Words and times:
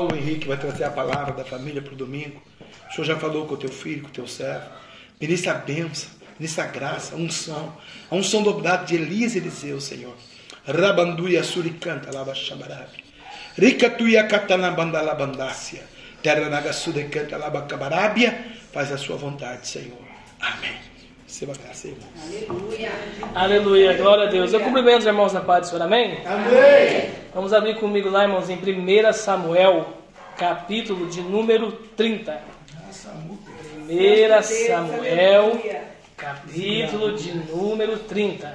O 0.00 0.14
Henrique 0.14 0.48
vai 0.48 0.56
trazer 0.56 0.84
a 0.84 0.90
palavra 0.90 1.34
da 1.34 1.44
família 1.44 1.82
para 1.82 1.92
o 1.92 1.96
domingo. 1.96 2.42
O 2.88 2.94
Senhor 2.94 3.04
já 3.04 3.18
falou 3.18 3.46
com 3.46 3.52
o 3.52 3.58
teu 3.58 3.68
filho, 3.68 4.00
com 4.00 4.08
o 4.08 4.10
teu 4.10 4.26
servo. 4.26 4.70
Ministra 5.20 5.52
a 5.52 5.54
bênção, 5.56 6.08
ministra 6.38 6.64
a 6.64 6.66
graça, 6.68 7.14
a 7.14 7.18
unção. 7.18 7.76
A 8.10 8.14
unção 8.14 8.42
dobrada 8.42 8.86
de 8.86 8.94
Elias 8.94 9.34
e 9.34 9.38
Eliseu, 9.38 9.78
Senhor. 9.82 10.16
Rabanduia 10.66 11.44
suricanta 11.44 12.10
lava 12.10 12.34
chamarabi. 12.34 13.04
Ricatuia 13.54 14.26
catanabandalabandácia. 14.26 15.84
Terra 16.22 16.48
nagasudecanta 16.48 17.36
lava 17.36 17.60
cabarábia. 17.66 18.46
Faz 18.72 18.90
a 18.90 18.96
sua 18.96 19.18
vontade, 19.18 19.68
Senhor. 19.68 20.00
Amém. 20.40 20.91
Receba 21.32 21.54
graça, 21.54 21.88
irmão. 21.88 22.06
Aleluia. 22.26 22.92
Aleluia, 23.34 23.92
glória 23.94 24.28
a 24.28 24.30
Deus. 24.30 24.52
Eu 24.52 24.60
cumprimento 24.60 24.98
os 24.98 25.06
irmãos 25.06 25.32
na 25.32 25.40
paz 25.40 25.62
do 25.62 25.66
Senhor, 25.68 25.82
amém? 25.82 26.18
Amém. 26.26 27.10
Vamos 27.34 27.54
abrir 27.54 27.76
comigo 27.76 28.10
lá, 28.10 28.24
irmãos, 28.24 28.50
em 28.50 28.56
1 28.56 29.12
Samuel, 29.14 29.94
capítulo 30.36 31.08
de 31.08 31.22
número 31.22 31.72
30. 31.96 32.38
1 33.88 34.42
Samuel, 34.42 35.58
capítulo 36.18 37.16
de 37.16 37.34
número 37.50 37.98
30. 38.00 38.54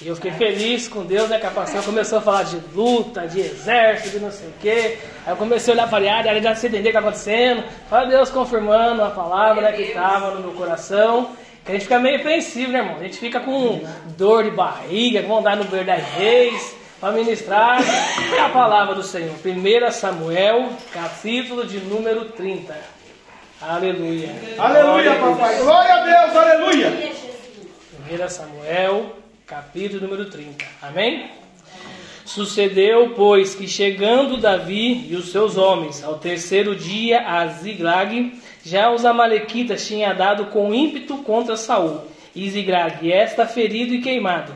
E 0.00 0.06
eu 0.06 0.14
fiquei 0.14 0.30
feliz 0.30 0.86
com 0.86 1.04
Deus, 1.04 1.28
né? 1.28 1.40
Que 1.40 1.46
a 1.46 1.50
pastora 1.50 1.82
começou 1.82 2.18
a 2.18 2.22
falar 2.22 2.44
de 2.44 2.56
luta, 2.72 3.26
de 3.26 3.40
exército, 3.40 4.10
de 4.10 4.20
não 4.20 4.30
sei 4.30 4.46
o 4.46 4.52
quê. 4.60 4.98
Aí 5.26 5.32
eu 5.32 5.36
comecei 5.36 5.72
a 5.72 5.74
olhar 5.74 5.90
para 5.90 6.08
a 6.08 6.16
área, 6.18 6.40
já 6.40 6.54
se 6.54 6.68
entender 6.68 6.90
o 6.90 6.92
que 6.92 6.98
está 6.98 7.00
acontecendo. 7.00 7.64
Olha 7.90 8.06
Deus 8.06 8.30
confirmando 8.30 9.02
a 9.02 9.10
palavra 9.10 9.62
né, 9.62 9.72
que 9.72 9.82
estava 9.82 10.36
no 10.36 10.40
meu 10.40 10.52
coração. 10.52 11.36
A 11.64 11.70
gente 11.70 11.82
fica 11.82 11.98
meio 12.00 12.16
apreensivo, 12.16 12.72
né, 12.72 12.80
irmão? 12.80 12.96
A 12.96 13.04
gente 13.04 13.18
fica 13.18 13.38
com 13.38 13.80
dor 14.18 14.42
de 14.42 14.50
barriga, 14.50 15.22
com 15.22 15.28
vontade 15.28 15.62
no 15.62 15.70
ver 15.70 15.84
das 15.84 16.02
reis, 16.02 16.74
para 17.00 17.12
ministrar 17.12 17.80
a 18.44 18.48
palavra 18.48 18.96
do 18.96 19.02
Senhor. 19.02 19.30
1 19.32 19.90
Samuel, 19.92 20.70
capítulo 20.92 21.64
de 21.64 21.78
número 21.78 22.24
30. 22.26 22.76
Aleluia. 23.60 24.34
Aleluia, 24.58 25.14
papai. 25.14 25.58
Glória 25.58 25.94
a 25.94 26.04
Deus, 26.04 26.36
aleluia. 26.36 27.12
1 28.10 28.28
Samuel, 28.28 29.16
capítulo 29.46 30.00
número 30.00 30.28
30. 30.28 30.64
Amém? 30.82 31.30
Sucedeu, 32.24 33.12
pois, 33.14 33.54
que 33.54 33.68
chegando 33.68 34.36
Davi 34.36 35.06
e 35.08 35.14
os 35.14 35.30
seus 35.30 35.56
homens 35.56 36.02
ao 36.02 36.18
terceiro 36.18 36.74
dia 36.74 37.20
a 37.20 37.46
Ziglag, 37.46 38.41
já 38.64 38.90
os 38.90 39.04
amalequitas 39.04 39.86
tinham 39.86 40.14
dado 40.14 40.46
com 40.46 40.72
ímpeto 40.72 41.18
contra 41.18 41.56
Saul. 41.56 42.02
E 42.34 42.48
Ziglag, 42.48 43.12
esta 43.12 43.46
ferido 43.46 43.92
e 43.92 44.00
queimado, 44.00 44.54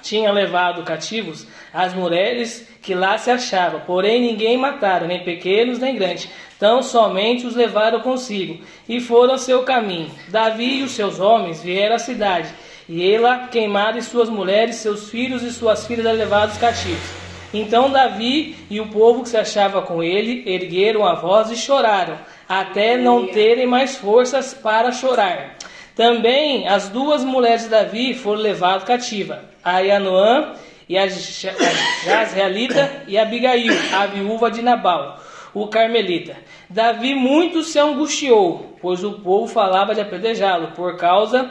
tinha 0.00 0.32
levado 0.32 0.82
cativos 0.82 1.46
as 1.72 1.94
mulheres 1.94 2.66
que 2.80 2.94
lá 2.94 3.16
se 3.18 3.30
achavam, 3.30 3.80
porém 3.80 4.20
ninguém 4.20 4.56
mataram, 4.56 5.06
nem 5.06 5.22
pequenos 5.22 5.78
nem 5.78 5.94
grandes, 5.94 6.28
tão 6.58 6.82
somente 6.82 7.46
os 7.46 7.54
levaram 7.54 8.00
consigo, 8.00 8.62
e 8.88 9.00
foram 9.00 9.38
seu 9.38 9.62
caminho. 9.62 10.10
Davi 10.28 10.78
e 10.78 10.82
os 10.82 10.92
seus 10.92 11.20
homens 11.20 11.62
vieram 11.62 11.96
à 11.96 11.98
cidade, 11.98 12.52
e 12.88 13.08
ela 13.12 13.46
queimada 13.46 13.98
e 13.98 14.02
suas 14.02 14.28
mulheres, 14.28 14.76
seus 14.76 15.08
filhos 15.08 15.42
e 15.42 15.52
suas 15.52 15.86
filhas 15.86 16.16
levados 16.16 16.56
cativos. 16.56 17.22
Então 17.54 17.90
Davi 17.90 18.56
e 18.70 18.80
o 18.80 18.88
povo 18.88 19.22
que 19.22 19.28
se 19.28 19.36
achava 19.36 19.82
com 19.82 20.02
ele 20.02 20.42
ergueram 20.46 21.06
a 21.06 21.14
voz 21.14 21.50
e 21.50 21.56
choraram, 21.56 22.18
até 22.48 22.96
não 22.96 23.26
terem 23.26 23.66
mais 23.66 23.96
forças 23.96 24.54
para 24.54 24.92
chorar. 24.92 25.56
Também 25.94 26.66
as 26.66 26.88
duas 26.88 27.24
mulheres 27.24 27.64
de 27.64 27.68
Davi 27.68 28.14
foram 28.14 28.40
levadas 28.40 28.84
cativa, 28.84 29.44
a 29.62 29.80
Yanoã 29.80 30.54
e 30.88 30.96
a 30.96 31.06
Ja- 31.06 31.52
a 31.52 32.04
Jazreelita 32.04 33.04
e 33.06 33.18
a 33.18 33.22
Abigail, 33.22 33.72
a 33.94 34.06
viúva 34.06 34.50
de 34.50 34.62
Nabal, 34.62 35.20
o 35.52 35.66
carmelita. 35.66 36.36
Davi 36.68 37.14
muito 37.14 37.62
se 37.62 37.78
angustiou, 37.78 38.76
pois 38.80 39.04
o 39.04 39.12
povo 39.20 39.46
falava 39.46 39.94
de 39.94 40.00
apedrejá-lo, 40.00 40.68
por 40.68 40.96
causa 40.96 41.50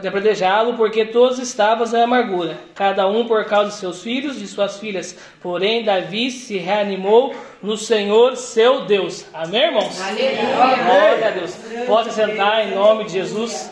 de 0.00 0.08
apedrejá-lo, 0.08 0.74
porque 0.74 1.04
todos 1.04 1.38
estavam 1.38 1.86
em 1.86 2.02
amargura, 2.02 2.58
cada 2.74 3.06
um 3.06 3.26
por 3.26 3.44
causa 3.44 3.70
de 3.70 3.76
seus 3.76 4.02
filhos 4.02 4.40
e 4.40 4.46
suas 4.46 4.78
filhas. 4.78 5.18
Porém, 5.42 5.84
Davi 5.84 6.30
se 6.30 6.56
reanimou 6.56 7.34
no 7.62 7.76
Senhor 7.76 8.36
seu 8.36 8.86
Deus. 8.86 9.26
Amém, 9.34 9.62
irmãos? 9.62 10.00
Aleluia. 10.00 10.84
Glória 10.84 11.28
a 11.28 11.30
Deus. 11.30 11.56
Pode 11.86 12.12
sentar 12.12 12.66
em 12.66 12.74
nome 12.74 13.04
de 13.04 13.12
Jesus. 13.12 13.70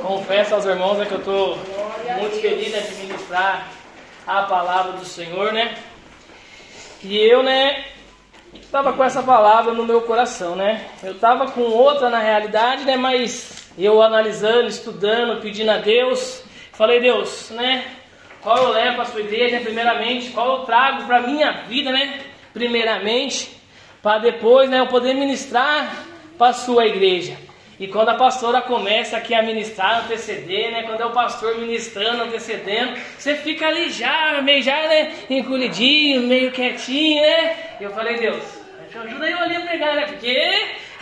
Confesso 0.00 0.54
aos 0.54 0.64
irmãos 0.64 0.98
né, 0.98 1.06
que 1.06 1.12
eu 1.12 1.18
estou 1.18 1.58
muito 2.18 2.40
feliz 2.40 2.72
né, 2.72 2.80
de 2.80 2.94
ministrar 3.06 3.68
a 4.26 4.42
palavra 4.42 4.92
do 4.92 5.04
Senhor, 5.04 5.52
né? 5.52 5.76
E 7.04 7.16
eu, 7.16 7.42
né, 7.42 7.84
estava 8.60 8.92
com 8.92 9.04
essa 9.04 9.22
palavra 9.22 9.72
no 9.72 9.84
meu 9.84 10.02
coração, 10.02 10.56
né? 10.56 10.86
Eu 11.02 11.12
estava 11.12 11.50
com 11.52 11.62
outra 11.62 12.10
na 12.10 12.18
realidade, 12.18 12.84
né? 12.84 12.96
Mas 12.96 13.51
eu 13.78 14.02
analisando, 14.02 14.68
estudando, 14.68 15.40
pedindo 15.40 15.70
a 15.70 15.78
Deus, 15.78 16.44
falei, 16.72 17.00
Deus, 17.00 17.50
né? 17.50 17.84
Qual 18.40 18.56
eu 18.56 18.70
levo 18.70 18.94
para 18.94 19.02
a 19.02 19.06
sua 19.06 19.20
igreja, 19.20 19.60
primeiramente? 19.60 20.30
Qual 20.30 20.58
eu 20.58 20.64
trago 20.64 21.04
para 21.04 21.18
a 21.18 21.22
minha 21.22 21.52
vida, 21.68 21.92
né? 21.92 22.20
Primeiramente, 22.52 23.50
para 24.02 24.18
depois, 24.18 24.68
né, 24.68 24.80
eu 24.80 24.88
poder 24.88 25.14
ministrar 25.14 26.04
para 26.36 26.48
a 26.48 26.52
sua 26.52 26.86
igreja. 26.86 27.36
E 27.78 27.88
quando 27.88 28.10
a 28.10 28.14
pastora 28.14 28.60
começa 28.60 29.16
aqui 29.16 29.34
a 29.34 29.42
ministrar, 29.42 30.04
anteceder, 30.04 30.70
né? 30.70 30.82
Quando 30.82 31.00
é 31.00 31.06
o 31.06 31.10
pastor 31.10 31.58
ministrando, 31.58 32.24
antecedendo, 32.24 32.96
você 33.18 33.36
fica 33.36 33.66
ali 33.66 33.90
já, 33.90 34.40
meio 34.42 34.62
já, 34.62 34.76
né? 34.88 35.12
Encolhidinho, 35.30 36.22
meio 36.22 36.52
quietinho, 36.52 37.22
né? 37.22 37.56
E 37.80 37.84
eu 37.84 37.90
falei, 37.90 38.18
Deus, 38.18 38.42
ajuda 38.94 39.28
eu 39.28 39.38
ali 39.38 39.56
a 39.56 39.60
pregar, 39.60 39.96
né? 39.96 40.06
Porque 40.06 40.50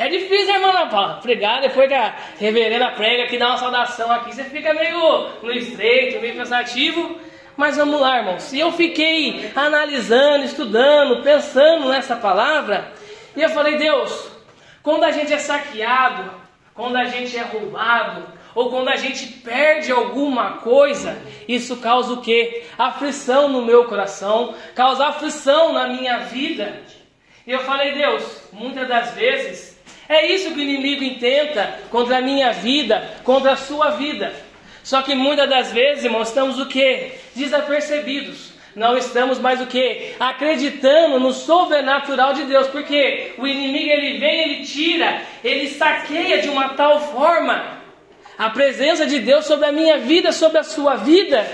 é 0.00 0.08
difícil, 0.08 0.54
irmão 0.54 0.70
Ana 0.70 0.86
Paula, 0.86 1.20
pregar 1.20 1.60
depois 1.60 1.86
que 1.86 1.92
a 1.92 2.14
reverenda 2.38 2.90
prega 2.92 3.24
aqui, 3.24 3.36
dá 3.36 3.48
uma 3.48 3.58
saudação 3.58 4.10
aqui, 4.10 4.34
você 4.34 4.44
fica 4.44 4.72
meio 4.72 5.28
no 5.42 5.52
estreito, 5.52 6.18
meio 6.22 6.36
cansativo. 6.36 7.18
Mas 7.54 7.76
vamos 7.76 8.00
lá, 8.00 8.16
irmão. 8.16 8.40
Se 8.40 8.58
eu 8.58 8.72
fiquei 8.72 9.52
analisando, 9.54 10.46
estudando, 10.46 11.22
pensando 11.22 11.90
nessa 11.90 12.16
palavra, 12.16 12.90
e 13.36 13.42
eu 13.42 13.50
falei, 13.50 13.76
Deus, 13.76 14.30
quando 14.82 15.04
a 15.04 15.10
gente 15.10 15.34
é 15.34 15.38
saqueado, 15.38 16.30
quando 16.72 16.96
a 16.96 17.04
gente 17.04 17.36
é 17.36 17.42
roubado, 17.42 18.26
ou 18.54 18.70
quando 18.70 18.88
a 18.88 18.96
gente 18.96 19.26
perde 19.26 19.92
alguma 19.92 20.58
coisa, 20.58 21.20
isso 21.46 21.76
causa 21.76 22.14
o 22.14 22.22
quê? 22.22 22.64
Aflição 22.78 23.50
no 23.50 23.66
meu 23.66 23.84
coração, 23.84 24.54
causa 24.74 25.08
aflição 25.08 25.74
na 25.74 25.88
minha 25.88 26.20
vida. 26.20 26.80
E 27.46 27.52
eu 27.52 27.60
falei, 27.60 27.92
Deus, 27.92 28.48
muitas 28.50 28.88
das 28.88 29.10
vezes 29.10 29.79
é 30.10 30.26
isso 30.26 30.50
que 30.52 30.58
o 30.58 30.62
inimigo 30.62 31.04
intenta 31.04 31.78
contra 31.88 32.18
a 32.18 32.20
minha 32.20 32.50
vida, 32.50 33.08
contra 33.22 33.52
a 33.52 33.56
sua 33.56 33.90
vida. 33.90 34.34
Só 34.82 35.02
que 35.02 35.14
muitas 35.14 35.48
das 35.48 35.70
vezes, 35.70 36.04
irmãos, 36.04 36.28
estamos 36.28 36.58
o 36.58 36.66
quê? 36.66 37.12
Desapercebidos. 37.36 38.50
Não 38.74 38.98
estamos 38.98 39.38
mais 39.38 39.60
o 39.60 39.66
que? 39.66 40.14
Acreditando 40.18 41.20
no 41.20 41.32
sobrenatural 41.32 42.34
de 42.34 42.42
Deus. 42.42 42.66
Porque 42.66 43.34
o 43.38 43.46
inimigo 43.46 43.88
ele 43.88 44.18
vem, 44.18 44.40
ele 44.40 44.66
tira, 44.66 45.22
ele 45.44 45.68
saqueia 45.68 46.42
de 46.42 46.48
uma 46.48 46.70
tal 46.70 47.00
forma 47.12 47.78
a 48.36 48.50
presença 48.50 49.06
de 49.06 49.20
Deus 49.20 49.46
sobre 49.46 49.66
a 49.66 49.72
minha 49.72 49.98
vida, 49.98 50.32
sobre 50.32 50.58
a 50.58 50.64
sua 50.64 50.96
vida, 50.96 51.46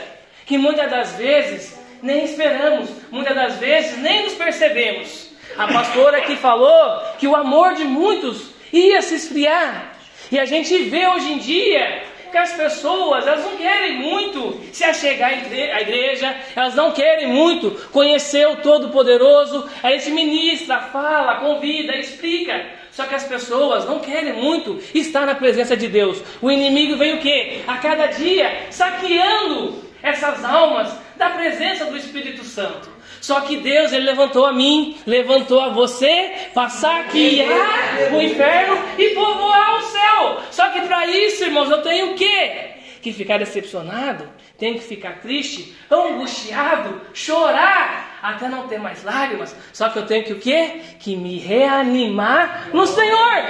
que 0.47 0.57
muitas 0.57 0.91
das 0.91 1.13
vezes 1.17 1.79
nem 2.03 2.25
esperamos, 2.25 2.89
muitas 3.11 3.35
das 3.35 3.57
vezes 3.57 3.99
nem 3.99 4.23
nos 4.23 4.35
percebemos. 4.35 5.26
A 5.59 5.69
pastora 5.69 6.19
aqui 6.19 6.37
falou 6.37 7.01
que 7.19 7.27
o 7.27 7.35
amor 7.35 7.75
de 7.75 7.85
muitos 7.85 8.51
ia 8.71 9.01
se 9.01 9.15
esfriar. 9.15 9.97
E 10.31 10.39
a 10.39 10.45
gente 10.45 10.77
vê 10.85 11.07
hoje 11.09 11.33
em 11.33 11.39
dia 11.39 12.03
que 12.31 12.37
as 12.37 12.53
pessoas 12.53 13.27
elas 13.27 13.43
não 13.43 13.57
querem 13.57 13.97
muito 13.97 14.61
se 14.71 14.85
achegar 14.85 15.31
à 15.31 15.81
igreja, 15.81 16.37
elas 16.55 16.75
não 16.75 16.93
querem 16.93 17.29
muito 17.29 17.71
conhecer 17.91 18.47
o 18.47 18.57
Todo-Poderoso. 18.57 19.67
A 19.83 19.93
gente 19.93 20.11
ministra, 20.11 20.79
fala, 20.79 21.37
convida, 21.37 21.97
explica. 21.97 22.67
Só 22.91 23.05
que 23.05 23.15
as 23.15 23.25
pessoas 23.25 23.87
não 23.87 24.01
querem 24.01 24.35
muito 24.35 24.79
estar 24.95 25.25
na 25.25 25.35
presença 25.35 25.75
de 25.75 25.89
Deus. 25.89 26.23
O 26.43 26.51
inimigo 26.51 26.97
vem 26.97 27.15
o 27.15 27.21
quê? 27.21 27.63
A 27.67 27.79
cada 27.79 28.09
dia 28.09 28.67
saqueando 28.71 29.83
essas 30.03 30.45
almas 30.45 30.93
da 31.17 31.31
presença 31.31 31.87
do 31.87 31.97
Espírito 31.97 32.45
Santo. 32.45 32.96
Só 33.27 33.41
que 33.41 33.57
Deus, 33.57 33.93
Ele 33.93 34.07
levantou 34.07 34.47
a 34.47 34.53
mim, 34.53 34.97
levantou 35.05 35.61
a 35.61 35.71
você 35.71 36.49
para 36.55 36.69
saquear 36.69 38.15
o 38.15 38.23
inferno 38.23 38.81
e 38.97 39.09
povoar 39.17 39.79
o 39.79 39.83
céu. 39.83 40.41
Só 40.53 40.71
que 40.71 40.83
para 40.83 41.09
isso, 41.09 41.43
irmãos, 41.43 41.69
eu 41.69 41.83
tenho 41.83 42.13
o 42.13 42.15
quê? 42.15 42.71
Que 43.03 43.13
ficar 43.13 43.39
decepcionado, 43.39 44.31
tenho 44.57 44.75
que 44.75 44.85
ficar 44.85 45.19
triste, 45.19 45.77
angustiado, 45.91 47.01
chorar, 47.13 48.17
até 48.23 48.49
não 48.49 48.69
ter 48.69 48.79
mais 48.79 49.03
lágrimas. 49.03 49.57
Só 49.73 49.89
que 49.89 49.99
eu 49.99 50.07
tenho 50.07 50.23
que 50.23 50.33
o 50.33 50.39
quê? 50.39 50.83
Que 51.01 51.17
me 51.17 51.37
reanimar 51.37 52.69
no 52.73 52.87
Senhor. 52.87 53.43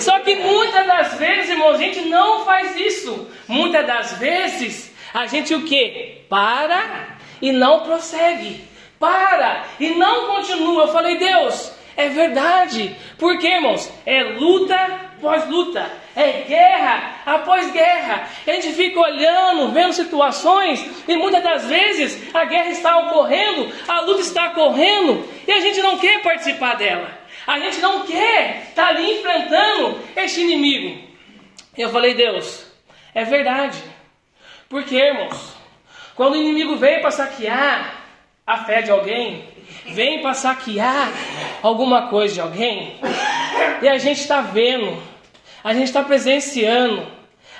Só 0.00 0.18
que 0.24 0.34
muitas 0.34 0.84
das 0.88 1.14
vezes, 1.14 1.50
irmãos, 1.50 1.76
a 1.76 1.78
gente 1.78 2.00
não 2.00 2.44
faz 2.44 2.74
isso. 2.74 3.28
Muitas 3.46 3.86
das 3.86 4.18
vezes, 4.18 4.92
a 5.14 5.24
gente 5.28 5.54
o 5.54 5.62
quê? 5.64 6.22
Para 6.28 7.14
e 7.40 7.52
não 7.52 7.84
prossegue 7.84 8.73
para 9.04 9.66
e 9.78 9.90
não 9.90 10.28
continua. 10.28 10.84
Eu 10.84 10.88
falei, 10.88 11.18
Deus, 11.18 11.72
é 11.94 12.08
verdade. 12.08 12.96
Porque, 13.18 13.46
irmãos, 13.46 13.92
é 14.06 14.22
luta 14.22 14.74
após 15.18 15.48
luta, 15.48 15.90
é 16.14 16.42
guerra 16.42 17.22
após 17.24 17.70
guerra. 17.72 18.28
A 18.46 18.52
gente 18.52 18.72
fica 18.72 19.00
olhando, 19.00 19.72
vendo 19.72 19.92
situações, 19.92 20.84
e 21.08 21.16
muitas 21.16 21.42
das 21.42 21.66
vezes 21.66 22.34
a 22.34 22.44
guerra 22.44 22.70
está 22.70 22.98
ocorrendo, 22.98 23.72
a 23.88 24.00
luta 24.00 24.20
está 24.20 24.48
ocorrendo, 24.48 25.26
e 25.46 25.52
a 25.52 25.60
gente 25.60 25.80
não 25.80 25.98
quer 25.98 26.22
participar 26.22 26.76
dela. 26.76 27.10
A 27.46 27.58
gente 27.58 27.78
não 27.80 28.00
quer 28.06 28.64
estar 28.68 28.88
ali 28.88 29.18
enfrentando 29.18 29.98
este 30.16 30.40
inimigo. 30.40 30.98
Eu 31.76 31.90
falei, 31.90 32.14
Deus, 32.14 32.66
é 33.14 33.24
verdade. 33.24 33.82
Porque, 34.68 34.96
irmãos, 34.96 35.54
quando 36.14 36.34
o 36.34 36.36
inimigo 36.36 36.76
vem 36.76 37.00
para 37.00 37.10
saquear 37.10 38.03
a 38.46 38.64
fé 38.64 38.82
de 38.82 38.90
alguém, 38.90 39.44
vem 39.86 40.20
para 40.20 40.34
saquear 40.34 41.10
alguma 41.62 42.08
coisa 42.08 42.34
de 42.34 42.40
alguém, 42.40 43.00
e 43.80 43.88
a 43.88 43.96
gente 43.96 44.20
está 44.20 44.42
vendo, 44.42 45.02
a 45.62 45.72
gente 45.72 45.84
está 45.84 46.02
presenciando, 46.02 47.06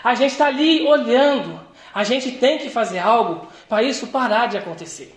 a 0.02 0.14
gente 0.14 0.32
está 0.32 0.46
ali 0.46 0.86
olhando, 0.86 1.58
a 1.94 2.04
gente 2.04 2.32
tem 2.32 2.58
que 2.58 2.69
fazer 2.69 2.98
algo 2.98 3.48
para 3.69 3.82
isso 3.82 4.08
parar 4.08 4.46
de 4.46 4.58
acontecer. 4.58 5.14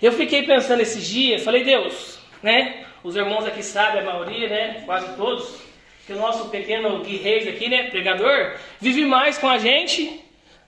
Eu 0.00 0.12
fiquei 0.12 0.44
pensando 0.44 0.80
esses 0.80 1.04
dias, 1.04 1.42
falei, 1.42 1.64
Deus, 1.64 2.20
né? 2.42 2.84
Os 3.02 3.16
irmãos 3.16 3.44
aqui 3.46 3.62
sabem, 3.62 4.02
a 4.02 4.04
maioria, 4.04 4.48
né? 4.48 4.82
Quase 4.86 5.16
todos, 5.16 5.56
que 6.06 6.12
o 6.12 6.18
nosso 6.18 6.50
pequeno 6.50 7.02
Gui 7.02 7.16
Reis 7.16 7.48
aqui, 7.48 7.68
né? 7.68 7.84
Pregador, 7.90 8.56
vive 8.80 9.04
mais 9.04 9.38
com 9.38 9.48
a 9.48 9.58
gente 9.58 10.20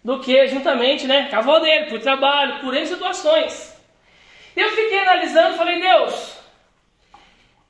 do 0.02 0.19
que 0.20 0.46
juntamente, 0.49 1.06
né? 1.06 1.29
Avó 1.32 1.58
dele, 1.61 1.87
por 1.87 2.00
trabalho, 2.00 2.61
por 2.61 2.75
N 2.75 2.87
situações. 2.87 3.75
Eu 4.56 4.70
fiquei 4.70 4.99
analisando 5.00 5.56
falei, 5.56 5.81
Deus, 5.81 6.32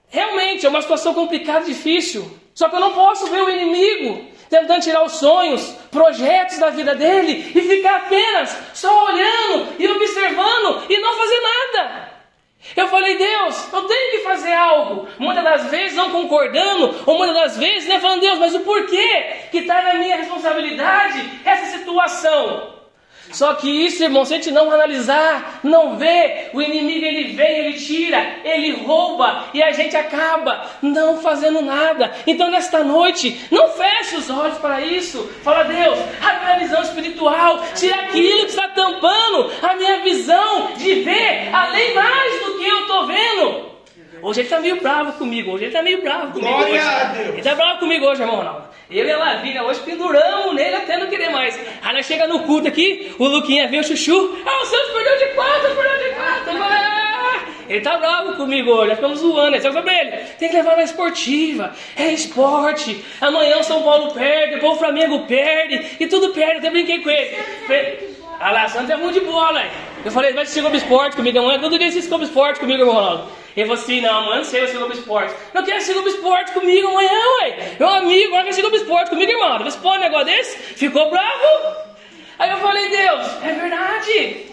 realmente 0.08 0.64
é 0.64 0.68
uma 0.68 0.80
situação 0.80 1.12
complicada 1.12 1.64
difícil. 1.64 2.30
Só 2.54 2.68
que 2.68 2.76
eu 2.76 2.80
não 2.80 2.92
posso 2.92 3.26
ver 3.26 3.42
o 3.42 3.50
inimigo 3.50 4.30
tentando 4.48 4.82
tirar 4.82 5.04
os 5.04 5.12
sonhos, 5.12 5.62
projetos 5.90 6.58
da 6.58 6.70
vida 6.70 6.94
dele 6.94 7.52
e 7.54 7.60
ficar 7.62 7.96
apenas 7.96 8.56
só 8.72 9.06
olhando 9.06 9.74
e 9.78 9.88
observando 9.88 10.84
e 10.88 10.98
não 10.98 11.16
fazer 11.16 11.40
nada. 11.40 12.16
Eu 12.74 12.88
falei, 12.88 13.16
Deus, 13.16 13.72
eu 13.72 13.82
tenho 13.82 14.10
que 14.12 14.18
fazer 14.24 14.52
algo. 14.52 15.08
Muitas 15.18 15.44
das 15.44 15.70
vezes 15.70 15.96
não 15.96 16.10
concordando, 16.10 17.02
ou 17.06 17.18
muitas 17.18 17.36
das 17.36 17.58
vezes 17.58 17.88
né, 17.88 18.00
falando, 18.00 18.20
Deus, 18.20 18.38
mas 18.38 18.54
o 18.54 18.60
porquê 18.60 19.48
que 19.50 19.58
está 19.58 19.82
na 19.82 19.94
minha 19.94 20.16
responsabilidade 20.16 21.40
essa 21.44 21.78
situação? 21.78 22.75
Só 23.32 23.54
que 23.54 23.68
isso, 23.68 24.02
irmão, 24.02 24.24
se 24.24 24.34
a 24.34 24.36
gente 24.36 24.50
não 24.50 24.70
analisar, 24.70 25.60
não 25.62 25.96
ver, 25.96 26.50
o 26.52 26.62
inimigo 26.62 27.04
ele 27.04 27.32
vem, 27.34 27.58
ele 27.58 27.72
tira, 27.74 28.36
ele 28.44 28.72
rouba 28.84 29.46
e 29.52 29.62
a 29.62 29.72
gente 29.72 29.96
acaba 29.96 30.66
não 30.82 31.20
fazendo 31.20 31.62
nada. 31.62 32.12
Então, 32.26 32.50
nesta 32.50 32.82
noite, 32.82 33.40
não 33.50 33.68
feche 33.70 34.16
os 34.16 34.30
olhos 34.30 34.58
para 34.58 34.80
isso. 34.80 35.30
Fala, 35.42 35.64
Deus, 35.64 35.98
a 36.22 36.44
minha 36.44 36.58
visão 36.58 36.82
espiritual, 36.82 37.62
tira 37.74 37.96
aquilo 38.02 38.44
que 38.44 38.50
está 38.50 38.68
tampando 38.68 39.50
a 39.62 39.74
minha 39.74 40.00
visão 40.00 40.72
de 40.76 40.94
ver 41.02 41.50
além 41.52 41.94
mais 41.94 42.44
do 42.44 42.58
que 42.58 42.66
eu 42.66 42.80
estou 42.80 43.06
vendo. 43.06 43.75
Hoje 44.22 44.40
ele 44.40 44.46
está 44.46 44.60
meio 44.60 44.80
bravo 44.80 45.12
comigo, 45.12 45.52
hoje 45.52 45.64
ele 45.64 45.70
está 45.70 45.82
meio 45.82 46.00
bravo 46.02 46.32
comigo. 46.32 46.50
Glória 46.52 46.74
hoje. 46.74 46.86
a 46.88 47.04
Deus. 47.04 47.28
Ele 47.28 47.38
está 47.38 47.54
bravo 47.54 47.78
comigo 47.78 48.06
hoje, 48.06 48.22
irmão 48.22 48.36
Ronaldo. 48.36 48.64
Eu 48.90 49.04
e 49.06 49.10
a 49.10 49.18
Lavínia 49.18 49.62
hoje 49.64 49.80
penduramos 49.80 50.54
nele 50.54 50.76
até 50.76 50.96
não 50.96 51.08
querer 51.08 51.30
mais. 51.30 51.58
Aí 51.82 51.94
nós 51.94 52.06
chega 52.06 52.26
no 52.26 52.40
culto 52.40 52.68
aqui, 52.68 53.14
o 53.18 53.26
Luquinha 53.26 53.68
vem 53.68 53.80
o 53.80 53.84
chuchu. 53.84 54.38
Ah, 54.46 54.62
o 54.62 54.64
Santos 54.64 54.90
perdeu 54.92 55.18
de 55.18 55.34
quatro, 55.34 55.74
perdeu 55.74 56.08
de 56.08 56.14
quatro. 56.14 56.62
Ah, 56.62 57.40
ele 57.68 57.80
tá 57.80 57.98
bravo 57.98 58.36
comigo 58.36 58.70
hoje, 58.70 58.88
nós 58.88 58.96
ficamos 58.96 59.18
zoando. 59.18 59.56
Eu 59.56 59.72
falei 59.72 59.98
ele, 59.98 60.16
tem 60.38 60.48
que 60.48 60.56
levar 60.56 60.76
na 60.76 60.84
esportiva, 60.84 61.72
é 61.96 62.12
esporte. 62.12 63.04
Amanhã 63.20 63.58
o 63.58 63.64
São 63.64 63.82
Paulo 63.82 64.12
perde, 64.12 64.54
depois 64.54 64.74
o 64.74 64.78
Flamengo 64.78 65.26
perde, 65.26 65.96
e 65.98 66.06
tudo 66.06 66.32
perde. 66.32 66.52
Eu 66.52 66.58
até 66.58 66.70
brinquei 66.70 67.00
com 67.00 67.10
ele. 67.10 67.36
Falei, 67.66 68.16
a 68.38 68.50
La 68.52 68.68
Santos 68.68 68.90
é 68.90 68.96
muito 68.96 69.18
de 69.18 69.26
bola? 69.26 69.62
Eu 70.04 70.12
falei, 70.12 70.32
vai 70.32 70.44
assistir 70.44 70.60
Globo 70.60 70.76
Esporte 70.76 71.16
comigo 71.16 71.38
amanhã. 71.38 71.58
Todo 71.58 71.76
dia 71.78 71.88
assiste 71.88 72.08
Globo 72.08 72.22
Esporte 72.24 72.60
comigo, 72.60 72.82
irmão 72.82 72.94
Ronaldo. 72.94 73.45
Ele 73.56 73.66
falou 73.66 73.82
assim, 73.82 74.00
não, 74.02 74.36
não 74.36 74.44
sei 74.44 74.60
assistir 74.60 74.78
Globo 74.78 74.92
Esporte. 74.92 75.34
Não 75.54 75.64
quer 75.64 75.76
assistir 75.76 75.94
Globo 75.94 76.08
Esporte 76.08 76.52
comigo 76.52 76.88
amanhã, 76.88 77.20
ué. 77.40 77.76
Meu 77.78 77.88
amigo, 77.88 78.26
agora 78.28 78.42
quer 78.42 78.50
assistir 78.50 78.62
Globo 78.62 78.76
Esporte 78.76 79.10
comigo, 79.10 79.32
irmão. 79.32 79.58
Você 79.64 79.78
pode 79.78 79.98
um 79.98 80.00
negócio 80.02 80.26
desse? 80.26 80.56
Ficou 80.74 81.10
bravo? 81.10 81.76
Aí 82.38 82.50
eu 82.50 82.58
falei, 82.58 82.88
Deus, 82.90 83.26
é 83.42 83.52
verdade. 83.52 84.46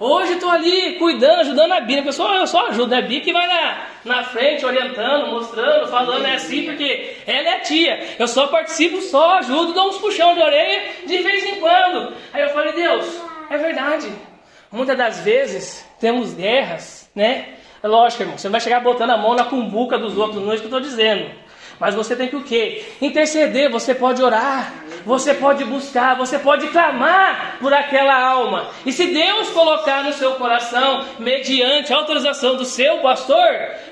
Hoje 0.00 0.32
estou 0.32 0.50
ali 0.50 0.96
cuidando, 0.96 1.40
ajudando 1.40 1.72
a 1.72 1.80
Bia, 1.80 1.98
porque 1.98 2.08
eu 2.08 2.12
só, 2.14 2.34
eu 2.34 2.46
só 2.46 2.68
ajudo, 2.68 2.88
né? 2.88 2.98
A 2.98 3.02
Bia 3.02 3.20
que 3.20 3.32
vai 3.32 3.46
na, 3.46 3.86
na 4.04 4.24
frente, 4.24 4.64
orientando, 4.64 5.30
mostrando, 5.30 5.88
falando, 5.88 6.24
é 6.24 6.36
assim, 6.36 6.64
porque 6.64 7.16
ela 7.26 7.50
é 7.50 7.58
tia. 7.58 8.16
Eu 8.18 8.26
só 8.26 8.46
participo, 8.46 9.00
só 9.02 9.38
ajudo, 9.38 9.74
dou 9.74 9.90
uns 9.90 9.98
puxão 9.98 10.34
de 10.34 10.40
orelha 10.40 10.82
de 11.06 11.18
vez 11.18 11.44
em 11.44 11.56
quando. 11.56 12.14
Aí 12.32 12.42
eu 12.42 12.48
falei, 12.48 12.72
Deus, 12.72 13.06
é 13.50 13.58
verdade. 13.58 14.10
Muitas 14.72 14.96
das 14.96 15.20
vezes 15.20 15.86
temos 16.00 16.32
guerras, 16.32 17.10
né? 17.14 17.59
É 17.82 17.88
lógico, 17.88 18.22
irmão, 18.22 18.36
você 18.36 18.48
não 18.48 18.52
vai 18.52 18.60
chegar 18.60 18.80
botando 18.80 19.10
a 19.10 19.16
mão 19.16 19.34
na 19.34 19.44
cumbuca 19.44 19.98
dos 19.98 20.16
outros, 20.18 20.42
não 20.42 20.52
é 20.52 20.54
isso 20.54 20.62
que 20.62 20.72
eu 20.72 20.78
estou 20.78 20.80
dizendo. 20.80 21.30
Mas 21.78 21.94
você 21.94 22.14
tem 22.14 22.28
que 22.28 22.36
o 22.36 22.44
quê? 22.44 22.84
Interceder, 23.00 23.70
você 23.70 23.94
pode 23.94 24.22
orar, 24.22 24.70
você 25.02 25.32
pode 25.32 25.64
buscar, 25.64 26.14
você 26.14 26.38
pode 26.38 26.68
clamar 26.68 27.56
por 27.58 27.72
aquela 27.72 28.14
alma. 28.14 28.68
E 28.84 28.92
se 28.92 29.06
Deus 29.06 29.48
colocar 29.48 30.04
no 30.04 30.12
seu 30.12 30.32
coração, 30.32 31.06
mediante 31.18 31.90
a 31.90 31.96
autorização 31.96 32.54
do 32.56 32.66
seu 32.66 32.98
pastor, 32.98 33.48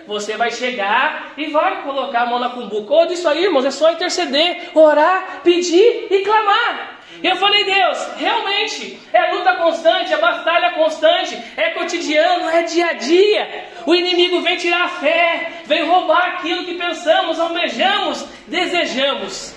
você 0.06 0.37
vai 0.37 0.50
chegar 0.50 1.32
e 1.38 1.46
vai 1.46 1.81
colocar 1.82 2.25
a 2.25 2.26
mão 2.26 2.38
na 2.38 2.50
cumbuca. 2.50 2.93
Ou 2.93 3.06
disso 3.06 3.26
aí, 3.26 3.44
irmãos, 3.44 3.64
é 3.64 3.70
só 3.70 3.90
interceder, 3.90 4.69
orar, 4.75 5.40
pedir 5.43 6.08
e 6.11 6.23
clamar. 6.23 6.98
E 7.23 7.26
eu 7.26 7.37
falei, 7.37 7.65
Deus, 7.65 7.99
realmente 8.17 8.99
é 9.12 9.32
luta 9.32 9.56
constante, 9.56 10.12
é 10.12 10.17
batalha 10.19 10.73
constante, 10.73 11.37
é 11.56 11.70
cotidiano, 11.70 12.49
é 12.49 12.62
dia 12.62 12.87
a 12.87 12.93
dia. 12.93 13.65
O 13.87 13.94
inimigo 13.94 14.41
vem 14.41 14.56
tirar 14.56 14.85
a 14.85 14.88
fé, 14.88 15.53
vem 15.65 15.85
roubar 15.85 16.35
aquilo 16.35 16.65
que 16.65 16.75
pensamos, 16.75 17.41
almejamos, 17.41 18.25
desejamos. 18.47 19.56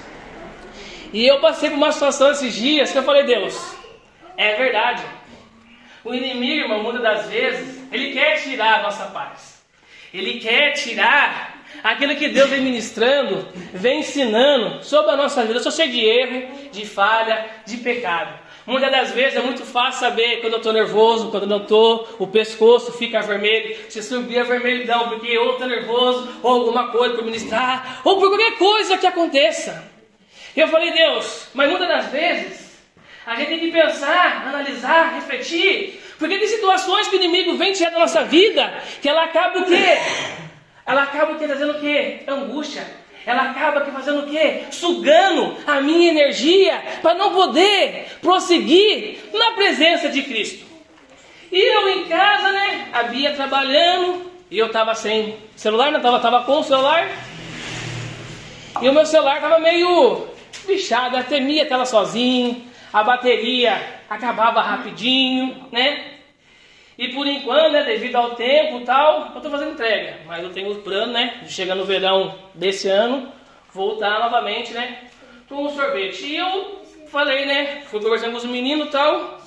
E 1.14 1.28
eu 1.28 1.40
passei 1.40 1.70
por 1.70 1.78
uma 1.78 1.92
situação 1.92 2.32
esses 2.32 2.54
dias 2.54 2.92
que 2.92 2.98
eu 2.98 3.04
falei, 3.04 3.24
Deus, 3.24 3.76
é 4.38 4.56
verdade. 4.56 5.04
O 6.04 6.14
inimigo, 6.14 6.64
irmão, 6.64 6.82
muitas 6.82 7.04
das 7.04 7.30
vezes, 7.30 7.80
ele 7.92 8.12
quer 8.12 8.42
tirar 8.42 8.80
a 8.80 8.84
nossa 8.84 9.06
paz. 9.06 9.62
Ele 10.12 10.40
quer 10.40 10.72
tirar 10.72 11.61
aquilo 11.84 12.16
que 12.16 12.30
Deus 12.30 12.50
vem 12.50 12.62
ministrando, 12.62 13.48
vem 13.74 14.00
ensinando 14.00 14.84
sobre 14.84 15.12
a 15.12 15.18
nossa 15.18 15.42
vida. 15.44 15.56
Eu 15.56 15.64
sou 15.64 15.72
cheio 15.72 15.92
de 15.92 16.04
erro, 16.04 16.70
de 16.72 16.86
falha, 16.86 17.46
de 17.66 17.78
pecado. 17.78 18.40
Muitas 18.66 18.92
das 18.92 19.12
vezes 19.12 19.38
é 19.38 19.42
muito 19.42 19.64
fácil 19.64 20.02
saber 20.02 20.40
quando 20.40 20.54
eu 20.54 20.58
estou 20.58 20.72
nervoso, 20.72 21.32
quando 21.32 21.44
eu 21.44 21.50
não 21.50 21.64
estou, 21.64 22.08
o 22.20 22.28
pescoço 22.28 22.94
fica 22.94 23.20
vermelho, 23.22 23.76
se 23.90 24.04
subir 24.04 24.40
a 24.40 24.44
vermelhidão, 24.44 25.10
porque 25.10 25.36
ou 25.38 25.54
estou 25.54 25.68
nervoso, 25.68 26.30
ou 26.44 26.52
alguma 26.52 26.90
coisa 26.90 27.16
por 27.16 27.26
ministrar, 27.26 28.02
ou 28.04 28.20
por 28.20 28.30
qualquer 28.30 28.58
coisa 28.58 28.98
que 28.98 29.08
aconteça. 29.08 29.90
Eu 30.56 30.68
falei, 30.68 30.92
Deus, 30.92 31.48
mas 31.54 31.70
muitas 31.70 31.88
das 31.88 32.06
vezes 32.08 32.72
a 33.26 33.36
gente 33.36 33.50
tem 33.50 33.60
que 33.60 33.72
pensar, 33.72 34.48
analisar, 34.48 35.16
refletir, 35.16 36.00
porque 36.20 36.38
tem 36.38 36.48
situações 36.48 37.08
que 37.08 37.16
o 37.16 37.24
inimigo 37.24 37.56
vem 37.58 37.74
tirar 37.74 37.92
da 37.92 38.00
nossa 38.00 38.24
vida, 38.24 38.72
que 39.02 39.10
ela 39.10 39.24
acaba 39.24 39.60
o 39.60 39.66
quê? 39.66 39.98
Ela 40.86 41.04
acaba? 41.04 41.36
Trazendo 41.36 41.74
o? 41.74 42.32
Angústia. 42.32 42.86
Ela 43.26 43.52
acaba 43.52 43.80
aqui 43.80 43.92
fazendo 43.92 44.24
o? 44.24 44.74
Sugando 44.74 45.56
a 45.68 45.80
minha 45.80 46.10
energia 46.10 46.82
para 47.02 47.14
não 47.14 47.34
poder 47.34 48.08
prosseguir 48.22 49.20
na 49.34 49.52
presença 49.52 50.10
de 50.10 50.24
Cristo. 50.24 50.66
E 51.52 51.60
eu 51.60 51.90
em 51.90 52.06
casa, 52.06 52.52
né? 52.52 52.88
A 52.94 53.04
Bia 53.04 53.34
trabalhando, 53.34 54.32
e 54.50 54.58
eu 54.58 54.72
tava 54.72 54.96
sem 54.96 55.36
celular, 55.56 55.92
não 55.92 56.00
né? 56.00 56.00
tava, 56.00 56.20
tava 56.20 56.44
com 56.44 56.60
o 56.60 56.64
celular. 56.64 57.10
E 58.82 58.90
o 58.90 58.94
meu 58.94 59.06
celular 59.06 59.40
tava 59.40 59.60
meio 59.60 60.28
bichado, 60.66 61.18
eu 61.18 61.24
temia 61.24 61.66
tela 61.66 61.86
sozinho, 61.86 62.64
a 62.92 63.04
bateria 63.04 64.02
acabava 64.10 64.62
rapidinho, 64.62 65.68
né? 65.72 66.11
E 66.98 67.10
por 67.10 67.26
enquanto, 67.26 67.72
né, 67.72 67.84
devido 67.84 68.16
ao 68.16 68.36
tempo 68.36 68.80
e 68.80 68.86
tal, 68.86 69.32
eu 69.32 69.38
estou 69.38 69.52
fazendo 69.52 69.72
entrega. 69.72 70.20
Mas 70.26 70.44
eu 70.44 70.52
tenho 70.52 70.72
o 70.72 70.82
plano, 70.82 71.14
né, 71.14 71.40
de 71.44 71.52
chegar 71.52 71.76
no 71.76 71.86
verão 71.86 72.36
desse 72.54 72.88
ano, 72.90 73.32
voltar 73.74 74.20
novamente, 74.20 74.74
né, 74.74 75.10
com 75.48 75.64
o 75.64 75.70
sorvete. 75.70 76.26
E 76.26 76.38
eu 76.38 76.82
falei, 77.08 77.46
né, 77.46 77.82
fui 77.86 78.02
conversando 78.02 78.32
com 78.32 78.38
os 78.38 78.46
meninos 78.46 78.88
e 78.88 78.92
tal. 78.92 79.40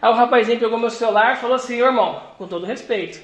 Aí 0.00 0.10
o 0.10 0.14
rapazinho 0.14 0.58
pegou 0.58 0.78
meu 0.78 0.90
celular 0.90 1.34
e 1.34 1.36
falou 1.36 1.56
assim, 1.56 1.78
irmão, 1.78 2.20
com 2.36 2.48
todo 2.48 2.66
respeito, 2.66 3.20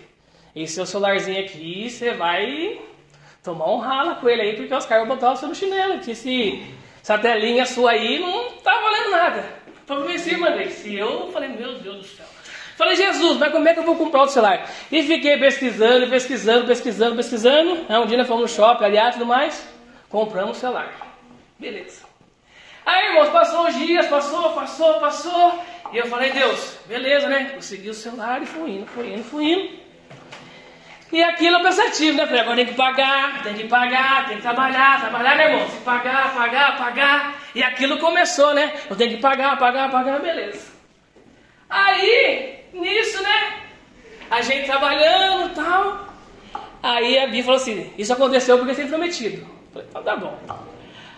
esse 0.54 0.74
seu 0.74 0.86
celularzinho 0.86 1.40
aqui, 1.40 1.88
você 1.90 2.12
vai 2.12 2.78
tomar 3.42 3.70
um 3.70 3.78
rala 3.78 4.16
com 4.16 4.28
ele 4.28 4.42
aí, 4.42 4.56
porque 4.56 4.74
os 4.74 4.86
caras 4.86 5.08
o 5.08 5.36
seu 5.36 5.48
no 5.48 5.54
chinelo, 5.54 6.00
que 6.00 6.12
esse, 6.12 6.62
essa 7.02 7.18
telinha 7.18 7.64
sua 7.64 7.92
aí 7.92 8.18
não 8.18 8.50
tá 8.62 8.78
valendo 8.80 9.10
nada. 9.10 9.58
Falei 9.86 10.16
assim, 10.16 10.36
mandei. 10.36 10.68
Se 10.68 10.94
eu 10.96 11.32
falei, 11.32 11.48
meu 11.48 11.78
Deus 11.78 11.96
do 11.96 12.04
céu. 12.04 12.26
Falei, 12.78 12.94
Jesus, 12.94 13.36
mas 13.38 13.50
como 13.50 13.68
é 13.68 13.74
que 13.74 13.80
eu 13.80 13.84
vou 13.84 13.96
comprar 13.96 14.20
outro 14.20 14.34
celular? 14.34 14.70
E 14.92 15.02
fiquei 15.02 15.36
pesquisando, 15.36 16.06
pesquisando, 16.06 16.64
pesquisando, 16.64 17.16
pesquisando. 17.16 17.86
Um 17.90 18.06
dia 18.06 18.16
nós 18.16 18.28
fomos 18.28 18.42
no 18.42 18.48
shopping, 18.48 18.84
aliás, 18.84 19.16
tudo 19.16 19.26
mais. 19.26 19.68
Compramos 20.08 20.56
o 20.56 20.60
celular. 20.60 20.88
Beleza. 21.58 22.06
Aí, 22.86 23.06
irmãos, 23.06 23.30
passou 23.30 23.66
os 23.66 23.74
dias, 23.74 24.06
passou, 24.06 24.52
passou, 24.52 24.94
passou. 25.00 25.60
E 25.92 25.96
eu 25.96 26.06
falei, 26.06 26.30
Deus, 26.30 26.78
beleza, 26.86 27.28
né? 27.28 27.50
Consegui 27.52 27.90
o 27.90 27.94
celular 27.94 28.40
e 28.40 28.46
fui 28.46 28.70
indo, 28.70 28.86
fui 28.86 29.12
indo, 29.12 29.24
fui 29.24 29.52
indo. 29.52 29.78
E 31.10 31.20
aquilo 31.20 31.56
é 31.56 31.62
pensativo, 31.64 32.16
né? 32.16 32.26
Falei, 32.26 32.42
agora 32.42 32.56
tem 32.58 32.66
que 32.66 32.74
pagar, 32.74 33.42
tem 33.42 33.54
que 33.54 33.64
pagar, 33.64 34.28
tem 34.28 34.36
que 34.36 34.42
trabalhar, 34.42 35.00
trabalhar, 35.00 35.36
né, 35.36 35.52
irmão? 35.52 35.68
Pagar, 35.84 36.32
pagar, 36.32 36.78
pagar. 36.78 37.42
E 37.56 37.62
aquilo 37.62 37.98
começou, 37.98 38.54
né? 38.54 38.72
Eu 38.88 38.94
tenho 38.94 39.10
que 39.10 39.20
pagar, 39.20 39.58
pagar, 39.58 39.90
pagar, 39.90 40.20
beleza. 40.20 40.70
Aí, 41.68 42.57
nisso, 42.80 43.22
né? 43.22 43.54
A 44.30 44.40
gente 44.42 44.66
trabalhando 44.66 45.50
e 45.50 45.54
tal. 45.54 46.08
Aí 46.82 47.18
a 47.18 47.26
Bia 47.26 47.42
falou 47.42 47.60
assim: 47.60 47.92
Isso 47.98 48.12
aconteceu 48.12 48.58
porque 48.58 48.74
você 48.74 48.82
é 48.82 48.86
prometido. 48.86 49.46
Falei, 49.72 49.88
então 49.88 50.02
tá 50.02 50.16
bom. 50.16 50.38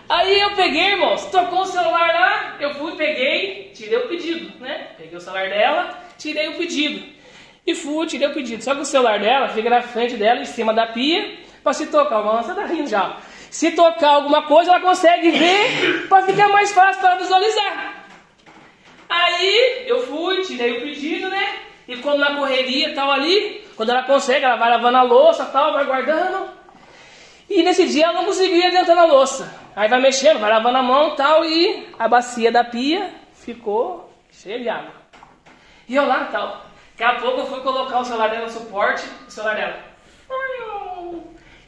Aí 0.09 0.41
eu 0.41 0.51
peguei, 0.55 0.91
irmãos, 0.91 1.25
tocou 1.27 1.61
o 1.61 1.65
celular 1.65 2.13
lá, 2.13 2.57
eu 2.59 2.73
fui, 2.73 2.97
peguei, 2.97 3.71
tirei 3.73 3.97
o 3.97 4.09
pedido, 4.09 4.59
né? 4.59 4.87
Peguei 4.97 5.17
o 5.17 5.21
celular 5.21 5.47
dela, 5.47 5.97
tirei 6.17 6.49
o 6.49 6.57
pedido. 6.57 7.01
E 7.65 7.73
fui, 7.73 8.05
tirei 8.07 8.27
o 8.27 8.33
pedido. 8.33 8.61
Só 8.61 8.75
que 8.75 8.81
o 8.81 8.85
celular 8.85 9.19
dela 9.19 9.47
fica 9.47 9.69
na 9.69 9.81
frente 9.81 10.17
dela, 10.17 10.41
em 10.41 10.45
cima 10.45 10.73
da 10.73 10.87
pia, 10.87 11.37
para 11.63 11.71
se 11.71 11.87
tocar. 11.87 12.21
Você 12.21 12.53
tá 12.53 12.65
rindo 12.65 12.89
já. 12.89 13.17
Se 13.49 13.71
tocar 13.71 14.15
alguma 14.15 14.43
coisa, 14.43 14.71
ela 14.71 14.81
consegue 14.81 15.31
ver 15.31 16.07
para 16.09 16.25
ficar 16.25 16.49
mais 16.49 16.73
fácil 16.73 17.01
para 17.01 17.15
visualizar. 17.15 17.90
Aí 19.11 19.83
eu 19.87 20.07
fui, 20.07 20.41
tirei 20.41 20.77
o 20.77 20.81
pedido, 20.81 21.29
né? 21.29 21.59
E 21.85 21.97
como 21.97 22.17
na 22.17 22.37
correria 22.37 22.95
tal 22.95 23.11
ali, 23.11 23.67
quando 23.75 23.89
ela 23.89 24.03
consegue, 24.03 24.45
ela 24.45 24.55
vai 24.55 24.69
lavando 24.69 24.97
a 24.97 25.01
louça 25.01 25.43
tal, 25.47 25.73
vai 25.73 25.83
guardando. 25.83 26.49
E 27.49 27.61
nesse 27.61 27.89
dia 27.89 28.05
ela 28.05 28.13
não 28.13 28.25
conseguia 28.25 28.69
adiantar 28.69 28.95
na 28.95 29.03
louça. 29.03 29.53
Aí 29.75 29.89
vai 29.89 29.99
mexendo, 29.99 30.39
vai 30.39 30.49
lavando 30.49 30.77
a 30.77 30.81
mão 30.81 31.13
tal, 31.17 31.43
e 31.43 31.89
a 31.99 32.07
bacia 32.07 32.49
da 32.53 32.63
pia 32.63 33.13
ficou 33.33 34.09
cheia 34.31 34.57
de 34.57 34.69
água. 34.69 34.93
E 35.89 35.93
eu 35.93 36.07
lá 36.07 36.29
tal. 36.31 36.65
Daqui 36.97 37.17
a 37.17 37.19
pouco 37.19 37.41
eu 37.41 37.47
fui 37.47 37.59
colocar 37.59 37.99
o 37.99 38.05
celular 38.05 38.29
dela 38.29 38.45
no 38.45 38.49
suporte, 38.49 39.03
o 39.27 39.29
celular 39.29 39.55
dela 39.57 39.91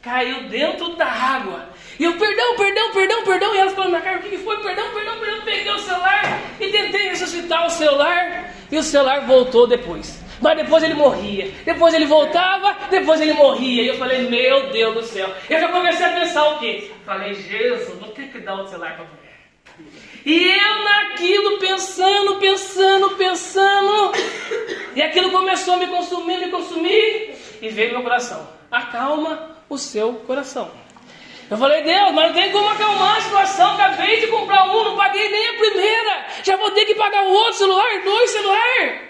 caiu 0.04 0.42
dentro 0.48 0.94
da 0.96 1.06
água. 1.06 1.70
E 1.98 2.04
eu, 2.04 2.12
perdão, 2.18 2.56
perdão, 2.56 2.92
perdão, 2.92 3.24
perdão. 3.24 3.54
E 3.54 3.58
ela 3.58 3.70
falou 3.70 3.90
na 3.90 4.00
cara, 4.00 4.18
o 4.18 4.22
que 4.22 4.36
foi? 4.36 4.58
Perdão, 4.58 4.90
perdão, 4.92 5.18
perdão. 5.18 5.40
Peguei 5.44 5.72
o 5.72 5.78
celular 5.78 6.40
e 6.60 6.68
tentei 6.68 7.08
ressuscitar 7.08 7.66
o 7.66 7.70
celular. 7.70 8.52
E 8.70 8.76
o 8.76 8.82
celular 8.82 9.26
voltou 9.26 9.66
depois. 9.66 10.22
Mas 10.40 10.56
depois 10.58 10.82
ele 10.82 10.94
morria. 10.94 11.50
Depois 11.64 11.94
ele 11.94 12.04
voltava, 12.04 12.76
depois 12.90 13.20
ele 13.20 13.32
morria. 13.32 13.82
E 13.82 13.88
eu 13.88 13.96
falei, 13.96 14.28
meu 14.28 14.70
Deus 14.70 14.94
do 14.94 15.02
céu. 15.02 15.32
Eu 15.48 15.60
já 15.60 15.68
comecei 15.68 16.04
a 16.04 16.10
pensar 16.10 16.44
o 16.48 16.58
quê? 16.58 16.90
Falei, 17.06 17.32
Jesus, 17.34 17.98
vou 17.98 18.10
ter 18.10 18.28
que 18.28 18.40
dar 18.40 18.60
o 18.60 18.68
celular 18.68 18.96
para 18.96 19.06
mulher. 19.06 19.24
E 20.26 20.48
eu 20.48 20.84
naquilo 20.84 21.58
pensando, 21.58 22.36
pensando, 22.36 23.10
pensando. 23.10 24.12
E 24.96 25.02
aquilo 25.02 25.30
começou 25.30 25.74
a 25.74 25.76
me 25.76 25.86
consumir, 25.86 26.38
me 26.38 26.50
consumir. 26.50 27.34
E 27.62 27.68
veio 27.68 27.92
meu 27.92 28.02
coração. 28.02 28.48
Acalma 28.70 29.53
o 29.68 29.78
seu 29.78 30.14
coração. 30.26 30.70
Eu 31.50 31.58
falei, 31.58 31.82
Deus, 31.82 32.12
mas 32.12 32.26
não 32.28 32.34
tem 32.34 32.52
como 32.52 32.68
acalmar 32.68 33.18
a 33.18 33.20
situação. 33.20 33.72
Acabei 33.74 34.20
de 34.20 34.28
comprar 34.28 34.64
um, 34.70 34.84
não 34.84 34.96
paguei 34.96 35.30
nem 35.30 35.48
a 35.48 35.54
primeira. 35.54 36.26
Já 36.42 36.56
vou 36.56 36.70
ter 36.70 36.86
que 36.86 36.94
pagar 36.94 37.24
o 37.24 37.32
outro 37.32 37.54
celular, 37.54 38.02
dois 38.02 38.30
celulares. 38.30 39.00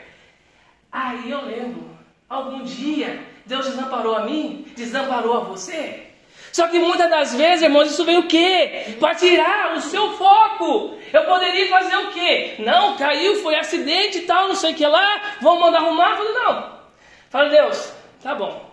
Aí 0.91 1.31
eu 1.31 1.45
lembro, 1.45 1.91
algum 2.29 2.63
dia 2.63 3.21
Deus 3.47 3.67
desamparou 3.67 4.17
a 4.17 4.25
mim, 4.25 4.67
desamparou 4.77 5.37
a 5.37 5.41
você. 5.41 6.07
Só 6.53 6.69
que 6.69 6.79
muitas 6.79 7.11
das 7.11 7.35
vezes, 7.35 7.63
irmãos, 7.63 7.91
isso 7.91 8.05
vem 8.05 8.19
o 8.19 8.29
quê? 8.29 8.95
Para 9.01 9.15
tirar 9.17 9.75
o 9.77 9.81
seu 9.81 10.13
foco. 10.13 10.97
Eu 11.13 11.25
poderia 11.25 11.69
fazer 11.69 11.97
o 11.97 12.13
quê? 12.13 12.55
Não, 12.61 12.97
caiu, 12.97 13.43
foi 13.43 13.57
acidente 13.57 14.19
e 14.19 14.21
tal, 14.23 14.49
não 14.49 14.55
sei 14.55 14.73
o 14.73 14.75
que 14.75 14.87
lá. 14.87 15.37
Vamos 15.41 15.61
mandar 15.61 15.79
arrumar? 15.79 16.17
Falei, 16.17 16.33
não. 16.33 16.79
Falei, 17.29 17.51
Deus, 17.51 17.93
tá 18.23 18.37
bom. 18.37 18.71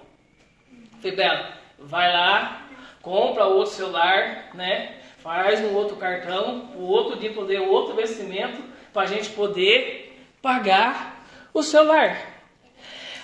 Falei, 1.01 1.15
Bela, 1.15 1.61
vai 1.83 2.11
lá, 2.11 2.61
compra 3.01 3.45
outro 3.45 3.73
celular, 3.73 4.50
né? 4.53 4.97
Faz 5.17 5.59
um 5.61 5.75
outro 5.75 5.97
cartão, 5.97 6.71
o 6.75 6.83
outro 6.83 7.19
dia 7.19 7.31
poder, 7.33 7.59
outro 7.59 7.93
investimento, 7.93 8.61
para 8.91 9.03
a 9.03 9.05
gente 9.05 9.29
poder 9.29 10.17
pagar 10.41 11.23
o 11.53 11.61
celular. 11.61 12.17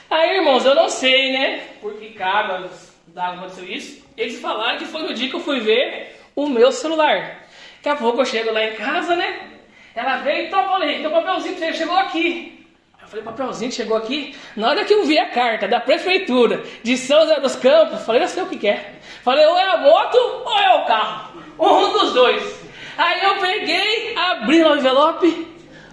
Aí, 0.09 0.37
irmãos, 0.37 0.65
eu 0.65 0.75
não 0.75 0.89
sei, 0.89 1.33
né? 1.33 1.63
Por 1.81 1.95
que 1.95 2.11
cargas 2.11 2.95
aconteceu 3.15 3.65
isso. 3.65 4.05
Eles 4.15 4.39
falaram 4.39 4.77
que 4.77 4.85
foi 4.85 5.01
no 5.01 5.13
dia 5.13 5.29
que 5.29 5.35
eu 5.35 5.39
fui 5.39 5.59
ver 5.59 6.15
o 6.35 6.47
meu 6.47 6.71
celular. 6.71 7.47
Daqui 7.77 7.89
a 7.89 7.95
pouco 7.95 8.21
eu 8.21 8.25
chego 8.25 8.51
lá 8.51 8.63
em 8.63 8.75
casa, 8.75 9.15
né? 9.15 9.51
Ela 9.95 10.17
veio 10.17 10.43
e 10.43 10.47
então, 10.47 10.63
falei, 10.65 11.01
teu 11.01 11.09
papelzinho 11.09 11.57
você 11.57 11.73
chegou 11.73 11.97
aqui. 11.97 12.56
Eu 13.07 13.11
falei, 13.11 13.23
papelzinho 13.23 13.71
chegou 13.71 13.95
aqui. 13.95 14.35
Na 14.53 14.67
hora 14.67 14.83
que 14.83 14.93
eu 14.93 15.05
vi 15.05 15.17
a 15.17 15.29
carta 15.29 15.65
da 15.65 15.79
prefeitura 15.79 16.61
de 16.83 16.97
São 16.97 17.21
José 17.21 17.39
dos 17.39 17.55
Campos, 17.55 18.05
falei, 18.05 18.21
eu 18.21 18.27
sei 18.27 18.43
o 18.43 18.47
que 18.47 18.57
quer. 18.57 18.69
É. 18.75 18.95
Falei, 19.23 19.45
ou 19.45 19.57
é 19.57 19.63
a 19.63 19.77
moto 19.77 20.17
ou 20.17 20.59
é 20.59 20.75
o 20.75 20.85
carro. 20.85 21.41
Um 21.57 21.93
dos 21.93 22.11
dois. 22.11 22.67
Aí 22.97 23.23
eu 23.23 23.37
peguei, 23.37 24.13
abri 24.13 24.61
o 24.61 24.75
envelope, 24.75 25.47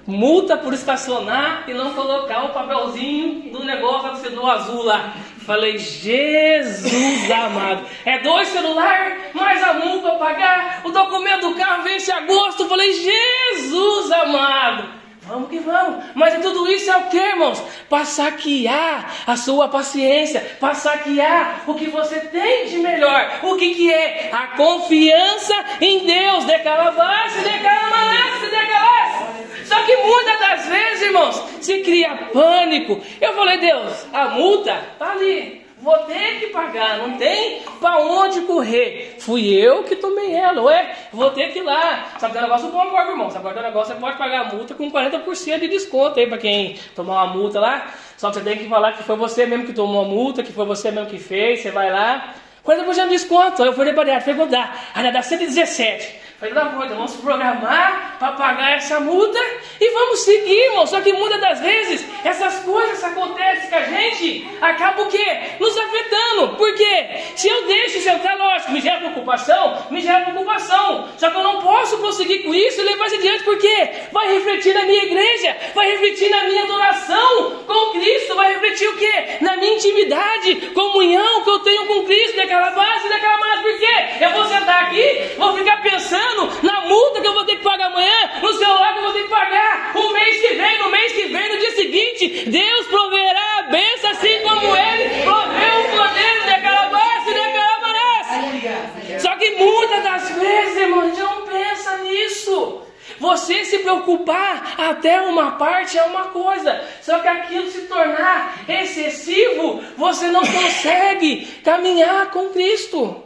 multa 0.05 0.57
por 0.57 0.75
estacionar 0.75 1.63
e 1.69 1.73
não 1.73 1.95
colocar 1.95 2.47
o 2.47 2.49
papelzinho 2.49 3.53
do 3.53 3.65
negócio 3.65 4.33
do 4.33 4.45
azul 4.45 4.83
lá. 4.83 5.15
Falei, 5.47 5.79
Jesus 5.79 7.31
amado, 7.31 7.87
é 8.05 8.19
dois 8.23 8.49
celular, 8.49 9.19
mais 9.33 9.63
a 9.63 9.75
multa 9.75 10.11
para 10.11 10.19
pagar, 10.19 10.81
o 10.83 10.91
documento 10.91 11.49
do 11.51 11.55
carro 11.55 11.85
vence 11.85 12.11
em 12.11 12.15
agosto. 12.15 12.69
Falei, 12.69 12.93
Jesus 12.93 14.11
amado. 14.11 15.04
Vamos 15.27 15.49
que 15.49 15.59
vamos. 15.59 16.05
Mas 16.15 16.41
tudo 16.43 16.69
isso 16.69 16.91
é 16.91 16.97
o 16.99 17.05
que, 17.05 17.17
irmãos? 17.17 17.63
Para 17.89 18.05
saquear 18.05 19.11
a 19.27 19.37
sua 19.37 19.69
paciência, 19.69 20.41
para 20.61 20.75
saquear 20.75 21.63
o 21.67 21.75
que 21.75 21.87
você 21.87 22.21
tem 22.21 22.67
de 22.69 22.79
melhor. 22.79 23.41
O 23.43 23.57
que, 23.57 23.75
que 23.75 23.93
é? 23.93 24.31
A 24.33 24.49
confiança 24.49 25.55
em 25.81 26.05
Deus. 26.07 26.45
Decalavasse, 26.45 27.41
decalamasse, 27.41 28.51
decalasse. 28.51 29.65
Só 29.67 29.83
que 29.85 29.97
muitas 29.97 30.41
das 30.41 30.67
vezes, 30.67 31.03
irmãos, 31.03 31.43
se 31.63 31.79
cria 31.81 32.29
pânico. 32.33 33.01
Eu 33.19 33.33
falei, 33.35 33.59
Deus, 33.59 34.07
a 34.13 34.29
multa 34.29 34.79
está 34.93 35.13
ali. 35.13 35.64
Vou 35.85 35.99
ter 36.05 36.41
que 36.41 36.47
pagar, 36.47 36.97
não 36.97 37.19
tem 37.19 37.61
para 37.79 37.99
onde 37.99 38.41
correr. 38.41 39.17
Fui 39.19 39.53
eu 39.53 39.83
que 39.83 39.95
tomei 39.95 40.35
ela, 40.35 40.63
ué, 40.63 40.97
vou 41.13 41.31
ter 41.31 41.53
que 41.53 41.59
ir 41.59 41.63
lá. 41.63 42.07
Sabe 42.19 42.39
um 42.39 42.41
negócio 42.41 42.69
bom 42.69 42.81
agora, 42.81 43.11
irmão? 43.11 43.31
Sabe 43.31 43.47
é 43.47 43.51
um 43.51 43.63
negócio? 43.63 43.93
Você 43.93 44.01
pode 44.01 44.17
pagar 44.17 44.47
a 44.47 44.55
multa 44.55 44.75
com 44.75 44.91
40% 44.91 45.61
de 45.61 45.69
desconto 45.69 46.19
aí 46.19 46.27
para 46.27 46.39
quem 46.39 46.79
tomar 46.97 47.25
uma 47.25 47.35
multa 47.35 47.61
lá. 47.61 47.93
Só 48.17 48.31
que 48.31 48.37
você 48.37 48.41
tem 48.41 48.57
que 48.57 48.67
falar 48.67 48.95
que 48.95 49.03
foi 49.03 49.15
você 49.15 49.45
mesmo 49.45 49.67
que 49.67 49.75
tomou 49.75 50.07
a 50.07 50.09
multa, 50.09 50.43
que 50.43 50.55
foi 50.55 50.65
você 50.65 50.91
mesmo 50.91 51.11
que 51.11 51.19
fez. 51.19 51.61
Você 51.61 51.71
vai 51.71 51.93
lá, 51.93 52.33
40% 52.65 53.03
de 53.03 53.09
desconto. 53.11 53.63
Eu 53.63 53.75
fui 53.75 53.93
para 53.93 54.21
foi 54.23 54.33
quanto 54.33 54.53
dá? 54.53 54.73
Aí 54.95 55.13
dá 55.13 55.21
117. 55.21 56.24
Falei, 56.41 56.53
bom, 56.53 56.85
então 56.85 56.97
vamos 56.97 57.15
programar 57.15 58.17
para 58.19 58.33
pagar 58.33 58.77
essa 58.77 58.99
multa 58.99 59.39
e 59.81 59.89
vamos 59.91 60.19
seguir, 60.19 60.65
irmão. 60.67 60.85
Só 60.85 61.01
que 61.01 61.13
muitas 61.13 61.41
das 61.41 61.61
vezes 61.61 62.05
essas 62.25 62.59
coisas 62.65 63.05
acontecem 63.05 63.71
com 63.71 63.77
a 63.77 63.83
gente, 63.83 64.49
acaba 64.61 65.03
o 65.03 65.07
quê? 65.07 65.41
Nos 65.61 65.79
afetando. 65.79 66.57
Por 66.57 66.75
quê? 66.75 67.23
Se 67.37 67.49
eu 67.49 67.67
deixo 67.67 67.99
isso 67.99 68.09
entrar, 68.09 68.37
lógico, 68.37 68.73
me 68.73 68.81
gera 68.81 68.99
preocupação, 68.99 69.87
me 69.91 70.01
gera 70.01 70.25
preocupação. 70.25 71.09
Só 71.17 71.31
que 71.31 71.37
eu 71.37 71.43
não 71.43 71.63
posso 71.63 71.99
conseguir 71.99 72.41
com 72.41 72.53
isso 72.53 72.81
e 72.81 72.85
levar 72.85 73.07
isso 73.07 73.15
adiante, 73.15 73.45
porque 73.45 73.91
vai 74.11 74.35
refletir 74.35 74.75
na 74.75 74.83
minha 74.83 75.05
igreja, 75.05 75.57
vai 75.73 75.89
refletir 75.93 76.31
na 76.31 76.45
minha 76.45 76.65
adoração 76.65 77.63
com 77.65 77.93
Cristo, 77.93 78.35
vai 78.35 78.55
refletir 78.55 78.89
o 78.89 78.97
quê? 78.97 79.39
Na 79.41 79.57
minha 79.57 79.75
intimidade, 79.75 80.57
comunhão 80.75 81.45
que 81.45 81.51
eu 81.51 81.61
tenho 81.61 81.87
com 81.87 82.05
Cristo, 82.05 82.37
daquela 82.37 82.71
base, 82.71 83.09
daquela 83.09 83.39
mais. 83.39 83.61
Por 83.61 83.79
quê? 83.79 83.95
Eu 84.21 84.31
vou 84.31 84.45
sentar 84.47 84.85
aqui, 84.85 85.31
vou 85.39 85.57
ficar 85.57 85.81
pensando 85.81 86.24
na 86.63 86.81
multa 86.83 87.21
que 87.21 87.27
eu 87.27 87.35
vou 87.35 87.45
ter 87.45 87.57
que 87.57 87.63
pagar 87.63 87.87
amanhã, 87.87 88.31
no 88.43 88.53
celular 88.55 88.93
que 88.93 88.99
eu 88.99 89.03
vou 89.03 89.13
ter 89.13 89.23
que 89.23 89.29
pagar 89.29 89.93
o 89.95 90.13
mês 90.13 90.41
que 90.41 90.55
vem, 90.55 90.79
no 90.79 90.91
mês 90.91 91.13
que 91.13 91.27
vem, 91.27 91.49
no 91.49 91.59
dia 91.59 91.73
seguinte. 91.73 92.51
Deus 92.51 92.87
proverá 92.87 93.59
a 93.59 93.63
bênção 93.63 94.11
assim 94.11 94.41
como 94.43 94.77
Ele 94.77 95.23
proveu 95.23 95.81
o 95.81 95.97
poder 95.97 96.43
de 96.45 96.63
calabaça 96.63 97.31
e 97.31 97.35
de 97.35 97.53
calabarás. 97.53 99.23
Só 99.23 99.37
que 99.37 99.51
muitas 99.57 100.03
das 100.03 100.31
vezes, 100.31 100.77
irmão, 100.77 101.07
não 101.07 101.47
pensa 101.47 101.97
nisso. 101.99 102.83
Você 103.19 103.65
se 103.65 103.79
preocupar 103.79 104.75
até 104.79 105.21
uma 105.21 105.53
parte 105.53 105.97
é 105.97 106.03
uma 106.03 106.25
coisa, 106.25 106.83
só 107.01 107.21
que 107.21 107.29
aquilo 107.29 107.71
se 107.71 107.83
tornar 107.83 108.65
excessivo, 108.69 109.83
você 109.97 110.29
não 110.29 110.41
consegue 110.41 111.47
caminhar 111.63 112.31
com 112.31 112.51
Cristo. 112.51 113.24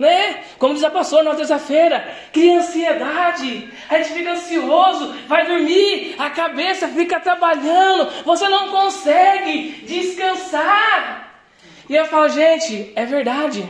Né? 0.00 0.42
Como 0.58 0.72
diz 0.72 0.82
a 0.82 0.90
pastora 0.90 1.24
na 1.24 1.34
terça-feira, 1.34 2.16
cria 2.32 2.58
ansiedade, 2.58 3.70
a 3.88 3.98
gente 3.98 4.14
fica 4.14 4.32
ansioso, 4.32 5.14
vai 5.28 5.46
dormir, 5.46 6.16
a 6.18 6.30
cabeça 6.30 6.88
fica 6.88 7.20
trabalhando, 7.20 8.10
você 8.24 8.48
não 8.48 8.70
consegue 8.70 9.84
descansar. 9.86 11.44
E 11.86 11.94
eu 11.94 12.06
falo, 12.06 12.30
gente, 12.30 12.90
é 12.96 13.04
verdade. 13.04 13.68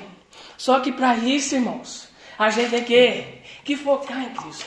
Só 0.56 0.78
que 0.78 0.92
para 0.92 1.16
isso, 1.16 1.56
irmãos, 1.56 2.08
a 2.38 2.48
gente 2.48 2.70
tem 2.70 2.84
que, 2.84 3.24
que 3.64 3.76
focar 3.76 4.22
em 4.22 4.30
Cristo. 4.30 4.66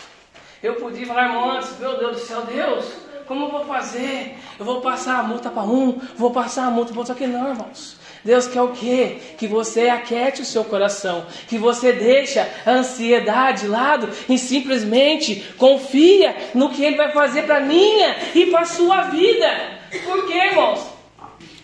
Eu 0.61 0.75
podia 0.75 1.05
falar, 1.05 1.27
irmão, 1.27 1.51
antes, 1.51 1.79
meu 1.79 1.97
Deus 1.97 2.17
do 2.17 2.23
céu, 2.23 2.41
Deus, 2.41 2.91
como 3.25 3.45
eu 3.45 3.51
vou 3.51 3.65
fazer? 3.65 4.37
Eu 4.59 4.65
vou 4.65 4.81
passar 4.81 5.19
a 5.19 5.23
multa 5.23 5.49
para 5.49 5.63
um, 5.63 5.97
vou 6.17 6.31
passar 6.31 6.65
a 6.65 6.71
multa 6.71 6.91
para 6.91 6.99
outro. 6.99 7.13
Só 7.13 7.17
que 7.17 7.25
não, 7.25 7.51
irmãos. 7.51 8.02
Deus 8.23 8.47
quer 8.47 8.61
o 8.61 8.71
quê? 8.71 9.17
Que 9.37 9.47
você 9.47 9.89
aquete 9.89 10.41
o 10.41 10.45
seu 10.45 10.63
coração, 10.63 11.25
que 11.47 11.57
você 11.57 11.91
deixa 11.91 12.49
a 12.65 12.71
ansiedade 12.71 13.61
de 13.61 13.67
lado 13.67 14.09
e 14.29 14.37
simplesmente 14.37 15.43
confia 15.57 16.35
no 16.53 16.69
que 16.69 16.83
Ele 16.83 16.95
vai 16.95 17.11
fazer 17.11 17.43
para 17.43 17.59
minha 17.59 18.15
e 18.33 18.45
para 18.45 18.65
sua 18.65 19.03
vida. 19.03 19.79
Por 20.05 20.25
quê, 20.27 20.37
irmãos? 20.37 20.87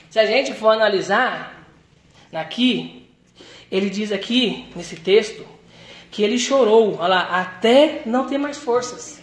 Se 0.09 0.19
a 0.19 0.25
gente 0.25 0.53
for 0.53 0.69
analisar 0.69 1.65
aqui, 2.33 3.07
ele 3.71 3.89
diz 3.89 4.11
aqui 4.11 4.67
nesse 4.75 4.95
texto 4.95 5.45
que 6.11 6.23
ele 6.23 6.39
chorou, 6.39 6.95
olha 6.95 7.07
lá, 7.07 7.39
até 7.39 8.01
não 8.05 8.27
ter 8.27 8.37
mais 8.37 8.57
forças. 8.57 9.21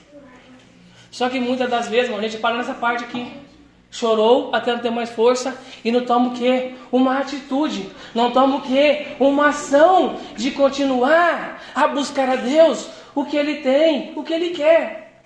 Só 1.10 1.28
que 1.28 1.40
muitas 1.40 1.68
das 1.68 1.88
vezes, 1.88 2.04
irmão, 2.06 2.20
a 2.20 2.22
gente 2.22 2.40
para 2.40 2.56
nessa 2.56 2.74
parte 2.74 3.04
aqui 3.04 3.45
chorou 3.90 4.50
até 4.52 4.72
não 4.72 4.80
ter 4.80 4.90
mais 4.90 5.10
força 5.10 5.56
e 5.84 5.90
não 5.90 6.04
toma 6.04 6.28
o 6.28 6.32
que? 6.32 6.74
Uma 6.92 7.18
atitude, 7.18 7.90
não 8.14 8.30
toma 8.30 8.56
o 8.56 8.62
que? 8.62 9.06
Uma 9.18 9.48
ação 9.48 10.16
de 10.36 10.50
continuar 10.50 11.62
a 11.74 11.88
buscar 11.88 12.28
a 12.28 12.36
Deus 12.36 12.88
o 13.14 13.24
que 13.24 13.36
Ele 13.36 13.56
tem, 13.56 14.12
o 14.16 14.22
que 14.22 14.32
Ele 14.34 14.50
quer. 14.50 15.22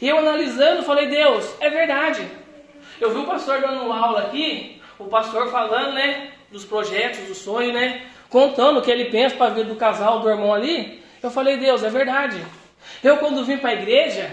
E 0.00 0.08
eu 0.08 0.18
analisando, 0.18 0.82
falei, 0.82 1.08
Deus, 1.08 1.52
é 1.60 1.68
verdade. 1.70 2.26
Eu 3.00 3.12
vi 3.12 3.18
o 3.18 3.26
pastor 3.26 3.60
dando 3.60 3.92
aula 3.92 4.20
aqui, 4.20 4.80
o 4.98 5.04
pastor 5.04 5.50
falando, 5.50 5.94
né, 5.94 6.30
dos 6.50 6.64
projetos, 6.64 7.26
do 7.26 7.34
sonho, 7.34 7.72
né, 7.72 8.02
contando 8.28 8.78
o 8.78 8.82
que 8.82 8.90
ele 8.90 9.06
pensa 9.06 9.36
para 9.36 9.46
a 9.46 9.50
vida 9.50 9.68
do 9.68 9.76
casal, 9.76 10.20
do 10.20 10.30
irmão 10.30 10.54
ali. 10.54 11.02
Eu 11.22 11.30
falei, 11.30 11.56
Deus, 11.56 11.82
é 11.82 11.90
verdade. 11.90 12.44
Eu 13.02 13.18
quando 13.18 13.44
vim 13.44 13.58
para 13.58 13.70
a 13.70 13.74
igreja, 13.74 14.30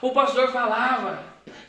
o 0.00 0.10
pastor 0.10 0.48
falava, 0.48 1.18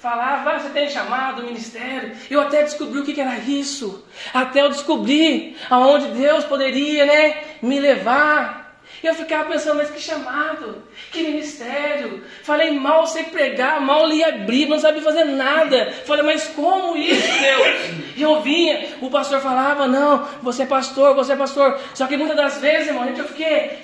falava, 0.05 0.51
ah, 0.51 0.59
você 0.59 0.69
tem 0.69 0.87
chamado 0.87 1.41
o 1.41 1.45
ministério. 1.47 2.15
Eu 2.29 2.39
até 2.41 2.61
descobri 2.61 2.99
o 2.99 3.03
que 3.03 3.19
era 3.19 3.39
isso. 3.39 4.05
Até 4.31 4.61
eu 4.61 4.69
descobri 4.69 5.57
aonde 5.67 6.09
Deus 6.09 6.45
poderia, 6.45 7.07
né, 7.07 7.37
me 7.59 7.79
levar. 7.79 8.63
Eu 9.03 9.15
ficava 9.15 9.49
pensando, 9.49 9.77
mas 9.77 9.89
que 9.89 9.99
chamado, 9.99 10.83
que 11.11 11.23
ministério. 11.23 12.23
Falei, 12.43 12.71
mal 12.71 13.07
sei 13.07 13.23
pregar, 13.23 13.81
mal 13.81 14.05
li 14.05 14.23
a 14.23 14.31
Bíblia, 14.31 14.69
não 14.69 14.79
sabia 14.79 15.01
fazer 15.01 15.25
nada. 15.25 15.91
Falei, 16.05 16.23
mas 16.23 16.47
como 16.49 16.95
isso, 16.95 17.27
Deus? 17.39 18.05
E 18.15 18.21
eu 18.21 18.41
vinha, 18.41 18.95
o 19.01 19.09
pastor 19.09 19.41
falava, 19.41 19.87
não, 19.87 20.27
você 20.41 20.63
é 20.63 20.67
pastor, 20.67 21.15
você 21.15 21.33
é 21.33 21.35
pastor. 21.35 21.79
Só 21.95 22.05
que 22.05 22.15
muitas 22.15 22.37
das 22.37 22.61
vezes, 22.61 22.87
irmão, 22.87 23.03
a 23.03 23.07
gente 23.07 23.23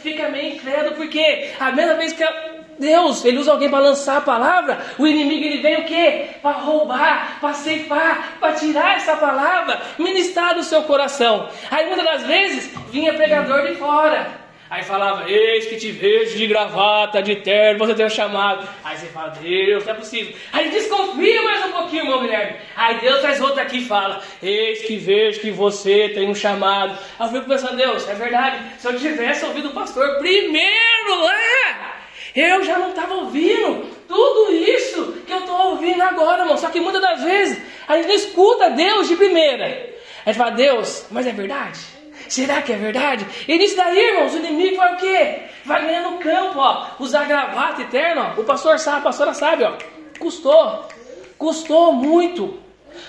fica 0.02 0.30
meio 0.30 0.56
incrédulo, 0.56 0.96
porque 0.96 1.50
a 1.60 1.72
mesma 1.72 1.96
vez 1.96 2.14
que 2.14 2.24
Deus, 2.80 3.24
ele 3.24 3.38
usa 3.38 3.52
alguém 3.52 3.70
para 3.70 3.80
lançar 3.80 4.18
a 4.18 4.22
palavra, 4.22 4.80
o 4.98 5.06
inimigo 5.06 5.46
ele 5.46 5.62
vem 5.62 5.78
o 5.78 5.86
quê? 5.86 6.30
Para 6.42 6.58
roubar, 6.58 7.38
para 7.40 7.54
ceifar, 7.54 8.38
para 8.40 8.54
tirar 8.54 8.96
essa 8.96 9.16
palavra, 9.16 9.82
ministrar 9.98 10.56
do 10.56 10.64
seu 10.64 10.84
coração. 10.84 11.50
Aí 11.70 11.86
muitas 11.86 12.06
das 12.06 12.24
vezes 12.24 12.74
vinha 12.92 13.14
pregador 13.14 13.68
de 13.68 13.76
fora. 13.76 14.42
Aí 14.72 14.84
falava, 14.84 15.30
eis 15.30 15.66
que 15.66 15.76
te 15.76 15.92
vejo 15.92 16.38
de 16.38 16.48
gravata, 16.48 17.22
de 17.22 17.36
terno, 17.36 17.86
você 17.86 17.94
tem 17.94 18.06
um 18.06 18.10
chamado. 18.10 18.66
Aí 18.86 18.96
você 18.96 19.08
fala, 19.08 19.32
Deus, 19.42 19.86
não 19.86 19.92
é 19.92 19.98
possível. 19.98 20.34
Aí 20.54 20.70
desconfia 20.70 21.42
mais 21.42 21.66
um 21.66 21.72
pouquinho, 21.74 22.06
meu 22.06 22.22
Guilherme. 22.22 22.56
Aí 22.74 23.00
Deus 23.00 23.20
traz 23.20 23.42
outro 23.42 23.60
aqui 23.60 23.80
e 23.80 23.86
fala, 23.86 24.22
eis 24.42 24.82
que 24.84 24.96
vejo 24.96 25.42
que 25.42 25.52
você 25.52 26.08
tem 26.14 26.30
um 26.30 26.34
chamado. 26.34 26.98
Aí 27.20 27.28
eu 27.28 27.34
fico 27.34 27.50
pensando, 27.50 27.76
Deus, 27.76 28.08
é 28.08 28.14
verdade, 28.14 28.60
se 28.78 28.88
eu 28.88 28.98
tivesse 28.98 29.44
ouvido 29.44 29.68
o 29.68 29.74
pastor 29.74 30.20
primeiro 30.20 31.22
lá, 31.22 32.01
eu 32.36 32.64
já 32.64 32.80
não 32.80 32.90
estava 32.90 33.14
ouvindo 33.16 33.90
tudo 34.08 34.54
isso 34.54 35.14
que 35.26 35.32
eu 35.32 35.40
estou 35.40 35.72
ouvindo 35.72 36.02
agora, 36.02 36.44
irmão. 36.44 36.58
Só 36.58 36.70
que 36.70 36.80
muitas 36.80 37.02
das 37.02 37.24
vezes 37.24 37.62
a 37.88 37.96
gente 37.98 38.08
não 38.08 38.16
escuta 38.16 38.70
Deus 38.70 39.08
de 39.08 39.16
primeira. 39.16 39.92
A 40.26 40.30
gente 40.30 40.38
fala, 40.38 40.52
Deus, 40.52 41.06
mas 41.12 41.26
é 41.28 41.32
verdade? 41.32 41.80
Será 42.28 42.62
que 42.62 42.72
é 42.72 42.78
verdade? 42.78 43.26
E 43.48 43.58
nisso 43.58 43.76
daí, 43.76 44.00
irmãos, 44.00 44.34
o 44.34 44.38
inimigo 44.38 44.78
vai 44.78 44.94
o 44.94 44.98
quê? 44.98 45.42
Vai 45.66 45.86
ganhando 45.86 46.18
campo, 46.20 46.60
ó. 46.60 46.88
Usar 47.00 47.26
gravata 47.26 47.82
eterna, 47.82 48.34
ó. 48.38 48.40
O 48.40 48.46
pastor 48.46 48.80
sabe, 48.80 49.00
a 49.00 49.02
pastora 49.02 49.34
sabe, 49.34 49.66
ó. 49.66 49.74
Custou. 50.18 50.88
Custou 51.38 51.92
muito. 51.92 52.58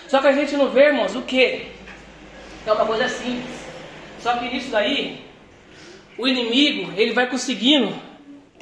Só 0.08 0.20
que 0.20 0.26
a 0.26 0.32
gente 0.32 0.56
não 0.56 0.70
vê, 0.70 0.86
irmãos, 0.86 1.14
o 1.14 1.22
quê? 1.22 1.66
É 2.66 2.72
uma 2.72 2.84
coisa 2.84 3.08
simples. 3.08 3.54
Só 4.18 4.34
que 4.34 4.46
nisso 4.46 4.70
daí, 4.70 5.24
o 6.18 6.26
inimigo, 6.26 6.92
ele 6.96 7.12
vai 7.12 7.28
conseguindo, 7.28 7.94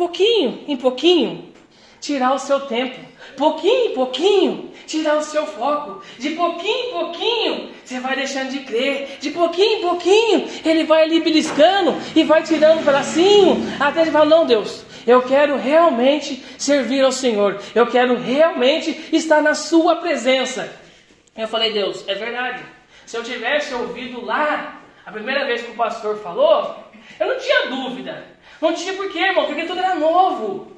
pouquinho 0.00 0.64
em 0.66 0.76
pouquinho, 0.78 1.52
tirar 2.00 2.32
o 2.32 2.38
seu 2.38 2.60
tempo. 2.60 2.98
Pouquinho 3.36 3.90
em 3.90 3.94
pouquinho, 3.94 4.72
tirar 4.86 5.18
o 5.18 5.22
seu 5.22 5.46
foco. 5.46 6.02
De 6.18 6.30
pouquinho 6.30 6.88
em 6.88 6.90
pouquinho, 6.90 7.70
você 7.84 8.00
vai 8.00 8.16
deixando 8.16 8.50
de 8.50 8.60
crer. 8.60 9.18
De 9.20 9.30
pouquinho 9.30 9.78
em 9.78 9.80
pouquinho, 9.82 10.48
ele 10.64 10.84
vai 10.84 11.02
ali 11.02 11.20
beliscando 11.20 11.94
e 12.16 12.24
vai 12.24 12.42
tirando 12.42 12.80
um 12.80 12.84
pedacinho. 12.84 13.62
Até 13.78 14.00
ele 14.00 14.10
falar: 14.10 14.24
Não, 14.24 14.46
Deus, 14.46 14.84
eu 15.06 15.20
quero 15.20 15.58
realmente 15.58 16.42
servir 16.56 17.04
ao 17.04 17.12
Senhor. 17.12 17.60
Eu 17.74 17.86
quero 17.86 18.16
realmente 18.16 19.08
estar 19.12 19.42
na 19.42 19.54
Sua 19.54 19.96
presença. 19.96 20.74
Eu 21.36 21.46
falei: 21.46 21.74
Deus, 21.74 22.08
é 22.08 22.14
verdade. 22.14 22.64
Se 23.04 23.18
eu 23.18 23.22
tivesse 23.22 23.74
ouvido 23.74 24.24
lá, 24.24 24.80
a 25.04 25.12
primeira 25.12 25.44
vez 25.44 25.60
que 25.62 25.72
o 25.72 25.74
pastor 25.74 26.16
falou, 26.22 26.84
eu 27.18 27.26
não 27.26 27.38
tinha 27.38 27.66
dúvida. 27.66 28.29
Não 28.60 28.74
tinha 28.74 28.92
porquê, 28.94 29.18
irmão, 29.18 29.46
porque 29.46 29.64
tudo 29.64 29.78
era 29.80 29.94
novo. 29.94 30.70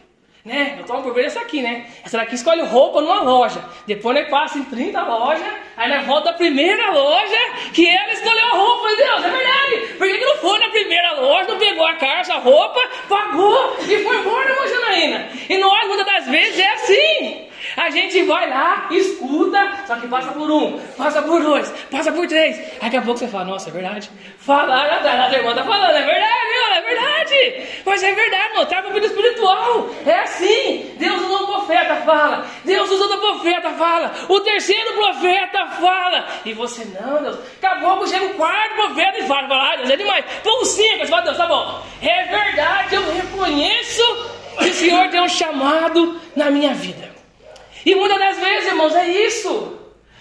Né? 0.45 0.77
Eu 0.79 0.85
tomo 0.85 1.05
por 1.05 1.15
ver 1.15 1.27
essa 1.27 1.41
aqui, 1.41 1.63
né? 1.63 1.87
Essa 2.05 2.19
daqui 2.19 2.35
escolhe 2.35 2.63
roupa 2.63 3.01
numa 3.01 3.23
loja. 3.23 3.65
Depois 3.87 4.17
nós 4.17 4.29
passa 4.29 4.59
em 4.59 4.65
30 4.65 5.01
lojas. 5.05 5.47
Aí 5.77 5.89
nós 5.89 6.05
volta 6.05 6.31
à 6.31 6.33
primeira 6.33 6.91
loja 6.91 7.37
que 7.73 7.89
ela 7.89 8.13
escolheu 8.13 8.47
a 8.47 8.57
roupa. 8.57 8.83
Falei, 8.83 8.97
Deus, 8.97 9.25
é 9.25 9.31
verdade. 9.31 9.95
Por 9.99 10.07
que, 10.09 10.19
que 10.19 10.25
não 10.25 10.37
foi 10.39 10.59
na 10.59 10.69
primeira 10.71 11.13
loja, 11.13 11.49
não 11.49 11.59
pegou 11.59 11.87
a 11.87 11.95
caixa, 11.95 12.35
a 12.35 12.39
roupa, 12.39 12.81
pagou 13.09 13.77
e 13.83 14.03
foi 14.03 14.17
embora, 14.17 14.51
irmã 14.51 14.67
Janaína? 14.67 15.29
E 15.49 15.59
nós, 15.59 15.87
muitas 15.87 16.07
das 16.07 16.27
vezes, 16.27 16.59
é 16.59 16.73
assim. 16.73 17.52
A 17.77 17.91
gente 17.91 18.23
vai 18.25 18.49
lá, 18.49 18.89
escuta, 18.91 19.85
só 19.87 19.97
que 19.97 20.07
passa 20.07 20.33
por 20.33 20.51
um, 20.51 20.79
passa 20.97 21.23
por 21.23 21.43
dois, 21.43 21.71
passa 21.91 22.13
por 22.13 22.27
três. 22.27 22.61
Daqui 22.81 22.97
a 22.97 23.03
pouco 23.03 23.19
você 23.19 23.29
fala, 23.29 23.45
nossa, 23.45 23.69
é 23.71 23.73
verdade. 23.73 24.11
Fala, 24.39 24.75
a, 24.75 25.27
a 25.27 25.33
irmã 25.33 25.55
tá 25.55 25.65
falando, 25.65 25.97
é 25.97 26.05
verdade, 26.05 26.49
meu, 26.51 26.75
é 26.75 26.81
verdade. 26.83 27.83
Mas 27.85 28.03
é 28.03 28.15
verdade, 28.15 28.55
mano, 28.55 28.67
tá 28.67 28.81
vida 28.93 29.07
espiritual. 29.07 29.91
É 30.07 30.21
assim. 30.21 30.95
Deus 30.99 31.23
usou 31.23 31.43
o 31.43 31.47
profeta, 31.47 31.97
fala. 31.97 32.47
Deus 32.65 32.91
usou 32.91 33.07
o 33.07 33.19
profeta, 33.19 33.71
fala. 33.71 34.13
O 34.29 34.41
terceiro 34.41 34.93
profeta 34.93 35.67
fala. 35.81 36.27
E 36.45 36.53
você, 36.53 36.85
não, 37.01 37.23
Deus. 37.23 37.39
Acabou 37.63 38.01
que 38.01 38.09
chega 38.09 38.27
o 38.27 38.35
quarto 38.35 38.75
profeta 38.75 39.19
e 39.19 39.27
fala. 39.27 39.49
Fala, 39.49 39.73
ah, 39.73 39.77
Deus, 39.77 39.91
é 39.91 39.97
demais. 39.97 40.25
Põe 40.43 40.65
cinco. 40.65 41.07
Fala, 41.07 41.23
Deus, 41.23 41.37
tá 41.37 41.47
bom. 41.47 41.83
É 42.01 42.25
verdade, 42.25 42.95
eu 42.95 43.13
reconheço 43.13 44.03
que 44.59 44.69
o 44.69 44.75
Senhor 44.75 45.09
tem 45.09 45.21
um 45.21 45.29
chamado 45.29 46.21
na 46.37 46.51
minha 46.51 46.75
vida. 46.75 47.12
E 47.85 47.95
muitas 47.95 48.19
das 48.19 48.39
vezes, 48.39 48.69
irmãos, 48.69 48.95
é 48.95 49.09
isso. 49.09 49.79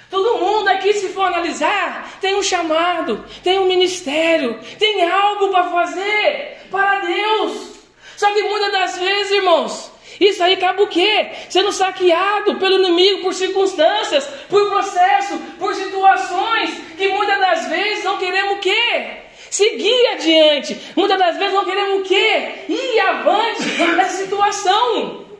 Todo 0.09 0.39
mundo 0.39 0.67
aqui, 0.67 0.93
se 0.93 1.07
for 1.09 1.23
analisar, 1.23 2.17
tem 2.19 2.35
um 2.35 2.43
chamado, 2.43 3.23
tem 3.43 3.59
um 3.59 3.65
ministério, 3.65 4.59
tem 4.77 5.09
algo 5.09 5.49
para 5.49 5.69
fazer 5.69 6.67
para 6.69 6.99
Deus. 6.99 7.71
Só 8.17 8.29
que 8.33 8.43
muitas 8.43 8.71
das 8.71 8.97
vezes, 8.97 9.31
irmãos, 9.31 9.91
isso 10.19 10.43
aí 10.43 10.53
acaba 10.53 10.83
o 10.83 10.87
quê? 10.87 11.31
Sendo 11.49 11.71
saqueado 11.71 12.55
pelo 12.55 12.77
inimigo 12.79 13.21
por 13.21 13.33
circunstâncias, 13.33 14.27
por 14.49 14.69
processo, 14.69 15.37
por 15.57 15.73
situações 15.73 16.71
que 16.97 17.07
muitas 17.07 17.39
das 17.39 17.67
vezes 17.67 18.03
não 18.03 18.17
queremos 18.17 18.57
o 18.57 18.59
quê? 18.59 19.21
Seguir 19.49 20.07
adiante. 20.07 20.79
Muitas 20.95 21.17
das 21.17 21.37
vezes 21.37 21.53
não 21.53 21.65
queremos 21.65 22.01
o 22.01 22.03
quê? 22.03 22.65
Ir 22.69 22.99
avante 22.99 23.63
nessa 23.95 24.23
situação. 24.23 25.30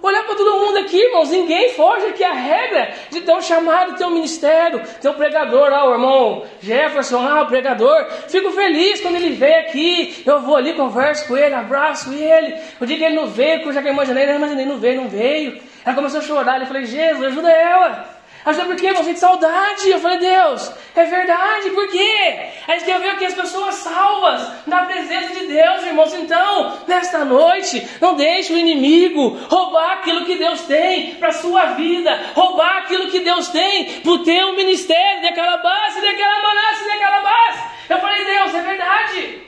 Olhar 0.00 0.24
para 0.24 0.36
todo 0.36 0.60
mundo 0.60 0.78
aqui, 0.78 0.96
irmãos, 0.96 1.30
ninguém 1.30 1.70
foge 1.70 2.06
aqui 2.06 2.22
a 2.22 2.32
regra 2.32 2.94
de 3.10 3.20
ter 3.20 3.32
um 3.32 3.40
chamado, 3.40 3.96
ter 3.96 4.04
um 4.04 4.10
ministério, 4.10 4.80
ter 5.00 5.08
um 5.08 5.14
pregador, 5.14 5.72
ah, 5.72 5.88
o 5.88 5.92
irmão 5.92 6.44
Jefferson, 6.60 7.18
ah, 7.26 7.42
o 7.42 7.46
pregador. 7.46 8.06
Fico 8.28 8.52
feliz 8.52 9.00
quando 9.00 9.16
ele 9.16 9.30
vem 9.30 9.54
aqui, 9.56 10.22
eu 10.24 10.40
vou 10.40 10.56
ali, 10.56 10.74
converso 10.74 11.26
com 11.26 11.36
ele, 11.36 11.54
abraço 11.54 12.12
ele. 12.12 12.54
O 12.80 12.86
dia 12.86 12.96
que 12.96 13.04
ele 13.04 13.16
não 13.16 13.26
veio, 13.26 13.60
que 13.60 13.68
eu 13.68 13.72
já 13.72 13.82
que 13.82 13.88
imaginei, 13.88 14.26
não 14.26 14.36
imaginei, 14.36 14.64
não 14.64 14.78
veio, 14.78 15.00
não 15.00 15.08
veio. 15.08 15.60
Ela 15.84 15.94
começou 15.94 16.20
a 16.20 16.22
chorar, 16.22 16.60
eu 16.60 16.66
falei, 16.66 16.84
Jesus, 16.84 17.24
ajuda 17.24 17.50
ela. 17.50 18.17
Ajuda 18.48 18.64
por 18.64 18.76
quê, 18.76 18.86
irmão? 18.86 19.04
Gente, 19.04 19.20
saudade. 19.20 19.90
Eu 19.90 20.00
falei, 20.00 20.20
Deus, 20.20 20.72
é 20.96 21.04
verdade, 21.04 21.68
por 21.68 21.86
quê? 21.88 22.48
A 22.66 22.72
gente 22.72 22.86
quer 22.86 22.98
ver 22.98 23.10
aqui 23.10 23.26
as 23.26 23.34
pessoas 23.34 23.74
salvas 23.74 24.66
na 24.66 24.86
presença 24.86 25.38
de 25.38 25.48
Deus, 25.48 25.84
irmãos. 25.84 26.14
Então, 26.14 26.78
nesta 26.86 27.26
noite, 27.26 27.86
não 28.00 28.16
deixe 28.16 28.50
o 28.54 28.56
inimigo 28.56 29.36
roubar 29.50 29.98
aquilo 29.98 30.24
que 30.24 30.36
Deus 30.36 30.62
tem 30.62 31.16
para 31.16 31.30
sua 31.32 31.74
vida, 31.74 32.18
roubar 32.34 32.78
aquilo 32.78 33.10
que 33.10 33.20
Deus 33.20 33.48
tem 33.48 34.00
para 34.00 34.12
o 34.12 34.24
teu 34.24 34.56
ministério, 34.56 35.20
daquela 35.20 35.58
base, 35.58 36.00
daquela 36.00 36.40
manassa, 36.40 36.84
daquela 36.86 37.20
base. 37.20 37.62
Eu 37.90 37.98
falei, 37.98 38.24
Deus, 38.24 38.54
é 38.54 38.62
verdade. 38.62 39.42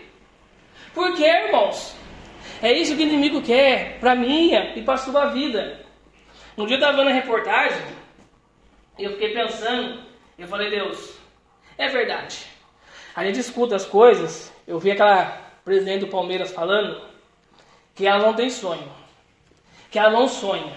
Por 0.92 1.16
quê, 1.16 1.24
irmãos? 1.24 1.96
É 2.62 2.70
isso 2.70 2.94
que 2.94 3.02
o 3.02 3.06
inimigo 3.06 3.40
quer 3.40 3.98
para 3.98 4.14
minha 4.14 4.74
e 4.76 4.82
para 4.82 4.98
sua 4.98 5.28
vida. 5.28 5.80
Um 6.58 6.66
dia 6.66 6.76
eu 6.76 6.80
estava 6.80 6.98
vendo 6.98 7.08
a 7.08 7.14
reportagem 7.14 7.99
e 8.98 9.05
eu 9.05 9.12
fiquei 9.12 9.33
pensando, 9.33 10.03
eu 10.38 10.48
falei, 10.48 10.70
Deus, 10.70 11.16
é 11.76 11.88
verdade. 11.88 12.46
A 13.14 13.24
gente 13.24 13.40
escuta 13.40 13.76
as 13.76 13.85
coisas, 13.85 14.53
eu 14.66 14.79
vi 14.79 14.90
aquela 14.90 15.38
presidente 15.64 16.00
do 16.00 16.09
Palmeiras 16.09 16.50
falando 16.50 17.00
que 17.94 18.07
ela 18.07 18.24
não 18.24 18.35
tem 18.35 18.48
sonho, 18.50 18.90
que 19.90 19.98
ela 19.98 20.11
não 20.11 20.29
sonha. 20.29 20.72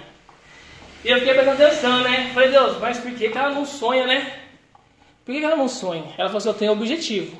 E 1.04 1.10
eu 1.10 1.20
fiquei 1.20 1.34
prestando 1.34 1.64
atenção, 1.64 2.02
né? 2.02 2.32
Falei, 2.34 2.50
Deus, 2.50 2.78
mas 2.80 3.00
por 3.00 3.12
que, 3.12 3.30
que 3.30 3.38
ela 3.38 3.50
não 3.50 3.66
sonha, 3.66 4.08
né? 4.08 4.40
Por 5.26 5.34
que, 5.34 5.40
que 5.40 5.46
ela 5.46 5.56
não 5.56 5.68
sonha? 5.68 6.14
Ela 6.18 6.30
falou 6.30 6.38
assim, 6.38 6.50
eu 6.50 6.54
tenho 6.54 6.72
objetivo. 6.72 7.38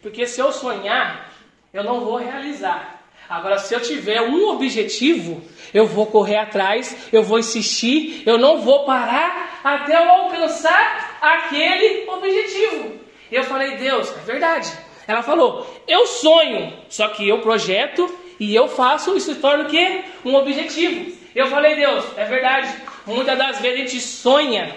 Porque 0.00 0.26
se 0.26 0.40
eu 0.40 0.52
sonhar, 0.52 1.32
eu 1.72 1.82
não 1.82 2.00
vou 2.00 2.16
realizar. 2.16 3.02
Agora, 3.28 3.58
se 3.58 3.74
eu 3.74 3.80
tiver 3.80 4.20
um 4.20 4.48
objetivo, 4.50 5.42
eu 5.72 5.86
vou 5.86 6.06
correr 6.06 6.36
atrás, 6.36 7.08
eu 7.12 7.22
vou 7.22 7.38
insistir, 7.38 8.22
eu 8.26 8.38
não 8.38 8.60
vou 8.60 8.84
parar 8.84 9.53
até 9.64 9.96
eu 9.96 10.10
alcançar 10.10 11.18
aquele 11.22 12.08
objetivo. 12.08 13.00
E 13.30 13.34
eu 13.34 13.44
falei, 13.44 13.78
Deus, 13.78 14.10
é 14.10 14.20
verdade. 14.20 14.70
Ela 15.06 15.22
falou, 15.22 15.66
eu 15.88 16.06
sonho, 16.06 16.72
só 16.88 17.08
que 17.08 17.26
eu 17.26 17.40
projeto 17.40 18.08
e 18.38 18.54
eu 18.54 18.68
faço, 18.68 19.16
isso 19.16 19.34
se 19.34 19.40
torna 19.40 19.64
o 19.64 19.68
quê? 19.68 20.04
Um 20.24 20.34
objetivo. 20.34 21.16
Eu 21.34 21.46
falei, 21.46 21.74
Deus, 21.76 22.04
é 22.16 22.24
verdade. 22.24 22.68
Muitas 23.06 23.36
das 23.36 23.60
vezes 23.60 23.78
a 23.78 23.82
gente 23.82 24.00
sonha, 24.00 24.74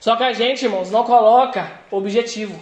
só 0.00 0.16
que 0.16 0.24
a 0.24 0.32
gente, 0.32 0.64
irmãos, 0.64 0.90
não 0.90 1.04
coloca 1.04 1.80
objetivo. 1.90 2.58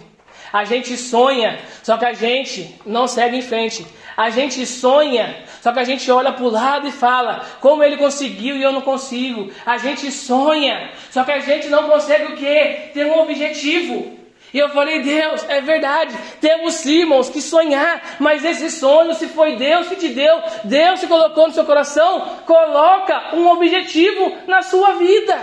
A 0.51 0.63
gente 0.65 0.95
sonha, 0.95 1.59
só 1.81 1.97
que 1.97 2.05
a 2.05 2.13
gente 2.13 2.79
não 2.85 3.07
segue 3.07 3.37
em 3.37 3.41
frente. 3.41 3.85
A 4.15 4.29
gente 4.29 4.65
sonha, 4.65 5.43
só 5.61 5.71
que 5.71 5.79
a 5.79 5.83
gente 5.83 6.09
olha 6.11 6.31
para 6.31 6.43
o 6.43 6.49
lado 6.49 6.87
e 6.87 6.91
fala, 6.91 7.45
como 7.59 7.83
ele 7.83 7.97
conseguiu 7.97 8.55
e 8.55 8.61
eu 8.61 8.71
não 8.71 8.81
consigo. 8.81 9.51
A 9.65 9.77
gente 9.77 10.11
sonha, 10.11 10.91
só 11.09 11.23
que 11.23 11.31
a 11.31 11.39
gente 11.39 11.67
não 11.67 11.89
consegue 11.89 12.33
o 12.33 12.35
quê? 12.35 12.91
Ter 12.93 13.05
um 13.05 13.19
objetivo. 13.19 14.23
E 14.53 14.59
eu 14.59 14.69
falei, 14.69 15.01
Deus, 15.01 15.43
é 15.49 15.61
verdade, 15.61 16.15
temos 16.39 16.75
sim, 16.75 16.99
irmãos, 16.99 17.27
que 17.27 17.41
sonhar, 17.41 18.17
mas 18.19 18.45
esse 18.45 18.69
sonho, 18.69 19.15
se 19.15 19.27
foi 19.27 19.55
Deus 19.55 19.87
que 19.87 19.95
te 19.95 20.09
deu, 20.09 20.43
Deus 20.63 20.99
te 20.99 21.07
colocou 21.07 21.47
no 21.47 21.53
seu 21.53 21.65
coração, 21.65 22.37
coloca 22.45 23.35
um 23.35 23.47
objetivo 23.47 24.37
na 24.47 24.61
sua 24.61 24.93
vida. 24.93 25.35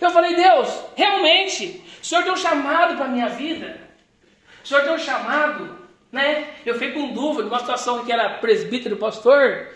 Eu 0.00 0.10
falei, 0.10 0.34
Deus, 0.34 0.68
realmente, 0.96 1.84
o 2.02 2.06
Senhor 2.06 2.24
tem 2.24 2.32
um 2.32 2.36
chamado 2.36 2.96
para 2.96 3.04
a 3.04 3.08
minha 3.08 3.28
vida, 3.28 3.78
o 4.64 4.66
Senhor 4.66 4.84
tem 4.84 4.94
um 4.94 4.98
chamado 4.98 5.81
né? 6.12 6.44
Eu 6.66 6.74
fiquei 6.74 6.92
com 6.92 7.08
dúvida, 7.08 7.44
numa 7.44 7.58
situação 7.58 8.04
que 8.04 8.12
era 8.12 8.28
presbítero, 8.34 8.96
pastor, 8.96 9.68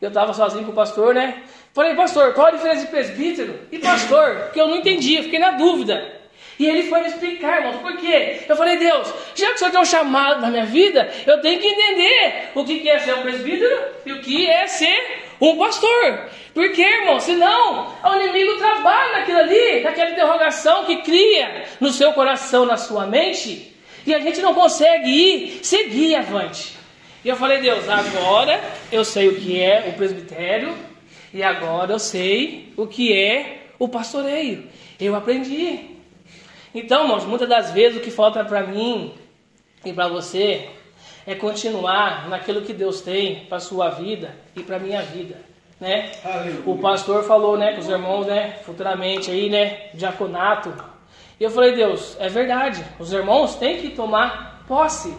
eu 0.00 0.08
estava 0.08 0.32
sozinho 0.32 0.64
com 0.64 0.72
o 0.72 0.74
pastor, 0.74 1.14
né? 1.14 1.42
Falei, 1.74 1.94
pastor, 1.94 2.32
qual 2.32 2.48
a 2.48 2.50
diferença 2.50 2.86
de 2.86 2.90
presbítero 2.90 3.60
e 3.70 3.78
pastor? 3.78 4.36
Porque 4.44 4.60
eu 4.60 4.68
não 4.68 4.76
entendia, 4.76 5.22
fiquei 5.22 5.38
na 5.38 5.52
dúvida. 5.52 6.20
E 6.58 6.66
ele 6.66 6.84
foi 6.84 7.00
me 7.00 7.08
explicar, 7.08 7.58
irmãos, 7.58 7.80
por 7.80 7.96
quê? 7.96 8.42
Eu 8.48 8.56
falei, 8.56 8.76
Deus, 8.78 9.12
já 9.34 9.48
que 9.48 9.54
o 9.54 9.58
Senhor 9.58 9.70
tem 9.70 9.80
um 9.80 9.84
chamado 9.84 10.40
na 10.40 10.50
minha 10.50 10.66
vida, 10.66 11.10
eu 11.26 11.40
tenho 11.40 11.60
que 11.60 11.66
entender 11.66 12.50
o 12.54 12.64
que 12.64 12.88
é 12.88 12.98
ser 12.98 13.14
um 13.14 13.22
presbítero 13.22 13.80
e 14.04 14.12
o 14.12 14.20
que 14.20 14.48
é 14.48 14.66
ser 14.66 15.22
um 15.40 15.56
pastor. 15.56 16.28
Por 16.54 16.70
quê, 16.72 16.82
irmão? 16.82 17.18
Senão, 17.18 17.96
o 18.04 18.14
inimigo 18.16 18.58
trabalha 18.58 19.18
naquilo 19.18 19.38
ali, 19.38 19.80
naquela 19.80 20.10
interrogação 20.10 20.84
que 20.84 20.96
cria 20.98 21.64
no 21.80 21.90
seu 21.90 22.12
coração, 22.12 22.66
na 22.66 22.76
sua 22.76 23.06
mente, 23.06 23.71
e 24.06 24.14
a 24.14 24.20
gente 24.20 24.40
não 24.40 24.54
consegue 24.54 25.08
ir, 25.08 25.64
seguir 25.64 26.14
avante. 26.14 26.76
E 27.24 27.28
eu 27.28 27.36
falei, 27.36 27.60
Deus, 27.60 27.88
agora 27.88 28.60
eu 28.90 29.04
sei 29.04 29.28
o 29.28 29.36
que 29.36 29.60
é 29.60 29.88
o 29.88 29.92
presbitério 29.96 30.74
e 31.32 31.42
agora 31.42 31.92
eu 31.92 31.98
sei 31.98 32.72
o 32.76 32.86
que 32.86 33.16
é 33.16 33.68
o 33.78 33.88
pastoreio. 33.88 34.66
Eu 35.00 35.14
aprendi. 35.14 35.92
Então, 36.74 37.02
irmãos, 37.02 37.24
muitas 37.24 37.48
das 37.48 37.70
vezes 37.70 37.98
o 37.98 38.00
que 38.00 38.10
falta 38.10 38.44
para 38.44 38.66
mim 38.66 39.14
e 39.84 39.92
para 39.92 40.08
você 40.08 40.68
é 41.26 41.34
continuar 41.34 42.28
naquilo 42.28 42.62
que 42.62 42.72
Deus 42.72 43.00
tem 43.00 43.44
para 43.46 43.60
sua 43.60 43.90
vida 43.90 44.34
e 44.56 44.62
para 44.62 44.78
minha 44.78 45.02
vida, 45.02 45.36
né? 45.80 46.10
O 46.66 46.78
pastor 46.78 47.24
falou, 47.24 47.56
né, 47.56 47.72
com 47.74 47.80
os 47.80 47.88
irmãos, 47.88 48.26
né, 48.26 48.56
futuramente 48.64 49.30
aí, 49.30 49.48
né, 49.48 49.90
diaconato, 49.94 50.72
e 51.42 51.44
eu 51.44 51.50
falei, 51.50 51.74
Deus, 51.74 52.16
é 52.20 52.28
verdade. 52.28 52.84
Os 53.00 53.12
irmãos 53.12 53.56
têm 53.56 53.80
que 53.80 53.90
tomar 53.96 54.62
posse. 54.68 55.12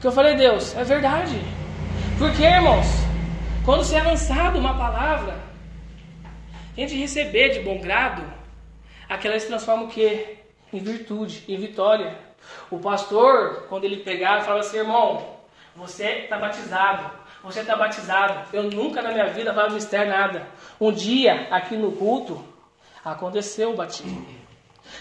Que 0.00 0.06
eu 0.06 0.12
falei, 0.12 0.36
Deus, 0.36 0.72
é 0.76 0.84
verdade. 0.84 1.34
Porque, 2.16 2.44
irmãos, 2.44 2.86
quando 3.64 3.82
se 3.82 3.96
é 3.96 4.00
lançado 4.00 4.56
uma 4.56 4.78
palavra, 4.78 5.34
a 6.76 6.80
gente 6.80 6.94
receber 6.94 7.48
de 7.48 7.58
bom 7.58 7.80
grado, 7.80 8.22
aquela 9.08 9.36
se 9.36 9.48
transforma 9.48 9.86
o 9.86 9.88
quê? 9.88 10.44
Em 10.72 10.78
virtude, 10.78 11.42
em 11.48 11.56
vitória. 11.56 12.20
O 12.70 12.78
pastor, 12.78 13.66
quando 13.68 13.82
ele 13.82 13.96
pegava, 13.96 14.42
falava 14.42 14.60
assim, 14.60 14.76
irmão, 14.76 15.26
você 15.74 16.06
está 16.06 16.38
batizado. 16.38 17.10
Você 17.42 17.62
está 17.62 17.74
batizado. 17.74 18.48
Eu 18.52 18.62
nunca 18.70 19.02
na 19.02 19.10
minha 19.10 19.26
vida 19.26 19.52
falava 19.52 19.74
mistério 19.74 20.12
nada. 20.12 20.46
Um 20.80 20.92
dia, 20.92 21.48
aqui 21.50 21.76
no 21.76 21.90
culto, 21.90 22.44
aconteceu 23.04 23.72
o 23.72 23.76
batismo. 23.76 24.43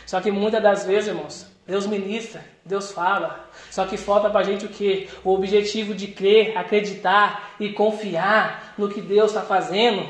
Só 0.06 0.22
que 0.22 0.32
muitas 0.32 0.62
das 0.62 0.86
vezes, 0.86 1.10
irmãos, 1.10 1.48
Deus 1.66 1.88
ministra, 1.88 2.44
Deus 2.66 2.92
fala. 2.92 3.50
Só 3.72 3.86
que 3.86 3.98
falta 3.98 4.30
para 4.30 4.42
a 4.42 4.44
gente 4.44 4.66
o 4.66 4.70
que? 4.70 5.10
O 5.24 5.34
objetivo 5.34 5.94
de 5.94 6.08
crer, 6.08 6.58
acreditar 6.58 7.56
e 7.60 7.72
confiar 7.72 8.74
no 8.78 8.90
que 8.90 9.02
Deus 9.02 9.32
está 9.32 9.42
fazendo 9.42 10.10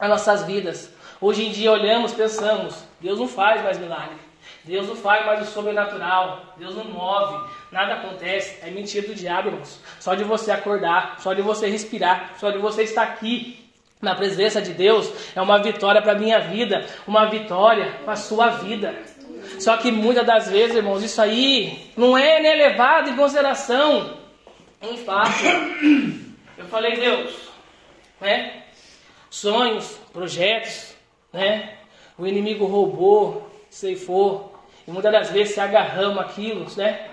nas 0.00 0.08
nossas 0.08 0.44
vidas. 0.44 0.92
Hoje 1.20 1.46
em 1.46 1.52
dia 1.52 1.70
olhamos, 1.70 2.12
pensamos, 2.12 2.84
Deus 3.00 3.18
não 3.18 3.28
faz 3.28 3.62
mais 3.62 3.78
milagre. 3.78 4.16
Deus 4.64 4.88
não 4.88 4.96
faz 4.96 5.24
mais 5.26 5.48
o 5.48 5.52
sobrenatural. 5.52 6.54
Deus 6.56 6.74
não 6.74 6.84
move. 6.84 7.48
Nada 7.70 7.94
acontece. 7.94 8.58
É 8.62 8.70
mentira 8.70 9.06
do 9.06 9.14
diabo, 9.14 9.48
irmãos. 9.48 9.80
Só 9.98 10.14
de 10.14 10.24
você 10.24 10.50
acordar, 10.50 11.16
só 11.20 11.32
de 11.32 11.42
você 11.42 11.68
respirar, 11.68 12.34
só 12.38 12.50
de 12.50 12.58
você 12.58 12.82
estar 12.82 13.02
aqui 13.02 13.61
na 14.02 14.16
presença 14.16 14.60
de 14.60 14.72
Deus 14.72 15.10
é 15.34 15.40
uma 15.40 15.62
vitória 15.62 16.02
para 16.02 16.12
a 16.12 16.18
minha 16.18 16.40
vida, 16.40 16.84
uma 17.06 17.30
vitória 17.30 18.00
para 18.04 18.14
a 18.14 18.16
sua 18.16 18.48
vida. 18.48 18.94
Só 19.60 19.76
que 19.76 19.92
muitas 19.92 20.26
das 20.26 20.50
vezes, 20.50 20.76
irmãos, 20.76 21.04
isso 21.04 21.22
aí 21.22 21.90
não 21.96 22.18
é 22.18 22.40
né, 22.42 22.54
levado 22.54 23.10
em 23.10 23.16
consideração 23.16 24.18
um 24.82 24.96
fato. 24.96 25.44
Eu 26.58 26.64
falei, 26.66 26.96
Deus, 26.96 27.32
né? 28.20 28.64
Sonhos, 29.30 29.98
projetos, 30.12 30.94
né? 31.32 31.74
O 32.18 32.26
inimigo 32.26 32.66
roubou, 32.66 33.50
ceifou, 33.70 34.52
e 34.86 34.90
muitas 34.90 35.12
das 35.12 35.30
vezes 35.30 35.54
se 35.54 35.60
agarramos 35.60 36.18
aquilo, 36.18 36.66
né? 36.76 37.08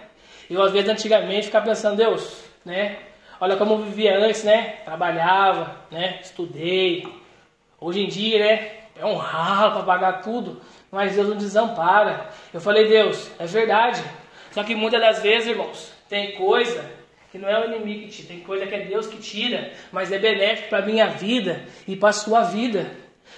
Eu 0.49 0.62
às 0.63 0.71
vezes 0.71 0.89
antigamente 0.89 1.45
ficava 1.45 1.67
pensando, 1.67 1.97
Deus, 1.97 2.43
né? 2.65 2.97
Olha 3.41 3.56
como 3.56 3.75
eu 3.75 3.78
vivia 3.84 4.17
antes, 4.17 4.43
né? 4.43 4.80
Trabalhava, 4.84 5.78
né? 5.89 6.19
Estudei. 6.21 7.08
Hoje 7.80 8.02
em 8.02 8.08
dia, 8.08 8.39
né? 8.39 8.71
É 8.97 9.06
um 9.06 9.15
ralo 9.15 9.71
para 9.71 9.84
pagar 9.84 10.21
tudo, 10.21 10.62
mas 10.91 11.15
Deus 11.15 11.30
não 11.30 11.38
desampara. 11.38 12.30
Eu 12.54 12.60
falei, 12.60 12.89
Deus, 12.89 13.32
é 13.39 13.45
verdade. 13.45 14.04
Só 14.52 14.62
que 14.62 14.75
muitas 14.75 14.99
das 14.99 15.23
vezes, 15.23 15.47
irmãos, 15.47 15.93
tem 16.10 16.34
coisa 16.34 16.84
que 17.32 17.38
não 17.38 17.47
é 17.47 17.62
o 17.62 17.73
inimigo 17.73 18.08
que 18.08 18.10
tira, 18.10 18.28
tem 18.28 18.39
coisa 18.41 18.67
que 18.67 18.75
é 18.75 18.80
Deus 18.82 19.08
que 19.08 19.17
tira, 19.17 19.71
mas 19.91 20.12
é 20.12 20.17
benéfico 20.17 20.69
para 20.69 20.80
a 20.80 20.86
minha 20.86 21.08
vida 21.08 21.63
e 21.88 21.95
para 21.95 22.10
a 22.10 22.13
sua 22.13 22.41
vida. 22.41 22.91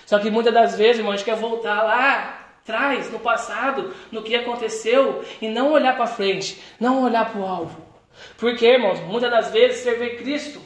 Só 0.08 0.18
que 0.18 0.32
muitas 0.32 0.54
das 0.54 0.76
vezes, 0.76 0.98
irmãos, 0.98 1.14
a 1.14 1.18
gente 1.18 1.26
quer 1.26 1.36
voltar 1.36 1.84
lá 1.84 2.56
atrás, 2.64 3.12
no 3.12 3.20
passado, 3.20 3.94
no 4.12 4.24
que 4.24 4.36
aconteceu 4.36 5.24
e 5.40 5.48
não 5.48 5.74
olhar 5.74 5.96
para 5.96 6.08
frente, 6.08 6.60
não 6.80 7.04
olhar 7.04 7.30
para 7.30 7.40
o 7.40 7.46
alvo. 7.46 7.91
Porque, 8.42 8.66
irmãos, 8.66 9.00
muitas 9.02 9.30
das 9.30 9.52
vezes 9.52 9.84
servir 9.84 10.18
Cristo, 10.18 10.60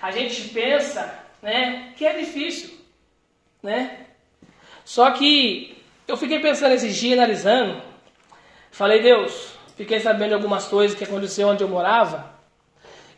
a 0.00 0.12
gente 0.12 0.48
pensa, 0.50 1.12
né, 1.42 1.92
que 1.96 2.06
é 2.06 2.16
difícil, 2.16 2.70
né? 3.60 4.06
Só 4.84 5.10
que 5.10 5.76
eu 6.06 6.16
fiquei 6.16 6.38
pensando 6.38 6.72
esses 6.72 6.94
dias, 6.94 7.18
analisando, 7.18 7.82
falei, 8.70 9.02
Deus, 9.02 9.54
fiquei 9.76 9.98
sabendo 9.98 10.28
de 10.28 10.34
algumas 10.34 10.66
coisas 10.66 10.96
que 10.96 11.02
aconteceu 11.02 11.48
onde 11.48 11.64
eu 11.64 11.68
morava. 11.68 12.32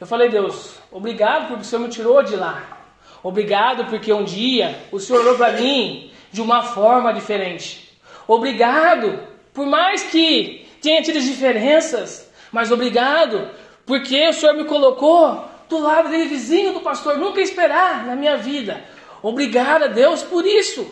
Eu 0.01 0.07
falei, 0.07 0.31
Deus, 0.31 0.79
obrigado 0.91 1.49
porque 1.49 1.61
o 1.61 1.65
Senhor 1.67 1.83
me 1.83 1.91
tirou 1.91 2.23
de 2.23 2.35
lá. 2.35 2.79
Obrigado 3.23 3.91
porque 3.91 4.11
um 4.11 4.25
dia 4.25 4.75
o 4.91 4.99
Senhor 4.99 5.21
olhou 5.21 5.37
para 5.37 5.53
mim 5.53 6.11
de 6.33 6.41
uma 6.41 6.63
forma 6.63 7.13
diferente. 7.13 7.95
Obrigado, 8.27 9.23
por 9.53 9.67
mais 9.67 10.03
que 10.05 10.67
tenha 10.81 11.03
tido 11.03 11.21
diferenças, 11.21 12.33
mas 12.51 12.73
obrigado, 12.73 13.51
Porque 13.87 14.29
o 14.29 14.33
Senhor 14.33 14.55
me 14.55 14.65
colocou 14.65 15.45
do 15.69 15.79
lado 15.79 16.09
dele, 16.09 16.29
vizinho 16.29 16.73
do 16.73 16.81
pastor, 16.81 17.17
nunca 17.17 17.41
esperar 17.41 18.05
na 18.05 18.17
minha 18.17 18.37
vida. 18.37 18.83
Obrigado 19.23 19.85
a 19.85 19.89
Deus 19.89 20.23
por 20.23 20.45
isso. 20.45 20.87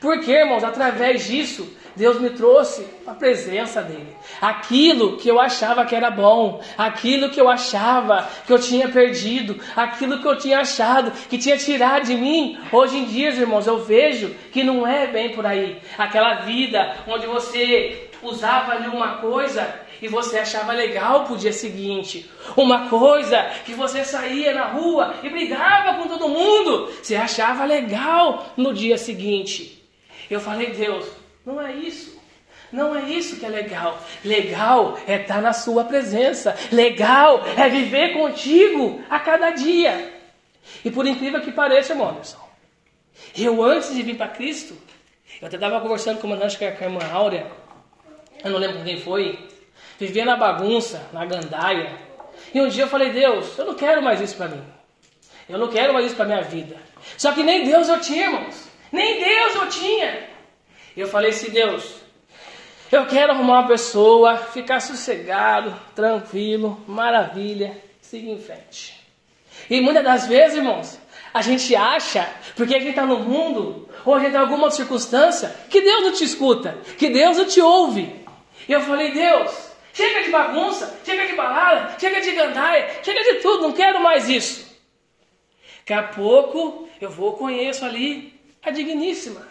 Porque, 0.00 0.32
irmãos, 0.32 0.64
através 0.64 1.26
disso, 1.26 1.68
Deus 1.98 2.20
me 2.20 2.30
trouxe 2.30 2.86
a 3.06 3.12
presença 3.12 3.82
dele. 3.82 4.16
Aquilo 4.40 5.16
que 5.16 5.28
eu 5.28 5.40
achava 5.40 5.84
que 5.84 5.94
era 5.94 6.10
bom, 6.10 6.62
aquilo 6.76 7.30
que 7.30 7.40
eu 7.40 7.48
achava 7.48 8.28
que 8.46 8.52
eu 8.52 8.58
tinha 8.58 8.88
perdido, 8.88 9.58
aquilo 9.74 10.20
que 10.20 10.28
eu 10.28 10.38
tinha 10.38 10.60
achado 10.60 11.10
que 11.28 11.36
tinha 11.36 11.58
tirado 11.58 12.04
de 12.04 12.14
mim, 12.14 12.56
hoje 12.70 12.98
em 12.98 13.04
dia, 13.04 13.30
irmãos, 13.30 13.66
eu 13.66 13.78
vejo 13.84 14.32
que 14.52 14.62
não 14.62 14.86
é 14.86 15.08
bem 15.08 15.34
por 15.34 15.44
aí. 15.44 15.78
Aquela 15.98 16.36
vida 16.42 16.96
onde 17.08 17.26
você 17.26 18.08
usava 18.22 18.72
ali 18.72 18.88
uma 18.88 19.16
coisa 19.16 19.87
e 20.00 20.08
você 20.08 20.38
achava 20.38 20.72
legal 20.72 21.24
para 21.24 21.34
o 21.34 21.38
dia 21.38 21.52
seguinte. 21.52 22.30
Uma 22.56 22.88
coisa 22.88 23.42
que 23.64 23.74
você 23.74 24.04
saía 24.04 24.54
na 24.54 24.66
rua 24.66 25.16
e 25.22 25.28
brigava 25.28 26.00
com 26.00 26.08
todo 26.08 26.28
mundo, 26.28 26.92
você 27.02 27.16
achava 27.16 27.64
legal 27.64 28.46
no 28.56 28.72
dia 28.72 28.96
seguinte. 28.96 29.84
Eu 30.30 30.40
falei, 30.40 30.70
Deus, 30.70 31.06
não 31.44 31.60
é 31.60 31.72
isso. 31.72 32.18
Não 32.70 32.94
é 32.94 33.08
isso 33.08 33.38
que 33.38 33.46
é 33.46 33.48
legal. 33.48 33.98
Legal 34.22 34.98
é 35.06 35.22
estar 35.22 35.40
na 35.40 35.52
sua 35.52 35.84
presença. 35.84 36.54
Legal 36.70 37.42
é 37.56 37.68
viver 37.68 38.12
contigo 38.12 39.02
a 39.08 39.18
cada 39.18 39.50
dia. 39.50 40.12
E 40.84 40.90
por 40.90 41.06
incrível 41.06 41.40
que 41.40 41.50
pareça, 41.50 41.92
irmão 41.92 42.10
Anderson, 42.10 42.46
eu 43.36 43.62
antes 43.62 43.94
de 43.94 44.02
vir 44.02 44.16
para 44.16 44.28
Cristo, 44.28 44.76
eu 45.40 45.46
até 45.46 45.56
estava 45.56 45.80
conversando 45.80 46.20
com 46.20 46.26
uma 46.26 46.44
acho 46.44 46.58
que 46.58 46.64
é 46.64 46.76
a 46.78 46.84
irmã 46.84 47.00
Áurea, 47.10 47.46
eu 48.44 48.50
não 48.50 48.58
lembro 48.58 48.84
quem 48.84 49.00
foi, 49.00 49.38
vivia 49.98 50.24
na 50.24 50.36
bagunça, 50.36 51.08
na 51.12 51.24
gandaia. 51.24 51.98
E 52.54 52.60
um 52.60 52.68
dia 52.68 52.84
eu 52.84 52.88
falei, 52.88 53.10
Deus, 53.10 53.58
eu 53.58 53.66
não 53.66 53.74
quero 53.74 54.02
mais 54.02 54.20
isso 54.20 54.36
para 54.36 54.48
mim. 54.48 54.62
Eu 55.48 55.58
não 55.58 55.68
quero 55.68 55.92
mais 55.92 56.06
isso 56.06 56.14
para 56.14 56.26
minha 56.26 56.42
vida. 56.42 56.76
Só 57.16 57.32
que 57.32 57.42
nem 57.42 57.64
Deus 57.64 57.88
eu 57.88 58.00
tinha, 58.00 58.26
irmãos. 58.26 58.68
Nem 58.92 59.18
Deus 59.18 59.54
eu 59.54 59.68
tinha. 59.68 60.28
E 60.96 61.00
eu 61.00 61.08
falei 61.08 61.30
assim, 61.30 61.50
Deus, 61.50 61.96
eu 62.90 63.06
quero 63.06 63.32
arrumar 63.32 63.60
uma 63.60 63.68
pessoa, 63.68 64.36
ficar 64.36 64.80
sossegado, 64.80 65.78
tranquilo, 65.94 66.82
maravilha, 66.86 67.76
seguir 68.00 68.30
em 68.30 68.38
frente. 68.38 68.98
E 69.68 69.80
muitas 69.80 70.04
das 70.04 70.26
vezes, 70.26 70.56
irmãos, 70.56 70.98
a 71.32 71.42
gente 71.42 71.74
acha, 71.76 72.28
porque 72.56 72.74
a 72.74 72.78
gente 72.78 72.90
está 72.90 73.04
no 73.04 73.18
mundo, 73.18 73.88
ou 74.04 74.14
a 74.14 74.20
gente 74.20 74.30
tem 74.30 74.40
alguma 74.40 74.70
circunstância, 74.70 75.54
que 75.68 75.80
Deus 75.80 76.02
não 76.02 76.12
te 76.12 76.24
escuta, 76.24 76.78
que 76.96 77.10
Deus 77.10 77.36
não 77.36 77.44
te 77.44 77.60
ouve. 77.60 78.24
E 78.68 78.72
eu 78.72 78.80
falei, 78.80 79.12
Deus, 79.12 79.67
chega 79.98 80.22
de 80.22 80.30
bagunça, 80.30 81.00
chega 81.04 81.26
de 81.26 81.32
balada, 81.32 81.98
chega 81.98 82.20
de 82.20 82.30
gandaia, 82.30 82.88
chega 83.02 83.20
de 83.24 83.40
tudo, 83.40 83.62
não 83.64 83.72
quero 83.72 84.00
mais 84.00 84.28
isso. 84.28 84.78
Daqui 85.78 85.92
a 85.92 86.04
pouco 86.04 86.88
eu 87.00 87.10
vou, 87.10 87.32
conheço 87.32 87.84
ali 87.84 88.32
a 88.62 88.70
digníssima. 88.70 89.44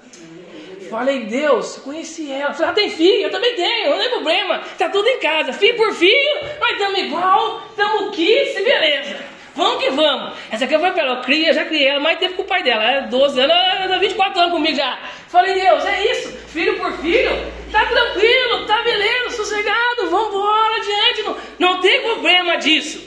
Falei, 0.89 1.25
Deus, 1.25 1.77
conheci 1.79 2.31
ela. 2.31 2.53
Falei, 2.53 2.71
ah, 2.71 2.73
tem 2.73 2.89
filho, 2.89 3.23
eu 3.23 3.29
também 3.29 3.55
tenho, 3.55 3.89
não 3.89 3.99
tem 3.99 4.10
problema. 4.10 4.60
Tá 4.77 4.88
tudo 4.88 5.05
em 5.10 5.19
casa, 5.19 5.51
filho 5.51 5.75
por 5.75 5.93
filho, 5.93 6.39
nós 6.62 6.71
estamos 6.71 6.99
igual, 6.99 7.63
estamos 7.69 8.15
kids, 8.15 8.53
beleza. 8.63 9.37
Vamos 9.58 9.84
que 9.84 9.89
vamos. 9.89 10.38
Essa 10.52 10.65
aqui 10.65 10.78
foi 10.78 10.91
pela, 10.91 11.15
eu 11.15 11.22
criei, 11.22 11.52
já 11.52 11.65
criei 11.65 11.88
ela 11.88 12.00
mais 12.00 12.20
tempo 12.20 12.36
com 12.36 12.43
o 12.43 12.46
pai 12.46 12.62
dela. 12.62 12.84
Ela 12.84 13.06
é 13.06 13.08
12 13.08 13.39
anos, 13.39 13.56
ela 13.56 13.88
tá 13.88 13.98
24 13.98 14.39
anos 14.39 14.54
comigo 14.54 14.78
já. 14.78 15.00
Falei, 15.30 15.56
Deus, 15.56 15.84
é 15.84 16.12
isso, 16.12 16.32
filho 16.50 16.78
por 16.78 16.93
filho, 17.00 17.32
tá 17.72 17.84
tranquilo, 17.84 18.67
tá 18.67 18.84
beleza, 18.84 19.32
sossegado, 19.32 20.12
vamos 20.12 20.28
embora 20.28 20.76
adiante, 20.76 21.24
não, 21.24 21.38
não 21.58 21.82
tem 21.82 22.04
problema 22.04 22.58
disso. 22.58 23.04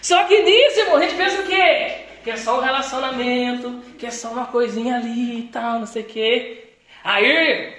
Só 0.00 0.24
que 0.24 0.42
nisso, 0.42 0.80
irmão, 0.80 0.96
a 0.96 1.02
gente 1.02 1.14
pensa 1.14 1.42
o 1.42 1.46
quê? 1.46 1.94
Que 2.24 2.30
é 2.30 2.36
só 2.36 2.58
um 2.58 2.62
relacionamento, 2.62 3.82
que 3.98 4.06
é 4.06 4.10
só 4.10 4.28
uma 4.28 4.46
coisinha 4.46 4.96
ali 4.96 5.40
e 5.40 5.48
tal, 5.52 5.78
não 5.78 5.86
sei 5.86 6.02
o 6.02 6.06
quê. 6.06 6.64
Aí, 7.04 7.74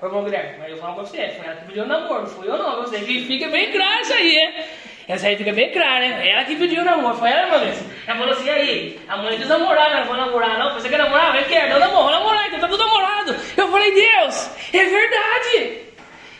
ô 0.00 0.06
irmão 0.06 0.24
Guilherme, 0.24 0.60
mas 0.60 0.70
eu 0.70 0.78
falo 0.78 0.94
pra 0.94 1.04
você, 1.04 1.28
foi 1.28 1.46
ela 1.46 1.56
que 1.56 1.66
pediu 1.66 1.86
namoro, 1.86 2.22
não 2.22 2.26
fui 2.26 2.48
eu 2.48 2.56
não, 2.56 2.82
você 2.82 3.00
que 3.00 3.26
fica 3.26 3.48
bem 3.48 3.70
claro 3.70 4.00
isso 4.00 4.14
aí, 4.14 4.34
né? 4.34 4.64
Essa 5.10 5.26
aí 5.26 5.36
fica 5.36 5.52
bem 5.52 5.72
clara, 5.72 5.98
né? 5.98 6.30
Ela 6.30 6.44
que 6.44 6.54
pediu 6.54 6.84
namoro, 6.84 7.16
foi 7.16 7.30
ela, 7.30 7.56
irmã 7.56 7.74
Ela 8.06 8.16
falou 8.16 8.32
assim, 8.32 8.48
aí, 8.48 9.00
a 9.08 9.16
mãe 9.16 9.36
diz 9.36 9.48
namorar, 9.48 9.92
não 9.92 10.04
vou 10.04 10.16
namorar 10.16 10.56
não, 10.56 10.72
você 10.72 10.88
quer 10.88 10.98
namorar? 10.98 11.34
Eu 11.34 11.44
quero, 11.46 11.72
eu 11.72 11.80
namoro, 11.80 12.02
vou 12.02 12.12
namorar, 12.12 12.46
então 12.46 12.60
tá 12.60 12.68
tudo 12.68 12.84
namorado. 12.84 13.34
Eu 13.56 13.68
falei, 13.68 13.92
Deus, 13.92 14.50
é 14.72 14.84
verdade. 14.84 15.78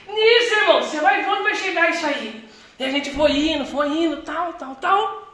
Nisso, 0.09 0.55
irmão, 0.61 0.83
você 0.83 1.01
vai 1.01 1.29
onde 1.29 1.43
vai 1.43 1.55
chegar 1.57 1.91
isso 1.91 2.07
aí. 2.07 2.45
E 2.79 2.85
a 2.85 2.91
gente 2.91 3.11
foi 3.11 3.33
indo, 3.33 3.67
foi 3.67 3.89
indo, 3.89 4.19
tal, 4.19 4.53
tal, 4.53 4.77
tal. 4.77 5.29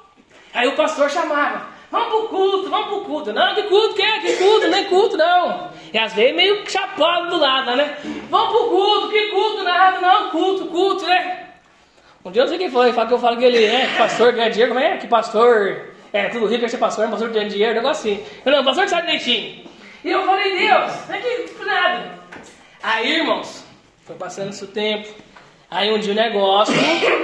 Aí 0.54 0.66
o 0.68 0.74
pastor 0.74 1.10
chamava, 1.10 1.76
Vamos 1.90 2.08
pro 2.08 2.28
culto, 2.28 2.70
vamos 2.70 2.88
pro 2.88 3.00
culto. 3.02 3.32
Não, 3.34 3.54
que 3.54 3.62
culto 3.64 3.94
que 3.94 4.02
é? 4.02 4.18
Que 4.18 4.32
culto? 4.36 4.68
Nem 4.68 4.84
culto 4.86 5.16
não. 5.16 5.70
E 5.92 5.98
às 5.98 6.14
vezes 6.14 6.34
meio 6.34 6.68
chapado 6.68 7.28
do 7.30 7.36
lado, 7.36 7.76
né? 7.76 7.96
Vamos 8.30 8.48
pro 8.48 8.68
culto, 8.70 9.08
que 9.10 9.28
culto? 9.28 9.62
Nada, 9.62 10.00
não, 10.00 10.30
culto, 10.30 10.66
culto, 10.66 11.06
né? 11.06 11.45
Um 12.26 12.32
dia 12.32 12.42
eu 12.42 12.48
sei 12.48 12.58
quem 12.58 12.68
foi, 12.68 12.92
fala 12.92 13.06
que 13.06 13.14
eu 13.14 13.20
falo 13.20 13.36
que 13.36 13.44
ele 13.44 13.64
é 13.64 13.86
que 13.86 13.98
pastor 13.98 14.32
ganha 14.32 14.50
dinheiro, 14.50 14.74
como 14.74 14.84
é? 14.84 14.96
Que 14.96 15.06
pastor 15.06 15.90
é 16.12 16.28
tudo 16.28 16.46
rico, 16.46 16.64
é 16.64 16.68
ser 16.68 16.78
pastor, 16.78 17.04
é 17.04 17.08
pastor 17.08 17.30
ganha 17.30 17.48
dinheiro, 17.48 17.74
negócio 17.74 18.12
assim. 18.12 18.26
Eu 18.44 18.50
não, 18.50 18.64
pastor 18.64 18.82
que 18.82 18.90
sabe 18.90 19.02
direitinho. 19.02 19.64
E 20.04 20.10
eu 20.10 20.26
falei, 20.26 20.58
Deus, 20.58 20.92
não 21.08 21.14
é 21.14 21.20
que 21.20 21.64
nada. 21.64 22.18
Aí, 22.82 23.18
irmãos, 23.18 23.64
foi 24.04 24.16
passando 24.16 24.50
esse 24.50 24.66
tempo. 24.66 25.08
Aí 25.70 25.94
um 25.94 26.00
dia 26.00 26.12
o 26.12 26.16
negócio 26.16 26.74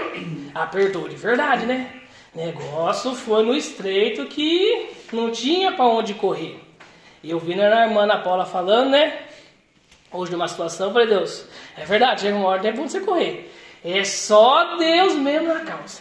apertou 0.55 1.09
de 1.09 1.17
verdade, 1.17 1.67
né? 1.67 1.91
Negócio 2.33 3.13
foi 3.17 3.43
no 3.43 3.57
estreito 3.57 4.27
que 4.27 4.89
não 5.13 5.33
tinha 5.33 5.73
para 5.73 5.85
onde 5.85 6.15
correr. 6.15 6.61
E 7.25 7.31
eu 7.33 7.41
vi 7.41 7.61
a 7.61 7.87
irmã 7.87 8.03
Ana 8.03 8.19
Paula 8.19 8.47
falando, 8.47 8.91
né? 8.91 9.19
Hoje 10.13 10.31
numa 10.31 10.47
situação, 10.47 10.87
eu 10.87 10.93
falei, 10.93 11.09
Deus, 11.09 11.45
é 11.77 11.85
verdade, 11.85 12.21
chega 12.21 12.37
uma 12.37 12.47
hora 12.47 12.61
tem 12.63 12.73
você 12.73 13.01
correr. 13.01 13.51
É 13.85 14.05
só 14.05 14.77
Deus 14.77 15.15
mesmo 15.15 15.49
na 15.49 15.61
causa. 15.61 16.01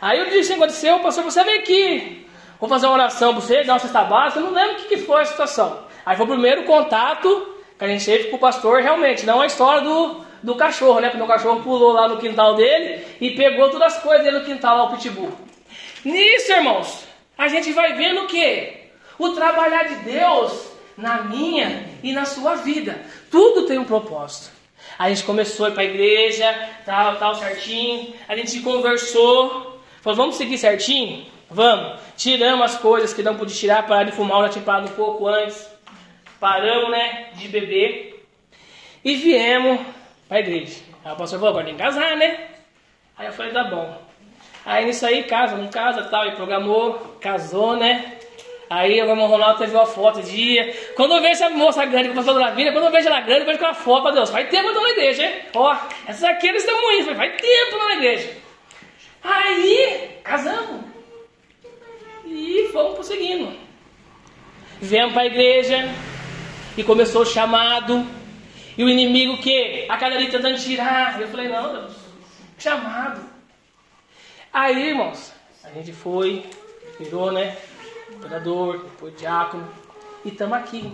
Aí 0.00 0.18
eu 0.18 0.30
disse, 0.30 0.52
aconteceu, 0.52 0.98
pastor, 1.00 1.24
você 1.24 1.42
vem 1.42 1.58
aqui. 1.58 2.26
Vou 2.60 2.68
fazer 2.68 2.86
uma 2.86 2.94
oração 2.94 3.32
para 3.32 3.40
você, 3.40 3.64
dar 3.64 3.74
uma 3.74 3.78
cesta 3.78 4.04
básica. 4.04 4.40
Eu 4.40 4.46
não 4.46 4.52
lembro 4.52 4.74
o 4.74 4.76
que, 4.76 4.88
que 4.88 4.98
foi 4.98 5.22
a 5.22 5.24
situação. 5.24 5.84
Aí 6.04 6.16
foi 6.16 6.24
o 6.24 6.28
primeiro 6.28 6.64
contato 6.64 7.54
que 7.78 7.84
a 7.84 7.88
gente 7.88 8.04
teve 8.04 8.28
com 8.28 8.36
o 8.36 8.38
pastor, 8.40 8.80
realmente. 8.80 9.26
Não 9.26 9.40
a 9.40 9.46
história 9.46 9.82
do, 9.82 10.24
do 10.42 10.54
cachorro, 10.54 11.00
né? 11.00 11.10
Porque 11.10 11.22
o 11.22 11.26
cachorro 11.26 11.62
pulou 11.62 11.92
lá 11.92 12.08
no 12.08 12.18
quintal 12.18 12.54
dele 12.54 13.04
e 13.20 13.32
pegou 13.32 13.68
todas 13.70 13.94
as 13.94 14.02
coisas 14.02 14.24
dele 14.24 14.38
no 14.38 14.44
quintal 14.44 14.78
lá, 14.78 14.84
o 14.84 14.96
pitbull. 14.96 15.32
Nisso, 16.04 16.52
irmãos, 16.52 17.04
a 17.36 17.48
gente 17.48 17.72
vai 17.72 17.94
vendo 17.94 18.22
o 18.22 18.26
que? 18.26 18.72
O 19.18 19.30
trabalhar 19.30 19.84
de 19.84 19.96
Deus 19.96 20.70
na 20.96 21.22
minha 21.22 21.88
e 22.02 22.12
na 22.12 22.24
sua 22.24 22.54
vida. 22.54 22.98
Tudo 23.30 23.66
tem 23.66 23.78
um 23.78 23.84
propósito. 23.84 24.55
A 24.98 25.08
gente 25.08 25.24
começou 25.24 25.66
a 25.66 25.68
ir 25.68 25.72
para 25.72 25.82
a 25.82 25.86
igreja, 25.86 26.68
tal, 26.84 27.16
tal, 27.16 27.34
certinho. 27.34 28.14
A 28.28 28.36
gente 28.36 28.60
conversou. 28.60 29.80
Falou, 30.00 30.16
vamos 30.16 30.36
seguir 30.36 30.56
certinho? 30.58 31.26
Vamos. 31.50 32.00
Tiramos 32.16 32.64
as 32.64 32.78
coisas 32.78 33.12
que 33.12 33.22
não 33.22 33.36
pude 33.36 33.54
tirar, 33.54 33.86
parar 33.86 34.04
de 34.04 34.12
fumar, 34.12 34.42
já 34.44 34.48
tinha 34.50 34.64
parado 34.64 34.88
um 34.88 34.94
pouco 34.94 35.26
antes. 35.28 35.68
Paramos, 36.40 36.90
né, 36.90 37.30
de 37.34 37.48
beber. 37.48 38.26
E 39.04 39.16
viemos 39.16 39.80
para 40.28 40.40
igreja. 40.40 40.80
Aí 41.04 41.12
o 41.12 41.16
pastor 41.16 41.38
falou, 41.38 41.50
agora 41.50 41.66
tem 41.66 41.76
que 41.76 41.82
casar, 41.82 42.16
né? 42.16 42.48
Aí 43.16 43.26
eu 43.26 43.32
falei, 43.32 43.52
tá 43.52 43.64
bom. 43.64 44.02
Aí 44.64 44.84
nisso 44.84 45.06
aí, 45.06 45.22
casa, 45.24 45.56
não 45.56 45.68
casa 45.68 46.02
tal, 46.04 46.26
e 46.26 46.32
programou, 46.32 47.16
casou, 47.20 47.76
né? 47.76 48.15
Aí 48.68 49.00
o 49.00 49.08
irmão 49.08 49.28
Ronaldo 49.28 49.58
teve 49.58 49.74
uma 49.74 49.86
foto 49.86 50.22
dia. 50.22 50.74
Quando 50.96 51.14
eu 51.14 51.20
vejo 51.20 51.32
essa 51.32 51.50
moça 51.50 51.84
grande, 51.84 52.08
com 52.08 52.14
a 52.14 52.16
pastora 52.16 52.46
Lavínia, 52.46 52.72
quando 52.72 52.86
eu 52.86 52.90
vejo 52.90 53.06
ela 53.06 53.20
grande, 53.20 53.40
eu 53.40 53.46
vejo 53.46 53.58
com 53.58 53.66
a 53.66 53.74
foto, 53.74 54.12
Deus, 54.12 54.30
faz 54.30 54.48
tempo 54.48 54.68
eu 54.68 54.74
tô 54.74 54.80
na 54.80 54.90
igreja, 54.90 55.24
hein? 55.24 55.42
Ó, 55.54 55.76
essas 56.06 56.24
aqui 56.24 56.48
eles 56.48 56.64
estão 56.64 56.80
muito, 56.80 57.14
faz 57.14 57.40
tempo 57.40 57.78
na 57.78 57.94
igreja. 57.94 58.36
Aí, 59.22 60.18
casamos. 60.24 60.84
E 62.24 62.68
fomos 62.72 62.94
prosseguindo. 62.94 63.52
Viemos 64.80 65.12
para 65.12 65.22
a 65.22 65.26
igreja 65.26 65.88
e 66.76 66.82
começou 66.82 67.22
o 67.22 67.26
chamado. 67.26 68.04
E 68.76 68.84
o 68.84 68.88
inimigo 68.88 69.38
que? 69.38 69.86
A 69.88 69.94
ali 70.04 70.28
tentando 70.28 70.58
tirar. 70.58 71.20
Eu 71.20 71.28
falei, 71.28 71.48
não, 71.48 71.72
Deus, 71.72 71.92
chamado. 72.58 73.24
Aí, 74.52 74.88
irmãos, 74.88 75.32
a 75.64 75.70
gente 75.70 75.92
foi, 75.92 76.44
virou, 76.98 77.30
né? 77.30 77.56
Vereador, 78.20 78.82
depois 78.82 79.16
diácono, 79.16 79.68
e 80.24 80.28
estamos 80.28 80.56
aqui. 80.56 80.92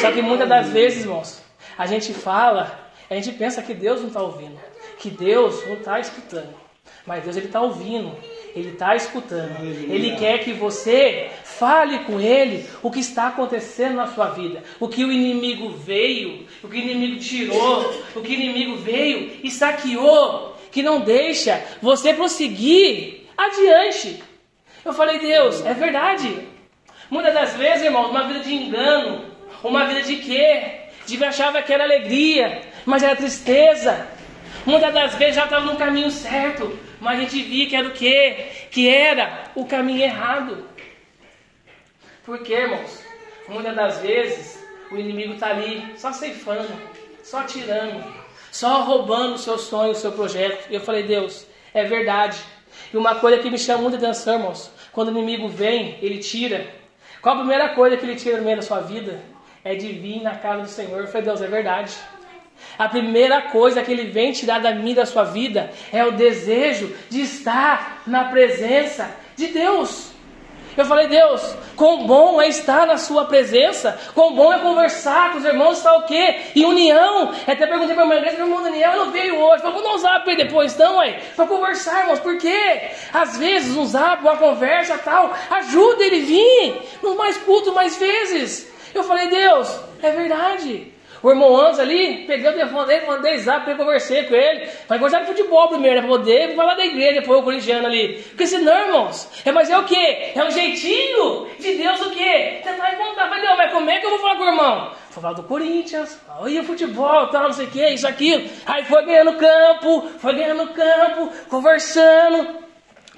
Só 0.00 0.10
que 0.12 0.22
muitas 0.22 0.48
das 0.48 0.68
vezes, 0.68 1.02
irmãos, 1.02 1.42
a 1.76 1.86
gente 1.86 2.12
fala, 2.12 2.90
a 3.08 3.14
gente 3.14 3.32
pensa 3.32 3.62
que 3.62 3.74
Deus 3.74 4.00
não 4.00 4.08
está 4.08 4.22
ouvindo, 4.22 4.58
que 4.98 5.10
Deus 5.10 5.66
não 5.66 5.74
está 5.74 6.00
escutando. 6.00 6.54
Mas 7.06 7.24
Deus 7.24 7.36
ele 7.36 7.46
está 7.46 7.60
ouvindo, 7.60 8.14
ele 8.54 8.70
está 8.70 8.94
escutando. 8.96 9.62
Ele 9.62 10.16
quer 10.16 10.38
que 10.38 10.52
você 10.52 11.30
fale 11.44 12.00
com 12.00 12.20
ele 12.20 12.66
o 12.82 12.90
que 12.90 13.00
está 13.00 13.28
acontecendo 13.28 13.96
na 13.96 14.06
sua 14.06 14.30
vida, 14.30 14.62
o 14.78 14.88
que 14.88 15.04
o 15.04 15.12
inimigo 15.12 15.70
veio, 15.70 16.46
o 16.62 16.68
que 16.68 16.76
o 16.76 16.80
inimigo 16.80 17.20
tirou, 17.20 18.02
o 18.14 18.20
que 18.20 18.32
o 18.32 18.34
inimigo 18.34 18.76
veio 18.76 19.38
e 19.42 19.50
saqueou 19.50 20.56
que 20.70 20.82
não 20.82 21.00
deixa 21.00 21.62
você 21.80 22.12
prosseguir 22.12 23.26
adiante. 23.36 24.22
Eu 24.88 24.94
falei, 24.94 25.18
Deus, 25.18 25.62
é 25.66 25.74
verdade. 25.74 26.48
Muitas 27.10 27.34
das 27.34 27.54
vezes, 27.56 27.84
irmão, 27.84 28.10
uma 28.10 28.26
vida 28.26 28.40
de 28.40 28.54
engano, 28.54 29.22
uma 29.62 29.84
vida 29.84 30.00
de 30.00 30.16
quê? 30.16 30.80
De 31.04 31.22
achava 31.22 31.60
que 31.60 31.70
era 31.70 31.84
alegria, 31.84 32.62
mas 32.86 33.02
era 33.02 33.14
tristeza. 33.14 34.08
Muitas 34.64 34.94
das 34.94 35.14
vezes 35.16 35.34
já 35.34 35.44
estava 35.44 35.66
no 35.66 35.76
caminho 35.76 36.10
certo, 36.10 36.78
mas 37.00 37.18
a 37.18 37.20
gente 37.20 37.42
via 37.42 37.68
que 37.68 37.76
era 37.76 37.86
o 37.86 37.92
quê? 37.92 38.46
Que 38.70 38.88
era 38.88 39.44
o 39.54 39.66
caminho 39.66 40.04
errado. 40.04 40.66
Por 42.24 42.38
quê, 42.38 42.54
irmãos? 42.54 43.04
Muitas 43.46 43.76
das 43.76 43.98
vezes 43.98 44.66
o 44.90 44.96
inimigo 44.96 45.34
está 45.34 45.48
ali 45.48 45.84
só 45.98 46.14
ceifando, 46.14 46.72
só 47.22 47.42
tirando, 47.42 48.02
só 48.50 48.84
roubando 48.84 49.34
o 49.34 49.38
seu 49.38 49.58
sonho, 49.58 49.92
o 49.92 49.94
seu 49.94 50.12
projeto. 50.12 50.66
E 50.70 50.76
eu 50.76 50.80
falei, 50.80 51.02
Deus, 51.02 51.46
é 51.74 51.84
verdade. 51.84 52.38
E 52.92 52.96
uma 52.96 53.16
coisa 53.16 53.38
que 53.38 53.50
me 53.50 53.58
chama 53.58 53.82
muita 53.82 53.98
atenção, 53.98 54.34
irmãos, 54.34 54.77
quando 54.92 55.08
o 55.08 55.12
inimigo 55.12 55.48
vem, 55.48 55.98
ele 56.02 56.18
tira. 56.18 56.66
Qual 57.20 57.34
a 57.34 57.38
primeira 57.38 57.68
coisa 57.70 57.96
que 57.96 58.04
ele 58.04 58.16
tira 58.16 58.38
no 58.38 58.44
meio 58.44 58.56
da 58.56 58.62
sua 58.62 58.80
vida? 58.80 59.20
É 59.64 59.74
de 59.74 59.88
vir 59.88 60.22
na 60.22 60.36
casa 60.36 60.62
do 60.62 60.68
Senhor. 60.68 61.00
Eu 61.00 61.06
falei, 61.08 61.22
Deus, 61.22 61.42
é 61.42 61.46
verdade. 61.46 61.92
A 62.78 62.88
primeira 62.88 63.42
coisa 63.42 63.82
que 63.82 63.90
ele 63.90 64.04
vem 64.04 64.32
tirar 64.32 64.60
da 64.60 64.74
minha 64.74 64.96
da 64.96 65.06
sua 65.06 65.24
vida 65.24 65.70
é 65.92 66.04
o 66.04 66.12
desejo 66.12 66.94
de 67.08 67.20
estar 67.20 68.02
na 68.06 68.24
presença 68.24 69.10
de 69.36 69.48
Deus. 69.48 70.07
Eu 70.76 70.84
falei, 70.84 71.08
Deus, 71.08 71.56
quão 71.76 72.06
bom 72.06 72.40
é 72.40 72.48
estar 72.48 72.86
na 72.86 72.96
sua 72.96 73.24
presença, 73.24 73.98
quão 74.14 74.34
bom 74.34 74.52
é 74.52 74.58
conversar 74.58 75.32
com 75.32 75.38
os 75.38 75.44
irmãos, 75.44 75.78
está 75.78 75.96
o 75.96 76.02
quê? 76.02 76.36
E 76.54 76.64
união. 76.64 77.32
Até 77.46 77.66
perguntei 77.66 77.94
para 77.94 78.04
a 78.04 78.06
minha 78.06 78.18
igreja, 78.18 78.36
meu 78.36 78.46
irmão 78.46 78.62
Daniel 78.62 78.96
não 78.96 79.10
veio 79.10 79.38
hoje. 79.40 79.62
Falei, 79.62 79.82
vamos 79.82 79.94
usar 79.96 80.20
para 80.20 80.34
depois, 80.34 80.76
não, 80.76 81.02
é? 81.02 81.20
Para 81.34 81.46
conversar, 81.46 82.00
irmãos, 82.00 82.20
por 82.20 82.38
quê? 82.38 82.90
Às 83.12 83.36
vezes 83.36 83.76
um 83.76 83.86
zap, 83.86 84.22
uma 84.22 84.36
conversa 84.36 84.98
tal, 84.98 85.34
ajuda 85.50 86.04
ele 86.04 86.20
vir 86.20 86.82
nos 87.02 87.16
mais 87.16 87.36
cultos 87.38 87.72
mais 87.74 87.96
vezes. 87.96 88.70
Eu 88.94 89.04
falei, 89.04 89.28
Deus, 89.28 89.80
é 90.02 90.10
verdade. 90.10 90.97
O 91.22 91.30
irmão 91.30 91.56
Antes 91.56 91.80
ali, 91.80 92.24
peguei 92.26 92.48
o 92.48 92.52
telefone 92.52 92.86
dele, 92.86 93.06
mandei 93.06 93.38
zap, 93.38 93.68
eu 93.68 93.76
conversei 93.76 94.24
com 94.24 94.34
ele. 94.34 94.68
Vai 94.86 94.98
gostar 94.98 95.20
de 95.20 95.26
futebol 95.26 95.68
primeiro? 95.68 96.00
Pra 96.00 96.08
poder 96.08 96.54
falar 96.54 96.74
da 96.74 96.84
igreja, 96.84 97.20
depois 97.20 97.40
o 97.40 97.42
corintiano 97.42 97.86
ali. 97.86 98.22
Porque 98.28 98.46
senão, 98.46 98.86
irmãos, 98.86 99.28
é, 99.44 99.50
mas 99.50 99.68
é 99.68 99.78
o 99.78 99.84
quê? 99.84 100.32
É 100.34 100.44
o 100.44 100.50
jeitinho 100.50 101.48
de 101.58 101.74
Deus 101.74 102.00
o 102.00 102.10
quê? 102.10 102.60
Tentar 102.62 102.94
encontrar. 102.94 103.28
Mas 103.28 103.42
não, 103.42 103.56
mas 103.56 103.72
como 103.72 103.90
é 103.90 103.98
que 103.98 104.06
eu 104.06 104.10
vou 104.10 104.18
falar 104.20 104.36
com 104.36 104.44
o 104.44 104.48
irmão? 104.48 104.92
Vou 105.10 105.22
falar 105.22 105.34
do 105.34 105.42
Corinthians, 105.42 106.20
olha 106.38 106.60
o 106.60 106.64
futebol, 106.64 107.26
tal, 107.28 107.44
não 107.44 107.52
sei 107.52 107.66
o 107.66 107.70
que, 107.70 107.88
isso, 107.88 108.06
aquilo. 108.06 108.48
Aí 108.66 108.84
foi 108.84 109.04
ganhando 109.04 109.36
campo, 109.36 110.08
foi 110.18 110.34
ganhando 110.34 110.72
campo, 110.72 111.32
conversando 111.48 112.67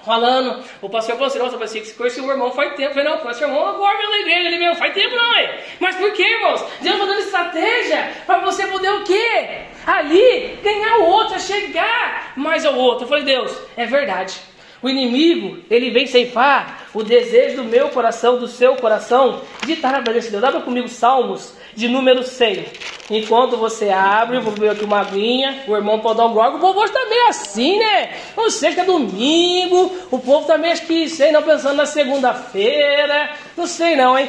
falando, 0.04 0.62
o 0.80 0.88
pastor 0.88 1.14
falou 1.14 1.28
assim, 1.28 1.38
nossa, 1.38 1.58
pensei 1.58 1.80
que 1.80 1.88
você 1.88 1.94
conhecia 1.94 2.22
o 2.22 2.30
irmão 2.30 2.52
faz 2.52 2.70
tempo. 2.74 2.90
Eu 2.90 2.94
falei, 2.94 3.08
não, 3.08 3.18
conhece 3.18 3.44
o 3.44 3.46
irmão 3.46 3.66
agora 3.66 3.98
na 4.08 4.18
igreja, 4.18 4.48
ele 4.48 4.58
mesmo, 4.58 4.76
faz 4.76 4.94
tempo 4.94 5.14
não, 5.14 5.36
é. 5.36 5.64
Mas 5.78 5.96
por 5.96 6.12
que, 6.12 6.22
irmãos? 6.22 6.64
Deus 6.80 6.94
está 6.94 7.06
dando 7.06 7.20
estratégia 7.20 8.12
para 8.26 8.38
você 8.38 8.66
poder 8.66 8.90
o 8.92 9.04
quê? 9.04 9.62
Ali, 9.86 10.58
ganhar 10.62 10.98
o 10.98 11.04
outro, 11.04 11.38
chegar 11.40 12.32
mais 12.36 12.64
ao 12.64 12.74
outro. 12.76 13.04
Eu 13.04 13.08
falei, 13.08 13.24
Deus, 13.24 13.56
é 13.76 13.86
verdade. 13.86 14.40
O 14.82 14.88
inimigo, 14.88 15.58
ele 15.70 15.90
vem 15.90 16.06
ceifar 16.06 16.86
o 16.94 17.02
desejo 17.02 17.56
do 17.56 17.64
meu 17.64 17.90
coração, 17.90 18.38
do 18.38 18.48
seu 18.48 18.76
coração, 18.76 19.42
de 19.66 19.74
estar 19.74 19.92
na 19.92 20.00
presença 20.00 20.26
de 20.26 20.32
Deus. 20.32 20.44
Abra 20.44 20.60
comigo 20.62 20.88
Salmos 20.88 21.54
de 21.74 21.88
número 21.88 22.22
100. 22.22 22.66
Enquanto 23.11 23.56
você 23.56 23.90
abre, 23.90 24.38
vou 24.38 24.52
ver 24.52 24.70
aqui 24.70 24.85
uma 24.85 25.00
aguinha, 25.00 25.64
o 25.66 25.74
irmão 25.74 25.98
pode 25.98 26.18
dar 26.18 26.26
um 26.26 26.33
glória. 26.33 26.56
O 26.56 26.61
povo 26.61 26.80
hoje 26.80 26.92
tá 26.92 27.06
meio 27.09 27.26
assim, 27.28 27.78
né? 27.78 28.16
Não 28.37 28.50
sei 28.50 28.72
que 28.72 28.80
é 28.80 28.85
domingo, 28.85 29.92
o 30.11 30.18
povo 30.18 30.46
tá 30.46 30.56
meio, 30.56 30.78
que, 30.80 31.09
sei 31.09 31.33
não, 31.33 31.42
pensando 31.42 31.76
na 31.76 31.87
segunda-feira. 31.87 33.30
Não 33.56 33.66
sei 33.66 33.96
não, 33.96 34.18
hein? 34.18 34.28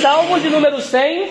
Salmo 0.00 0.38
de 0.40 0.50
número 0.50 0.80
100. 0.80 1.30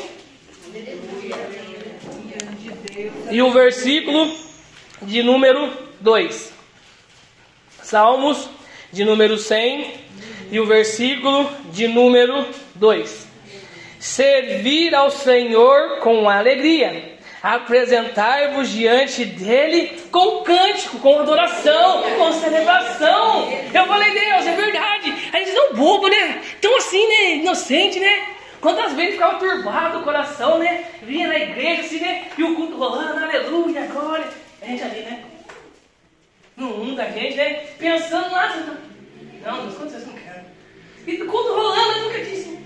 E 3.29 3.41
o 3.41 3.51
versículo 3.51 4.31
de 5.01 5.21
número 5.21 5.71
2. 5.99 6.53
Salmos 7.83 8.49
de 8.91 9.05
número 9.05 9.37
100 9.37 9.93
e 10.51 10.59
o 10.59 10.65
versículo 10.65 11.49
de 11.71 11.87
número 11.87 12.47
2. 12.75 13.26
Servir 14.07 14.95
ao 14.95 15.11
Senhor 15.11 15.99
com 15.99 16.29
alegria, 16.29 17.17
apresentar-vos 17.43 18.69
diante 18.69 19.25
dele 19.25 20.01
com 20.09 20.43
cântico, 20.43 20.97
com 20.99 21.19
adoração, 21.19 22.03
com 22.17 22.31
celebração. 22.31 23.51
Eu 23.51 23.85
falei, 23.85 24.11
Deus, 24.11 24.47
é 24.47 24.55
verdade. 24.55 25.13
A 25.33 25.39
gente 25.39 25.51
não 25.51 25.73
bobo, 25.73 26.07
né? 26.07 26.41
Tão 26.61 26.77
assim, 26.77 27.05
né? 27.05 27.35
Inocente, 27.35 27.99
né? 27.99 28.29
Quantas 28.61 28.93
vezes 28.93 29.15
ficava 29.15 29.39
turbado 29.39 29.99
o 29.99 30.03
coração, 30.03 30.57
né? 30.57 30.85
Vinha 31.03 31.27
na 31.27 31.37
igreja 31.37 31.81
assim, 31.81 31.99
né? 31.99 32.27
E 32.37 32.43
o 32.43 32.55
culto 32.55 32.77
rolando, 32.77 33.23
aleluia, 33.23 33.87
glória. 33.87 34.27
A 34.61 34.65
gente 34.65 34.83
ali, 34.83 35.01
né? 35.01 35.23
No 36.55 36.67
mundo 36.67 36.95
da 36.95 37.09
gente, 37.09 37.35
né? 37.35 37.61
Pensando 37.77 38.31
lá. 38.31 38.55
Não, 39.45 39.61
Deus, 39.63 39.75
quantas 39.75 39.93
vezes 39.93 40.07
não 40.07 40.15
quero? 40.15 40.45
E 41.05 41.21
o 41.21 41.27
culto 41.27 41.53
rolando, 41.53 41.91
eu 41.91 42.03
nunca 42.05 42.19
disse. 42.19 42.56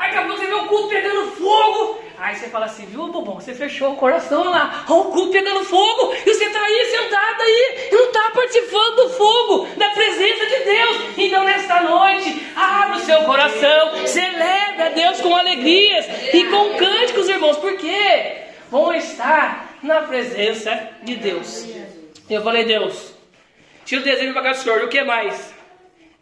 Acabou 0.00 0.34
você 0.38 0.46
vê 0.46 0.54
o 0.54 0.66
culto 0.66 0.88
pegando 0.88 1.30
fogo. 1.32 2.00
Aí 2.16 2.34
você 2.34 2.48
fala 2.48 2.66
assim, 2.66 2.86
viu, 2.86 3.08
bobão? 3.08 3.34
Você 3.34 3.54
fechou 3.54 3.92
o 3.92 3.96
coração 3.96 4.44
lá, 4.44 4.84
o 4.88 5.04
culto 5.04 5.30
pegando 5.30 5.64
fogo, 5.64 6.14
e 6.14 6.34
você 6.34 6.44
está 6.44 6.60
aí 6.60 6.86
sentado 6.90 7.42
aí, 7.42 7.88
e 7.90 7.94
não 7.94 8.04
está 8.06 8.30
participando 8.30 8.96
do 8.96 9.10
fogo, 9.10 9.66
da 9.76 9.88
presença 9.90 10.46
de 10.46 10.64
Deus. 10.64 10.96
Então, 11.16 11.44
nesta 11.44 11.82
noite, 11.82 12.46
abra 12.56 12.98
o 12.98 13.00
seu 13.00 13.24
coração, 13.24 14.06
celebre 14.06 14.82
a 14.82 14.88
Deus 14.90 15.20
com 15.20 15.34
alegrias 15.34 16.06
e 16.34 16.44
com 16.44 16.76
cânticos, 16.76 17.28
irmãos, 17.28 17.56
porque 17.56 18.36
vão 18.70 18.92
estar 18.94 19.78
na 19.82 20.02
presença 20.02 20.90
de 21.02 21.16
Deus. 21.16 21.66
Eu 22.28 22.42
falei, 22.42 22.64
Deus, 22.64 23.14
tira 23.84 24.02
o 24.02 24.04
desejo 24.04 24.32
para 24.32 24.42
cá 24.42 24.50
do 24.52 24.58
Senhor, 24.58 24.80
e 24.80 24.84
o 24.84 24.88
que 24.88 25.02
mais? 25.02 25.54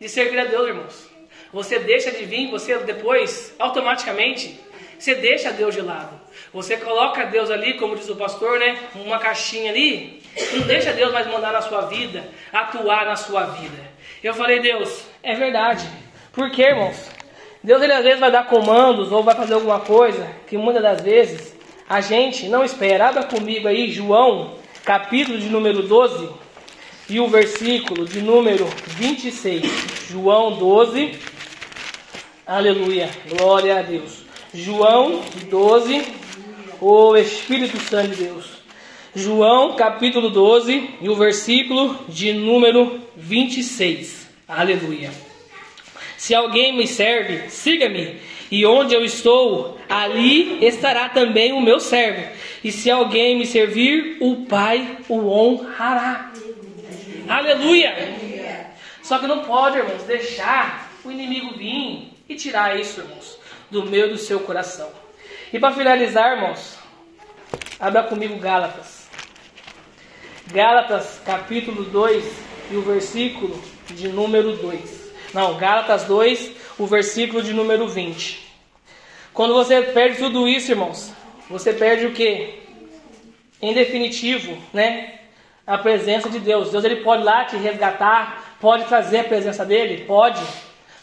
De 0.00 0.08
servir 0.08 0.38
a 0.38 0.44
Deus, 0.44 0.68
irmãos. 0.68 1.07
Você 1.52 1.78
deixa 1.78 2.10
de 2.10 2.24
vir, 2.24 2.50
você 2.50 2.76
depois, 2.78 3.54
automaticamente, 3.58 4.60
você 4.98 5.14
deixa 5.14 5.52
Deus 5.52 5.74
de 5.74 5.80
lado. 5.80 6.18
Você 6.52 6.76
coloca 6.76 7.24
Deus 7.26 7.50
ali, 7.50 7.74
como 7.74 7.96
diz 7.96 8.08
o 8.08 8.16
pastor, 8.16 8.58
né? 8.58 8.78
Uma 8.94 9.18
caixinha 9.18 9.70
ali. 9.70 10.22
Não 10.52 10.66
deixa 10.66 10.92
Deus 10.92 11.12
mais 11.12 11.26
mandar 11.26 11.52
na 11.52 11.62
sua 11.62 11.82
vida, 11.82 12.28
atuar 12.52 13.06
na 13.06 13.16
sua 13.16 13.44
vida. 13.46 13.78
Eu 14.22 14.34
falei, 14.34 14.60
Deus, 14.60 15.04
é 15.22 15.34
verdade. 15.34 15.88
Por 16.32 16.50
quê, 16.50 16.62
irmãos? 16.64 17.10
Deus 17.62 17.82
ele 17.82 17.92
às 17.92 18.04
vezes 18.04 18.20
vai 18.20 18.30
dar 18.30 18.46
comandos 18.46 19.10
ou 19.10 19.22
vai 19.22 19.34
fazer 19.34 19.54
alguma 19.54 19.80
coisa 19.80 20.28
que 20.46 20.56
muitas 20.56 20.82
das 20.82 21.00
vezes 21.00 21.56
a 21.88 22.00
gente 22.00 22.48
não 22.48 22.64
espera. 22.64 23.08
Abra 23.08 23.24
comigo 23.24 23.66
aí, 23.66 23.90
João, 23.90 24.54
capítulo 24.84 25.38
de 25.38 25.48
número 25.48 25.82
12 25.82 26.28
e 27.08 27.18
o 27.18 27.28
versículo 27.28 28.04
de 28.04 28.20
número 28.20 28.66
26. 28.86 30.08
João 30.10 30.56
12, 30.58 31.18
Aleluia. 32.48 33.10
Glória 33.28 33.78
a 33.78 33.82
Deus. 33.82 34.24
João 34.54 35.20
12. 35.50 36.02
O 36.80 37.14
Espírito 37.14 37.78
Santo 37.78 38.08
de 38.16 38.24
Deus. 38.24 38.46
João 39.14 39.76
capítulo 39.76 40.30
12 40.30 40.94
e 41.02 41.10
o 41.10 41.14
versículo 41.14 41.94
de 42.08 42.32
número 42.32 43.02
26. 43.14 44.30
Aleluia. 44.48 45.10
Se 46.16 46.34
alguém 46.34 46.74
me 46.74 46.86
serve, 46.86 47.50
siga-me. 47.50 48.16
E 48.50 48.64
onde 48.64 48.94
eu 48.94 49.04
estou, 49.04 49.78
ali 49.86 50.64
estará 50.64 51.10
também 51.10 51.52
o 51.52 51.60
meu 51.60 51.78
servo. 51.78 52.32
E 52.64 52.72
se 52.72 52.90
alguém 52.90 53.38
me 53.38 53.44
servir, 53.44 54.16
o 54.20 54.46
Pai 54.46 54.96
o 55.06 55.28
honrará. 55.28 56.32
Aleluia. 57.28 57.94
Só 59.02 59.18
que 59.18 59.26
não 59.26 59.40
pode, 59.44 59.76
irmãos, 59.76 60.04
deixar 60.04 60.90
o 61.04 61.10
inimigo 61.12 61.52
vir 61.54 62.16
e 62.28 62.34
tirar 62.34 62.78
isso, 62.78 63.00
irmãos, 63.00 63.38
do 63.70 63.84
meio 63.86 64.10
do 64.10 64.18
seu 64.18 64.40
coração. 64.40 64.90
E 65.52 65.58
para 65.58 65.74
finalizar, 65.74 66.36
irmãos, 66.36 66.76
abra 67.80 68.02
comigo 68.02 68.38
Gálatas. 68.38 69.08
Gálatas, 70.52 71.20
capítulo 71.24 71.84
2 71.84 72.24
e 72.70 72.76
o 72.76 72.82
versículo 72.82 73.60
de 73.88 74.08
número 74.08 74.56
2. 74.56 75.12
Não, 75.32 75.56
Gálatas 75.56 76.04
2, 76.04 76.52
o 76.78 76.86
versículo 76.86 77.42
de 77.42 77.52
número 77.52 77.88
20. 77.88 78.46
Quando 79.32 79.54
você 79.54 79.82
perde 79.82 80.18
tudo 80.18 80.48
isso, 80.48 80.70
irmãos, 80.70 81.12
você 81.48 81.72
perde 81.72 82.06
o 82.06 82.12
que? 82.12 82.60
Em 83.60 83.72
definitivo, 83.72 84.56
né? 84.72 85.20
A 85.66 85.78
presença 85.78 86.28
de 86.28 86.38
Deus. 86.38 86.70
Deus 86.70 86.84
ele 86.84 86.96
pode 86.96 87.22
lá 87.22 87.44
te 87.44 87.56
resgatar, 87.56 88.56
pode 88.60 88.84
trazer 88.84 89.20
a 89.20 89.24
presença 89.24 89.64
dele, 89.64 90.04
pode. 90.04 90.42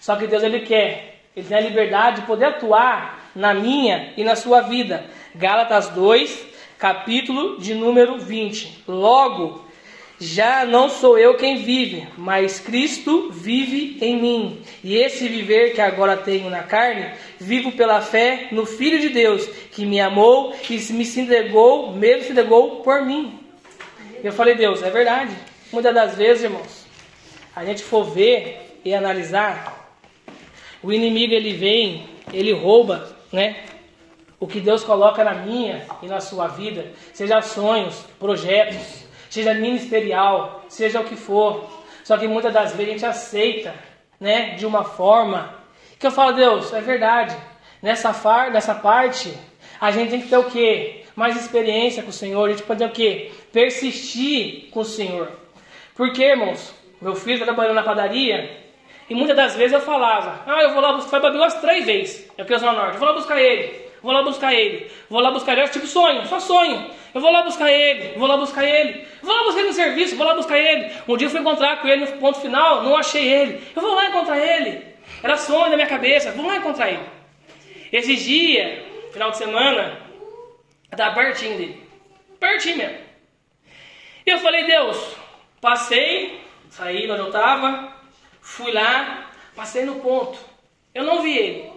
Só 0.02 0.16
que 0.16 0.28
Deus 0.28 0.44
ele 0.44 0.62
quer 0.62 1.15
ele 1.36 1.48
tem 1.48 1.58
a 1.58 1.62
liberdade 1.62 2.22
de 2.22 2.28
poder 2.28 2.46
atuar 2.46 3.30
na 3.36 3.54
minha 3.54 4.14
e 4.16 4.24
na 4.24 4.36
sua 4.36 4.62
vida. 4.62 5.06
Gálatas 5.36 5.90
2, 5.90 6.48
capítulo 6.78 7.60
de 7.60 7.74
número 7.74 8.18
20. 8.18 8.84
Logo, 8.88 9.66
já 10.18 10.66
não 10.66 10.90
sou 10.90 11.20
eu 11.20 11.36
quem 11.36 11.58
vive, 11.58 12.08
mas 12.18 12.62
Cristo 12.62 13.30
vive 13.32 13.98
em 14.00 14.22
mim. 14.22 14.62
E 14.82 14.96
esse 14.96 15.28
viver 15.28 15.74
que 15.74 15.82
agora 15.82 16.16
tenho 16.16 16.50
na 16.50 16.64
carne, 16.64 17.12
vivo 17.38 17.74
pela 17.74 18.00
fé 18.00 18.48
no 18.52 18.66
Filho 18.66 19.00
de 19.00 19.10
Deus, 19.10 19.46
que 19.72 19.86
me 19.86 20.00
amou 20.00 20.56
e 20.70 20.94
me 20.94 21.04
se 21.04 21.20
entregou, 21.20 21.92
mesmo 21.92 22.24
se 22.24 22.32
entregou 22.32 22.78
por 22.78 23.02
mim. 23.04 23.38
Eu 24.24 24.32
falei, 24.32 24.56
Deus, 24.56 24.82
é 24.82 24.90
verdade. 24.90 25.36
Muitas 25.72 25.94
das 25.94 26.16
vezes, 26.16 26.46
irmãos, 26.46 26.86
a 27.54 27.66
gente 27.66 27.84
for 27.84 28.06
ver 28.06 28.80
e 28.86 28.94
analisar, 28.94 29.85
o 30.86 30.94
inimigo 30.94 31.34
ele 31.34 31.54
vem, 31.54 32.06
ele 32.32 32.54
rouba, 32.54 33.10
né? 33.32 33.56
O 34.40 34.46
que 34.46 34.60
Deus 34.60 34.84
coloca 34.84 35.24
na 35.24 35.34
minha 35.34 35.84
e 36.04 36.06
na 36.06 36.22
sua 36.22 36.48
vida, 36.48 36.92
seja 37.12 37.42
sonhos, 37.42 38.06
projetos, 38.20 39.04
seja 39.28 39.56
ministerial, 39.56 40.64
seja 40.70 41.00
o 41.00 41.06
que 41.06 41.16
for. 41.16 41.68
Só 42.04 42.20
que 42.20 42.28
muitas 42.28 42.54
das 42.54 42.74
vezes 42.74 42.88
a 42.88 42.92
gente 42.92 43.06
aceita, 43.06 43.74
né, 44.20 44.52
de 44.52 44.66
uma 44.68 44.84
forma 44.84 45.56
que 45.98 46.06
eu 46.06 46.12
falo, 46.12 46.34
Deus, 46.34 46.72
é 46.72 46.82
verdade. 46.82 47.36
Nessa, 47.82 48.14
far, 48.14 48.52
nessa 48.52 48.76
parte, 48.76 49.36
a 49.82 49.90
gente 49.90 50.12
tem 50.12 50.22
que 50.22 50.30
ter 50.30 50.38
o 50.38 50.52
quê? 50.52 51.04
Mais 51.16 51.36
experiência 51.36 52.04
com 52.04 52.10
o 52.10 52.14
Senhor, 52.14 52.46
a 52.46 52.52
gente 52.52 52.62
pode 52.62 52.78
ter 52.78 52.86
o 52.86 52.92
quê? 52.92 53.32
Persistir 53.52 54.70
com 54.70 54.82
o 54.82 54.86
Senhor. 54.86 55.32
Porque, 55.96 56.24
irmãos, 56.24 56.76
meu 57.02 57.16
filho 57.16 57.36
está 57.36 57.46
trabalhando 57.46 57.76
na 57.76 57.84
padaria 57.84 58.65
e 59.10 59.16
muitas 59.16 59.36
das 59.36 59.56
vezes 59.56 59.74
eu 59.74 59.82
falava, 59.82 60.42
ah, 60.48 60.62
eu 60.64 60.74
vou 60.74 60.82
lá 60.82 60.94
buscar, 60.94 61.22
foi 61.22 61.32
umas 61.32 61.54
três 61.62 61.86
vezes, 61.86 62.32
eu 62.38 62.46
quero 62.46 62.60
Zona 62.60 62.74
Norte, 62.74 62.98
vou 62.98 63.08
lá 63.08 63.14
buscar 63.14 63.40
ele, 63.40 63.86
vou 64.02 64.12
lá 64.12 64.24
buscar 64.24 64.54
ele, 64.54 64.92
vou 65.10 65.20
lá 65.20 65.32
buscar 65.32 65.58
ele, 65.58 65.68
tipo 65.70 65.88
sonho, 65.88 66.26
só 66.26 66.40
sonho. 66.40 66.90
Eu 67.16 67.22
vou 67.22 67.32
lá 67.32 67.44
buscar 67.44 67.72
ele, 67.72 68.18
vou 68.18 68.28
lá 68.28 68.36
buscar 68.36 68.66
ele, 68.66 69.08
vou 69.22 69.34
lá 69.34 69.44
buscar 69.46 69.60
ele 69.60 69.70
no 69.70 69.74
serviço, 69.74 70.18
vou 70.18 70.28
lá 70.28 70.36
buscar 70.36 70.58
ele. 70.60 70.92
Um 71.08 71.16
dia 71.16 71.28
eu 71.28 71.32
fui 71.32 71.40
encontrar 71.40 71.82
com 71.82 71.88
ele 71.88 72.06
no 72.06 72.18
ponto 72.18 72.42
final, 72.42 72.84
não 72.84 72.98
achei 72.98 73.26
ele. 73.26 73.64
Eu 73.74 73.82
vou 73.82 73.96
lá 73.96 74.10
encontrar 74.10 74.38
ele. 74.38 74.84
Era 75.24 75.38
sonho 75.38 75.70
na 75.70 75.78
minha 75.78 75.88
cabeça, 75.88 76.32
vou 76.34 76.46
lá 76.46 76.58
encontrar 76.58 76.90
ele. 76.90 77.04
Esse 77.90 78.18
dia, 78.18 78.86
final 79.14 79.32
de 79.32 79.38
semana, 79.38 79.98
estava 80.92 81.16
pertinho 81.16 81.58
dele. 81.58 81.90
Pertinho 82.38 82.78
mesmo. 82.80 82.98
E 84.26 84.30
eu 84.30 84.40
falei, 84.40 84.66
Deus, 84.66 85.16
passei, 85.62 86.42
saí 86.70 87.10
onde 87.10 87.22
eu 87.22 87.28
estava, 87.28 87.95
fui 88.46 88.72
lá, 88.72 89.26
passei 89.56 89.84
no 89.84 89.96
ponto. 89.96 90.40
Eu 90.94 91.04
não 91.04 91.22
vi 91.22 91.38
ele. 91.38 91.74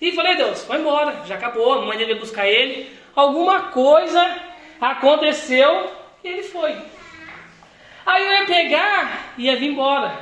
E 0.00 0.12
falei, 0.12 0.36
Deus, 0.36 0.64
foi 0.64 0.78
embora, 0.78 1.22
já 1.26 1.34
acabou, 1.34 1.72
a 1.72 1.82
mãe 1.82 1.98
dele 1.98 2.14
buscar 2.14 2.46
ele. 2.46 2.96
Alguma 3.14 3.64
coisa 3.70 4.52
Aconteceu 4.82 5.92
e 6.24 6.28
ele 6.28 6.42
foi. 6.42 6.76
Aí 8.04 8.26
eu 8.26 8.32
ia 8.32 8.46
pegar 8.46 9.32
e 9.38 9.44
ia 9.44 9.56
vir 9.56 9.70
embora. 9.70 10.12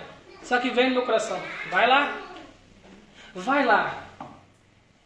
Só 0.43 0.59
que 0.59 0.69
veio 0.69 0.91
no 0.91 0.97
meu 0.97 1.07
coração: 1.07 1.41
vai 1.71 1.87
lá, 1.87 2.13
vai 3.35 3.65
lá. 3.65 3.95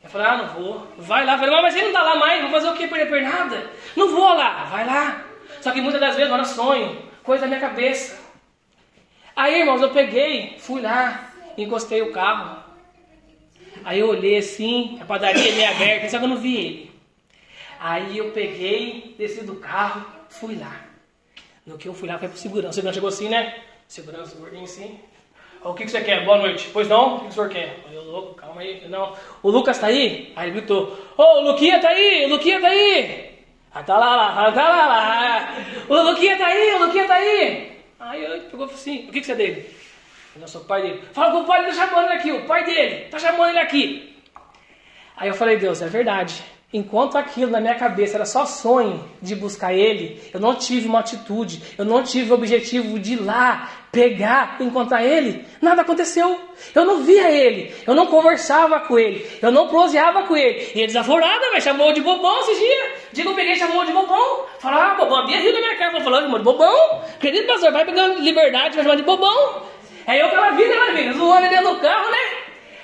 Eu 0.03 0.11
falei: 0.11 0.27
ah, 0.27 0.37
não 0.39 0.49
vou. 0.49 0.89
Vai 0.99 1.25
lá. 1.25 1.35
Eu 1.35 1.39
falei: 1.39 1.63
mas 1.63 1.77
ele 1.77 1.83
não 1.83 1.91
está 1.91 2.03
lá 2.03 2.17
mais, 2.17 2.41
vou 2.41 2.51
fazer 2.51 2.69
o 2.69 2.75
que? 2.75 2.89
Perder 2.89 3.23
nada? 3.23 3.71
Não 3.95 4.11
vou 4.11 4.35
lá, 4.35 4.65
vai 4.65 4.85
lá. 4.85 5.25
Só 5.61 5.71
que 5.71 5.81
muitas 5.81 6.01
das 6.01 6.17
vezes 6.17 6.33
eu 6.33 6.45
sonho, 6.45 7.09
coisa 7.23 7.43
da 7.43 7.47
minha 7.47 7.61
cabeça. 7.61 8.24
Aí, 9.37 9.61
irmãos, 9.61 9.83
eu 9.83 9.91
peguei, 9.91 10.57
fui 10.59 10.81
lá, 10.81 11.33
encostei 11.59 12.01
o 12.03 12.13
carro. 12.13 12.63
Aí 13.85 13.99
eu 13.99 14.09
olhei 14.09 14.37
assim, 14.37 14.97
a 15.01 15.05
padaria 15.05 15.53
meio 15.53 15.71
aberta, 15.71 16.09
só 16.09 16.19
que 16.19 16.25
eu 16.25 16.29
não 16.29 16.37
vi 16.37 16.57
ele. 16.57 16.91
Aí 17.81 18.17
eu 18.17 18.31
peguei, 18.31 19.15
desci 19.19 19.43
do 19.45 19.57
carro, 19.57 20.07
fui 20.29 20.57
lá. 20.57 20.81
No 21.67 21.77
que 21.77 21.89
eu 21.89 21.95
fui 21.95 22.09
lá, 22.09 22.17
foi 22.17 22.29
pro 22.29 22.39
segurança. 22.39 22.71
O 22.71 22.75
segurança 22.75 22.95
chegou 22.95 23.09
assim, 23.09 23.29
né? 23.29 23.57
Segurança, 23.89 24.37
gordinho 24.37 24.65
assim. 24.65 25.01
O 25.65 25.75
que, 25.75 25.85
que 25.85 25.91
você 25.91 26.03
quer? 26.03 26.25
Boa 26.25 26.39
noite. 26.39 26.71
Pois 26.73 26.89
não? 26.89 27.17
O 27.17 27.19
que, 27.19 27.25
que 27.25 27.31
o 27.31 27.33
senhor 27.33 27.49
quer? 27.49 27.81
Eu, 27.91 28.05
louco, 28.05 28.35
calma 28.35 28.61
aí. 28.61 28.87
Não. 28.89 29.17
O 29.43 29.51
Lucas 29.51 29.79
tá 29.79 29.89
aí? 29.89 30.33
Aí 30.37 30.49
ele 30.49 30.59
gritou: 30.59 30.97
Ô, 31.17 31.23
oh, 31.23 31.41
o 31.41 31.45
Luquinha 31.51 31.81
tá 31.81 31.89
aí! 31.89 32.27
O 32.27 32.29
Luquinha 32.29 32.61
tá 32.61 32.69
aí! 32.69 33.35
Ah, 33.73 33.83
tá 33.83 33.99
lá, 33.99 34.15
lá, 34.17 34.53
tá 34.53 34.69
lá, 34.69 34.87
lá. 34.87 35.55
O 35.89 36.11
Luquinha 36.11 36.37
tá 36.37 36.47
aí, 36.47 36.75
o 36.75 36.87
Luquinha 36.87 37.07
tá 37.07 37.15
aí. 37.15 37.74
Aí 37.99 38.25
ele 38.25 38.41
pegou 38.51 38.67
assim: 38.67 39.09
O 39.09 39.13
que, 39.13 39.21
que 39.21 39.27
você 39.27 39.33
é 39.33 39.37
dele? 39.37 39.77
Eu 40.41 40.49
sou 40.49 40.63
o 40.63 40.65
pai 40.65 40.83
dele. 40.83 41.03
Fala 41.13 41.33
com 41.33 41.41
o 41.43 41.47
pai 41.47 41.65
dele 41.65 41.77
tá 41.77 41.87
chamando 41.87 42.07
ele 42.07 42.15
aqui, 42.15 42.33
o 42.33 42.45
pai 42.47 42.65
dele 42.65 43.09
tá 43.09 43.19
chamando 43.19 43.51
ele 43.51 43.59
aqui. 43.59 44.17
Aí 45.17 45.29
eu 45.29 45.35
falei: 45.35 45.57
Deus, 45.57 45.81
é 45.81 45.87
verdade. 45.87 46.43
Enquanto 46.73 47.17
aquilo 47.17 47.53
na 47.53 47.61
minha 47.61 47.77
cabeça 47.77 48.17
era 48.17 48.25
só 48.25 48.45
sonho 48.45 49.09
de 49.23 49.37
buscar 49.37 49.73
ele, 49.73 50.21
eu 50.33 50.41
não 50.41 50.57
tive 50.57 50.89
uma 50.89 50.99
atitude, 50.99 51.63
eu 51.79 51.85
não 51.85 52.03
tive 52.03 52.33
o 52.33 52.35
objetivo 52.35 52.99
de 52.99 53.13
ir 53.13 53.21
lá, 53.21 53.71
pegar, 53.95 54.57
encontrar 54.61 55.05
ele, 55.05 55.47
nada 55.63 55.83
aconteceu. 55.83 56.39
Eu 56.75 56.85
não 56.85 57.03
via 57.05 57.31
ele, 57.31 57.73
eu 57.87 57.95
não 57.95 58.07
conversava 58.07 58.81
com 58.81 58.99
ele, 58.99 59.25
eu 59.41 59.53
não 59.53 59.69
proseava 59.69 60.25
com 60.25 60.37
ele. 60.37 60.73
E 60.75 60.79
ele 60.79 60.89
desaforada, 60.89 61.51
mas 61.53 61.63
chamou 61.63 61.93
de 61.93 62.01
bobão 62.01 62.41
esses 62.41 62.59
dias. 62.59 62.89
Digo, 63.13 63.31
eu 63.31 63.35
peguei 63.35 63.55
chamou 63.55 63.85
de 63.85 63.93
bobão. 63.93 64.47
Falou, 64.59 64.81
ah, 64.81 64.95
bobão, 64.95 65.21
a 65.21 65.27
Bia 65.27 65.39
riu 65.39 65.53
da 65.53 65.61
minha 65.61 65.77
cara, 65.77 66.01
falou, 66.03 66.21
chamou 66.21 66.39
de 66.39 66.45
bobão. 66.45 67.03
Querido 67.21 67.47
pastor, 67.47 67.73
vai 67.73 67.85
pegando 67.85 68.21
liberdade, 68.21 68.75
vai 68.75 68.85
chamar 68.85 68.97
de 68.97 69.05
bobão. 69.05 69.63
Aí 70.07 70.19
eu 70.19 70.27
aquela 70.27 70.51
vida, 70.51 70.75
ela 70.75 70.93
vida, 70.93 71.13
zoando 71.15 71.49
dentro 71.49 71.75
do 71.75 71.81
carro, 71.81 72.11
né? 72.11 72.19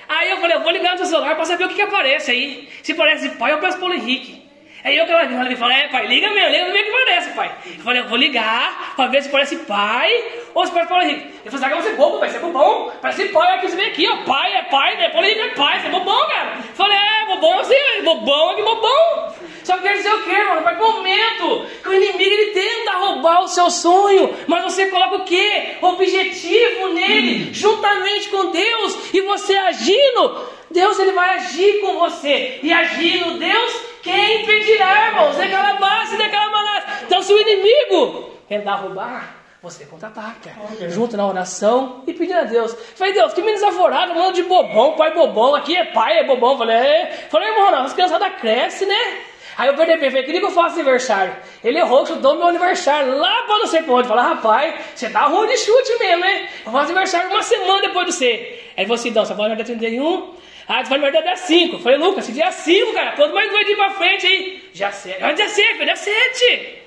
Aí 0.07 0.31
eu 0.31 0.37
falei, 0.37 0.57
eu 0.57 0.61
vou 0.61 0.71
ligar 0.71 0.93
no 0.93 0.97
seu 0.97 1.07
celular 1.07 1.35
para 1.35 1.45
saber 1.45 1.65
o 1.65 1.69
que, 1.69 1.75
que 1.75 1.81
aparece 1.81 2.31
aí. 2.31 2.69
Se 2.81 2.93
parece 2.93 3.29
pai, 3.29 3.51
eu 3.53 3.59
peço 3.59 3.77
Paulo 3.77 3.93
Henrique. 3.93 4.41
Aí 4.83 4.97
eu 4.97 5.05
que 5.05 5.11
ela 5.11 5.27
falou, 5.57 5.71
é 5.71 5.87
pai, 5.89 6.07
liga 6.07 6.29
mesmo, 6.29 6.49
liga 6.49 6.69
o 6.69 6.73
que 6.73 7.05
parece, 7.05 7.29
pai. 7.31 7.51
Eu 7.77 7.83
falei, 7.83 8.01
eu 8.01 8.07
vou 8.07 8.17
ligar 8.17 8.93
para 8.95 9.07
ver 9.07 9.21
se 9.21 9.29
parece 9.29 9.57
pai 9.57 10.09
ou 10.55 10.65
se 10.65 10.71
parece 10.71 10.89
Paulo 10.89 11.03
Henrique. 11.03 11.35
Ele 11.45 11.57
falou, 11.57 11.81
você 11.81 11.89
é 11.89 11.93
bobo, 11.93 12.19
pai, 12.19 12.29
você 12.29 12.37
é 12.37 12.39
bobão. 12.39 12.91
Parece 13.01 13.25
pai, 13.25 13.57
aqui 13.57 13.69
você 13.69 13.75
vem 13.75 13.87
aqui, 13.87 14.07
ó, 14.07 14.17
pai 14.23 14.53
é 14.55 14.63
pai, 14.63 14.97
né? 14.97 15.09
Paulo 15.09 15.27
Henrique 15.27 15.41
é 15.41 15.49
pai, 15.49 15.79
você 15.79 15.87
é 15.87 15.91
bobão, 15.91 16.27
cara. 16.29 16.57
Eu 16.57 16.75
falei, 16.75 16.97
é, 16.97 17.25
bobão 17.27 17.59
assim, 17.59 18.03
bobão 18.03 18.51
é 18.51 18.55
que 18.55 18.63
bobão. 18.63 19.35
Só 19.63 19.77
que 19.77 19.83
quer 19.83 19.93
dizer 19.93 20.13
o 20.13 20.23
quê, 20.23 20.43
mano? 20.43 20.61
Mas 20.63 20.77
momento 20.77 21.67
que 21.83 21.89
o 21.89 21.93
inimigo 21.93 22.33
ele 22.33 22.51
tenta 22.51 22.97
roubar 22.97 23.43
o 23.43 23.47
seu 23.47 23.69
sonho, 23.69 24.35
mas 24.47 24.63
você 24.63 24.87
coloca 24.87 25.17
o 25.17 25.25
quê? 25.25 25.77
Objetivo 25.81 26.87
nele, 26.93 27.53
juntamente 27.53 28.29
com 28.29 28.51
Deus, 28.51 29.13
e 29.13 29.21
você 29.21 29.55
agindo, 29.55 30.49
Deus 30.71 30.97
ele 30.97 31.11
vai 31.11 31.35
agir 31.35 31.79
com 31.81 31.99
você. 31.99 32.59
E 32.63 32.73
agindo 32.73 33.37
Deus, 33.37 33.90
quem 34.01 34.43
impedirá, 34.43 35.07
irmãos? 35.07 35.35
Daquela 35.35 35.73
base, 35.73 36.17
daquela 36.17 36.49
maneira. 36.49 36.85
Então, 37.03 37.21
se 37.21 37.33
o 37.33 37.39
inimigo 37.39 38.31
tentar 38.47 38.75
roubar, 38.75 39.35
você 39.61 39.85
contra-ataca. 39.85 40.51
Junto 40.89 41.15
na 41.15 41.27
oração 41.27 42.03
e 42.07 42.13
pedir 42.13 42.33
a 42.33 42.43
Deus. 42.43 42.75
Falei, 42.95 43.13
Deus, 43.13 43.33
que 43.33 43.41
me 43.41 43.51
desaforado, 43.51 44.15
mano 44.15 44.33
de 44.33 44.43
bobão, 44.43 44.95
pai 44.95 45.13
bobão, 45.13 45.53
aqui 45.53 45.77
é 45.77 45.85
pai, 45.85 46.17
é 46.17 46.23
bobão. 46.23 46.57
Falei, 46.57 46.75
é. 46.75 47.27
Falei, 47.29 47.49
irmão, 47.49 47.75
as 47.75 47.93
criançadas 47.93 48.33
crescem, 48.39 48.87
né? 48.87 49.21
Aí 49.57 49.67
eu 49.67 49.75
perdi 49.75 50.09
falei, 50.09 50.23
queria 50.23 50.39
que 50.39 50.45
eu 50.47 50.51
faça 50.51 50.75
aniversário. 50.75 51.35
Ele 51.63 51.77
errou, 51.77 52.05
chutou 52.05 52.35
meu 52.35 52.47
aniversário 52.47 53.15
lá 53.15 53.43
pra 53.43 53.59
não 53.59 53.67
sei 53.67 53.83
pra 53.83 53.93
onde. 53.93 54.07
Falei, 54.07 54.23
rapaz, 54.23 54.81
você 54.95 55.09
tá 55.09 55.25
ruim 55.25 55.47
de 55.47 55.57
chute 55.57 55.99
mesmo, 55.99 56.21
né? 56.21 56.49
Eu 56.65 56.71
faço 56.71 56.85
aniversário 56.85 57.29
uma 57.29 57.43
semana 57.43 57.81
depois 57.81 58.07
de 58.07 58.13
você. 58.13 58.63
Aí 58.75 58.91
assim, 58.91 59.09
então, 59.09 59.23
você 59.23 59.35
dia 59.35 59.63
31, 59.63 60.33
ah, 60.73 60.83
vai 60.83 60.99
no 60.99 61.11
dia 61.11 61.35
5. 61.35 61.79
Falei, 61.79 61.97
Lucas, 61.97 62.23
esse 62.23 62.31
dia 62.31 62.49
5, 62.49 62.93
cara, 62.93 63.11
quanto 63.11 63.35
mais 63.35 63.51
dois 63.51 63.65
dias 63.65 63.77
pra 63.77 63.89
frente 63.89 64.25
aí? 64.25 64.63
Dia 64.73 64.89
7. 64.89 65.21
Ah, 65.21 65.33
dia 65.33 65.49
7, 65.49 65.83
dia 65.83 65.95
7. 65.97 66.81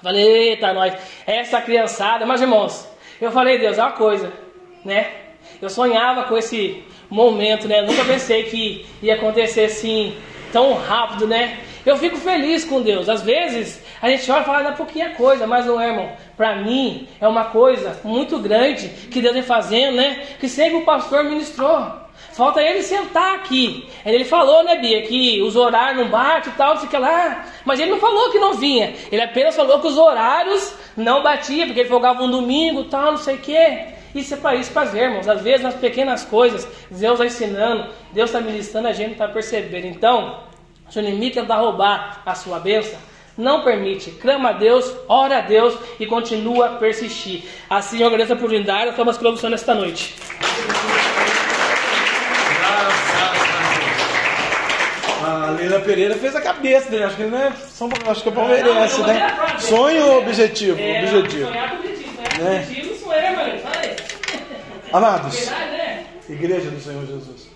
Falei, 0.00 0.50
eita, 0.50 0.72
nós, 0.72 0.94
essa 1.26 1.60
criançada, 1.60 2.24
mas 2.24 2.40
irmãos, 2.40 2.88
eu 3.20 3.32
falei, 3.32 3.58
Deus, 3.58 3.76
é 3.76 3.82
uma 3.82 3.90
coisa, 3.90 4.32
né? 4.84 5.10
Eu 5.60 5.68
sonhava 5.68 6.28
com 6.28 6.38
esse 6.38 6.80
momento, 7.10 7.66
né? 7.66 7.82
nunca 7.82 8.04
pensei 8.04 8.44
que 8.44 8.86
ia 9.02 9.16
acontecer 9.16 9.64
assim, 9.64 10.16
tão 10.52 10.74
rápido, 10.74 11.26
né? 11.26 11.58
Eu 11.84 11.96
fico 11.96 12.16
feliz 12.18 12.64
com 12.64 12.82
Deus. 12.82 13.08
Às 13.08 13.22
vezes 13.22 13.82
a 14.00 14.08
gente 14.08 14.30
olha 14.30 14.42
e 14.42 14.44
fala, 14.44 14.68
é 14.68 14.72
pouquinha 14.72 15.10
coisa, 15.10 15.44
mas 15.44 15.66
não 15.66 15.80
é, 15.80 15.88
irmão. 15.88 16.12
Para 16.36 16.54
mim 16.54 17.08
é 17.20 17.26
uma 17.26 17.46
coisa 17.46 17.98
muito 18.04 18.38
grande 18.38 18.88
que 19.10 19.20
Deus 19.20 19.34
vem 19.34 19.42
fazendo, 19.42 19.96
né? 19.96 20.24
Que 20.38 20.48
sempre 20.48 20.76
o 20.76 20.84
pastor 20.84 21.24
ministrou. 21.24 22.06
Falta 22.38 22.62
ele 22.62 22.84
sentar 22.84 23.34
aqui. 23.34 23.84
Ele 24.06 24.24
falou, 24.24 24.62
né, 24.62 24.76
Bia, 24.76 25.02
que 25.02 25.42
os 25.42 25.56
horários 25.56 26.00
não 26.00 26.08
batem 26.08 26.52
e 26.52 26.56
tal, 26.56 26.74
não 26.74 26.76
sei 26.76 26.86
o 26.86 26.90
que 26.90 26.96
lá. 26.96 27.44
Mas 27.64 27.80
ele 27.80 27.90
não 27.90 27.98
falou 27.98 28.30
que 28.30 28.38
não 28.38 28.54
vinha. 28.54 28.94
Ele 29.10 29.20
apenas 29.20 29.56
falou 29.56 29.80
que 29.80 29.88
os 29.88 29.98
horários 29.98 30.72
não 30.96 31.20
batiam, 31.20 31.66
porque 31.66 31.80
ele 31.80 31.88
folgava 31.88 32.22
um 32.22 32.30
domingo 32.30 32.84
tal, 32.84 33.10
não 33.10 33.16
sei 33.16 33.34
o 33.34 33.38
que. 33.38 33.88
Isso 34.14 34.34
é 34.34 34.36
para 34.36 34.54
isso, 34.54 34.70
para 34.70 34.88
ver, 34.88 35.06
irmãos. 35.06 35.26
Às 35.26 35.42
vezes, 35.42 35.62
nas 35.62 35.74
pequenas 35.74 36.24
coisas, 36.24 36.64
Deus 36.88 37.14
está 37.14 37.26
ensinando, 37.26 37.92
Deus 38.12 38.30
está 38.30 38.40
ministrando, 38.40 38.86
a 38.86 38.92
gente 38.92 39.14
está 39.14 39.26
percebendo. 39.26 39.88
Então, 39.88 40.38
se 40.88 40.96
o 40.96 41.02
inimigo 41.02 41.34
tentar 41.34 41.56
roubar 41.56 42.22
a 42.24 42.36
sua 42.36 42.60
bênção, 42.60 43.00
não 43.36 43.64
permite. 43.64 44.12
Clama 44.12 44.50
a 44.50 44.52
Deus, 44.52 44.94
ora 45.08 45.38
a 45.38 45.40
Deus 45.40 45.76
e 45.98 46.06
continua 46.06 46.66
a 46.66 46.76
persistir. 46.76 47.42
Assim 47.68 47.98
eu 48.00 48.06
agradeço 48.06 48.32
a 48.32 48.36
oportunidade, 48.36 48.90
estamos 48.90 49.18
produção 49.18 49.50
nesta 49.50 49.74
noite. 49.74 50.14
Leila 55.58 55.80
Pereira 55.80 56.14
fez 56.16 56.36
a 56.36 56.40
cabeça 56.40 56.88
dele, 56.90 57.04
acho 57.04 57.16
que 57.16 57.24
não 57.24 57.38
é 57.38 57.52
São 57.52 57.88
acho 58.06 58.22
que 58.22 58.28
é 58.28 58.32
palmeirense, 58.32 59.00
né? 59.02 59.36
Sonho 59.58 60.06
ou 60.06 60.22
objetivo? 60.22 60.80
É, 60.80 61.04
objetivo. 61.04 61.46
Sonhar 61.46 61.74
objetivo. 61.74 62.08
Né? 62.40 62.66
Amados, 64.92 65.50
Igreja 66.28 66.70
do 66.70 66.80
Senhor 66.80 67.04
Jesus. 67.06 67.48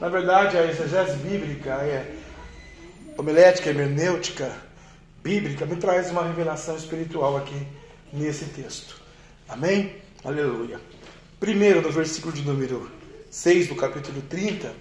Na 0.00 0.08
verdade, 0.08 0.56
a 0.56 0.64
exegese 0.64 1.16
bíblica 1.18 1.70
é 1.70 2.06
homilética, 3.16 3.70
hermenêutica, 3.70 4.52
bíblica, 5.22 5.66
me 5.66 5.76
traz 5.76 6.10
uma 6.10 6.24
revelação 6.24 6.76
espiritual 6.76 7.36
aqui 7.36 7.66
nesse 8.12 8.46
texto. 8.46 9.00
Amém? 9.48 9.96
Aleluia. 10.24 10.80
Primeiro, 11.38 11.82
no 11.82 11.90
versículo 11.90 12.32
de 12.32 12.42
número 12.42 12.90
6 13.30 13.68
do 13.68 13.76
capítulo 13.76 14.20
30, 14.22 14.72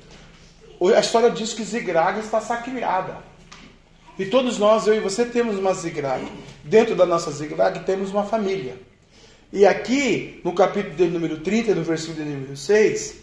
a 0.90 1.00
história 1.00 1.30
diz 1.30 1.54
que 1.54 1.64
Ziglag 1.64 2.20
está 2.20 2.42
sacriada. 2.42 3.18
E 4.18 4.26
todos 4.26 4.58
nós, 4.58 4.88
eu 4.88 4.96
e 4.96 5.00
você, 5.00 5.26
temos 5.26 5.58
uma 5.58 5.74
Ziglag. 5.74 6.26
Dentro 6.64 6.96
da 6.96 7.06
nossa 7.06 7.32
Ziglag 7.32 7.80
temos 7.82 8.12
uma 8.12 8.24
família. 8.24 8.76
E 9.54 9.66
aqui, 9.66 10.40
no 10.44 10.54
capítulo 10.54 10.96
de 10.96 11.08
número 11.08 11.40
30, 11.40 11.76
no 11.76 11.84
versículo 11.84 12.24
de 12.24 12.30
número 12.30 12.58
6, 12.58 13.16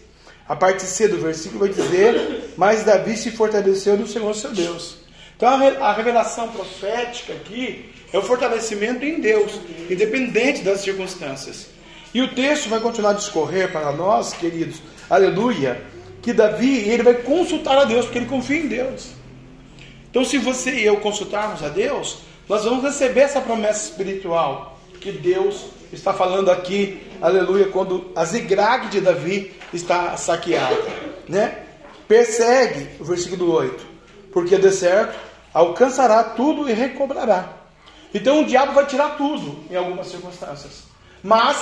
a 0.47 0.55
parte 0.55 0.83
C 0.83 1.07
do 1.07 1.17
versículo 1.17 1.59
vai 1.59 1.69
dizer: 1.69 2.53
Mas 2.57 2.83
Davi 2.83 3.17
se 3.17 3.31
fortaleceu 3.31 3.97
no 3.97 4.07
Senhor 4.07 4.33
seu 4.35 4.51
Deus. 4.51 4.97
Então 5.35 5.49
a 5.49 5.93
revelação 5.93 6.49
profética 6.49 7.33
aqui 7.33 7.89
é 8.11 8.17
o 8.17 8.21
fortalecimento 8.21 9.05
em 9.05 9.19
Deus, 9.19 9.59
independente 9.89 10.61
das 10.63 10.81
circunstâncias. 10.81 11.67
E 12.13 12.21
o 12.21 12.33
texto 12.33 12.67
vai 12.67 12.79
continuar 12.79 13.11
a 13.11 13.13
discorrer 13.13 13.71
para 13.71 13.91
nós, 13.91 14.33
queridos, 14.33 14.81
aleluia, 15.09 15.81
que 16.29 16.33
Davi 16.33 16.87
ele 16.87 17.01
vai 17.01 17.15
consultar 17.15 17.75
a 17.75 17.85
Deus, 17.85 18.05
porque 18.05 18.19
ele 18.19 18.27
confia 18.27 18.57
em 18.57 18.67
Deus. 18.67 19.13
Então, 20.11 20.23
se 20.23 20.37
você 20.37 20.75
e 20.75 20.85
eu 20.85 20.97
consultarmos 20.97 21.63
a 21.63 21.69
Deus, 21.69 22.19
nós 22.47 22.65
vamos 22.65 22.83
receber 22.83 23.21
essa 23.21 23.41
promessa 23.41 23.89
espiritual 23.89 24.79
que 25.01 25.11
Deus 25.11 25.65
está 25.91 26.13
falando 26.13 26.51
aqui, 26.51 27.01
aleluia, 27.19 27.69
quando 27.69 28.11
a 28.15 28.23
zigrag 28.25 28.89
de 28.89 29.01
Davi 29.01 29.51
está 29.73 30.15
saqueada, 30.17 30.77
né? 31.27 31.63
Persegue, 32.07 32.89
o 32.99 33.05
versículo 33.05 33.51
8, 33.51 33.83
porque 34.31 34.55
de 34.55 34.71
certo 34.71 35.17
alcançará 35.51 36.23
tudo 36.23 36.69
e 36.69 36.73
recobrará. 36.73 37.53
Então 38.13 38.41
o 38.41 38.45
diabo 38.45 38.73
vai 38.73 38.85
tirar 38.85 39.17
tudo 39.17 39.63
em 39.71 39.75
algumas 39.75 40.07
circunstâncias. 40.07 40.83
Mas 41.23 41.57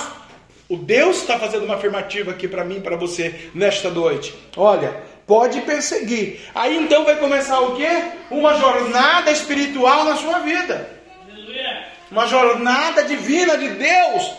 o 0.68 0.76
Deus 0.76 1.18
está 1.18 1.38
fazendo 1.38 1.64
uma 1.64 1.76
afirmativa 1.76 2.30
aqui 2.30 2.46
para 2.46 2.64
mim, 2.64 2.80
para 2.80 2.96
você 2.96 3.50
nesta 3.54 3.88
noite. 3.88 4.34
Olha, 4.56 5.02
pode 5.26 5.62
perseguir. 5.62 6.40
Aí 6.54 6.76
então 6.76 7.04
vai 7.04 7.16
começar 7.16 7.60
o 7.60 7.74
quê? 7.74 7.88
Uma 8.30 8.54
jornada 8.54 9.30
espiritual 9.30 10.04
na 10.04 10.16
sua 10.16 10.40
vida. 10.40 10.90
Uma 12.10 12.26
jornada 12.26 13.02
divina 13.04 13.56
de 13.56 13.68
Deus 13.68 14.32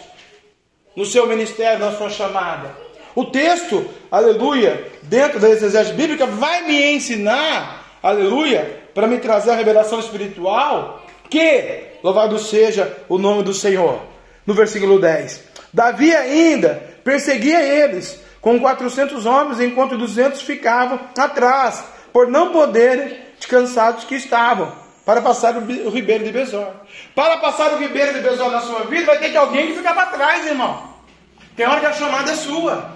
no 0.95 1.05
seu 1.05 1.25
ministério, 1.27 1.79
na 1.79 1.93
sua 1.93 2.09
chamada. 2.09 2.75
O 3.15 3.25
texto, 3.25 3.89
aleluia, 4.11 4.87
dentro 5.03 5.39
da 5.39 5.49
exegese 5.49 5.93
bíblica, 5.93 6.27
vai 6.27 6.63
me 6.63 6.93
ensinar, 6.93 7.97
aleluia, 8.03 8.81
para 8.93 9.07
me 9.07 9.17
trazer 9.17 9.51
a 9.51 9.55
revelação 9.55 9.99
espiritual, 9.99 11.05
que, 11.29 11.85
louvado 12.03 12.37
seja 12.37 12.97
o 13.07 13.17
nome 13.17 13.43
do 13.43 13.53
Senhor. 13.53 13.99
No 14.49 14.55
versículo 14.55 14.99
10: 14.99 15.43
Davi 15.71 16.11
ainda 16.11 16.81
perseguia 17.03 17.61
eles 17.61 18.19
com 18.41 18.59
400 18.59 19.23
homens, 19.27 19.59
enquanto 19.59 19.95
200 19.95 20.41
ficavam 20.41 20.99
atrás, 21.15 21.83
por 22.11 22.27
não 22.27 22.51
poderem, 22.51 23.15
descansados 23.37 24.05
que 24.05 24.15
estavam, 24.15 24.73
para 25.05 25.21
passar 25.21 25.55
o 25.55 25.89
ribeiro 25.91 26.23
de 26.23 26.31
Besor. 26.31 26.65
Para 27.13 27.37
passar 27.37 27.73
o 27.73 27.77
ribeiro 27.77 28.11
de 28.11 28.21
Besor 28.21 28.49
na 28.49 28.61
sua 28.61 28.85
vida, 28.85 29.05
vai 29.05 29.19
ter 29.19 29.29
que 29.29 29.37
alguém 29.37 29.67
que 29.67 29.73
ficar 29.73 29.93
para 29.93 30.07
trás, 30.07 30.43
irmão. 30.47 30.95
Tem 31.55 31.67
hora 31.67 31.79
que 31.79 31.85
a 31.85 31.93
chamada 31.93 32.31
é 32.31 32.35
sua. 32.35 32.89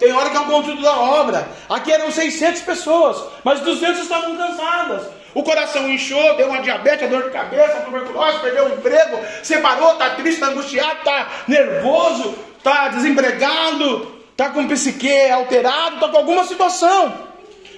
Tem 0.00 0.12
hora 0.12 0.28
que 0.28 0.36
é 0.36 0.40
o 0.40 0.46
conteúdo 0.46 0.82
da 0.82 0.98
obra. 0.98 1.46
Aqui 1.68 1.92
eram 1.92 2.10
600 2.10 2.62
pessoas, 2.62 3.24
mas 3.44 3.60
200 3.60 4.02
estavam 4.02 4.36
cansadas. 4.36 5.06
O 5.34 5.42
coração 5.42 5.88
inchou, 5.88 6.36
deu 6.36 6.48
uma 6.48 6.62
diabetes, 6.62 7.08
dor 7.10 7.24
de 7.24 7.30
cabeça, 7.30 7.80
tuberculose, 7.80 8.38
perdeu 8.40 8.66
o 8.66 8.74
emprego, 8.74 9.18
separou, 9.42 9.92
está 9.92 10.10
triste, 10.10 10.40
está 10.40 10.46
angustiado, 10.46 10.98
está 10.98 11.28
nervoso, 11.46 12.34
está 12.56 12.88
desempregado, 12.88 14.14
está 14.30 14.50
com 14.50 14.66
psique 14.66 15.30
alterado, 15.30 15.96
está 15.96 16.08
com 16.08 16.16
alguma 16.16 16.44
situação. 16.44 17.26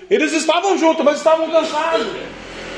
Eles 0.09 0.33
estavam 0.33 0.79
juntos, 0.79 1.05
mas 1.05 1.19
estavam 1.19 1.51
cansados. 1.51 2.07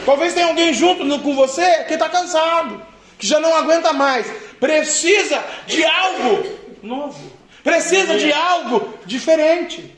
Talvez 0.05 0.35
tenha 0.35 0.47
alguém 0.47 0.73
junto 0.73 1.07
com 1.21 1.35
você 1.35 1.85
que 1.85 1.95
está 1.95 2.09
cansado, 2.09 2.83
que 3.19 3.27
já 3.27 3.39
não 3.39 3.55
aguenta 3.55 3.93
mais. 3.93 4.27
Precisa 4.59 5.43
de 5.67 5.85
algo 5.85 6.47
novo. 6.83 7.33
Precisa 7.63 8.17
de 8.17 8.33
algo 8.33 8.95
diferente. 9.05 9.95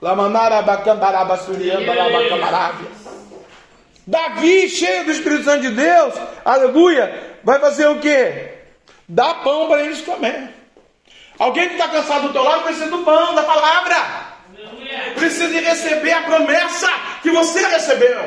Lamanara 0.00 0.62
bacambaraba 0.62 1.36
suriamba 1.38 1.94
Davi, 4.10 4.68
cheio 4.68 5.04
do 5.04 5.12
Espírito 5.12 5.44
Santo 5.44 5.62
de 5.62 5.70
Deus, 5.70 6.14
aleluia, 6.44 7.36
vai 7.44 7.60
fazer 7.60 7.86
o 7.86 8.00
quê? 8.00 8.54
Dar 9.08 9.34
pão 9.44 9.68
para 9.68 9.84
eles 9.84 10.00
comer. 10.00 10.52
Alguém 11.38 11.68
que 11.68 11.74
está 11.74 11.86
cansado 11.86 12.26
do 12.26 12.32
teu 12.32 12.42
lado 12.42 12.64
precisa 12.64 12.88
do 12.88 13.04
pão, 13.04 13.36
da 13.36 13.44
palavra. 13.44 13.96
Precisa 15.14 15.46
de 15.46 15.60
receber 15.60 16.12
a 16.12 16.22
promessa 16.22 16.88
que 17.22 17.30
você 17.30 17.64
recebeu. 17.64 18.18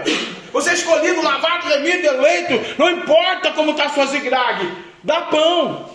Você 0.53 0.69
é 0.69 0.73
escolhido, 0.73 1.21
lavado, 1.21 1.67
remido, 1.67 2.07
eleito. 2.07 2.75
Não 2.77 2.89
importa 2.89 3.51
como 3.51 3.71
está 3.71 3.88
a 3.88 3.89
sua 3.89 4.05
zigrague. 4.05 4.71
Dá 5.03 5.23
pão. 5.23 5.89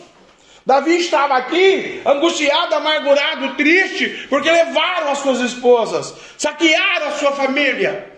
Davi 0.66 0.99
estava 0.99 1.34
aqui, 1.39 2.03
angustiado, 2.05 2.74
amargurado, 2.74 3.55
triste, 3.55 4.26
porque 4.28 4.51
levaram 4.51 5.12
as 5.12 5.18
suas 5.20 5.41
esposas, 5.41 6.14
saquearam 6.36 7.09
a 7.09 7.12
sua 7.12 7.32
família. 7.32 8.18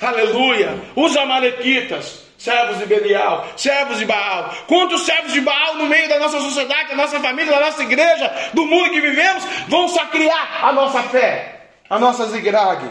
Aleluia. 0.00 0.80
Os 0.96 1.16
amalequitas, 1.16 2.24
servos 2.36 2.78
de 2.78 2.86
Belial, 2.86 3.48
servos 3.56 3.98
de 3.98 4.04
Baal. 4.04 4.52
Quantos 4.66 5.06
servos 5.06 5.32
de 5.32 5.40
Baal 5.40 5.76
no 5.76 5.86
meio 5.86 6.08
da 6.08 6.18
nossa 6.18 6.40
sociedade, 6.40 6.90
da 6.90 6.96
nossa 6.96 7.20
família, 7.20 7.52
da 7.52 7.60
nossa 7.60 7.82
igreja, 7.82 8.50
do 8.52 8.66
mundo 8.66 8.90
que 8.90 9.00
vivemos, 9.00 9.44
vão 9.68 9.88
sacriar 9.88 10.64
a 10.64 10.72
nossa 10.72 11.02
fé, 11.04 11.68
a 11.88 11.98
nossa 11.98 12.26
zigrague, 12.26 12.90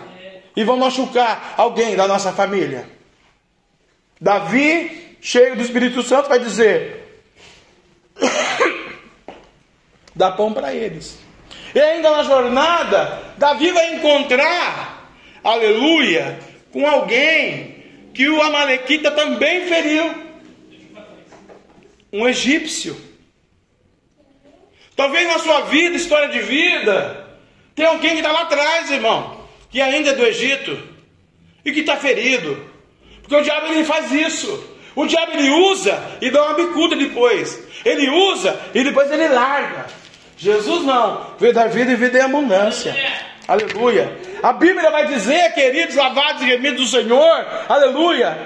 e 0.55 0.63
vão 0.63 0.77
machucar 0.77 1.55
alguém 1.57 1.95
da 1.95 2.07
nossa 2.07 2.31
família. 2.31 2.87
Davi, 4.19 5.17
cheio 5.19 5.55
do 5.55 5.61
Espírito 5.61 6.01
Santo, 6.01 6.29
vai 6.29 6.39
dizer: 6.39 7.21
dá 10.15 10.31
pão 10.31 10.53
para 10.53 10.73
eles. 10.73 11.19
E 11.75 11.79
ainda 11.79 12.11
na 12.11 12.23
jornada, 12.23 13.33
Davi 13.37 13.71
vai 13.71 13.95
encontrar, 13.95 15.09
aleluia, 15.43 16.39
com 16.73 16.87
alguém 16.87 17.83
que 18.13 18.27
o 18.27 18.41
Amalequita 18.41 19.11
também 19.11 19.67
feriu. 19.67 20.23
Um 22.11 22.27
egípcio. 22.27 22.99
Talvez 24.95 25.27
na 25.27 25.39
sua 25.39 25.61
vida, 25.61 25.95
história 25.95 26.29
de 26.29 26.39
vida, 26.39 27.27
tem 27.75 27.85
alguém 27.85 28.11
que 28.11 28.17
está 28.17 28.31
lá 28.31 28.41
atrás, 28.41 28.91
irmão, 28.91 29.47
que 29.69 29.79
ainda 29.79 30.09
é 30.09 30.13
do 30.13 30.25
Egito 30.25 30.77
e 31.63 31.71
que 31.71 31.79
está 31.79 31.95
ferido. 31.95 32.71
Porque 33.21 33.35
o 33.35 33.41
diabo 33.41 33.67
ele 33.67 33.85
faz 33.85 34.11
isso. 34.11 34.71
O 34.95 35.05
diabo 35.05 35.31
ele 35.33 35.49
usa 35.49 36.17
e 36.21 36.29
dá 36.29 36.43
uma 36.43 36.53
bicuda 36.53 36.95
depois. 36.95 37.63
Ele 37.85 38.09
usa 38.09 38.59
e 38.73 38.83
depois 38.83 39.11
ele 39.11 39.27
larga. 39.27 39.87
Jesus 40.37 40.83
não. 40.83 41.35
Veio 41.39 41.53
dar 41.53 41.69
vida 41.69 41.91
e 41.91 41.95
vida 41.95 42.19
em 42.19 42.21
abundância. 42.21 42.93
Aleluia. 43.47 44.17
A 44.41 44.53
Bíblia 44.53 44.89
vai 44.89 45.07
dizer, 45.07 45.53
queridos, 45.53 45.95
lavados 45.95 46.41
e 46.41 46.45
remidos 46.45 46.81
do 46.81 46.97
Senhor, 46.97 47.45
aleluia. 47.67 48.37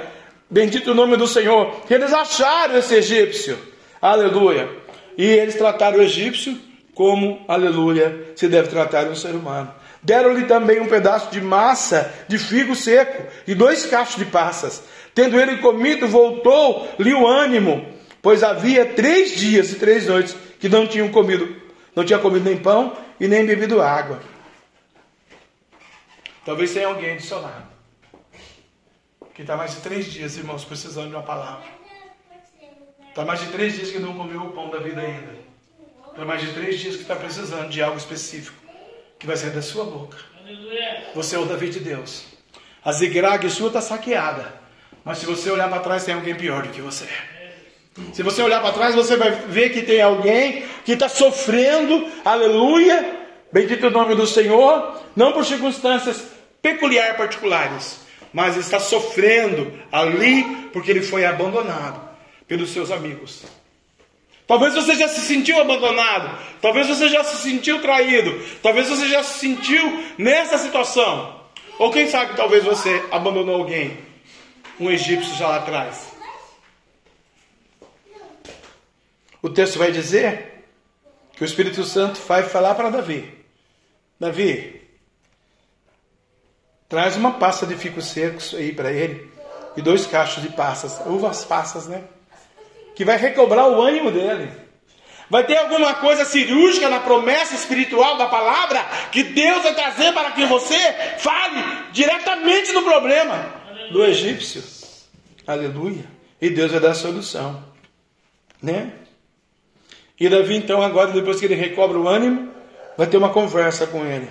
Bendito 0.49 0.91
o 0.91 0.95
nome 0.95 1.17
do 1.17 1.27
Senhor. 1.27 1.81
Que 1.87 1.93
eles 1.93 2.11
acharam 2.11 2.77
esse 2.77 2.95
egípcio, 2.95 3.57
aleluia. 4.01 4.69
E 5.17 5.23
eles 5.23 5.55
trataram 5.55 5.99
o 5.99 6.01
egípcio 6.01 6.57
como, 6.95 7.43
aleluia, 7.47 8.33
se 8.35 8.47
deve 8.47 8.69
tratar 8.69 9.05
um 9.05 9.15
ser 9.15 9.35
humano. 9.35 9.71
Deram-lhe 10.01 10.45
também 10.45 10.79
um 10.79 10.87
pedaço 10.87 11.29
de 11.31 11.41
massa 11.41 12.11
de 12.27 12.37
figo 12.37 12.75
seco 12.75 13.23
e 13.47 13.53
dois 13.53 13.85
cachos 13.85 14.15
de 14.15 14.25
passas. 14.25 14.83
Tendo 15.13 15.39
ele 15.39 15.57
comido, 15.57 16.07
voltou-lhe 16.07 17.13
o 17.13 17.27
ânimo, 17.27 17.85
pois 18.21 18.41
havia 18.41 18.85
três 18.85 19.35
dias 19.35 19.71
e 19.71 19.75
três 19.75 20.07
noites 20.07 20.35
que 20.59 20.69
não 20.69 20.87
tinham 20.87 21.09
comido, 21.09 21.55
não 21.95 22.03
tinha 22.03 22.19
comido 22.19 22.45
nem 22.45 22.57
pão 22.57 22.93
e 23.19 23.27
nem 23.27 23.45
bebido 23.45 23.81
água. 23.81 24.19
Talvez 26.47 26.73
tenha 26.73 26.87
alguém 26.87 27.17
do 27.17 27.21
seu 27.21 27.41
lado 27.41 27.67
que 29.35 29.41
está 29.41 29.57
mais 29.57 29.75
de 29.75 29.81
três 29.81 30.05
dias, 30.05 30.37
irmãos, 30.37 30.63
precisando 30.63 31.09
de 31.09 31.15
uma 31.15 31.21
palavra. 31.21 31.65
Está 33.09 33.25
mais 33.25 33.41
de 33.41 33.47
três 33.47 33.75
dias 33.75 33.91
que 33.91 33.99
não 33.99 34.13
comeu 34.13 34.43
o 34.43 34.51
pão 34.51 34.69
da 34.69 34.77
vida 34.77 35.01
ainda. 35.01 35.35
Está 36.09 36.23
mais 36.23 36.39
de 36.39 36.53
três 36.53 36.79
dias 36.79 36.95
que 36.95 37.01
está 37.01 37.17
precisando 37.17 37.67
de 37.67 37.83
algo 37.83 37.97
específico 37.97 38.55
que 39.19 39.27
vai 39.27 39.35
sair 39.35 39.49
da 39.49 39.61
sua 39.61 39.83
boca. 39.83 40.17
Você 41.13 41.35
é 41.35 41.39
o 41.39 41.43
Davi 41.43 41.69
de 41.69 41.81
Deus. 41.81 42.23
A 42.81 42.93
zigrague 42.93 43.49
sua 43.49 43.67
está 43.67 43.81
saqueada. 43.81 44.53
Mas 45.03 45.17
se 45.17 45.25
você 45.25 45.51
olhar 45.51 45.69
para 45.69 45.81
trás, 45.81 46.05
tem 46.05 46.15
alguém 46.15 46.33
pior 46.33 46.63
do 46.63 46.69
que 46.69 46.79
você. 46.79 47.09
Se 48.13 48.23
você 48.23 48.41
olhar 48.41 48.61
para 48.61 48.71
trás, 48.71 48.95
você 48.95 49.17
vai 49.17 49.31
ver 49.31 49.71
que 49.71 49.81
tem 49.81 50.01
alguém 50.01 50.65
que 50.85 50.93
está 50.93 51.09
sofrendo, 51.09 52.09
aleluia, 52.23 53.17
bendito 53.51 53.87
o 53.87 53.91
nome 53.91 54.15
do 54.15 54.25
Senhor, 54.25 55.01
não 55.13 55.33
por 55.33 55.43
circunstâncias 55.43 56.36
peculiares 56.67 57.15
particulares, 57.15 57.99
mas 58.33 58.57
está 58.57 58.79
sofrendo 58.79 59.71
ali 59.91 60.69
porque 60.73 60.91
ele 60.91 61.01
foi 61.01 61.25
abandonado 61.25 62.01
pelos 62.47 62.71
seus 62.71 62.91
amigos. 62.91 63.43
Talvez 64.45 64.73
você 64.73 64.95
já 64.95 65.07
se 65.07 65.21
sentiu 65.21 65.59
abandonado, 65.59 66.37
talvez 66.61 66.87
você 66.87 67.09
já 67.09 67.23
se 67.23 67.37
sentiu 67.37 67.81
traído, 67.81 68.39
talvez 68.61 68.87
você 68.87 69.07
já 69.07 69.23
se 69.23 69.39
sentiu 69.39 70.05
nessa 70.17 70.57
situação. 70.57 71.41
Ou 71.77 71.91
quem 71.91 72.07
sabe, 72.07 72.35
talvez 72.35 72.63
você 72.63 73.03
abandonou 73.11 73.55
alguém, 73.55 73.97
um 74.79 74.89
egípcio 74.89 75.35
já 75.35 75.47
lá 75.47 75.57
atrás. 75.57 76.07
O 79.41 79.49
texto 79.49 79.77
vai 79.77 79.91
dizer 79.91 80.63
que 81.33 81.43
o 81.43 81.45
Espírito 81.45 81.83
Santo 81.83 82.19
vai 82.27 82.43
falar 82.43 82.73
para 82.75 82.89
Davi: 82.89 83.31
Davi, 84.19 84.76
traz 86.87 87.15
uma 87.15 87.33
pasta 87.33 87.65
de 87.65 87.75
ficos 87.75 88.05
secos 88.05 88.53
aí 88.53 88.71
para 88.71 88.91
ele 88.91 89.31
e 89.75 89.81
dois 89.81 90.05
cachos 90.07 90.41
de 90.41 90.49
passas, 90.49 91.01
uvas 91.05 91.45
passas, 91.45 91.87
né? 91.87 92.03
Que 92.95 93.05
vai 93.05 93.17
recobrar 93.17 93.67
o 93.69 93.81
ânimo 93.81 94.11
dele. 94.11 94.51
Vai 95.29 95.45
ter 95.45 95.57
alguma 95.57 95.95
coisa 95.95 96.23
cirúrgica 96.23 96.89
na 96.89 97.01
promessa 97.01 97.53
espiritual 97.53 98.17
da 98.17 98.27
palavra 98.27 98.79
que 99.11 99.23
Deus 99.23 99.61
vai 99.61 99.75
trazer 99.75 100.13
para 100.13 100.31
que 100.31 100.45
você 100.45 100.79
fale 101.17 101.61
diretamente 101.91 102.71
do 102.71 102.81
problema 102.81 103.53
do 103.91 104.03
egípcio. 104.05 104.63
Aleluia. 105.45 106.05
E 106.41 106.49
Deus 106.49 106.71
vai 106.71 106.79
dar 106.79 106.91
a 106.91 106.95
solução. 106.95 107.63
Né? 108.61 108.91
E 110.19 110.27
Davi, 110.29 110.55
então, 110.55 110.81
agora, 110.81 111.11
depois 111.11 111.39
que 111.39 111.45
ele 111.45 111.55
recobra 111.55 111.97
o 111.97 112.07
ânimo, 112.07 112.51
vai 112.97 113.07
ter 113.07 113.17
uma 113.17 113.29
conversa 113.29 113.85
com 113.85 114.05
ele. 114.05 114.27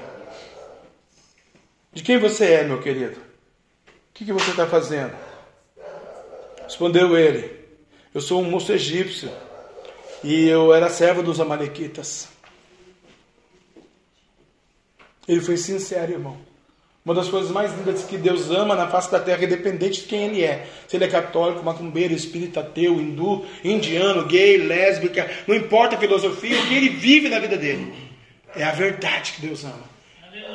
De 1.97 2.03
quem 2.03 2.19
você 2.19 2.45
é, 2.53 2.63
meu 2.63 2.79
querido? 2.79 3.17
O 3.17 4.13
que, 4.13 4.27
que 4.27 4.33
você 4.33 4.51
está 4.51 4.67
fazendo? 4.67 5.17
Respondeu 6.63 7.17
ele: 7.17 7.51
Eu 8.13 8.21
sou 8.21 8.43
um 8.43 8.51
moço 8.51 8.71
egípcio 8.71 9.31
e 10.23 10.47
eu 10.47 10.75
era 10.75 10.91
servo 10.91 11.23
dos 11.23 11.41
Amalequitas. 11.41 12.29
Ele 15.27 15.41
foi 15.41 15.57
sincero, 15.57 16.13
irmão. 16.13 16.37
Uma 17.03 17.15
das 17.15 17.31
coisas 17.31 17.51
mais 17.51 17.75
lindas 17.75 18.05
que 18.05 18.19
Deus 18.19 18.51
ama 18.51 18.75
na 18.75 18.89
face 18.89 19.11
da 19.11 19.19
terra, 19.19 19.45
independente 19.45 20.03
de 20.03 20.07
quem 20.07 20.27
ele 20.27 20.45
é. 20.45 20.69
Se 20.87 20.99
ele 20.99 21.07
é 21.07 21.09
católico, 21.09 21.65
macumbeiro, 21.65 22.13
espírita, 22.13 22.61
ateu, 22.61 23.01
hindu, 23.01 23.47
indiano, 23.65 24.27
gay, 24.27 24.59
lésbica, 24.59 25.31
não 25.47 25.55
importa 25.55 25.97
a 25.97 25.99
filosofia, 25.99 26.61
o 26.61 26.67
que 26.67 26.75
ele 26.75 26.91
vive 26.91 27.31
na 27.31 27.39
vida 27.39 27.57
dele. 27.57 27.91
É 28.55 28.65
a 28.65 28.73
verdade 28.73 29.33
que 29.33 29.41
Deus 29.41 29.65
ama. 29.65 29.96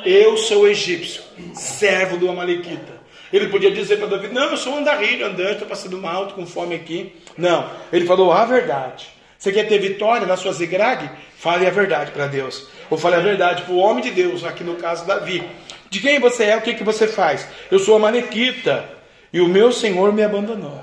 Eu 0.04 0.36
sou 0.36 0.68
egípcio, 0.68 1.22
servo 1.54 2.16
do 2.16 2.30
Amalequita. 2.30 3.00
Ele 3.32 3.48
podia 3.48 3.70
dizer 3.70 3.96
para 3.96 4.08
Davi: 4.08 4.28
Não, 4.28 4.50
eu 4.50 4.56
sou 4.56 4.74
um 4.74 4.78
andarilho, 4.78 5.26
andante, 5.26 5.52
estou 5.52 5.68
passando 5.68 5.96
mal, 5.98 6.24
estou 6.24 6.36
com 6.36 6.46
fome 6.46 6.74
aqui. 6.74 7.14
Não, 7.36 7.70
ele 7.92 8.06
falou 8.06 8.32
a 8.32 8.44
verdade. 8.44 9.08
Você 9.38 9.50
quer 9.50 9.66
ter 9.66 9.78
vitória 9.78 10.26
na 10.26 10.36
sua 10.36 10.52
zigrague? 10.52 11.10
Fale 11.36 11.66
a 11.66 11.70
verdade 11.70 12.12
para 12.12 12.26
Deus. 12.26 12.68
Ou 12.88 12.98
fale 12.98 13.16
a 13.16 13.20
verdade 13.20 13.62
para 13.62 13.72
o 13.72 13.78
homem 13.78 14.02
de 14.02 14.10
Deus, 14.10 14.44
aqui 14.44 14.62
no 14.62 14.76
caso 14.76 15.06
Davi. 15.06 15.42
De 15.90 16.00
quem 16.00 16.20
você 16.20 16.44
é, 16.44 16.56
o 16.56 16.62
que, 16.62 16.74
que 16.74 16.84
você 16.84 17.08
faz? 17.08 17.48
Eu 17.70 17.78
sou 17.78 17.96
a 17.96 17.98
manequita 17.98 18.88
e 19.32 19.40
o 19.40 19.48
meu 19.48 19.72
Senhor 19.72 20.12
me 20.12 20.22
abandonou. 20.22 20.80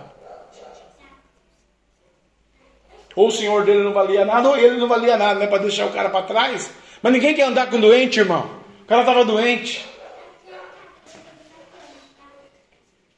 Ou 3.16 3.28
o 3.28 3.32
Senhor 3.32 3.64
dele 3.64 3.84
não 3.84 3.94
valia 3.94 4.26
nada, 4.26 4.50
ou 4.50 4.58
ele 4.58 4.78
não 4.78 4.88
valia 4.88 5.18
nada, 5.18 5.40
né? 5.40 5.48
Para 5.48 5.60
deixar 5.60 5.86
o 5.86 5.92
cara 5.92 6.10
para 6.10 6.26
trás. 6.26 6.72
Mas 7.02 7.14
ninguém 7.14 7.34
quer 7.34 7.44
andar 7.44 7.70
com 7.70 7.80
doente, 7.80 8.20
irmão. 8.20 8.59
O 8.90 8.92
cara 8.92 9.02
estava 9.02 9.24
doente. 9.24 9.86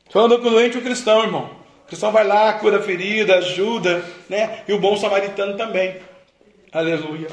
Só 0.09 0.25
anda 0.25 0.37
com 0.37 0.49
doente 0.49 0.77
o 0.77 0.81
cristão, 0.81 1.23
irmão. 1.23 1.49
O 1.85 1.87
cristão 1.87 2.11
vai 2.11 2.27
lá, 2.27 2.51
cura 2.55 2.79
a 2.79 2.83
ferida, 2.83 3.37
ajuda, 3.37 4.03
né? 4.27 4.65
E 4.67 4.73
o 4.73 4.79
bom 4.79 4.97
samaritano 4.97 5.55
também. 5.55 5.95
Aleluia. 6.73 7.29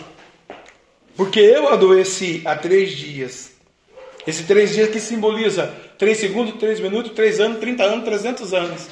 Porque 1.17 1.41
eu 1.41 1.69
adoeci 1.69 2.41
há 2.45 2.55
três 2.55 2.93
dias 2.93 3.59
esse 4.25 4.45
três 4.45 4.73
dias 4.73 4.89
que 4.89 5.01
simboliza 5.01 5.75
três 5.99 6.19
segundos, 6.19 6.61
três 6.61 6.79
minutos, 6.79 7.11
três 7.11 7.41
anos, 7.41 7.59
trinta 7.59 7.83
anos, 7.83 8.05
trezentos 8.05 8.55
anos. 8.55 8.87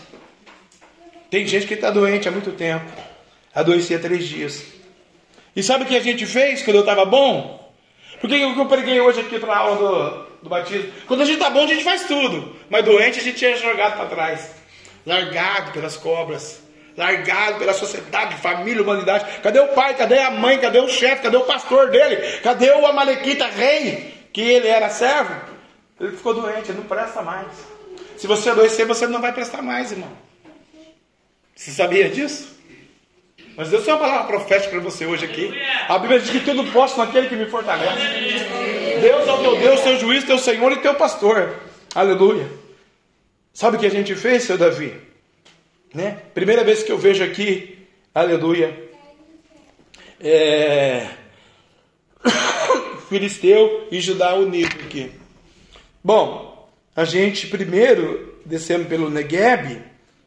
Tem 1.30 1.46
gente 1.46 1.68
que 1.68 1.74
está 1.74 1.92
doente 1.92 2.26
há 2.26 2.32
muito 2.32 2.50
tempo. 2.50 2.90
Adoeci 3.54 3.94
há 3.94 3.98
três 4.00 4.26
dias. 4.26 4.64
E 5.54 5.62
sabe 5.62 5.84
o 5.84 5.86
que 5.86 5.94
a 5.94 6.00
gente 6.00 6.26
fez 6.26 6.62
quando 6.62 6.76
eu 6.76 6.80
estava 6.80 7.04
bom? 7.04 7.65
Por 8.20 8.28
que 8.28 8.40
eu 8.40 8.66
preguei 8.66 9.00
hoje 9.00 9.20
aqui 9.20 9.38
para 9.38 9.52
a 9.52 9.58
aula 9.58 9.76
do, 9.76 10.42
do 10.42 10.48
batismo? 10.48 10.92
Quando 11.06 11.22
a 11.22 11.24
gente 11.24 11.38
está 11.38 11.50
bom, 11.50 11.64
a 11.64 11.66
gente 11.66 11.84
faz 11.84 12.04
tudo. 12.04 12.56
Mas 12.70 12.84
doente, 12.84 13.20
a 13.20 13.22
gente 13.22 13.44
é 13.44 13.56
jogado 13.56 13.96
para 13.96 14.06
trás. 14.06 14.50
Largado 15.04 15.72
pelas 15.72 15.96
cobras. 15.96 16.62
Largado 16.96 17.58
pela 17.58 17.74
sociedade, 17.74 18.36
família, 18.36 18.82
humanidade. 18.82 19.40
Cadê 19.42 19.60
o 19.60 19.68
pai? 19.68 19.94
Cadê 19.94 20.18
a 20.18 20.30
mãe? 20.30 20.58
Cadê 20.58 20.78
o 20.78 20.88
chefe? 20.88 21.22
Cadê 21.22 21.36
o 21.36 21.44
pastor 21.44 21.90
dele? 21.90 22.16
Cadê 22.42 22.70
o 22.70 22.86
Amalequita 22.86 23.46
rei? 23.46 24.16
que 24.36 24.42
ele 24.42 24.68
era 24.68 24.90
servo, 24.90 25.34
ele 25.98 26.14
ficou 26.14 26.34
doente, 26.34 26.70
ele 26.70 26.80
não 26.80 26.86
presta 26.86 27.22
mais. 27.22 27.48
Se 28.18 28.26
você 28.26 28.50
adoecer, 28.50 28.86
você 28.86 29.06
não 29.06 29.18
vai 29.18 29.32
prestar 29.32 29.62
mais, 29.62 29.92
irmão. 29.92 30.10
Você 31.54 31.70
sabia 31.70 32.10
disso? 32.10 32.54
Mas 33.56 33.70
Deus 33.70 33.84
tem 33.84 33.94
uma 33.94 34.00
palavra 34.00 34.26
profética 34.26 34.70
para 34.70 34.80
você 34.80 35.06
hoje 35.06 35.24
aqui. 35.24 35.50
A 35.88 35.98
Bíblia 35.98 36.20
diz 36.20 36.30
que 36.30 36.40
tudo 36.40 36.70
posso 36.72 36.98
naquele 36.98 37.28
que 37.28 37.36
me 37.36 37.46
fortalece. 37.46 38.02
Deus 39.00 39.26
é 39.26 39.32
o 39.32 39.38
teu 39.38 39.56
Deus, 39.56 39.80
teu 39.80 39.98
juiz, 39.98 40.24
teu 40.24 40.38
Senhor 40.38 40.72
e 40.72 40.76
teu 40.76 40.94
pastor. 40.94 41.54
Aleluia. 41.94 42.46
Sabe 43.54 43.78
o 43.78 43.80
que 43.80 43.86
a 43.86 43.90
gente 43.90 44.14
fez, 44.14 44.42
seu 44.42 44.58
Davi? 44.58 44.94
Né? 45.94 46.18
Primeira 46.34 46.62
vez 46.62 46.82
que 46.82 46.92
eu 46.92 46.98
vejo 46.98 47.24
aqui, 47.24 47.78
aleluia. 48.14 48.78
É... 50.20 51.08
Filisteu 53.08 53.88
e 53.90 54.00
Judá 54.00 54.34
unido 54.34 54.76
aqui. 54.84 55.10
Bom, 56.04 56.68
a 56.94 57.04
gente 57.04 57.46
primeiro 57.46 58.38
descemos 58.44 58.86
pelo 58.88 59.08
Negueb, 59.08 59.82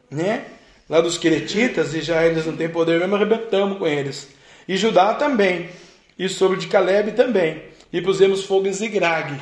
né? 0.09 0.45
Lá 0.89 1.01
dos 1.01 1.17
Queretitas, 1.17 1.93
e 1.93 2.01
já 2.01 2.25
eles 2.25 2.45
não 2.45 2.55
têm 2.55 2.67
poder 2.67 2.99
mesmo, 2.99 3.15
arrebentamos 3.15 3.77
com 3.77 3.85
eles. 3.85 4.27
E 4.67 4.75
Judá 4.75 5.13
também. 5.13 5.69
E 6.17 6.27
sobre 6.27 6.57
de 6.57 6.67
Caleb 6.67 7.11
também. 7.11 7.63
E 7.93 8.01
pusemos 8.01 8.43
fogo 8.43 8.67
em 8.67 8.73
Zigrag. 8.73 9.39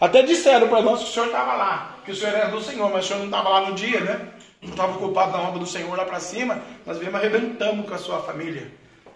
Até 0.00 0.22
disseram 0.22 0.68
para 0.68 0.80
nós 0.80 1.00
que 1.00 1.10
o 1.10 1.12
senhor 1.12 1.26
estava 1.26 1.54
lá, 1.54 1.98
que 2.04 2.12
o 2.12 2.16
senhor 2.16 2.34
era 2.34 2.48
do 2.48 2.62
Senhor, 2.62 2.90
mas 2.90 3.04
o 3.04 3.08
senhor 3.08 3.18
não 3.18 3.26
estava 3.26 3.48
lá 3.48 3.68
no 3.68 3.74
dia, 3.74 4.00
né? 4.00 4.28
Estava 4.62 4.92
ocupado 4.92 5.32
na 5.32 5.42
obra 5.42 5.58
do 5.58 5.66
Senhor 5.66 5.94
lá 5.96 6.04
para 6.04 6.20
cima. 6.20 6.62
Nós 6.86 6.98
viemos 6.98 7.18
arrebentamos 7.18 7.86
com 7.86 7.94
a 7.94 7.98
sua 7.98 8.20
família. 8.22 8.70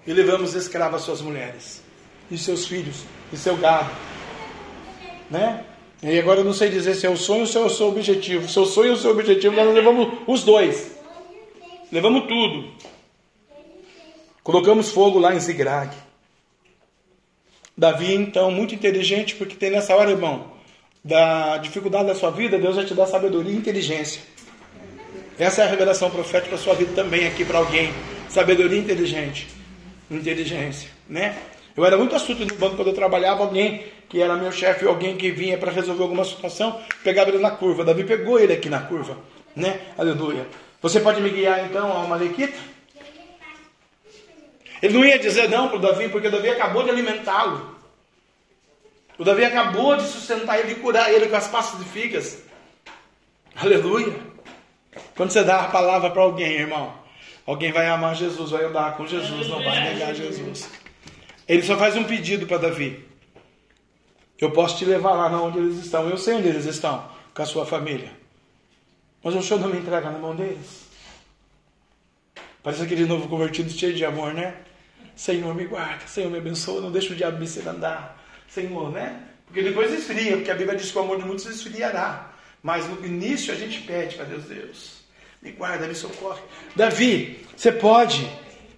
E 0.07 0.12
levamos 0.12 0.55
escravas 0.55 1.02
suas 1.02 1.20
mulheres 1.20 1.82
e 2.30 2.36
seus 2.36 2.66
filhos 2.66 3.05
e 3.32 3.36
seu 3.36 3.57
gado. 3.57 3.90
Né? 5.30 5.64
E 6.02 6.18
agora 6.18 6.40
eu 6.40 6.44
não 6.44 6.52
sei 6.52 6.68
dizer 6.68 6.94
se 6.94 7.07
é 7.07 7.11
o 7.11 7.16
sonho 7.16 7.40
ou 7.40 7.46
se 7.46 7.57
é 7.57 7.61
o 7.61 7.70
seu 7.70 7.88
objetivo. 7.88 8.48
Seu 8.48 8.66
sonho 8.66 8.92
ou 8.92 8.96
seu 8.96 9.11
objetivo, 9.11 9.55
nós 9.55 9.72
levamos 9.74 10.18
os 10.26 10.42
dois. 10.42 10.93
Levamos 11.95 12.26
tudo. 12.26 12.72
Colocamos 14.42 14.90
fogo 14.90 15.20
lá 15.20 15.32
em 15.32 15.38
Zigrag. 15.38 15.95
Davi, 17.78 18.12
então, 18.12 18.51
muito 18.51 18.74
inteligente, 18.74 19.36
porque 19.36 19.55
tem 19.55 19.70
nessa 19.70 19.95
hora, 19.95 20.11
irmão, 20.11 20.55
da 21.05 21.57
dificuldade 21.59 22.09
da 22.09 22.14
sua 22.16 22.32
vida, 22.32 22.59
Deus 22.59 22.74
vai 22.74 22.84
te 22.84 22.95
dar 22.95 23.07
sabedoria 23.07 23.53
e 23.53 23.57
inteligência. 23.57 24.20
Essa 25.38 25.62
é 25.62 25.66
a 25.66 25.68
revelação 25.68 26.11
profética 26.11 26.49
para 26.49 26.59
sua 26.59 26.74
vida 26.74 26.90
também 26.97 27.28
aqui 27.28 27.45
para 27.45 27.59
alguém. 27.59 27.95
Sabedoria 28.28 28.80
inteligente. 28.80 29.47
Inteligência, 30.11 30.90
né? 31.09 31.38
Eu 31.76 31.84
era 31.84 31.97
muito 31.97 32.16
astuto 32.16 32.45
no 32.45 32.57
banco 32.57 32.74
quando 32.74 32.88
eu 32.88 32.95
trabalhava, 32.95 33.45
alguém 33.45 33.84
que 34.09 34.20
era 34.20 34.34
meu 34.34 34.51
chefe, 34.51 34.84
alguém 34.84 35.16
que 35.16 35.30
vinha 35.30 35.57
para 35.57 35.70
resolver 35.70 36.03
alguma 36.03 36.24
situação, 36.24 36.80
pegava 37.05 37.30
ele 37.30 37.38
na 37.38 37.53
curva. 37.53 37.84
Davi 37.84 38.03
pegou 38.03 38.36
ele 38.36 38.53
aqui 38.53 38.68
na 38.68 38.80
curva, 38.80 39.16
né? 39.55 39.78
Aleluia. 39.97 40.45
Você 40.85 41.01
pode 41.01 41.18
me 41.22 41.30
guiar 41.30 41.64
então 41.64 41.91
ao 41.91 42.07
Malequita? 42.07 42.59
Ele 44.82 44.93
não 44.93 45.03
ia 45.03 45.18
dizer 45.18 45.49
não 45.49 45.68
para 45.68 45.78
o 45.78 45.80
Davi, 45.80 46.11
porque 46.11 46.28
o 46.28 46.30
Davi 46.30 46.51
acabou 46.51 46.82
de 46.82 46.91
alimentá-lo. 46.91 47.74
O 49.16 49.24
Davi 49.24 49.47
acabou 49.47 49.97
de 49.97 50.03
sustentar 50.03 50.59
ele 50.59 50.72
e 50.72 50.74
curar 50.74 51.11
ele 51.11 51.28
com 51.28 51.37
as 51.37 51.49
pastas 51.49 51.80
de 51.80 51.87
figas. 51.87 52.43
Aleluia. 53.57 54.14
Quando 55.16 55.30
você 55.30 55.43
dá 55.43 55.62
a 55.62 55.68
palavra 55.68 56.11
para 56.11 56.20
alguém, 56.20 56.53
irmão, 56.53 56.93
alguém 57.47 57.72
vai 57.72 57.89
amar 57.89 58.14
Jesus, 58.14 58.51
vai 58.51 58.66
andar 58.66 58.95
com 58.99 59.07
Jesus, 59.07 59.49
não 59.49 59.64
vai 59.64 59.80
negar 59.85 60.14
Jesus. 60.14 60.68
Ele 61.49 61.62
só 61.62 61.78
faz 61.78 61.97
um 61.97 62.05
pedido 62.05 62.47
para 62.47 62.59
Davi. 62.59 63.09
Eu 64.39 64.51
posso 64.51 64.76
te 64.76 64.85
levar 64.85 65.12
lá 65.12 65.28
onde 65.41 65.61
eles 65.61 65.78
estão. 65.78 66.11
Eu 66.11 66.18
sei 66.18 66.35
onde 66.35 66.49
eles 66.49 66.66
estão, 66.66 67.09
com 67.32 67.41
a 67.41 67.47
sua 67.47 67.64
família. 67.64 68.24
Mas 69.25 69.35
o 69.35 69.43
Senhor 69.43 69.59
não 69.59 69.70
me 69.70 69.79
entrega 69.79 70.11
na 70.11 70.18
mão 70.18 70.37
deles. 70.37 70.85
Parece 72.62 72.83
aquele 72.83 73.07
novo 73.07 73.27
convertido 73.27 73.70
cheio 73.70 73.95
de 73.95 74.05
amor, 74.05 74.35
né? 74.35 74.55
Senhor, 75.16 75.55
me 75.55 75.64
guarda, 75.64 76.07
Senhor, 76.07 76.31
me 76.31 76.39
abençoa, 76.39 76.81
não 76.81 76.93
deixa 76.93 77.12
o 77.12 77.16
diabo 77.16 77.39
me 77.39 77.47
ser 77.47 77.66
andar. 77.66 78.22
Senhor, 78.49 78.91
né? 78.93 79.22
Porque 79.47 79.62
depois 79.62 79.93
esfria, 79.93 80.37
porque 80.37 80.51
a 80.51 80.55
Bíblia 80.55 80.77
diz 80.77 80.91
que 80.91 80.99
o 80.99 81.01
amor 81.01 81.18
de 81.18 81.25
muitos 81.25 81.47
esfriará. 81.47 82.33
Mas 82.62 82.89
no 82.89 83.05
início 83.05 83.53
a 83.53 83.57
gente 83.57 83.81
pede 83.83 84.16
para 84.16 84.25
Deus, 84.25 84.45
Deus, 84.45 85.05
me 85.43 85.53
guarda, 85.53 85.87
me 85.87 85.95
socorre. 85.95 86.41
Davi, 86.75 87.45
você 87.55 87.70
pode, 87.70 88.29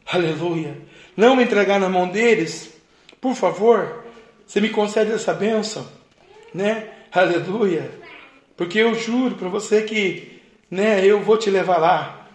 aleluia, 0.05 0.77
não 1.17 1.37
me 1.37 1.45
entregar 1.45 1.81
na 1.81 1.89
mão 1.89 2.09
deles? 2.09 2.73
Por 3.21 3.35
favor, 3.35 4.05
você 4.47 4.61
me 4.61 4.69
concede 4.69 5.13
essa 5.13 5.33
bênção, 5.33 5.87
né? 6.53 6.93
Aleluia. 7.13 7.91
Porque 8.57 8.79
eu 8.79 8.95
juro 8.95 9.37
para 9.37 9.49
você 9.49 9.83
que, 9.83 10.36
né, 10.71 11.05
eu 11.05 11.23
vou 11.23 11.37
te 11.37 11.51
levar 11.51 11.79
lá. 11.79 12.29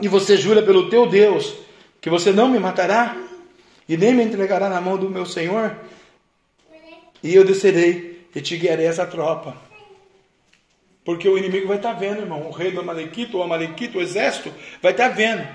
E 0.00 0.08
você 0.08 0.36
jura 0.36 0.62
pelo 0.62 0.90
teu 0.90 1.08
Deus 1.08 1.54
que 2.00 2.10
você 2.10 2.30
não 2.30 2.48
me 2.48 2.58
matará 2.58 3.16
e 3.88 3.96
nem 3.96 4.14
me 4.14 4.22
entregará 4.22 4.68
na 4.68 4.80
mão 4.80 4.96
do 4.96 5.08
meu 5.08 5.24
Senhor? 5.24 5.76
E 7.22 7.34
eu 7.34 7.44
descerei 7.44 8.26
e 8.34 8.40
te 8.40 8.56
guiarei 8.56 8.86
essa 8.86 9.06
tropa. 9.06 9.56
Porque 11.04 11.28
o 11.28 11.38
inimigo 11.38 11.68
vai 11.68 11.76
estar 11.76 11.94
tá 11.94 11.98
vendo, 11.98 12.20
irmão. 12.20 12.46
O 12.48 12.50
rei 12.50 12.72
do 12.72 12.80
Amalequito, 12.80 13.38
o 13.38 13.42
Amalequito, 13.42 13.98
o 13.98 14.02
exército, 14.02 14.52
vai 14.82 14.92
estar 14.92 15.08
tá 15.08 15.14
vendo 15.14 15.46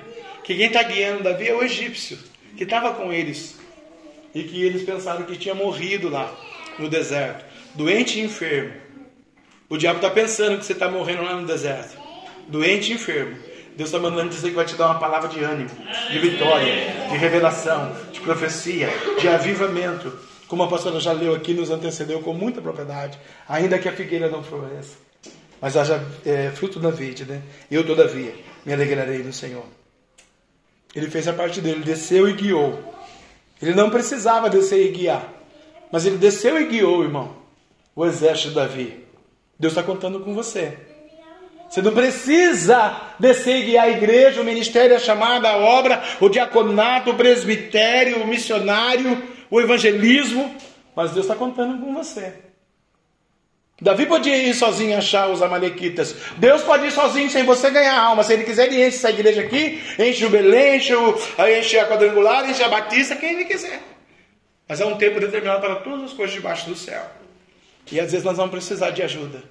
que 0.43 0.55
quem 0.55 0.67
está 0.67 0.81
guiando 0.81 1.23
Davi 1.23 1.47
é 1.47 1.53
o 1.53 1.61
egípcio, 1.61 2.17
que 2.57 2.63
estava 2.63 2.93
com 2.93 3.13
eles. 3.13 3.59
E 4.33 4.43
que 4.43 4.63
eles 4.63 4.83
pensaram 4.83 5.25
que 5.25 5.37
tinha 5.37 5.53
morrido 5.53 6.09
lá 6.09 6.33
no 6.79 6.89
deserto, 6.89 7.45
doente 7.75 8.19
e 8.19 8.23
enfermo. 8.23 8.73
O 9.71 9.77
diabo 9.77 9.99
está 9.99 10.09
pensando 10.09 10.57
que 10.57 10.65
você 10.65 10.73
está 10.73 10.89
morrendo 10.89 11.23
lá 11.23 11.33
no 11.33 11.47
deserto, 11.47 11.97
doente 12.45 12.91
e 12.91 12.95
enfermo. 12.95 13.37
Deus 13.73 13.87
está 13.87 13.97
mandando 13.97 14.27
dizer 14.27 14.49
que 14.49 14.55
vai 14.55 14.65
te 14.65 14.75
dar 14.75 14.87
uma 14.87 14.99
palavra 14.99 15.29
de 15.29 15.41
ânimo, 15.41 15.69
de 16.11 16.19
vitória, 16.19 16.73
de 17.09 17.15
revelação, 17.15 17.95
de 18.11 18.19
profecia, 18.19 18.89
de 19.17 19.29
avivamento. 19.29 20.11
Como 20.49 20.61
a 20.61 20.67
pastora 20.67 20.99
já 20.99 21.13
leu 21.13 21.33
aqui, 21.33 21.53
nos 21.53 21.69
antecedeu 21.69 22.19
com 22.19 22.33
muita 22.33 22.61
propriedade, 22.61 23.17
ainda 23.47 23.79
que 23.79 23.87
a 23.87 23.93
figueira 23.93 24.27
não 24.27 24.43
floresça. 24.43 24.97
Mas 25.61 25.77
haja 25.77 26.05
é, 26.25 26.51
fruto 26.53 26.77
na 26.77 26.89
vide, 26.89 27.23
né? 27.23 27.41
Eu, 27.71 27.85
todavia, 27.85 28.35
me 28.65 28.73
alegrarei 28.73 29.19
no 29.19 29.31
Senhor. 29.31 29.63
Ele 30.93 31.09
fez 31.09 31.29
a 31.29 31.33
parte 31.33 31.61
dele, 31.61 31.79
desceu 31.79 32.27
e 32.27 32.33
guiou. 32.33 32.93
Ele 33.61 33.73
não 33.73 33.89
precisava 33.89 34.49
descer 34.49 34.85
e 34.85 34.91
guiar. 34.91 35.31
Mas 35.89 36.05
ele 36.05 36.17
desceu 36.17 36.59
e 36.59 36.67
guiou, 36.67 37.05
irmão, 37.05 37.37
o 37.95 38.05
exército 38.05 38.49
de 38.49 38.55
Davi. 38.55 39.10
Deus 39.61 39.73
está 39.73 39.83
contando 39.83 40.19
com 40.21 40.33
você. 40.33 40.75
Você 41.69 41.83
não 41.83 41.93
precisa 41.93 42.99
descer 43.19 43.57
e 43.57 43.65
guiar 43.65 43.85
a 43.85 43.91
igreja, 43.91 44.41
o 44.41 44.43
ministério, 44.43 44.95
a 44.95 44.99
chamada, 44.99 45.49
a 45.49 45.57
obra, 45.57 46.01
o 46.19 46.27
diaconato, 46.27 47.11
o 47.11 47.13
presbitério, 47.13 48.23
o 48.23 48.27
missionário, 48.27 49.21
o 49.51 49.61
evangelismo. 49.61 50.53
Mas 50.95 51.11
Deus 51.11 51.27
está 51.27 51.35
contando 51.35 51.79
com 51.79 51.93
você. 51.93 52.33
Davi 53.79 54.07
podia 54.07 54.35
ir 54.35 54.55
sozinho 54.55 54.97
achar 54.97 55.29
os 55.29 55.43
amalequitas. 55.43 56.15
Deus 56.37 56.63
pode 56.63 56.87
ir 56.87 56.91
sozinho 56.91 57.29
sem 57.29 57.43
você 57.43 57.69
ganhar 57.69 57.99
alma. 57.99 58.23
Se 58.23 58.33
ele 58.33 58.43
quiser, 58.43 58.65
ele 58.65 58.83
enche 58.83 58.97
essa 58.97 59.11
igreja 59.11 59.41
aqui, 59.41 59.79
enche 59.99 60.25
o 60.25 60.29
Belém, 60.31 60.77
enche, 60.77 60.95
o, 60.95 61.15
enche 61.59 61.77
a 61.77 61.87
quadrangular, 61.87 62.49
enche 62.49 62.63
a 62.63 62.67
Batista, 62.67 63.15
quem 63.15 63.33
ele 63.33 63.45
quiser. 63.45 63.79
Mas 64.67 64.81
é 64.81 64.85
um 64.87 64.97
tempo 64.97 65.19
determinado 65.19 65.61
para 65.61 65.75
todas 65.75 66.05
as 66.05 66.13
coisas 66.13 66.33
debaixo 66.33 66.67
do 66.67 66.75
céu. 66.75 67.20
E 67.91 67.99
às 67.99 68.11
vezes 68.11 68.23
nós 68.23 68.37
vamos 68.37 68.51
precisar 68.51 68.91
de 68.91 69.03
ajuda. 69.03 69.43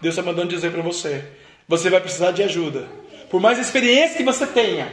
Deus 0.00 0.14
está 0.14 0.22
mandando 0.22 0.48
dizer 0.48 0.72
para 0.72 0.82
você: 0.82 1.24
você 1.68 1.90
vai 1.90 2.00
precisar 2.00 2.30
de 2.30 2.42
ajuda. 2.42 2.86
Por 3.30 3.40
mais 3.40 3.58
experiência 3.58 4.16
que 4.16 4.24
você 4.24 4.46
tenha, 4.46 4.92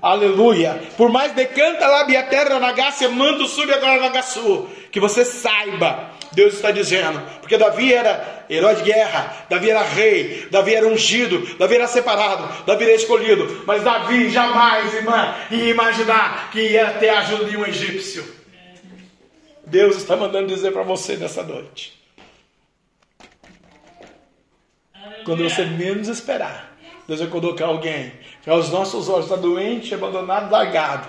aleluia. 0.00 0.82
Por 0.96 1.10
mais 1.10 1.32
decanta 1.32 1.86
lá 1.86 2.00
a 2.00 2.22
terra 2.24 2.58
nagácia, 2.58 3.08
mando 3.08 3.46
sub 3.46 3.70
agora 3.72 4.00
nagaçu. 4.00 4.68
Que 4.90 5.00
você 5.00 5.24
saiba, 5.24 6.10
Deus 6.32 6.54
está 6.54 6.70
dizendo, 6.70 7.20
porque 7.40 7.58
Davi 7.58 7.92
era 7.92 8.46
herói 8.48 8.76
de 8.76 8.82
guerra, 8.82 9.46
Davi 9.50 9.70
era 9.70 9.82
rei, 9.82 10.46
Davi 10.50 10.74
era 10.74 10.86
ungido, 10.86 11.56
Davi 11.56 11.74
era 11.74 11.88
separado, 11.88 12.64
Davi 12.64 12.84
era 12.84 12.94
escolhido, 12.94 13.64
mas 13.66 13.82
Davi 13.82 14.30
jamais, 14.30 14.94
irmã, 14.94 15.34
ia 15.50 15.70
imaginar 15.70 16.50
que 16.52 16.60
ia 16.60 16.92
ter 16.92 17.08
a 17.08 17.20
ajuda 17.20 17.46
de 17.46 17.56
um 17.56 17.66
egípcio. 17.66 18.24
Deus 19.66 19.96
está 19.96 20.16
mandando 20.16 20.46
dizer 20.46 20.72
para 20.72 20.82
você 20.82 21.16
nessa 21.16 21.42
noite. 21.42 22.03
Quando 25.24 25.42
você 25.42 25.64
menos 25.64 26.08
esperar, 26.08 26.76
Deus 27.06 27.20
vai 27.20 27.28
colocar 27.28 27.66
alguém 27.66 28.12
que 28.42 28.50
aos 28.50 28.70
nossos 28.70 29.08
olhos 29.08 29.24
está 29.24 29.36
doente, 29.36 29.94
abandonado, 29.94 30.50
largado. 30.50 31.08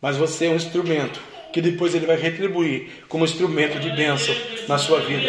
Mas 0.00 0.16
você 0.16 0.46
é 0.46 0.50
um 0.50 0.56
instrumento 0.56 1.20
que 1.52 1.60
depois 1.60 1.94
ele 1.94 2.06
vai 2.06 2.16
retribuir 2.16 3.04
como 3.08 3.24
instrumento 3.24 3.78
de 3.78 3.90
bênção 3.90 4.34
na 4.68 4.78
sua 4.78 5.00
vida, 5.00 5.28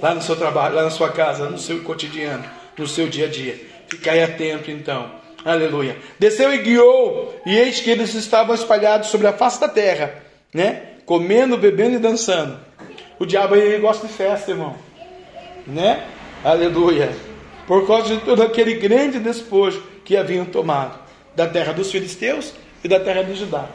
lá 0.00 0.14
no 0.14 0.22
seu 0.22 0.36
trabalho, 0.36 0.76
lá 0.76 0.84
na 0.84 0.90
sua 0.90 1.10
casa, 1.10 1.50
no 1.50 1.58
seu 1.58 1.82
cotidiano, 1.82 2.44
no 2.78 2.86
seu 2.86 3.08
dia 3.08 3.26
a 3.26 3.28
dia. 3.28 3.60
Aí 4.06 4.22
atento 4.22 4.70
então. 4.70 5.10
Aleluia. 5.44 5.96
Desceu 6.18 6.54
e 6.54 6.58
guiou, 6.58 7.38
e 7.44 7.56
eis 7.56 7.80
que 7.80 7.90
eles 7.90 8.14
estavam 8.14 8.54
espalhados 8.54 9.08
sobre 9.08 9.26
a 9.26 9.32
face 9.32 9.60
da 9.60 9.68
terra, 9.68 10.22
né? 10.54 10.94
comendo, 11.04 11.58
bebendo 11.58 11.96
e 11.96 11.98
dançando. 11.98 12.58
O 13.18 13.26
diabo 13.26 13.54
aí 13.54 13.78
gosta 13.78 14.06
de 14.06 14.12
festa, 14.12 14.52
irmão. 14.52 14.74
Né? 15.66 16.02
Aleluia. 16.42 17.33
Por 17.66 17.86
causa 17.86 18.14
de 18.14 18.20
todo 18.24 18.42
aquele 18.42 18.74
grande 18.74 19.18
despojo 19.18 19.82
que 20.04 20.16
haviam 20.16 20.44
tomado 20.44 20.98
da 21.34 21.46
terra 21.46 21.72
dos 21.72 21.90
filisteus 21.90 22.52
e 22.82 22.88
da 22.88 23.00
terra 23.00 23.22
de 23.22 23.34
Judá. 23.34 23.68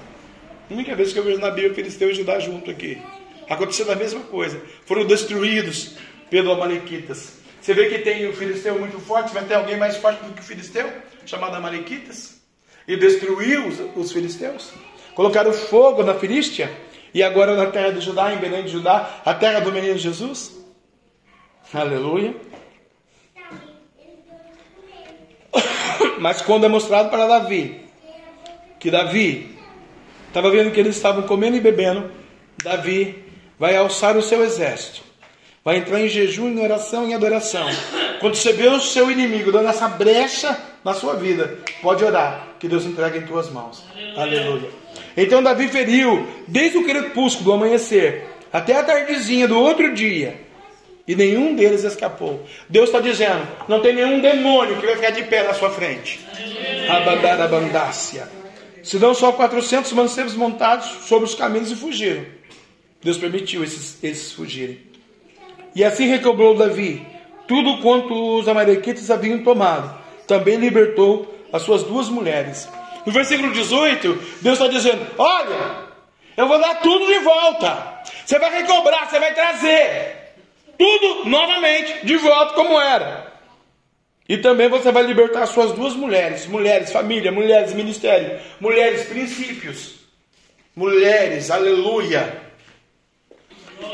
A 0.70 0.74
única 0.74 0.96
vez 0.96 1.12
que 1.12 1.20
eu 1.20 1.24
vejo 1.24 1.40
na 1.40 1.50
Bíblia 1.50 1.74
Filisteu 1.74 2.12
e 2.12 2.14
Judá 2.14 2.40
junto 2.40 2.70
aqui. 2.70 3.02
Aconteceu 3.50 3.92
a 3.92 3.96
mesma 3.96 4.22
coisa. 4.22 4.62
Foram 4.86 5.06
destruídos 5.06 5.96
pelos 6.30 6.54
Amalequitas. 6.54 7.40
Você 7.60 7.74
vê 7.74 7.90
que 7.90 8.00
tem 8.00 8.28
o 8.28 8.34
Filisteu 8.34 8.78
muito 8.80 9.00
forte, 9.00 9.34
vai 9.34 9.44
ter 9.44 9.56
alguém 9.56 9.78
mais 9.78 9.98
forte 9.98 10.24
do 10.24 10.34
que 10.34 10.42
o 10.42 10.44
Filisteu, 10.44 10.88
chamado 11.26 11.56
Amalequitas, 11.56 12.40
e 12.88 12.96
destruiu 12.96 13.68
os, 13.68 13.80
os 13.96 14.12
filisteus. 14.12 14.72
Colocaram 15.16 15.52
fogo 15.52 16.04
na 16.04 16.14
Filistia 16.14 16.72
e 17.14 17.22
agora 17.22 17.56
na 17.56 17.66
terra 17.66 17.92
de 17.92 18.02
Judá, 18.02 18.34
em 18.34 18.38
Belém 18.38 18.64
de 18.64 18.72
Judá, 18.72 19.22
a 19.26 19.34
terra 19.34 19.60
do 19.60 19.72
menino 19.72 19.98
Jesus. 19.98 20.58
Aleluia. 21.74 22.36
Mas 26.20 26.42
quando 26.42 26.66
é 26.66 26.70
mostrado 26.70 27.10
para 27.10 27.28
Davi, 27.28 27.82
que 28.80 28.90
Davi 28.90 29.58
estava 30.28 30.50
vendo 30.50 30.72
que 30.72 30.80
eles 30.80 30.96
estavam 30.96 31.24
comendo 31.24 31.58
e 31.58 31.62
bebendo, 31.62 32.12
Davi 32.64 33.24
vai 33.58 33.76
alçar 33.76 34.16
o 34.18 34.22
seu 34.22 34.44
exército, 34.44 35.02
vai 35.64 35.78
entrar 35.78 36.00
em 36.00 36.08
jejum, 36.08 36.50
em 36.50 36.62
oração 36.62 37.08
e 37.08 37.14
adoração. 37.14 37.68
Quando 38.20 38.36
você 38.36 38.54
vê 38.54 38.68
o 38.68 38.80
seu 38.80 39.10
inimigo 39.10 39.52
dando 39.52 39.70
essa 39.70 39.88
brecha 39.88 40.58
na 40.84 40.94
sua 40.94 41.16
vida, 41.16 41.58
pode 41.82 42.04
orar, 42.04 42.48
que 42.60 42.68
Deus 42.68 42.86
entregue 42.86 43.20
em 43.20 43.26
tuas 43.26 43.50
mãos. 43.50 43.84
Aleluia. 44.16 44.42
Aleluia. 44.42 44.70
Então 45.16 45.44
Davi 45.44 45.68
feriu 45.68 46.28
desde 46.48 46.78
o 46.78 46.86
crepúsculo 46.86 47.46
do 47.46 47.54
amanhecer 47.54 48.26
até 48.52 48.78
a 48.78 48.84
tardezinha 48.84 49.48
do 49.48 49.60
outro 49.60 49.94
dia. 49.94 50.49
E 51.10 51.16
nenhum 51.16 51.56
deles 51.56 51.84
escapou. 51.84 52.46
Deus 52.70 52.90
está 52.90 53.00
dizendo: 53.00 53.46
não 53.68 53.82
tem 53.82 53.94
nenhum 53.96 54.22
demônio 54.22 54.80
que 54.80 54.86
vai 54.86 54.96
ficar 54.96 55.10
de 55.10 55.24
pé 55.24 55.44
na 55.44 55.56
sua 55.56 55.72
frente. 55.72 56.20
Abandarabandácia. 56.88 58.30
Senão 58.84 59.14
só 59.14 59.32
400 59.32 59.92
mancebos 59.94 60.36
montados 60.36 60.86
sobre 61.08 61.26
os 61.26 61.34
caminhos 61.34 61.72
e 61.72 61.76
fugiram. 61.76 62.24
Deus 63.04 63.18
permitiu 63.18 63.64
esses, 63.64 64.02
esses 64.04 64.32
fugirem. 64.32 64.80
E 65.76 65.84
assim 65.84 66.08
recobrou 66.08 66.56
Davi 66.56 67.06
tudo 67.48 67.82
quanto 67.82 68.38
os 68.38 68.48
amalequitas 68.48 69.10
haviam 69.10 69.44
tomado. 69.44 70.00
Também 70.28 70.58
libertou 70.58 71.36
as 71.52 71.64
suas 71.64 71.82
duas 71.82 72.08
mulheres 72.08 72.70
no 73.06 73.14
versículo 73.14 73.52
18, 73.52 74.24
Deus 74.42 74.60
está 74.60 74.68
dizendo: 74.68 75.06
Olha, 75.18 75.88
eu 76.38 76.48
vou 76.48 76.60
dar 76.60 76.76
tudo 76.76 77.08
de 77.08 77.20
volta. 77.20 78.02
Você 78.26 78.38
vai 78.38 78.62
recobrar, 78.62 79.10
você 79.10 79.20
vai 79.20 79.34
trazer 79.34 80.19
tudo 80.80 81.30
novamente 81.30 82.06
de 82.06 82.16
volta 82.16 82.54
como 82.54 82.80
era. 82.80 83.34
E 84.30 84.38
também 84.38 84.70
você 84.70 84.92
vai 84.92 85.04
libertar 85.04 85.46
suas 85.46 85.74
duas 85.74 85.94
mulheres: 85.94 86.48
mulheres, 86.48 86.92
família, 86.92 87.32
mulheres, 87.32 87.74
ministério, 87.74 88.40
mulheres, 88.62 89.08
princípios. 89.08 89.96
Mulheres, 90.74 91.52
aleluia. 91.52 92.48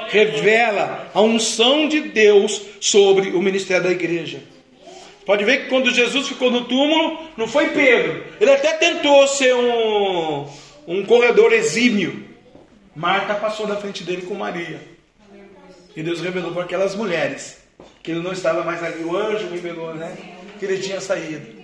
Revela 0.09 1.09
a 1.13 1.21
unção 1.21 1.87
de 1.87 2.01
Deus 2.01 2.61
sobre 2.79 3.29
o 3.29 3.41
ministério 3.41 3.83
da 3.83 3.91
igreja. 3.91 4.43
Pode 5.25 5.43
ver 5.43 5.63
que 5.63 5.69
quando 5.69 5.89
Jesus 5.91 6.27
ficou 6.27 6.51
no 6.51 6.65
túmulo, 6.65 7.27
não 7.35 7.47
foi 7.47 7.69
Pedro. 7.69 8.23
Ele 8.39 8.51
até 8.51 8.73
tentou 8.73 9.27
ser 9.27 9.55
um, 9.55 10.47
um 10.87 11.03
corredor 11.05 11.51
exímio. 11.51 12.23
Marta 12.95 13.33
passou 13.33 13.67
na 13.67 13.75
frente 13.75 14.03
dele 14.03 14.21
com 14.21 14.35
Maria. 14.35 14.94
E 15.95 16.03
Deus 16.03 16.21
revelou 16.21 16.51
para 16.51 16.63
aquelas 16.63 16.95
mulheres 16.95 17.57
que 18.03 18.11
ele 18.11 18.21
não 18.21 18.33
estava 18.33 18.63
mais 18.63 18.83
ali. 18.83 19.03
O 19.03 19.15
anjo 19.15 19.49
revelou, 19.49 19.93
né? 19.95 20.15
Que 20.59 20.65
ele 20.65 20.79
tinha 20.79 21.01
saído. 21.01 21.55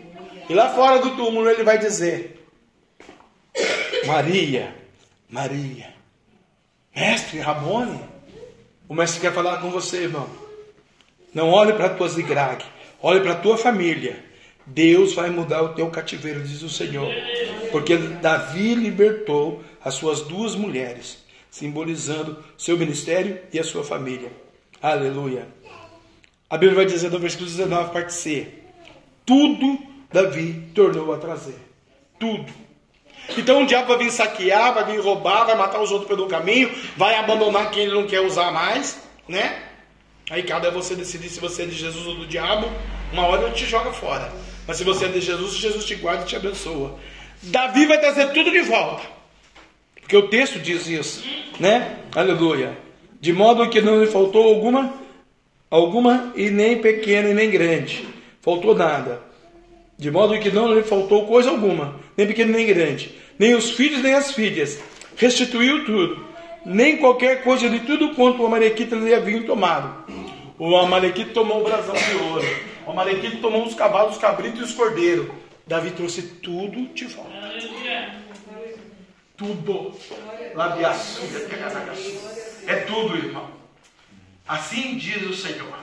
E 0.49 0.53
lá 0.53 0.73
fora 0.73 0.99
do 0.99 1.15
túmulo 1.15 1.49
ele 1.49 1.63
vai 1.63 1.77
dizer: 1.77 2.45
Maria, 4.05 4.73
Maria, 5.29 5.93
mestre 6.95 7.39
Ramone, 7.39 7.99
o 8.87 8.93
mestre 8.93 9.21
quer 9.21 9.33
falar 9.33 9.57
com 9.57 9.69
você, 9.69 10.03
irmão. 10.03 10.29
Não 11.33 11.49
olhe 11.49 11.73
para 11.73 11.85
a 11.85 11.93
tua 11.93 12.09
zigrague, 12.09 12.65
olhe 13.01 13.21
para 13.21 13.33
a 13.33 13.39
tua 13.39 13.57
família. 13.57 14.31
Deus 14.65 15.13
vai 15.13 15.29
mudar 15.29 15.61
o 15.63 15.73
teu 15.73 15.89
cativeiro, 15.89 16.43
diz 16.43 16.61
o 16.61 16.69
Senhor. 16.69 17.11
Porque 17.71 17.97
Davi 17.97 18.75
libertou 18.75 19.63
as 19.83 19.95
suas 19.95 20.21
duas 20.21 20.55
mulheres, 20.55 21.20
simbolizando 21.51 22.41
seu 22.57 22.77
ministério 22.77 23.39
e 23.51 23.59
a 23.59 23.63
sua 23.63 23.83
família. 23.83 24.31
Aleluia. 24.81 25.47
A 26.49 26.57
Bíblia 26.57 26.77
vai 26.77 26.85
dizer 26.85 27.11
no 27.11 27.19
versículo 27.19 27.47
19, 27.47 27.93
parte 27.93 28.13
C: 28.13 28.47
Tudo 29.25 29.77
Davi 30.11 30.71
tornou 30.73 31.13
a 31.13 31.17
trazer. 31.17 31.59
Tudo. 32.17 32.51
Então 33.37 33.63
o 33.63 33.67
diabo 33.67 33.89
vai 33.89 33.97
vir 33.97 34.11
saquear, 34.11 34.73
vai 34.73 34.85
vir 34.85 34.99
roubar, 34.99 35.45
vai 35.45 35.55
matar 35.55 35.81
os 35.81 35.91
outros 35.91 36.07
pelo 36.07 36.27
caminho, 36.27 36.71
vai 36.97 37.15
abandonar 37.15 37.69
quem 37.69 37.83
ele 37.83 37.93
não 37.93 38.07
quer 38.07 38.21
usar 38.21 38.51
mais, 38.51 39.01
né? 39.27 39.63
Aí 40.29 40.43
cada 40.43 40.69
é 40.69 40.71
você 40.71 40.95
decidir 40.95 41.29
se 41.29 41.39
você 41.39 41.63
é 41.63 41.65
de 41.65 41.73
Jesus 41.73 42.07
ou 42.07 42.15
do 42.15 42.25
diabo. 42.25 42.71
Uma 43.11 43.27
hora 43.27 43.43
ele 43.43 43.53
te 43.53 43.65
joga 43.65 43.91
fora. 43.91 44.31
Mas 44.65 44.77
se 44.77 44.83
você 44.83 45.05
é 45.05 45.09
de 45.09 45.19
Jesus, 45.19 45.53
Jesus 45.53 45.85
te 45.85 45.95
guarda 45.95 46.23
e 46.23 46.27
te 46.27 46.35
abençoa. 46.35 46.97
Davi 47.43 47.85
vai 47.85 47.99
trazer 47.99 48.31
tudo 48.31 48.49
de 48.49 48.61
volta. 48.61 49.20
Porque 50.11 50.25
o 50.25 50.27
texto 50.27 50.59
diz 50.59 50.89
isso, 50.89 51.23
né? 51.57 51.99
Aleluia. 52.13 52.77
De 53.21 53.31
modo 53.31 53.69
que 53.69 53.79
não 53.79 54.01
lhe 54.01 54.07
faltou 54.07 54.43
alguma, 54.43 54.93
alguma 55.69 56.33
e 56.35 56.49
nem 56.49 56.81
pequena 56.81 57.29
e 57.29 57.33
nem 57.33 57.49
grande. 57.49 58.05
Faltou 58.41 58.75
nada. 58.75 59.21
De 59.97 60.11
modo 60.11 60.37
que 60.37 60.51
não 60.51 60.73
lhe 60.73 60.83
faltou 60.83 61.25
coisa 61.27 61.49
alguma, 61.49 61.97
nem 62.17 62.27
pequena 62.27 62.51
nem 62.51 62.67
grande. 62.67 63.17
Nem 63.39 63.55
os 63.55 63.71
filhos 63.71 64.03
nem 64.03 64.13
as 64.13 64.33
filhas. 64.33 64.81
Restituiu 65.15 65.85
tudo. 65.85 66.25
Nem 66.65 66.97
qualquer 66.97 67.41
coisa 67.41 67.69
de 67.69 67.79
tudo 67.79 68.13
quanto 68.13 68.43
o 68.43 68.45
Amalequita 68.45 68.97
lhe 68.97 69.13
havia 69.13 69.41
tomado. 69.43 70.11
O 70.59 70.75
Amalequita 70.75 71.31
tomou 71.31 71.61
o 71.61 71.63
brasão 71.63 71.95
de 71.95 72.15
ouro. 72.25 72.45
O 72.85 72.91
Amalequita 72.91 73.37
tomou 73.37 73.65
os 73.65 73.75
cavalos, 73.75 74.15
os 74.15 74.21
cabritos 74.21 74.59
e 74.59 74.63
os 74.65 74.73
cordeiros. 74.73 75.27
Davi 75.65 75.91
trouxe 75.91 76.21
tudo 76.21 76.93
de 76.93 77.05
volta. 77.05 77.31
Tudo. 79.41 79.99
É 82.67 82.75
tudo, 82.75 83.17
irmão. 83.17 83.49
Assim 84.47 84.97
diz 84.97 85.23
o 85.23 85.33
Senhor. 85.33 85.73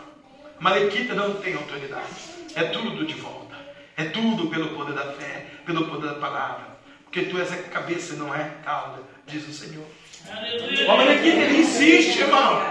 Malequita 0.60 1.12
não 1.12 1.34
tem 1.34 1.54
autoridade. 1.54 2.06
É 2.54 2.62
tudo 2.62 3.04
de 3.04 3.14
volta. 3.14 3.56
É 3.96 4.04
tudo 4.04 4.46
pelo 4.46 4.68
poder 4.76 4.92
da 4.92 5.12
fé, 5.12 5.46
pelo 5.66 5.88
poder 5.88 6.10
da 6.10 6.14
palavra. 6.20 6.68
Porque 7.02 7.22
tu 7.22 7.36
és 7.36 7.52
a 7.52 7.56
cabeça 7.56 8.14
e 8.14 8.18
não 8.18 8.32
é 8.32 8.48
cauda, 8.64 9.02
diz 9.26 9.48
o 9.48 9.52
Senhor. 9.52 9.84
O 10.86 10.90
Amalequita 10.92 11.38
ele 11.38 11.58
insiste, 11.58 12.20
irmão. 12.20 12.62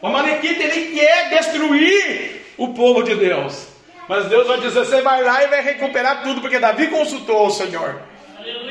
O 0.00 0.06
Amalequita 0.08 0.60
ele 0.60 0.98
quer 0.98 1.30
destruir 1.30 2.46
o 2.56 2.74
povo 2.74 3.04
de 3.04 3.14
Deus. 3.14 3.68
Mas 4.08 4.26
Deus 4.26 4.48
vai 4.48 4.58
dizer: 4.58 4.84
você 4.84 5.00
vai 5.02 5.22
lá 5.22 5.44
e 5.44 5.46
vai 5.46 5.62
recuperar 5.62 6.24
tudo, 6.24 6.40
porque 6.40 6.58
Davi 6.58 6.88
consultou 6.88 7.46
o 7.46 7.50
Senhor. 7.50 8.10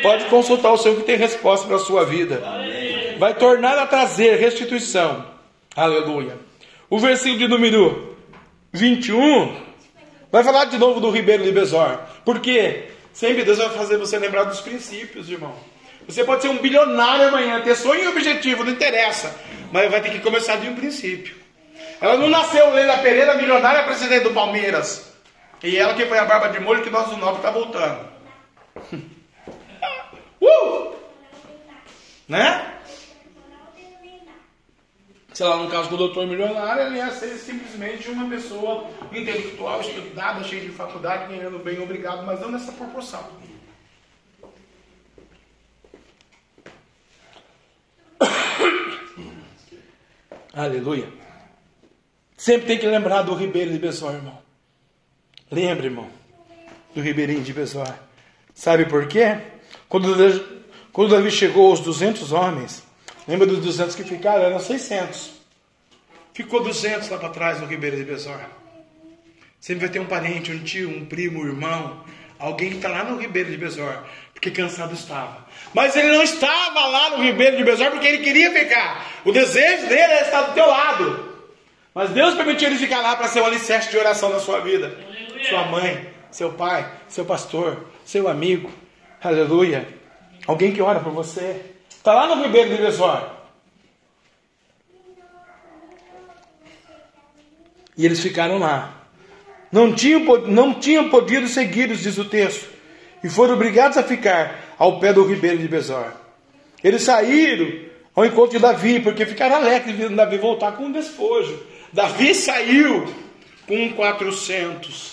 Pode 0.01 0.26
consultar 0.26 0.72
o 0.72 0.78
Senhor 0.78 0.95
que 0.97 1.03
tem 1.03 1.15
resposta 1.15 1.67
para 1.67 1.76
a 1.76 1.80
sua 1.80 2.05
vida. 2.05 2.41
Vai 3.17 3.34
tornar 3.36 3.78
a 3.78 3.86
trazer 3.86 4.38
restituição. 4.38 5.26
Aleluia. 5.76 6.38
O 6.89 6.99
versículo 6.99 7.39
de 7.39 7.47
número 7.47 8.17
21 8.74 9.55
vai 10.32 10.43
falar 10.43 10.65
de 10.65 10.78
novo 10.78 10.99
do 10.99 11.09
Ribeiro 11.09 11.43
de 11.43 11.51
Besor. 11.51 11.99
Porque 12.26 12.89
sempre 13.13 13.43
Deus 13.43 13.59
vai 13.59 13.69
fazer 13.69 13.97
você 13.97 14.17
lembrar 14.17 14.45
dos 14.45 14.61
princípios, 14.61 15.30
irmão. 15.30 15.53
Você 16.07 16.24
pode 16.24 16.41
ser 16.41 16.49
um 16.49 16.57
bilionário 16.57 17.28
amanhã, 17.28 17.61
ter 17.61 17.76
sonho 17.76 18.03
e 18.03 18.07
objetivo, 18.07 18.63
não 18.63 18.72
interessa. 18.72 19.34
Mas 19.72 19.89
vai 19.89 20.01
ter 20.01 20.11
que 20.11 20.19
começar 20.19 20.57
de 20.57 20.67
um 20.67 20.76
princípio. 20.76 21.36
Ela 22.01 22.17
não 22.17 22.28
nasceu 22.28 22.74
Leila 22.74 22.97
Pereira, 22.97 23.36
milionária, 23.36 23.84
presidente 23.84 24.24
do 24.24 24.32
Palmeiras. 24.32 25.13
E 25.63 25.78
ela 25.78 25.93
que 25.93 26.05
foi 26.05 26.17
a 26.17 26.26
barba 26.26 26.49
de 26.49 26.59
molho 26.59 26.82
que 26.82 26.89
nós 26.89 27.07
do 27.09 27.17
Nobre 27.17 27.38
está 27.38 27.51
voltando. 27.51 28.11
Uh! 30.41 30.95
Né? 32.27 32.71
Sei 35.33 35.45
lá, 35.45 35.57
no 35.57 35.69
caso 35.69 35.89
do 35.89 35.97
doutor 35.97 36.27
milionário, 36.27 36.83
ele 36.83 36.97
ia 36.97 37.09
ser 37.11 37.37
simplesmente 37.37 38.09
uma 38.09 38.29
pessoa 38.29 38.89
intelectual, 39.11 39.79
estudada, 39.79 40.43
cheia 40.43 40.61
de 40.61 40.69
faculdade, 40.69 41.33
ganhando 41.33 41.57
bem, 41.59 41.81
obrigado, 41.81 42.25
mas 42.25 42.41
não 42.41 42.51
nessa 42.51 42.73
proporção. 42.73 43.25
Aleluia. 50.53 51.07
Sempre 52.35 52.67
tem 52.67 52.77
que 52.77 52.87
lembrar 52.87 53.21
do 53.21 53.33
Ribeiro 53.33 53.71
de 53.71 53.79
Besor, 53.79 54.15
irmão. 54.15 54.41
Lembre, 55.49 55.87
irmão, 55.87 56.09
do 56.93 56.99
Ribeirinho 57.01 57.41
de 57.41 57.53
Besor. 57.53 57.87
Sabe 58.53 58.85
por 58.85 59.07
quê? 59.07 59.39
Quando, 59.91 60.07
quando 60.93 61.11
Davi 61.11 61.29
chegou 61.29 61.69
aos 61.69 61.81
200 61.81 62.31
homens, 62.31 62.81
lembra 63.27 63.45
dos 63.45 63.59
200 63.59 63.93
que 63.93 64.05
ficaram? 64.05 64.41
Eram 64.41 64.57
600. 64.57 65.31
Ficou 66.33 66.63
200 66.63 67.09
lá 67.09 67.17
para 67.17 67.27
trás 67.27 67.59
no 67.59 67.65
Ribeiro 67.67 67.97
de 67.97 68.05
Besor. 68.05 68.39
Sempre 69.59 69.81
vai 69.81 69.89
ter 69.89 69.99
um 69.99 70.05
parente, 70.05 70.49
um 70.49 70.63
tio, 70.63 70.89
um 70.89 71.03
primo, 71.03 71.41
um 71.41 71.45
irmão, 71.45 72.05
alguém 72.39 72.69
que 72.69 72.77
está 72.77 72.87
lá 72.87 73.03
no 73.03 73.19
Ribeiro 73.19 73.51
de 73.51 73.57
Besor, 73.57 74.01
porque 74.33 74.49
cansado 74.49 74.93
estava. 74.93 75.45
Mas 75.73 75.93
ele 75.93 76.07
não 76.07 76.23
estava 76.23 76.85
lá 76.85 77.09
no 77.09 77.21
Ribeiro 77.21 77.57
de 77.57 77.63
Besor 77.65 77.91
porque 77.91 78.07
ele 78.07 78.23
queria 78.23 78.49
ficar. 78.53 79.11
O 79.25 79.33
desejo 79.33 79.87
dele 79.87 80.01
era 80.03 80.21
estar 80.21 80.41
do 80.43 80.53
teu 80.53 80.67
lado. 80.67 81.35
Mas 81.93 82.11
Deus 82.11 82.33
permitiu 82.35 82.69
ele 82.69 82.77
ficar 82.77 83.01
lá 83.01 83.17
para 83.17 83.27
ser 83.27 83.41
um 83.41 83.45
alicerce 83.45 83.91
de 83.91 83.97
oração 83.97 84.29
na 84.29 84.39
sua 84.39 84.61
vida 84.61 84.97
sua 85.49 85.65
mãe, 85.65 86.07
seu 86.31 86.53
pai, 86.53 86.89
seu 87.09 87.25
pastor, 87.25 87.85
seu 88.05 88.29
amigo. 88.29 88.71
Aleluia. 89.24 89.88
Alguém 90.47 90.72
que 90.72 90.82
ora 90.82 90.99
por 90.99 91.13
você. 91.13 91.61
Está 91.89 92.13
lá 92.13 92.36
no 92.36 92.41
Ribeiro 92.43 92.76
de 92.76 92.82
Besor. 92.82 93.30
E 97.95 98.03
eles 98.03 98.19
ficaram 98.19 98.57
lá. 98.57 99.05
Não 99.72 99.93
tinham, 99.93 100.22
não 100.47 100.74
tinham 100.74 101.09
podido 101.09 101.47
segui-los, 101.47 102.01
diz 102.01 102.17
o 102.17 102.26
texto. 102.26 102.67
E 103.24 103.30
foram 103.30 103.53
obrigados 103.53 103.97
a 103.97 104.03
ficar 104.03 104.76
ao 104.80 104.99
pé 104.99 105.13
do 105.13 105.24
ribeiro 105.24 105.59
de 105.59 105.67
Besor. 105.67 106.11
Eles 106.84 107.03
saíram 107.03 107.72
ao 108.15 108.26
encontro 108.26 108.57
de 108.57 108.59
Davi, 108.59 108.99
porque 108.99 109.26
ficaram 109.28 109.57
alegres 109.57 109.95
de 109.95 110.09
Davi 110.09 110.39
voltar 110.39 110.72
com 110.72 110.86
um 110.86 110.91
despojo. 110.91 111.61
Davi 111.93 112.34
saiu 112.34 113.05
com 113.67 113.93
400 113.93 115.11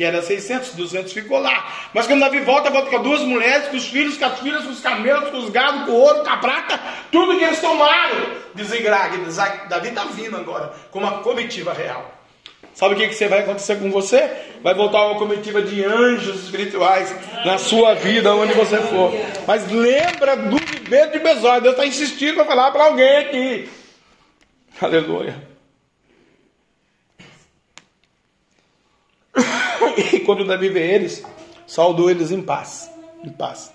que 0.00 0.04
era 0.04 0.22
600, 0.22 0.72
200 0.76 1.12
ficou 1.12 1.38
lá. 1.38 1.90
Mas 1.92 2.06
quando 2.06 2.20
Davi 2.20 2.40
volta, 2.40 2.70
volta 2.70 2.88
com 2.88 3.02
duas 3.02 3.20
mulheres, 3.20 3.68
com 3.68 3.76
os 3.76 3.86
filhos, 3.86 4.16
com 4.16 4.24
as 4.24 4.40
filhas, 4.40 4.64
com 4.64 4.70
os 4.70 4.80
camelos, 4.80 5.28
com 5.28 5.36
os 5.36 5.50
gados, 5.50 5.84
com 5.84 5.92
o 5.92 5.94
ouro, 5.94 6.22
com 6.22 6.30
a 6.30 6.38
prata, 6.38 6.80
tudo 7.12 7.36
que 7.36 7.44
eles 7.44 7.60
tomaram. 7.60 8.16
Desengrague, 8.54 9.18
Davi 9.68 9.88
está 9.88 10.04
vindo 10.04 10.38
agora 10.38 10.72
com 10.90 11.00
uma 11.00 11.18
comitiva 11.18 11.74
real. 11.74 12.14
Sabe 12.72 12.94
o 12.94 12.96
que, 12.96 13.08
que 13.08 13.28
vai 13.28 13.40
acontecer 13.40 13.78
com 13.78 13.90
você? 13.90 14.26
Vai 14.62 14.72
voltar 14.72 15.04
uma 15.04 15.18
comitiva 15.18 15.60
de 15.60 15.84
anjos 15.84 16.44
espirituais 16.44 17.14
na 17.44 17.58
sua 17.58 17.92
vida, 17.92 18.34
onde 18.34 18.54
você 18.54 18.78
for. 18.78 19.12
Mas 19.46 19.70
lembra 19.70 20.34
do 20.34 20.56
viver 20.56 21.10
de 21.10 21.18
Besói. 21.18 21.60
Deus 21.60 21.74
está 21.74 21.84
insistindo 21.84 22.36
para 22.36 22.46
falar 22.46 22.70
para 22.70 22.84
alguém 22.84 23.16
aqui. 23.18 23.68
Aleluia. 24.80 25.50
e 30.12 30.19
quando 30.30 30.46
Davi 30.46 30.68
vê 30.68 30.94
eles, 30.94 31.24
saudou 31.66 32.08
eles 32.08 32.30
em 32.30 32.40
paz. 32.40 32.88
Em 33.24 33.30
paz. 33.30 33.72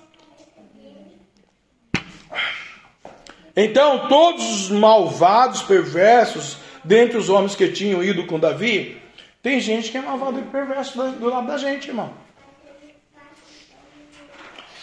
Então, 3.53 4.07
todos 4.07 4.61
os 4.61 4.69
malvados, 4.69 5.61
perversos, 5.63 6.55
dentre 6.81 7.17
os 7.17 7.27
homens 7.27 7.55
que 7.55 7.67
tinham 7.67 8.01
ido 8.01 8.25
com 8.25 8.39
Davi, 8.39 9.01
tem 9.43 9.59
gente 9.59 9.91
que 9.91 9.97
é 9.97 10.01
malvado 10.01 10.39
e 10.39 10.43
perverso 10.43 10.97
do 10.97 11.29
lado 11.29 11.45
da 11.45 11.57
gente, 11.57 11.89
irmão. 11.89 12.13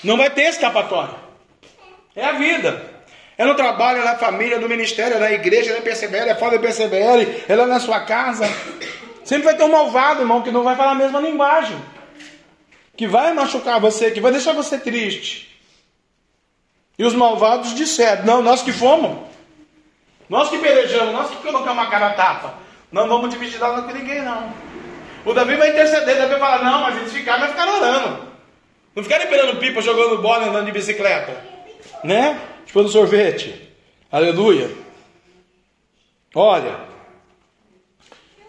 Não 0.04 0.18
vai 0.18 0.28
ter 0.28 0.42
escapatória. 0.42 1.14
É 2.14 2.26
a 2.26 2.32
vida. 2.32 2.84
É 3.38 3.46
no 3.46 3.54
trabalho, 3.54 4.02
é 4.02 4.04
na 4.04 4.16
família, 4.16 4.56
é 4.56 4.58
no 4.58 4.68
ministério, 4.68 5.16
é 5.16 5.18
na 5.18 5.32
igreja, 5.32 5.72
é 5.72 5.76
na 5.76 5.80
PCBL, 5.80 6.28
é 6.28 6.34
fora 6.34 6.58
da 6.58 6.66
PCBL, 6.66 7.44
é 7.48 7.56
lá 7.56 7.66
na 7.66 7.80
sua 7.80 8.00
casa. 8.00 8.44
Sempre 9.32 9.46
vai 9.46 9.56
ter 9.56 9.62
um 9.62 9.68
malvado, 9.68 10.20
irmão, 10.20 10.42
que 10.42 10.50
não 10.50 10.62
vai 10.62 10.76
falar 10.76 10.90
a 10.90 10.94
mesma 10.94 11.18
linguagem. 11.18 11.82
Que 12.94 13.06
vai 13.06 13.32
machucar 13.32 13.80
você, 13.80 14.10
que 14.10 14.20
vai 14.20 14.30
deixar 14.30 14.52
você 14.52 14.78
triste. 14.78 15.58
E 16.98 17.02
os 17.02 17.14
malvados 17.14 17.74
disseram: 17.74 18.26
Não, 18.26 18.42
nós 18.42 18.60
que 18.60 18.74
fomos. 18.74 19.26
Nós 20.28 20.50
que 20.50 20.58
pelejamos, 20.58 21.14
nós 21.14 21.30
que 21.30 21.36
colocamos 21.36 21.82
a 21.82 21.86
cara 21.86 22.08
a 22.08 22.12
tapa. 22.12 22.58
Não 22.92 23.08
vamos 23.08 23.30
dividir 23.30 23.58
nada 23.58 23.80
com 23.80 23.92
ninguém, 23.92 24.20
não. 24.20 24.52
O 25.24 25.32
Davi 25.32 25.56
vai 25.56 25.70
interceder, 25.70 26.14
Davi 26.14 26.32
vai 26.32 26.38
falar: 26.38 26.62
Não, 26.62 26.82
mas 26.82 26.98
eles 26.98 27.12
ficaram, 27.14 27.40
vai 27.40 27.48
ficar 27.48 27.74
orando. 27.74 28.28
Não 28.94 29.02
ficaram 29.02 29.24
empinando 29.24 29.56
pipa, 29.56 29.80
jogando 29.80 30.20
bola, 30.20 30.44
andando 30.44 30.66
de 30.66 30.72
bicicleta. 30.72 31.42
Né? 32.04 32.38
Chupando 32.66 32.90
sorvete. 32.90 33.72
Aleluia. 34.10 34.70
Olha, 36.34 36.91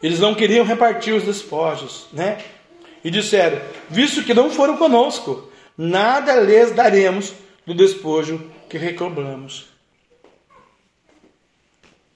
eles 0.03 0.19
não 0.19 0.35
queriam 0.35 0.65
repartir 0.65 1.13
os 1.13 1.23
despojos, 1.23 2.07
né? 2.11 2.37
E 3.01 3.09
disseram: 3.09 3.61
Visto 3.89 4.23
que 4.23 4.33
não 4.33 4.49
foram 4.49 4.75
conosco, 4.75 5.49
nada 5.77 6.35
lhes 6.41 6.71
daremos 6.71 7.33
do 7.65 7.73
despojo 7.73 8.51
que 8.69 8.77
reclamamos. 8.77 9.67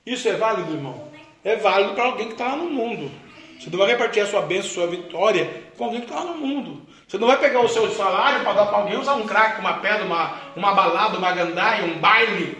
Isso 0.06 0.28
é 0.28 0.34
válido, 0.34 0.74
irmão? 0.74 1.08
É 1.44 1.56
válido 1.56 1.94
para 1.94 2.06
alguém 2.06 2.28
que 2.28 2.34
está 2.34 2.50
lá 2.50 2.56
no 2.58 2.70
mundo. 2.70 3.10
Você 3.58 3.70
não 3.70 3.80
vai 3.80 3.88
repartir 3.88 4.22
a 4.22 4.28
sua 4.28 4.42
bênção, 4.42 4.70
sua 4.70 4.88
vitória 4.88 5.64
com 5.78 5.86
alguém 5.86 6.02
que 6.02 6.08
está 6.08 6.20
lá 6.20 6.32
no 6.32 6.38
mundo. 6.38 6.86
Você 7.08 7.18
não 7.18 7.28
vai 7.28 7.40
pegar 7.40 7.62
o 7.62 7.70
seu 7.70 7.90
salário 7.92 8.42
para 8.42 8.54
dar 8.54 8.66
para 8.66 8.78
alguém 8.80 8.98
usar 8.98 9.16
um 9.16 9.26
crack, 9.26 9.60
uma 9.60 9.76
pedra, 9.76 10.04
uma, 10.04 10.34
uma 10.56 10.74
balada, 10.74 11.18
uma 11.18 11.32
gandaia, 11.32 11.86
um 11.86 11.98
baile. 12.00 12.58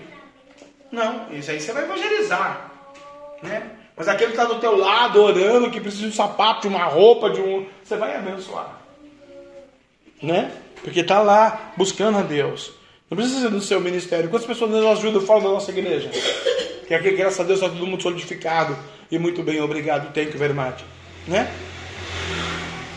Não, 0.90 1.32
isso 1.34 1.52
aí 1.52 1.60
você 1.60 1.74
vai 1.74 1.84
evangelizar. 1.84 2.72
Né? 3.44 3.77
Mas 3.98 4.08
aquele 4.08 4.32
que 4.32 4.40
está 4.40 4.46
do 4.46 4.60
teu 4.60 4.78
lado, 4.78 5.20
orando, 5.24 5.72
que 5.72 5.82
precisa 5.82 6.04
de 6.04 6.10
um 6.10 6.14
sapato, 6.14 6.62
de 6.62 6.68
uma 6.68 6.86
roupa, 6.86 7.32
de 7.32 7.42
um. 7.42 7.66
Você 7.84 7.98
vai 7.98 8.16
abençoar. 8.16 8.80
Né? 10.22 10.52
Porque 10.84 11.00
está 11.00 11.20
lá 11.20 11.74
buscando 11.76 12.20
a 12.20 12.22
Deus. 12.22 12.72
Não 13.10 13.18
precisa 13.18 13.42
ser 13.42 13.50
do 13.50 13.60
seu 13.60 13.82
ministério. 13.82 14.30
Quantas 14.30 14.48
pessoas 14.48 14.70
nos 14.70 14.86
ajudam 14.86 15.22
fora 15.22 15.42
da 15.42 15.50
nossa 15.50 15.72
igreja? 15.72 16.12
Que 16.88 16.94
aqui, 16.94 17.12
graças 17.12 17.40
a 17.40 17.44
Deus, 17.44 17.60
está 17.60 17.74
todo 17.74 17.88
mundo 17.88 18.02
solidificado. 18.02 18.78
E 19.10 19.18
muito 19.18 19.42
bem, 19.42 19.60
obrigado, 19.62 20.14
thank 20.14 20.32
you 20.32 20.38
very 20.38 20.54
much. 20.54 20.84
Né? 21.28 21.52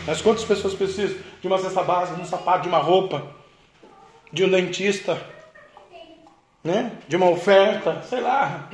Mas 0.05 0.21
quantas 0.21 0.43
pessoas 0.43 0.73
precisam 0.73 1.17
de 1.41 1.47
uma 1.47 1.57
cesta 1.57 1.81
básica, 1.81 2.15
de 2.15 2.21
um 2.21 2.25
sapato, 2.25 2.63
de 2.63 2.67
uma 2.69 2.77
roupa, 2.77 3.25
de 4.31 4.43
um 4.43 4.49
dentista, 4.49 5.19
né? 6.63 6.91
de 7.07 7.15
uma 7.15 7.29
oferta, 7.29 8.03
sei 8.07 8.21
lá. 8.21 8.69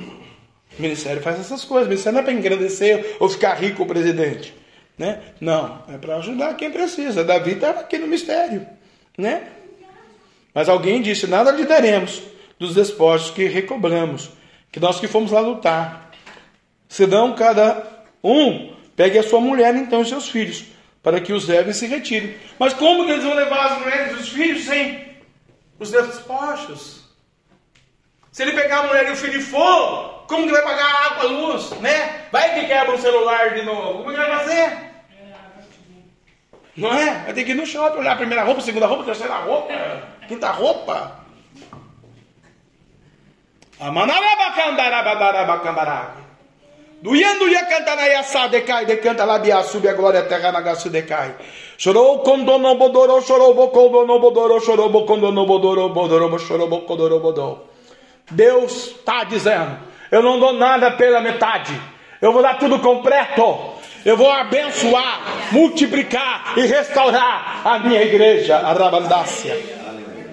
O 0.77 0.81
ministério 0.81 1.21
faz 1.21 1.39
essas 1.39 1.63
coisas. 1.63 1.87
O 1.87 1.89
ministério 1.89 2.13
não 2.13 2.21
é 2.21 2.23
para 2.23 2.33
engrandecer 2.33 3.17
ou 3.19 3.29
ficar 3.29 3.55
rico 3.55 3.83
o 3.83 3.87
presidente. 3.87 4.53
Né? 4.97 5.21
Não, 5.39 5.83
é 5.89 5.97
para 5.97 6.17
ajudar 6.17 6.55
quem 6.55 6.71
precisa. 6.71 7.23
Davi 7.23 7.51
estava 7.51 7.81
aqui 7.81 7.97
no 7.97 8.07
mistério. 8.07 8.65
Né? 9.17 9.47
Mas 10.53 10.69
alguém 10.69 11.01
disse: 11.01 11.27
Nada 11.27 11.51
lhe 11.51 11.65
daremos 11.65 12.21
dos 12.59 12.73
despojos 12.73 13.29
que 13.29 13.45
recobramos, 13.45 14.31
que 14.71 14.79
nós 14.79 14.99
que 14.99 15.07
fomos 15.07 15.31
lá 15.31 15.39
lutar. 15.39 16.11
Senão 16.89 17.35
cada 17.35 17.85
um 18.23 18.73
pegue 18.95 19.19
a 19.19 19.23
sua 19.23 19.39
mulher 19.39 19.75
então 19.75 20.01
e 20.01 20.05
seus 20.05 20.29
filhos, 20.29 20.65
para 21.03 21.19
que 21.19 21.33
os 21.33 21.47
levem 21.47 21.71
e 21.71 21.75
se 21.75 21.85
retirem. 21.85 22.35
Mas 22.57 22.73
como 22.73 23.05
que 23.05 23.11
eles 23.11 23.23
vão 23.23 23.35
levar 23.35 23.73
as 23.73 23.79
mulheres 23.79 24.11
e 24.11 24.21
os 24.21 24.29
filhos 24.29 24.65
sem 24.65 25.05
os 25.79 25.91
despojos? 25.91 27.06
Se 28.37 28.43
ele 28.43 28.51
pegar 28.51 28.81
a 28.81 28.83
mulher 28.83 29.07
e 29.07 29.13
o 29.13 29.15
filho 29.15 29.39
e 29.39 29.41
for, 29.41 30.25
como 30.27 30.45
que 30.45 30.51
vai 30.51 30.61
pagar 30.61 31.07
água, 31.07 31.23
luz, 31.23 31.71
né? 31.79 32.27
Vai 32.31 32.53
que 32.53 32.67
quebra 32.67 32.93
o 32.93 33.01
celular 33.01 33.55
de 33.55 33.63
novo. 33.63 34.03
Como 34.03 34.11
que 34.11 34.15
vai 34.15 34.37
fazer? 34.37 34.77
Não 36.75 36.93
é? 36.93 37.23
Vai 37.25 37.33
ter 37.33 37.43
que 37.43 37.53
ir 37.53 37.55
no 37.55 37.65
shopping, 37.65 37.97
olhar 37.97 38.11
a 38.11 38.15
primeira 38.15 38.43
roupa, 38.43 38.61
a 38.61 38.63
segunda 38.63 38.85
roupa, 38.85 39.01
a 39.01 39.05
terceira 39.07 39.37
roupa, 39.37 39.73
a 40.21 40.25
quinta 40.27 40.51
roupa. 40.51 41.13
Duiando 47.01 47.47
ia 47.47 47.65
cantar 47.65 47.95
na 47.95 48.05
yassá, 48.05 48.45
decai, 48.45 48.85
decanta 48.85 49.25
labia, 49.25 49.63
sube 49.63 49.87
a 49.89 49.93
glória, 49.93 50.21
terra 50.25 50.51
na 50.51 50.61
gaço, 50.61 50.91
decai. 50.91 51.33
Chorou 51.75 52.19
bodorou, 52.19 53.19
chorou 53.23 53.55
bocondo 53.55 54.05
não 54.05 54.19
bodorou, 54.19 54.61
chorou 54.61 54.89
bocondo 54.89 55.31
não 55.31 55.47
bodorou, 55.47 55.89
bodorou, 55.89 56.37
chorou 56.37 56.67
bocodorou, 56.67 57.19
bodou. 57.19 57.66
Deus 58.31 58.87
está 58.87 59.23
dizendo: 59.23 59.77
eu 60.11 60.21
não 60.21 60.39
dou 60.39 60.53
nada 60.53 60.91
pela 60.91 61.21
metade, 61.21 61.73
eu 62.21 62.31
vou 62.31 62.41
dar 62.41 62.57
tudo 62.59 62.79
completo. 62.79 63.75
Eu 64.05 64.15
vou 64.15 64.31
abençoar, 64.31 65.21
multiplicar 65.51 66.53
e 66.55 66.61
restaurar 66.61 67.61
a 67.65 67.79
minha 67.79 68.01
igreja, 68.01 68.55
a 68.55 68.71
Rabandácia. 68.71 69.57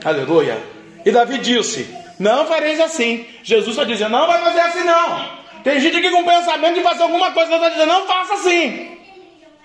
Aleluia. 0.04 0.56
E 1.04 1.10
Davi 1.10 1.38
disse: 1.38 1.92
Não 2.20 2.46
fareis 2.46 2.78
assim. 2.78 3.26
Jesus 3.42 3.70
está 3.70 3.82
dizendo: 3.82 4.10
Não 4.10 4.28
vai 4.28 4.40
fazer 4.42 4.60
assim, 4.60 4.84
não. 4.84 5.28
Tem 5.64 5.80
gente 5.80 5.96
aqui 5.96 6.08
com 6.10 6.24
pensamento 6.24 6.74
de 6.74 6.82
fazer 6.82 7.02
alguma 7.02 7.32
coisa, 7.32 7.48
Deus 7.48 7.62
está 7.62 7.72
dizendo: 7.74 7.88
Não 7.88 8.06
faça 8.06 8.34
assim. 8.34 8.96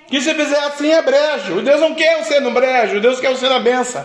Que 0.07 0.19
se 0.21 0.34
fizer 0.34 0.59
assim 0.59 0.91
é 0.91 1.03
brejo. 1.03 1.61
Deus 1.61 1.80
não 1.80 1.93
quer 1.93 2.23
você 2.23 2.39
no 2.39 2.49
brejo, 2.49 2.99
Deus 2.99 3.19
quer 3.19 3.30
você 3.30 3.47
na 3.47 3.59
benção. 3.59 4.03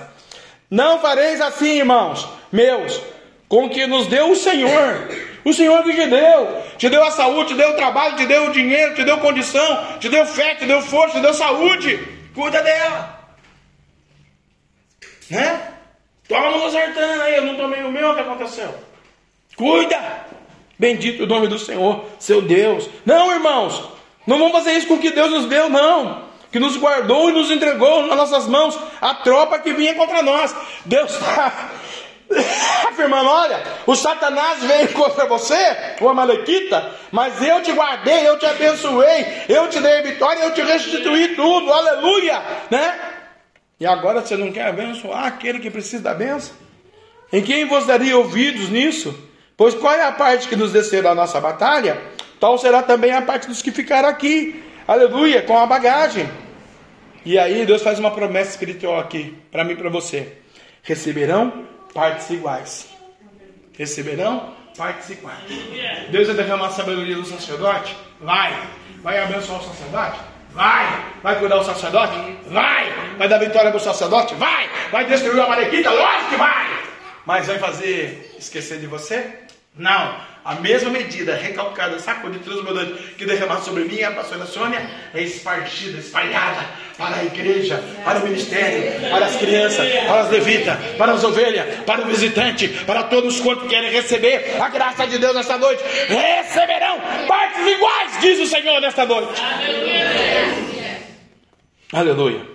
Não 0.71 0.99
fareis 0.99 1.41
assim, 1.41 1.79
irmãos 1.79 2.29
meus, 2.55 3.01
com 3.49 3.67
o 3.67 3.71
que 3.71 3.87
nos 3.87 4.07
deu 4.07 4.31
o 4.31 4.37
Senhor. 4.37 5.09
O 5.45 5.53
Senhor 5.53 5.83
que 5.83 5.93
te 5.93 6.07
deu, 6.07 6.63
te 6.79 6.89
deu 6.89 7.05
a 7.05 7.11
saúde, 7.11 7.51
te 7.51 7.55
deu 7.55 7.71
o 7.71 7.77
trabalho, 7.77 8.17
te 8.17 8.25
deu 8.25 8.47
o 8.47 8.53
dinheiro, 8.53 8.95
te 8.95 9.05
deu 9.05 9.19
condição, 9.19 9.99
te 10.01 10.09
deu 10.09 10.25
fé, 10.25 10.55
te 10.55 10.65
deu 10.65 10.81
força, 10.81 11.17
te 11.17 11.21
deu 11.21 11.35
saúde. 11.35 11.99
Cuida 12.35 12.63
dela. 12.63 13.21
Né? 15.31 15.75
Toma 16.29 16.51
no 16.51 16.71
sartana 16.71 17.25
aí, 17.25 17.37
eu 17.37 17.45
não 17.45 17.57
tomei 17.57 17.83
o 17.83 17.93
meu, 17.93 18.11
o 18.11 18.15
que 18.15 18.21
aconteceu? 18.21 18.75
Cuida! 19.57 20.25
Bendito 20.79 21.25
o 21.25 21.27
nome 21.27 21.47
do 21.47 21.59
Senhor, 21.59 22.05
seu 22.19 22.43
Deus. 22.43 22.89
Não, 23.05 23.33
irmãos, 23.33 23.91
não 24.27 24.39
vamos 24.39 24.53
fazer 24.53 24.73
isso 24.73 24.89
com 24.89 24.95
o 24.95 24.99
que 24.99 25.11
Deus 25.11 25.31
nos 25.31 25.47
deu, 25.47 25.69
não. 25.69 26.25
Que 26.51 26.59
nos 26.59 26.77
guardou 26.77 27.29
e 27.29 27.33
nos 27.33 27.51
entregou 27.51 28.07
nas 28.07 28.17
nossas 28.17 28.47
mãos 28.47 28.79
a 29.01 29.15
tropa 29.15 29.59
que 29.59 29.73
vinha 29.73 29.95
contra 29.95 30.23
nós. 30.23 30.55
Deus 30.85 31.13
está 31.13 31.71
afirmando: 32.89 33.29
olha, 33.29 33.63
o 33.87 33.95
Satanás 33.95 34.63
veio 34.63 34.93
contra 34.93 35.27
você, 35.27 35.97
o 36.01 36.09
Amalequita, 36.09 36.93
mas 37.11 37.43
eu 37.43 37.63
te 37.63 37.73
guardei, 37.73 38.27
eu 38.27 38.39
te 38.39 38.47
abençoei, 38.47 39.27
eu 39.49 39.69
te 39.69 39.81
dei 39.81 40.03
vitória, 40.03 40.41
eu 40.41 40.55
te 40.55 40.63
restituí 40.63 41.35
tudo, 41.35 41.73
aleluia, 41.73 42.43
né? 42.71 42.99
E 43.79 43.87
agora 43.87 44.21
você 44.21 44.37
não 44.37 44.53
quer 44.53 44.69
abençoar 44.69 45.25
aquele 45.25 45.59
que 45.59 45.71
precisa 45.71 46.03
da 46.03 46.15
benção? 46.15 46.55
Em 47.33 47.43
quem 47.43 47.67
vos 47.67 47.87
daria 47.87 48.17
ouvidos 48.17 48.69
nisso? 48.69 49.15
Pois 49.57 49.75
qual 49.75 49.93
é 49.93 50.03
a 50.03 50.13
parte 50.13 50.49
que 50.49 50.57
nos 50.57 50.73
descerá 50.73 51.11
a 51.11 51.15
nossa 51.15 51.41
batalha? 51.41 52.01
Tal 52.39 52.57
será 52.59 52.83
também 52.83 53.13
a 53.13 53.23
parte 53.23 53.49
dos 53.49 53.63
que 53.63 53.73
ficaram 53.73 54.09
aqui, 54.09 54.63
aleluia, 54.87 55.43
com 55.43 55.59
a 55.59 55.67
bagagem. 55.67 56.29
E 57.25 57.39
aí 57.39 57.65
Deus 57.65 57.83
faz 57.83 57.99
uma 57.99 58.11
promessa 58.11 58.51
espiritual 58.51 58.99
aqui, 58.99 59.37
para 59.51 59.65
mim 59.65 59.73
e 59.73 59.77
para 59.77 59.89
você: 59.89 60.33
receberão 60.83 61.67
partes 61.95 62.29
iguais. 62.31 62.89
Receberão 63.79 64.55
partes 64.77 65.09
iguais. 65.11 65.39
Deus 66.11 66.27
vai 66.27 66.37
derramar 66.37 66.67
a 66.67 66.71
sabedoria 66.71 67.17
do 67.17 67.25
sacerdote? 67.25 67.97
Vai. 68.21 68.53
Vai 69.03 69.23
abençoar 69.23 69.61
o 69.61 69.65
sacerdote? 69.65 70.19
Vai. 70.53 71.05
Vai 71.23 71.39
cuidar 71.39 71.57
o 71.59 71.65
sacerdote? 71.65 72.13
Vai. 72.49 72.93
Vai 73.17 73.29
dar 73.29 73.39
vitória 73.39 73.71
para 73.71 73.79
o 73.79 73.81
sacerdote? 73.81 74.35
Vai. 74.35 74.69
Vai 74.91 75.07
destruir 75.07 75.41
a 75.41 75.49
Marequita? 75.49 75.91
Lógico 75.91 76.31
que 76.31 76.37
vai. 76.37 76.85
Mas 77.25 77.47
vai 77.47 77.59
fazer 77.59 78.35
esquecer 78.39 78.79
de 78.79 78.87
você? 78.87 79.41
Não. 79.77 80.34
A 80.45 80.57
mesma 80.57 80.91
medida, 80.91 81.35
recalcada, 81.35 81.99
sacudida, 81.99 82.45
transbordante 82.45 83.15
que 83.15 83.25
derramar 83.25 83.63
sobre 83.63 83.85
mim 83.85 84.03
a 84.03 84.11
pastora 84.11 84.45
Sônia 84.45 84.91
é 85.15 85.23
espartida, 85.23 85.99
espalhada 85.99 86.67
para 86.99 87.17
a 87.17 87.25
igreja, 87.25 87.83
para 88.05 88.19
o 88.19 88.25
ministério, 88.25 89.09
para 89.09 89.25
as 89.25 89.37
crianças, 89.37 89.91
para 90.07 90.21
as 90.21 90.31
levitas, 90.31 90.79
para 90.99 91.13
as 91.13 91.25
ovelhas, 91.25 91.81
para 91.87 92.03
o 92.03 92.07
visitante, 92.07 92.69
para 92.85 93.05
todos 93.05 93.41
quantos 93.41 93.69
querem 93.69 93.91
receber 93.91 94.61
a 94.61 94.69
graça 94.69 95.07
de 95.07 95.17
Deus 95.17 95.35
nesta 95.35 95.57
noite. 95.57 95.83
Receberão 96.09 97.01
partes 97.27 97.67
iguais, 97.67 98.21
diz 98.21 98.41
o 98.41 98.47
Senhor 98.47 98.81
nesta 98.83 99.07
noite. 99.07 99.41
Aleluia. 99.41 100.55
Aleluia. 101.91 102.47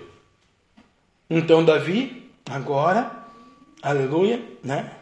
Então 1.28 1.64
Davi, 1.64 2.30
agora, 2.48 3.10
aleluia, 3.82 4.40
né? 4.62 4.92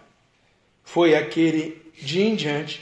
Foi 0.84 1.14
aquele 1.14 1.87
dia 2.00 2.24
em 2.24 2.34
diante, 2.34 2.80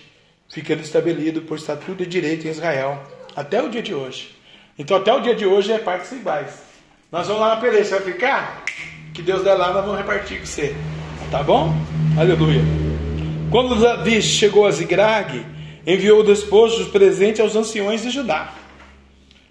ficando 0.49 0.83
estabelecido 0.83 1.43
por 1.43 1.59
estatuto 1.59 2.03
e 2.03 2.07
direito 2.07 2.47
em 2.47 2.51
Israel, 2.51 3.03
até 3.35 3.62
o 3.62 3.69
dia 3.69 3.83
de 3.83 3.95
hoje. 3.95 4.35
Então, 4.79 4.97
até 4.97 5.12
o 5.12 5.21
dia 5.21 5.35
de 5.35 5.47
hoje 5.47 5.73
é 5.73 5.79
partes 5.79 6.12
iguais. 6.12 6.62
Nós 7.11 7.27
vamos 7.27 7.43
lá 7.43 7.55
na 7.55 7.61
peleia, 7.61 7.85
você 7.85 7.99
vai 7.99 8.12
ficar? 8.12 8.64
Que 9.14 9.23
Deus 9.23 9.43
der 9.43 9.55
lá, 9.55 9.73
nós 9.73 9.85
vamos 9.85 9.99
repartir 9.99 10.41
com 10.41 10.47
você. 10.47 10.75
Tá 11.31 11.43
bom? 11.43 11.75
Aleluia. 12.19 12.61
Quando 13.51 13.81
Davi 13.81 14.21
chegou 14.21 14.67
a 14.67 14.71
Zigrag, 14.71 15.45
enviou 15.87 16.21
o 16.21 16.25
despojo 16.25 16.79
dos 16.79 16.89
presentes 16.89 17.41
aos 17.41 17.57
anciões 17.57 18.03
de 18.03 18.11
Judá. 18.11 18.53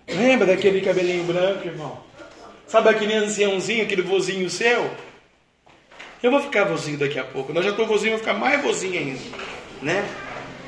Lembra 0.07 0.45
daquele 0.45 0.81
cabelinho 0.81 1.23
branco, 1.23 1.67
irmão? 1.67 1.97
Sabe 2.67 2.89
aquele 2.89 3.13
anciãozinho, 3.13 3.83
aquele 3.83 4.01
vozinho 4.01 4.49
seu? 4.49 4.91
Eu 6.21 6.31
vou 6.31 6.41
ficar 6.41 6.65
vozinho 6.65 6.97
daqui 6.97 7.17
a 7.19 7.23
pouco. 7.23 7.53
Nós 7.53 7.63
já 7.63 7.71
estou 7.71 7.85
vozinho, 7.85 8.11
vou 8.11 8.19
ficar 8.19 8.33
mais 8.33 8.61
vozinho 8.61 8.99
ainda. 8.99 9.19
Né? 9.81 10.07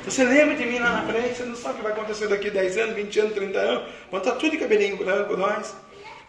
Você 0.04 0.24
lembra 0.24 0.54
de 0.54 0.64
mim 0.64 0.78
lá 0.78 1.02
na 1.02 1.12
frente? 1.12 1.36
Você 1.36 1.44
não 1.44 1.56
sabe 1.56 1.74
o 1.74 1.76
que 1.78 1.82
vai 1.82 1.92
acontecer 1.92 2.28
daqui 2.28 2.50
10 2.50 2.78
anos, 2.78 2.94
20 2.94 3.20
anos, 3.20 3.34
30 3.34 3.58
anos? 3.58 3.88
Quando 4.10 4.24
está 4.24 4.34
tudo 4.36 4.50
de 4.52 4.56
cabelinho 4.58 4.96
branco, 4.96 5.36
nós. 5.36 5.76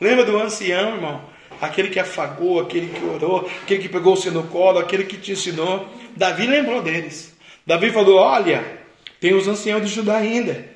Lembra 0.01 0.25
do 0.25 0.37
ancião, 0.37 0.95
irmão? 0.95 1.21
aquele 1.61 1.89
que 1.89 1.99
afagou, 1.99 2.59
aquele 2.59 2.87
que 2.87 3.03
orou, 3.05 3.49
aquele 3.63 3.81
que 3.81 3.89
pegou 3.89 4.15
você 4.15 4.29
no 4.29 4.43
colo, 4.47 4.79
aquele 4.79 5.05
que 5.05 5.17
te 5.17 5.31
ensinou. 5.31 5.87
Davi 6.15 6.47
lembrou 6.47 6.81
deles. 6.81 7.33
Davi 7.65 7.91
falou: 7.91 8.17
Olha, 8.17 8.79
tem 9.19 9.33
os 9.33 9.47
anciãos 9.47 9.85
de 9.85 9.93
Judá 9.93 10.17
ainda. 10.17 10.67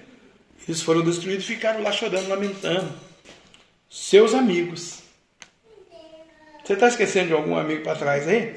Eles 0.68 0.82
foram 0.82 1.02
destruídos 1.02 1.44
e 1.46 1.56
ficaram 1.56 1.82
lá 1.82 1.92
chorando, 1.92 2.28
lamentando. 2.28 2.92
Seus 3.90 4.34
amigos. 4.34 5.02
Você 6.64 6.74
está 6.74 6.88
esquecendo 6.88 7.28
de 7.28 7.34
algum 7.34 7.58
amigo 7.58 7.84
para 7.84 7.98
trás 7.98 8.28
aí? 8.28 8.56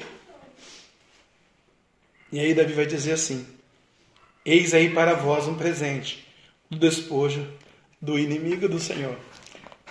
E 2.31 2.39
aí 2.39 2.53
Davi 2.53 2.73
vai 2.73 2.85
dizer 2.85 3.13
assim: 3.13 3.45
Eis 4.45 4.73
aí 4.73 4.89
para 4.89 5.13
vós 5.13 5.47
um 5.47 5.55
presente 5.55 6.25
do 6.69 6.77
despojo 6.77 7.47
do 8.01 8.19
inimigo 8.19 8.67
do 8.67 8.79
Senhor. 8.79 9.17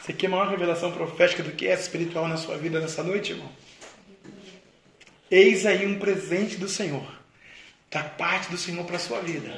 Você 0.00 0.12
quer 0.12 0.28
maior 0.28 0.48
revelação 0.48 0.92
profética 0.92 1.42
do 1.42 1.52
que 1.52 1.66
é 1.66 1.74
espiritual 1.74 2.28
na 2.28 2.36
sua 2.36 2.56
vida 2.56 2.78
nessa 2.78 3.02
noite, 3.02 3.32
irmão? 3.32 3.50
Eis 5.30 5.66
aí 5.66 5.84
um 5.86 5.98
presente 5.98 6.56
do 6.56 6.68
Senhor, 6.68 7.06
da 7.90 8.04
parte 8.04 8.50
do 8.50 8.56
Senhor 8.56 8.84
para 8.84 8.96
a 8.96 9.00
sua 9.00 9.20
vida, 9.20 9.50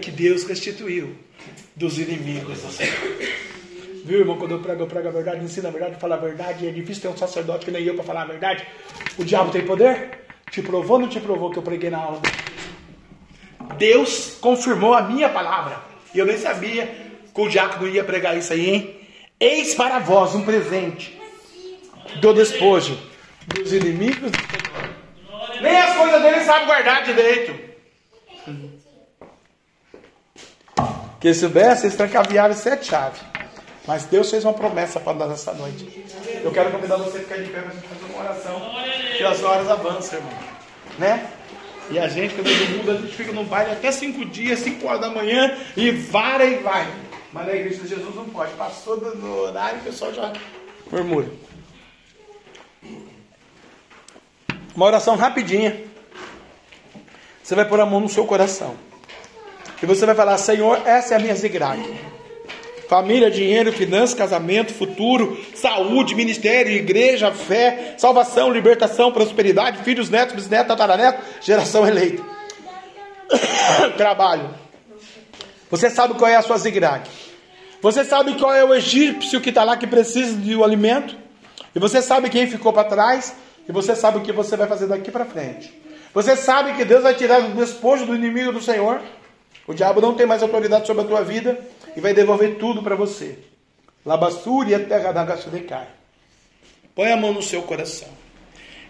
que 0.00 0.10
Deus 0.10 0.44
restituiu 0.44 1.18
dos 1.76 1.98
inimigos 1.98 2.62
do 2.62 2.70
Senhor. 2.72 3.38
Viu, 4.04 4.20
irmão? 4.20 4.38
Quando 4.38 4.52
eu 4.52 4.60
prego, 4.60 4.84
eu 4.84 4.86
prego 4.86 5.08
a 5.08 5.10
verdade, 5.10 5.44
ensino 5.44 5.68
a 5.68 5.70
verdade, 5.70 6.00
falo 6.00 6.14
a 6.14 6.16
verdade. 6.16 6.66
É 6.66 6.70
difícil 6.70 7.02
ter 7.02 7.08
um 7.08 7.16
sacerdote 7.16 7.66
que 7.66 7.70
nem 7.70 7.84
eu 7.84 7.94
para 7.94 8.04
falar 8.04 8.22
a 8.22 8.26
verdade. 8.26 8.66
O 9.18 9.24
diabo 9.24 9.50
tem 9.50 9.66
poder? 9.66 10.27
Te 10.50 10.62
provou 10.62 10.96
ou 10.96 11.02
não 11.02 11.08
te 11.08 11.20
provou 11.20 11.50
que 11.50 11.58
eu 11.58 11.62
preguei 11.62 11.90
na 11.90 11.98
aula? 11.98 12.22
Deus 13.76 14.36
confirmou 14.40 14.94
a 14.94 15.02
minha 15.02 15.28
palavra. 15.28 15.80
E 16.14 16.18
eu 16.18 16.26
nem 16.26 16.38
sabia 16.38 16.86
que 17.34 17.40
o 17.40 17.48
diácono 17.48 17.86
ia 17.86 18.02
pregar 18.02 18.36
isso 18.36 18.52
aí, 18.52 18.70
hein? 18.70 19.00
Eis 19.38 19.74
para 19.74 19.98
vós 19.98 20.34
um 20.34 20.42
presente 20.44 21.16
do 22.20 22.32
despojo 22.32 22.98
dos 23.46 23.72
inimigos. 23.72 24.32
Nem 25.60 25.76
as 25.76 25.96
coisas 25.96 26.22
dele 26.22 26.44
sabe 26.44 26.66
guardar 26.66 27.04
direito. 27.04 27.68
Que 31.20 31.34
se 31.34 31.40
soubesse, 31.40 31.86
eles 31.86 31.96
trancaviaram 31.96 32.54
sete 32.54 32.86
chaves. 32.86 33.20
Mas 33.86 34.04
Deus 34.04 34.30
fez 34.30 34.44
uma 34.44 34.54
promessa 34.54 35.00
para 35.00 35.14
nós 35.14 35.32
essa 35.32 35.52
noite. 35.52 36.04
Eu 36.42 36.50
quero 36.52 36.70
convidar 36.70 36.96
você 36.96 37.18
a 37.18 37.20
ficar 37.20 37.36
de 37.38 37.50
pé 37.50 37.60
para 37.60 37.70
a 37.70 37.74
gente 37.74 37.86
fazer 37.88 38.07
oração. 38.20 38.60
Que 39.16 39.24
as 39.24 39.42
horas 39.42 39.68
avançam, 39.68 40.18
irmão. 40.18 40.34
Né? 40.98 41.30
E 41.90 41.98
a 41.98 42.08
gente, 42.08 42.34
quando 42.34 42.46
do 42.46 42.78
mundo, 42.78 42.90
a 42.90 42.94
gente 42.96 43.14
fica 43.14 43.32
no 43.32 43.44
baile 43.44 43.72
até 43.72 43.90
cinco 43.90 44.24
dias, 44.24 44.58
cinco 44.58 44.86
horas 44.86 45.00
da 45.00 45.10
manhã, 45.10 45.56
e 45.76 45.90
vara 45.90 46.44
e 46.44 46.56
vai. 46.56 46.86
Mas 47.32 47.46
na 47.46 47.54
igreja 47.54 47.82
de 47.82 47.88
Jesus 47.88 48.14
não 48.14 48.26
pode. 48.26 48.52
Passou 48.52 48.98
do 48.98 49.42
horário, 49.42 49.80
o 49.80 49.84
pessoal 49.84 50.12
já 50.12 50.32
murmura. 50.90 51.28
Uma 54.74 54.86
oração 54.86 55.16
rapidinha. 55.16 55.82
Você 57.42 57.54
vai 57.54 57.64
pôr 57.64 57.80
a 57.80 57.86
mão 57.86 58.00
no 58.00 58.08
seu 58.08 58.26
coração. 58.26 58.76
E 59.82 59.86
você 59.86 60.04
vai 60.04 60.14
falar: 60.14 60.36
Senhor, 60.38 60.86
essa 60.86 61.14
é 61.14 61.16
a 61.16 61.20
minha 61.20 61.34
zigrag. 61.34 61.82
Família, 62.88 63.30
dinheiro, 63.30 63.70
finanças, 63.70 64.14
casamento, 64.14 64.72
futuro, 64.72 65.38
saúde, 65.54 66.14
ministério, 66.14 66.72
igreja, 66.72 67.30
fé, 67.30 67.94
salvação, 67.98 68.50
libertação, 68.50 69.12
prosperidade, 69.12 69.84
filhos, 69.84 70.08
netos, 70.08 70.34
bisnetos, 70.34 70.68
tataranetos, 70.68 71.22
geração 71.42 71.86
eleita. 71.86 72.24
Trabalho. 73.98 74.54
Você 75.70 75.90
sabe 75.90 76.14
qual 76.14 76.30
é 76.30 76.36
a 76.36 76.40
sua 76.40 76.56
zigrag. 76.56 77.06
Você 77.82 78.06
sabe 78.06 78.32
qual 78.38 78.54
é 78.54 78.64
o 78.64 78.74
egípcio 78.74 79.38
que 79.38 79.50
está 79.50 79.64
lá 79.64 79.76
que 79.76 79.86
precisa 79.86 80.34
do 80.34 80.64
alimento. 80.64 81.14
E 81.74 81.78
você 81.78 82.00
sabe 82.00 82.30
quem 82.30 82.46
ficou 82.46 82.72
para 82.72 82.88
trás. 82.88 83.36
E 83.68 83.72
você 83.72 83.94
sabe 83.94 84.16
o 84.16 84.20
que 84.22 84.32
você 84.32 84.56
vai 84.56 84.66
fazer 84.66 84.86
daqui 84.86 85.10
para 85.10 85.26
frente. 85.26 85.78
Você 86.14 86.34
sabe 86.34 86.72
que 86.72 86.86
Deus 86.86 87.02
vai 87.02 87.12
tirar 87.12 87.42
o 87.42 87.50
despojo 87.50 88.06
do 88.06 88.14
inimigo 88.14 88.50
do 88.50 88.62
Senhor. 88.62 89.02
O 89.66 89.74
diabo 89.74 90.00
não 90.00 90.14
tem 90.14 90.24
mais 90.24 90.42
autoridade 90.42 90.86
sobre 90.86 91.02
a 91.02 91.06
tua 91.06 91.22
vida 91.22 91.60
e 91.98 92.00
vai 92.00 92.14
devolver 92.14 92.58
tudo 92.58 92.80
para 92.80 92.94
você. 92.94 93.36
Labassura 94.06 94.70
e 94.70 94.74
a 94.76 94.78
terra 94.78 95.10
da 95.10 95.24
decai. 95.24 95.88
Põe 96.94 97.10
a 97.10 97.16
mão 97.16 97.32
no 97.32 97.42
seu 97.42 97.60
coração. 97.62 98.06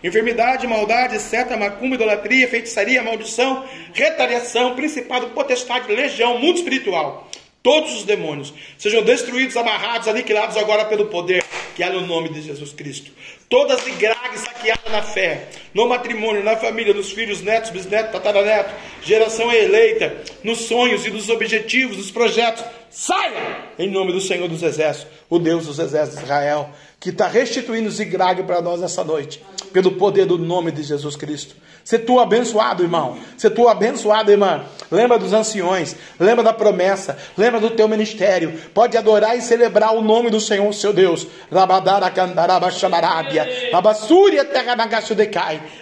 Enfermidade, 0.04 0.66
maldade, 0.66 1.18
seta, 1.18 1.56
macumba, 1.56 1.94
idolatria, 1.94 2.46
feitiçaria, 2.46 3.02
maldição, 3.02 3.64
retaliação, 3.94 4.76
principado, 4.76 5.28
potestade, 5.28 5.90
legião, 5.90 6.38
mundo 6.38 6.58
espiritual. 6.58 7.30
Todos 7.62 7.96
os 7.96 8.04
demônios 8.04 8.52
sejam 8.76 9.02
destruídos, 9.02 9.56
amarrados, 9.56 10.06
aniquilados 10.06 10.58
agora 10.58 10.84
pelo 10.84 11.06
poder 11.06 11.42
que 11.74 11.82
há 11.82 11.90
no 11.90 12.02
nome 12.02 12.28
de 12.28 12.42
Jesus 12.42 12.72
Cristo. 12.72 13.10
Todas 13.48 13.86
igragues 13.86 14.40
saqueadas 14.40 14.92
na 14.92 15.00
fé, 15.00 15.48
no 15.72 15.88
matrimônio, 15.88 16.44
na 16.44 16.56
família, 16.56 16.92
nos 16.92 17.10
filhos, 17.12 17.40
netos, 17.40 17.70
bisnetos, 17.70 18.12
tataranetos, 18.12 18.72
geração 19.02 19.50
eleita, 19.50 20.22
nos 20.44 20.62
sonhos 20.62 21.06
e 21.06 21.10
nos 21.10 21.30
objetivos, 21.30 21.96
nos 21.96 22.10
projetos. 22.10 22.64
Saia! 22.90 23.68
Em 23.78 23.90
nome 23.90 24.12
do 24.12 24.20
Senhor 24.20 24.48
dos 24.48 24.62
Exércitos, 24.62 25.12
o 25.28 25.38
Deus 25.38 25.66
dos 25.66 25.78
Exércitos 25.78 26.18
de 26.18 26.24
Israel, 26.24 26.70
que 26.98 27.10
está 27.10 27.28
restituindo 27.28 27.90
zigrague 27.90 28.42
para 28.42 28.60
nós 28.60 28.82
essa 28.82 29.04
noite, 29.04 29.42
pelo 29.72 29.92
poder 29.92 30.26
do 30.26 30.38
nome 30.38 30.72
de 30.72 30.82
Jesus 30.82 31.14
Cristo. 31.14 31.54
Ser 31.84 32.00
tu 32.00 32.18
abençoado, 32.18 32.82
irmão. 32.82 33.16
Ser 33.36 33.50
tu 33.50 33.68
abençoado, 33.68 34.30
irmã. 34.30 34.64
Lembra 34.90 35.18
dos 35.18 35.32
anciões. 35.32 35.96
Lembra 36.20 36.44
da 36.44 36.52
promessa. 36.52 37.16
Lembra 37.36 37.60
do 37.60 37.70
teu 37.70 37.88
ministério. 37.88 38.60
Pode 38.74 38.96
adorar 38.96 39.38
e 39.38 39.40
celebrar 39.40 39.94
o 39.94 40.02
nome 40.02 40.28
do 40.28 40.38
Senhor, 40.38 40.70
seu 40.74 40.92
Deus. 40.92 41.26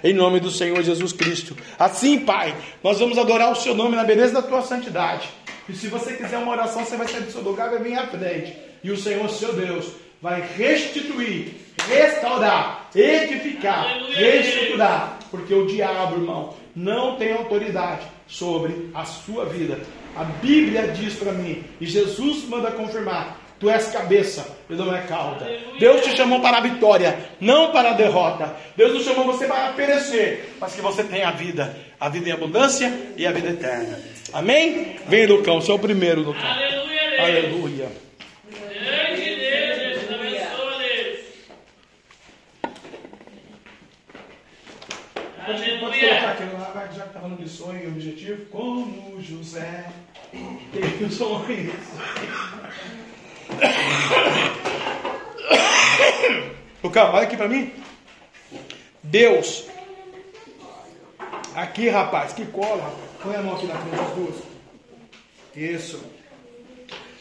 Em 0.05 0.13
nome 0.13 0.39
do 0.39 0.51
Senhor 0.51 0.83
Jesus 0.83 1.13
Cristo. 1.13 1.57
Assim, 1.77 2.21
Pai, 2.21 2.55
nós 2.85 3.01
vamos 3.01 3.19
adorar 3.19 3.51
o 3.51 3.57
seu 3.57 3.75
nome 3.75 3.97
na 3.97 4.05
beleza 4.05 4.35
da 4.35 4.43
tua 4.43 4.63
santidade. 4.63 5.29
E 5.69 5.75
se 5.75 5.89
você 5.89 6.15
quiser 6.15 6.39
uma 6.39 6.53
oração, 6.53 6.85
você 6.85 6.97
vai 6.97 7.09
sair 7.09 7.23
do 7.23 7.33
seu 7.33 7.43
lugar, 7.43 7.71
vai 7.71 7.79
vir 7.81 7.99
à 7.99 8.07
frente. 8.07 8.57
E 8.83 8.91
o 8.91 8.97
Senhor, 8.97 9.29
seu 9.29 9.53
Deus, 9.53 9.87
vai 10.23 10.43
restituir, 10.57 11.55
restaurar, 11.89 12.89
edificar, 12.95 13.87
reestruturar. 14.11 15.19
Porque 15.31 15.55
o 15.55 15.67
diabo, 15.67 16.17
irmão, 16.17 16.55
não 16.75 17.17
tem 17.17 17.33
autoridade 17.33 18.07
sobre 18.27 18.91
a 18.95 19.05
sua 19.05 19.45
vida. 19.47 19.81
A 20.15 20.25
Bíblia 20.25 20.89
diz 20.89 21.15
para 21.15 21.33
mim, 21.33 21.65
e 21.81 21.87
Jesus 21.87 22.45
manda 22.45 22.71
confirmar: 22.71 23.39
tu 23.59 23.69
és 23.69 23.89
cabeça 23.89 24.57
e 24.69 24.75
não 24.75 24.95
é 24.95 25.03
cauda. 25.03 25.47
Deus 25.79 26.03
te 26.03 26.17
chamou 26.17 26.41
para 26.41 26.59
a 26.59 26.61
vitória, 26.61 27.19
não 27.41 27.73
para 27.73 27.91
a 27.91 27.95
derrota. 27.95 28.55
Deus 28.77 28.95
não 28.95 29.01
chamou 29.01 29.25
você 29.25 29.47
para 29.47 29.73
perecer, 29.73 30.55
mas 30.61 30.75
que 30.75 30.81
você 30.81 31.05
tenha 31.05 31.29
a 31.29 31.33
vida, 31.33 31.77
a 31.99 32.09
vida 32.09 32.29
em 32.29 32.33
abundância 32.33 32.93
e 33.17 33.27
a 33.27 33.33
vida 33.33 33.51
eterna. 33.51 34.16
Amém? 34.33 34.97
Vem, 35.09 35.27
Lucão, 35.27 35.61
você 35.61 35.71
é 35.71 35.75
o 35.75 35.79
primeiro, 35.79 36.23
Lucão. 36.23 36.43
Aleluia. 36.45 37.23
Aleluia. 37.23 38.07
Pode, 45.47 45.79
pode 45.79 46.01
colocar 46.01 46.31
aquele 46.31 46.53
lá, 46.53 46.89
já 46.93 47.03
que 47.03 47.09
está 47.09 47.21
falando 47.21 47.43
de 47.43 47.49
sonho 47.49 47.85
e 47.85 47.87
objetivo. 47.87 48.47
Como 48.47 49.23
José 49.23 49.87
teve 50.73 51.05
um 51.05 51.11
sonho. 51.11 51.73
Lucão, 56.83 57.13
olha 57.13 57.23
aqui 57.23 57.37
para 57.37 57.49
mim. 57.49 57.73
Deus. 59.05 59.69
Aqui, 61.55 61.89
rapaz, 61.89 62.33
que 62.33 62.45
cola, 62.47 62.83
rapaz. 62.83 63.06
Põe 63.27 63.35
a 63.35 63.43
mão 63.43 63.57
aqui 63.57 63.67
na 63.67 63.75
frente 63.75 63.97
das 63.97 64.11
duas. 64.13 64.35
Isso. 65.57 66.01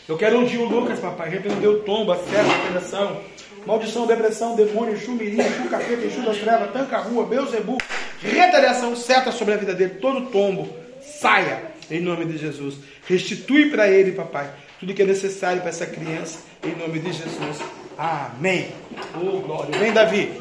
Eu 0.08 0.16
quero 0.16 0.38
ungir 0.38 0.62
o 0.62 0.66
Lucas, 0.66 1.00
papai. 1.00 1.30
Repreendeu 1.30 1.72
o 1.72 1.80
tombo, 1.80 2.12
a 2.12 2.16
penetração. 2.16 3.22
Maldição, 3.66 4.06
depressão, 4.06 4.56
demônio, 4.56 4.96
chumirinha, 5.00 5.44
chu, 5.50 5.68
capeta, 5.68 6.06
enxu 6.06 6.22
das 6.22 6.38
trevas, 6.38 6.72
tanca 6.72 7.00
rua, 7.00 7.26
Beuzebu, 7.26 7.80
retaliação 8.22 8.96
seta 8.96 9.32
sobre 9.32 9.56
a 9.56 9.58
vida 9.58 9.74
dele, 9.74 9.96
todo 9.96 10.28
tombo, 10.28 10.70
saia, 11.02 11.64
em 11.90 12.00
nome 12.00 12.26
de 12.26 12.38
Jesus. 12.38 12.76
Restitui 13.08 13.72
para 13.72 13.90
ele, 13.90 14.12
papai, 14.12 14.52
tudo 14.80 14.94
que 14.94 15.02
é 15.02 15.06
necessário 15.06 15.62
para 15.62 15.72
essa 15.72 15.88
criança, 15.88 16.42
em 16.64 16.76
nome 16.76 17.00
de 17.00 17.12
Jesus. 17.12 17.58
Amém. 17.98 18.68
Oh, 19.16 19.40
glória. 19.40 19.80
Vem, 19.80 19.92
Davi. 19.92 20.32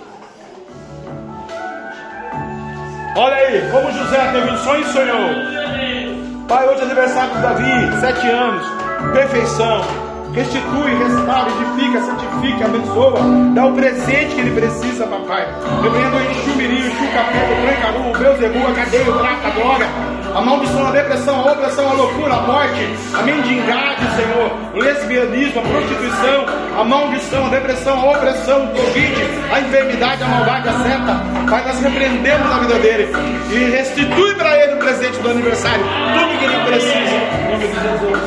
Olha 3.17 3.37
aí, 3.37 3.71
como 3.71 3.93
José 3.93 4.33
teve 4.33 4.51
um 4.51 4.57
sonho 4.59 4.81
e 4.81 4.93
sonhou. 4.93 6.47
Pai, 6.49 6.69
hoje 6.69 6.81
é 6.81 6.85
aniversário 6.85 7.35
do 7.35 7.43
Davi, 7.43 8.01
sete 8.01 8.27
anos, 8.29 8.67
perfeição 9.13 10.15
restitui, 10.35 10.95
restaura, 10.99 11.49
edifica, 11.49 12.01
santifica, 12.03 12.65
abençoa, 12.65 13.21
dá 13.55 13.67
o 13.67 13.73
presente 13.73 14.35
que 14.35 14.41
ele 14.41 14.61
precisa, 14.61 15.07
papai. 15.07 15.47
Repreenda 15.81 16.17
o 16.17 16.31
enxumirinho, 16.31 16.91
o 16.91 17.13
capeta, 17.13 17.53
o 17.53 17.63
trancaru, 17.63 18.11
o 18.11 18.19
beuzebu, 18.19 18.67
a 18.67 18.75
cadeia, 18.75 19.11
o 19.11 19.19
traca, 19.19 19.47
a 19.47 19.51
droga. 19.51 19.87
A 20.35 20.41
maldição, 20.41 20.87
a 20.89 20.91
depressão, 20.91 21.41
a 21.41 21.53
opressão, 21.53 21.89
a 21.89 21.93
loucura, 21.93 22.35
a 22.35 22.43
morte, 22.43 22.89
a 23.15 23.23
mendigade, 23.23 24.05
Senhor, 24.17 24.53
o 24.75 24.79
lesbianismo, 24.81 25.61
a 25.61 25.63
prostituição, 25.63 26.47
a 26.77 26.85
maldição, 26.85 27.47
a 27.47 27.49
depressão, 27.51 28.01
a 28.01 28.11
opressão, 28.11 28.65
o 28.65 28.69
Covid, 28.69 29.15
a 29.53 29.61
enfermidade, 29.61 30.25
a 30.25 30.27
maldade, 30.27 30.69
a 30.69 30.73
seta. 30.73 31.23
Pai, 31.49 31.65
nós 31.65 31.81
repreendemos 31.81 32.51
a 32.51 32.59
vida 32.59 32.79
dele 32.81 33.13
e 33.53 33.71
restitui 33.71 34.35
para 34.35 34.59
ele 34.59 34.75
o 34.75 34.79
presente 34.79 35.19
do 35.21 35.31
aniversário, 35.31 35.85
tudo 35.85 36.39
que 36.39 36.45
ele 36.45 36.65
precisa, 36.67 36.95
em 36.95 37.53
nome 37.53 37.69
de 37.69 37.75
Jesus. 37.75 38.21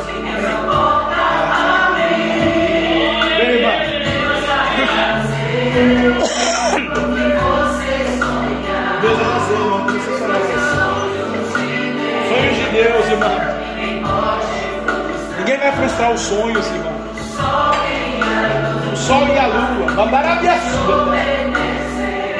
Vem, 3.36 3.50
irmã. 3.56 3.72
frustrar 15.78 16.12
os 16.12 16.20
sonhos, 16.20 16.66
irmão. 16.66 16.92
O 18.92 18.96
sol 18.96 19.26
e 19.28 19.38
a 19.38 19.46
lua. 19.46 19.86
Sua. 20.84 21.16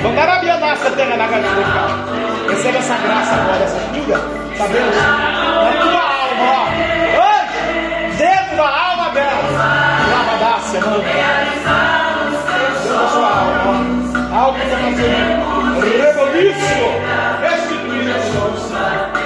Mandarabia 0.02 0.58
nossa 0.58 0.90
terra 0.90 1.16
na 1.16 1.26
gatinha. 1.26 2.48
Receba 2.50 2.78
essa 2.78 2.96
graça 2.96 3.34
agora, 3.34 3.64
essa 3.64 3.80
cura. 3.94 4.18
Tá 4.58 4.66
vendo? 4.66 4.96
Na 4.96 5.72
tua 5.80 6.02
alma, 6.18 6.46
ó. 6.50 7.30
Dentro 8.16 8.56
da 8.56 8.68
alma 8.68 9.10
dela. 9.10 9.48
Lava 10.10 10.34
da 10.38 10.58
semana. 10.60 10.98
Dentro 12.58 12.88
da 12.88 13.08
sua 13.08 13.28
alma, 13.28 13.60
ó. 13.66 14.38
Algo 14.38 14.58
está 14.58 14.76
fazendo. 14.76 15.80
Reboliço. 15.80 16.86
Restituir 17.40 18.08
a 18.14 18.20
sua 18.32 19.17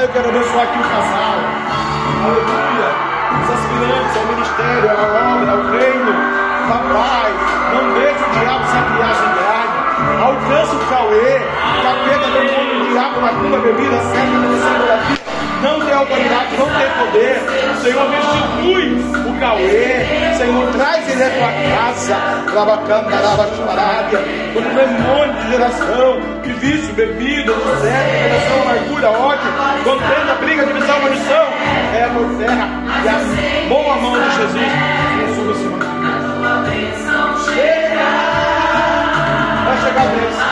Pai, 0.00 0.06
eu 0.06 0.12
quero 0.14 0.28
abençoar 0.30 0.62
aqui 0.62 0.78
o 0.78 0.82
casal. 0.82 1.36
Aleluia. 2.24 2.88
Os 3.36 3.50
aspirantes 3.52 4.16
ao 4.16 4.24
ministério, 4.32 4.88
à 4.88 4.92
obra, 5.36 5.52
ao 5.52 5.60
reino. 5.72 6.12
Papai, 6.68 7.30
não 7.74 7.84
deixe 7.92 8.24
o 8.24 8.30
diabo 8.40 8.64
sacriar 8.64 9.12
a 9.12 9.28
grade. 9.36 9.76
Alcança 10.22 10.72
o 10.74 10.78
Cauê. 10.88 11.36
Capeta, 11.82 12.28
demônio, 12.30 12.88
diabo, 12.88 13.20
macumba, 13.20 13.58
bebida, 13.58 14.00
seca, 14.00 14.38
depressão, 14.38 14.86
da 14.86 14.96
não 15.62 15.80
tem 15.80 15.94
autoridade, 15.94 16.56
não 16.56 16.66
tem 16.66 16.90
poder. 16.98 17.40
Senhor, 17.82 18.10
restitui 18.10 18.92
o 19.28 19.40
Cauê. 19.40 20.36
Senhor, 20.36 20.72
traz 20.72 21.08
ele 21.08 21.22
à 21.22 21.30
tua 21.30 21.52
casa. 21.76 22.16
Lavacanda, 22.54 23.20
lava 23.20 23.56
chumarábia. 23.56 24.18
Todo 24.52 24.64
demônio 24.74 25.34
de 25.34 25.50
geração, 25.50 26.20
de 26.42 26.52
vício, 26.54 26.94
bebida, 26.94 27.52
miséria, 27.52 28.28
geração, 28.28 28.62
amargura, 28.62 29.10
ódio, 29.10 29.52
contenda, 29.84 30.34
briga, 30.40 30.66
divisão, 30.66 31.00
maldição. 31.00 31.46
É 31.94 32.10
por 32.14 32.38
terra. 32.38 32.68
E 33.04 33.08
a 33.08 33.68
boa 33.68 33.96
mão 33.96 34.12
de 34.12 34.36
Jesus. 34.36 34.72
Jesus! 35.26 35.58
Vai 39.64 39.76
chegar 39.82 40.02
a 40.02 40.06
bênção. 40.06 40.46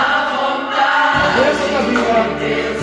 A 1.15 1.33
bênção 1.37 1.67
está 1.67 1.81
vindo. 1.81 2.78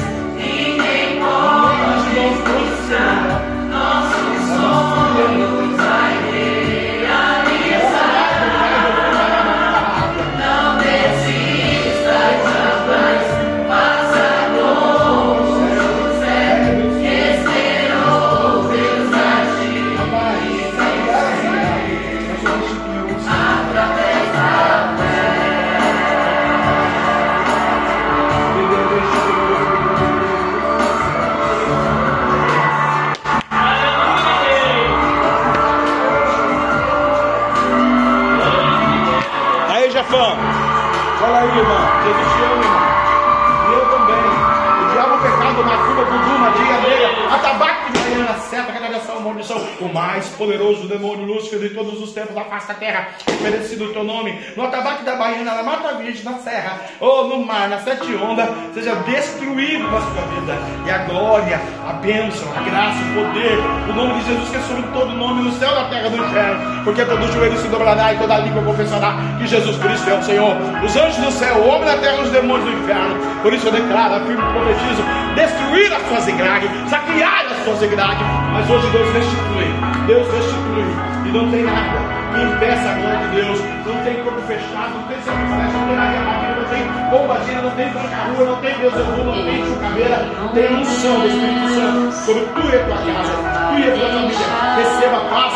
Seja 58.86 58.95
destruído 58.98 59.90
na 59.90 59.99
sua 59.99 60.22
vida. 60.36 60.56
E 60.86 60.91
a 60.91 60.99
glória, 60.99 61.60
a 61.88 61.94
bênção, 61.94 62.48
a 62.56 62.62
graça, 62.62 62.99
o 62.99 63.26
poder, 63.26 63.57
o 63.90 63.94
nome 63.94 64.20
de 64.20 64.28
Jesus 64.28 64.49
que 64.49 64.57
é 64.57 64.60
sobre 64.60 64.84
todo 64.94 65.12
nome 65.14 65.41
no 65.41 65.52
céu, 65.53 65.74
na 65.74 65.86
terra, 65.86 66.10
do 66.10 66.18
inferno. 66.18 66.84
Porque 66.84 67.03
todo 67.03 67.34
joelho 67.34 67.57
se 67.57 67.68
dobrará 67.68 68.14
e 68.14 68.18
toda 68.20 68.38
língua 68.38 68.62
confessará 68.62 69.16
que 69.40 69.48
Jesus 69.48 69.78
Cristo 69.78 70.07
é 70.07 70.14
o 70.14 70.24
Senhor. 70.24 70.56
Os 70.84 70.95
anjos 70.95 71.18
do 71.18 71.32
céu, 71.32 71.56
o 71.56 71.68
homem 71.68 71.86
da 71.86 71.98
terra, 71.98 72.22
os 72.22 72.30
demônios 72.30 72.70
do 72.70 72.84
inferno. 72.84 73.16
Por 73.41 73.53
isso 73.53 73.68
eu 73.68 73.72
declaro, 73.72 74.16
afirmo 74.16 74.44
e 74.44 74.53
profetizo: 74.53 75.03
destruir 75.34 75.91
as 75.91 76.07
suas 76.07 76.28
igrejas, 76.28 76.70
saquear 76.88 77.45
as 77.49 77.64
suas 77.64 77.82
igrejas. 77.82 78.28
Mas 78.53 78.70
hoje 78.70 78.88
Deus 78.91 79.12
restitui, 79.14 79.66
Deus 80.06 80.28
restitui. 80.32 80.86
E 81.26 81.32
não 81.32 81.49
tem 81.49 81.64
nada 81.64 82.05
que 82.36 82.41
impeça 82.41 82.90
a 82.90 82.94
glória 82.94 83.20
de 83.20 83.28
Deus. 83.36 83.60
Não 83.86 84.03
tem 84.03 84.24
corpo 84.24 84.41
fechado, 84.41 84.94
não 84.94 85.03
tem 85.07 85.18
flecha, 85.18 85.78
não 85.78 85.88
tem 85.88 85.98
área 85.98 86.20
rápida, 86.20 86.56
não 86.60 86.68
tem 86.70 86.84
bombadinha, 87.10 87.62
não 87.62 87.72
tem 87.72 87.90
tranca-rua, 87.90 88.45
não 88.45 88.56
tem 88.57 88.76
Deus 88.76 88.94
não 88.94 89.45
tem 89.45 89.66
chucaveira. 89.66 90.18
Tem 90.53 90.68
a 90.68 90.72
unção 90.72 91.20
do 91.20 91.28
Espírito 91.28 91.70
Santo 91.70 92.12
sobre 92.12 92.44
tu 92.44 92.62
e 92.62 92.76
a 92.76 92.86
tua 92.86 92.98
casa, 92.98 93.34
tu 93.34 93.80
e 93.80 93.84
a 93.84 93.91
tua 93.95 94.10
família. 94.10 94.48
Receba 94.76 95.20
paz, 95.30 95.53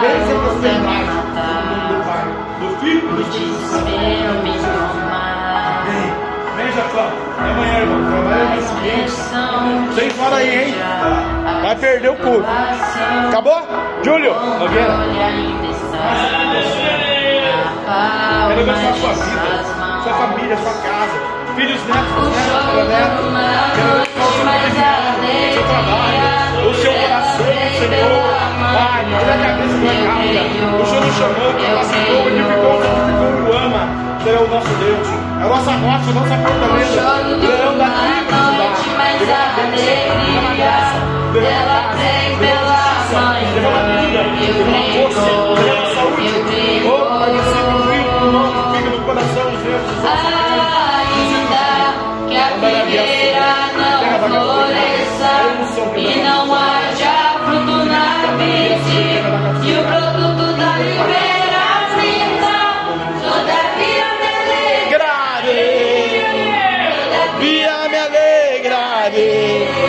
bênção 0.00 0.36
e 0.36 0.40
prosperidade. 0.40 0.86
Em 0.86 1.70
nome 1.70 1.94
do 1.94 2.04
Pai, 2.04 2.24
do 2.60 2.68
Filho 2.80 2.98
e 2.98 3.14
do 3.14 3.20
Espírito 3.22 3.58
Santo. 3.66 3.86
Amém. 5.86 6.26
Vem, 6.56 6.72
Jafão. 6.72 7.26
Até 7.38 7.50
amanhã, 7.50 7.78
irmão. 7.80 8.10
Trabalha 8.10 8.44
mais 8.46 8.70
ambiente. 8.72 9.12
Sem 9.94 10.10
fora 10.10 10.36
aí, 10.36 10.64
hein? 10.64 10.74
Vai 11.62 11.76
perder 11.76 12.08
o 12.10 12.16
culto. 12.16 12.46
Acabou? 13.28 13.62
Júlio, 14.02 14.34
Nogueira. 14.58 15.65
Quero 18.48 18.60
abençoar 18.60 18.92
a 18.92 18.96
sua 18.96 19.12
vida, 19.12 19.50
sua 20.02 20.14
família, 20.14 20.56
sua 20.56 20.74
casa, 20.82 21.16
filhos, 21.56 21.80
netos, 21.86 22.26
netos, 22.26 23.32
netos. 23.32 23.66
Quero 23.76 23.90
abençoar 23.92 24.26
o 24.26 24.32
seu 24.32 24.86
seu 25.52 25.64
trabalho, 25.64 26.70
o 26.70 26.74
seu 26.74 26.92
coração, 26.92 27.46
Senhor. 27.78 28.36
Pai, 28.72 29.00
tira 29.04 29.34
a 29.34 29.38
cabeça 29.38 29.76
da. 29.76 29.86
O 30.76 30.86
Senhor 30.86 31.02
nos 31.04 31.14
chamou, 31.16 31.50
capacitou, 31.54 32.22
edificou, 32.28 32.74
santificou, 32.82 33.30
o 33.42 33.56
ama. 33.56 33.82
Senhor 34.22 34.36
é 34.36 34.44
o 34.44 34.48
nosso 34.48 34.72
Deus, 34.74 35.08
é 35.08 35.42
a 35.42 35.48
nossa 35.48 35.70
rocha, 35.70 36.10
a 36.10 36.14
nossa 36.14 36.36
fortaleza. 36.36 37.00
Leão 37.36 37.78
da 37.78 37.86
tribo 37.86 38.32
de 39.76 40.32
Judá. 40.32 40.76
Derrama 41.32 41.78
a 41.78 41.94
bênção, 41.94 42.46
derrama 43.54 43.78
a 43.78 44.14
graça, 44.84 45.85
saúde. 45.96 46.28
Outro 46.86 47.14
município 47.20 47.78
rico, 47.90 48.24
nosso 48.26 48.60
fica 48.72 48.90
no 48.90 49.00
coração 49.04 49.50
Jesus. 49.50 50.04
Ainda 51.06 51.66
que 52.28 52.36
a 52.36 52.48
figueira 52.60 53.50
não 53.76 54.00
floresça 54.28 55.32
e 55.96 56.22
não 56.22 56.54
haja 56.54 57.16
fruto 57.44 57.76
na 57.86 58.08
vide 58.36 59.04
e 59.64 59.72
o 59.72 59.82
produto 59.84 60.46
da 60.56 60.70
liberdade 60.78 61.96
minta, 62.02 62.58
todavia 63.24 64.08
me 64.20 64.28
alegrarei, 64.84 65.64
todavia 67.10 67.74
me 67.88 67.98
alegrarei. 67.98 69.85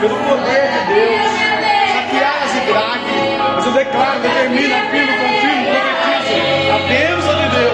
pelo 0.00 0.16
poder 0.16 0.68
de 0.72 0.80
Deus, 0.92 1.32
saquear 1.92 2.42
a 2.42 2.46
Ziglag. 2.48 3.00
Mas 3.56 3.66
eu 3.66 3.72
declaro, 3.72 4.20
determino, 4.20 4.74
afirmo, 4.76 5.12
confirmo, 5.16 5.66
profetizo 5.66 6.72
a 6.72 6.78
bênção 6.88 7.34
de 7.34 7.48
Deus 7.48 7.72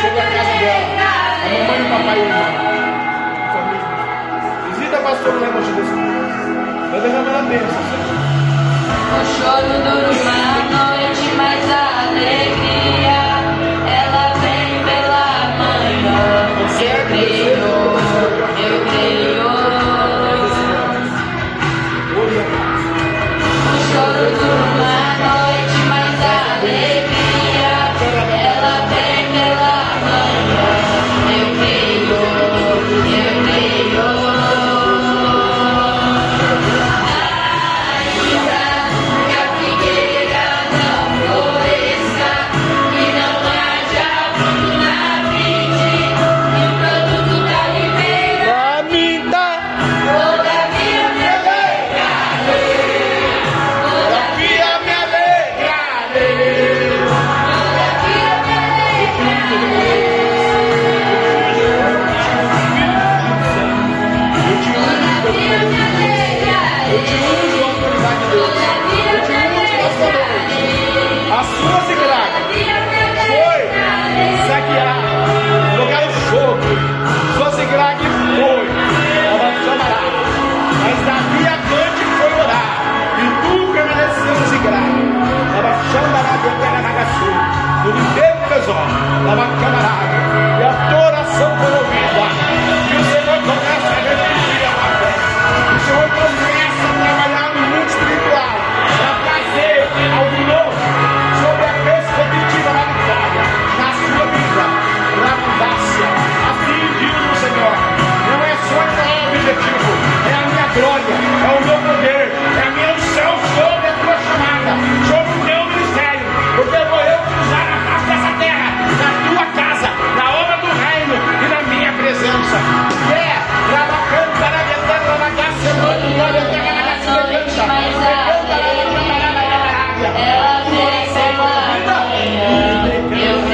sobre 0.00 0.20
a 0.20 0.26
casa 0.30 0.54
dela, 0.58 0.86
a 1.44 1.48
mamãe, 1.48 1.80
o 1.80 1.88
papai 1.90 2.16
e 2.16 2.20
o 2.20 2.24
irmão. 2.24 2.52
Visita 4.70 4.96
é 4.96 4.98
a 4.98 5.02
pastora 5.02 5.36
Lemos 5.38 5.66
de 5.66 5.72
Deus. 5.72 5.88
Vai 6.90 7.00
derramar 7.00 7.38
a 7.38 7.42
bênção, 7.42 7.82
Senhor. 7.90 8.20
O 9.10 9.24
choro 9.36 9.74
dura 9.84 10.10
uma 10.10 10.42
noite, 10.70 11.26
mas 11.36 11.60
a 11.70 11.74
alegria 12.08 13.20
ela 13.86 14.24
vem 14.40 14.68
pela 14.84 15.26
manhã. 15.58 16.24
É 16.80 16.82
eu 16.84 17.00
creio. 17.06 17.89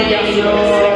Señor. 0.09 0.96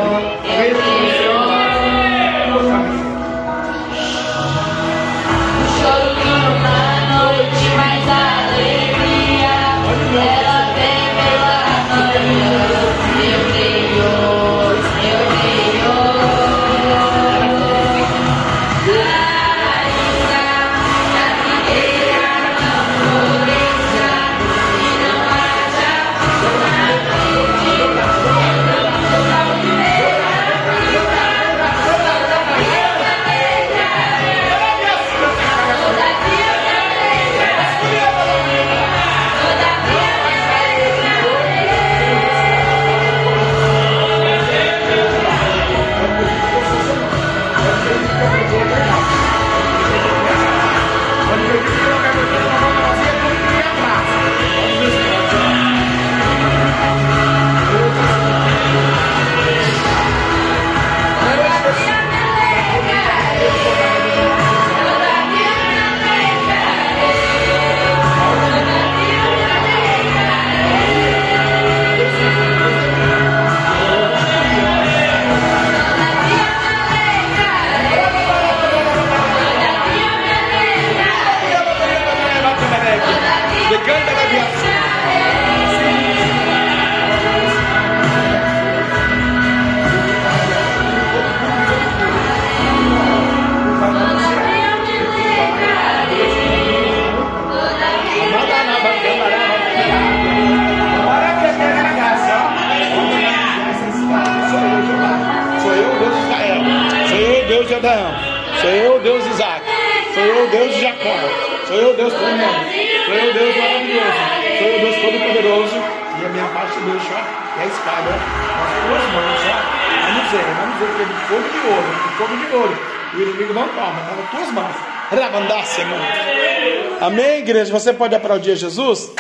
Você 127.81 127.95
pode 127.95 128.15
aplaudir 128.15 128.57
Jesus? 128.57 129.11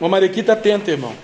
Uma 0.00 0.08
mariquita 0.08 0.54
atenta, 0.54 0.90
irmão. 0.90 1.14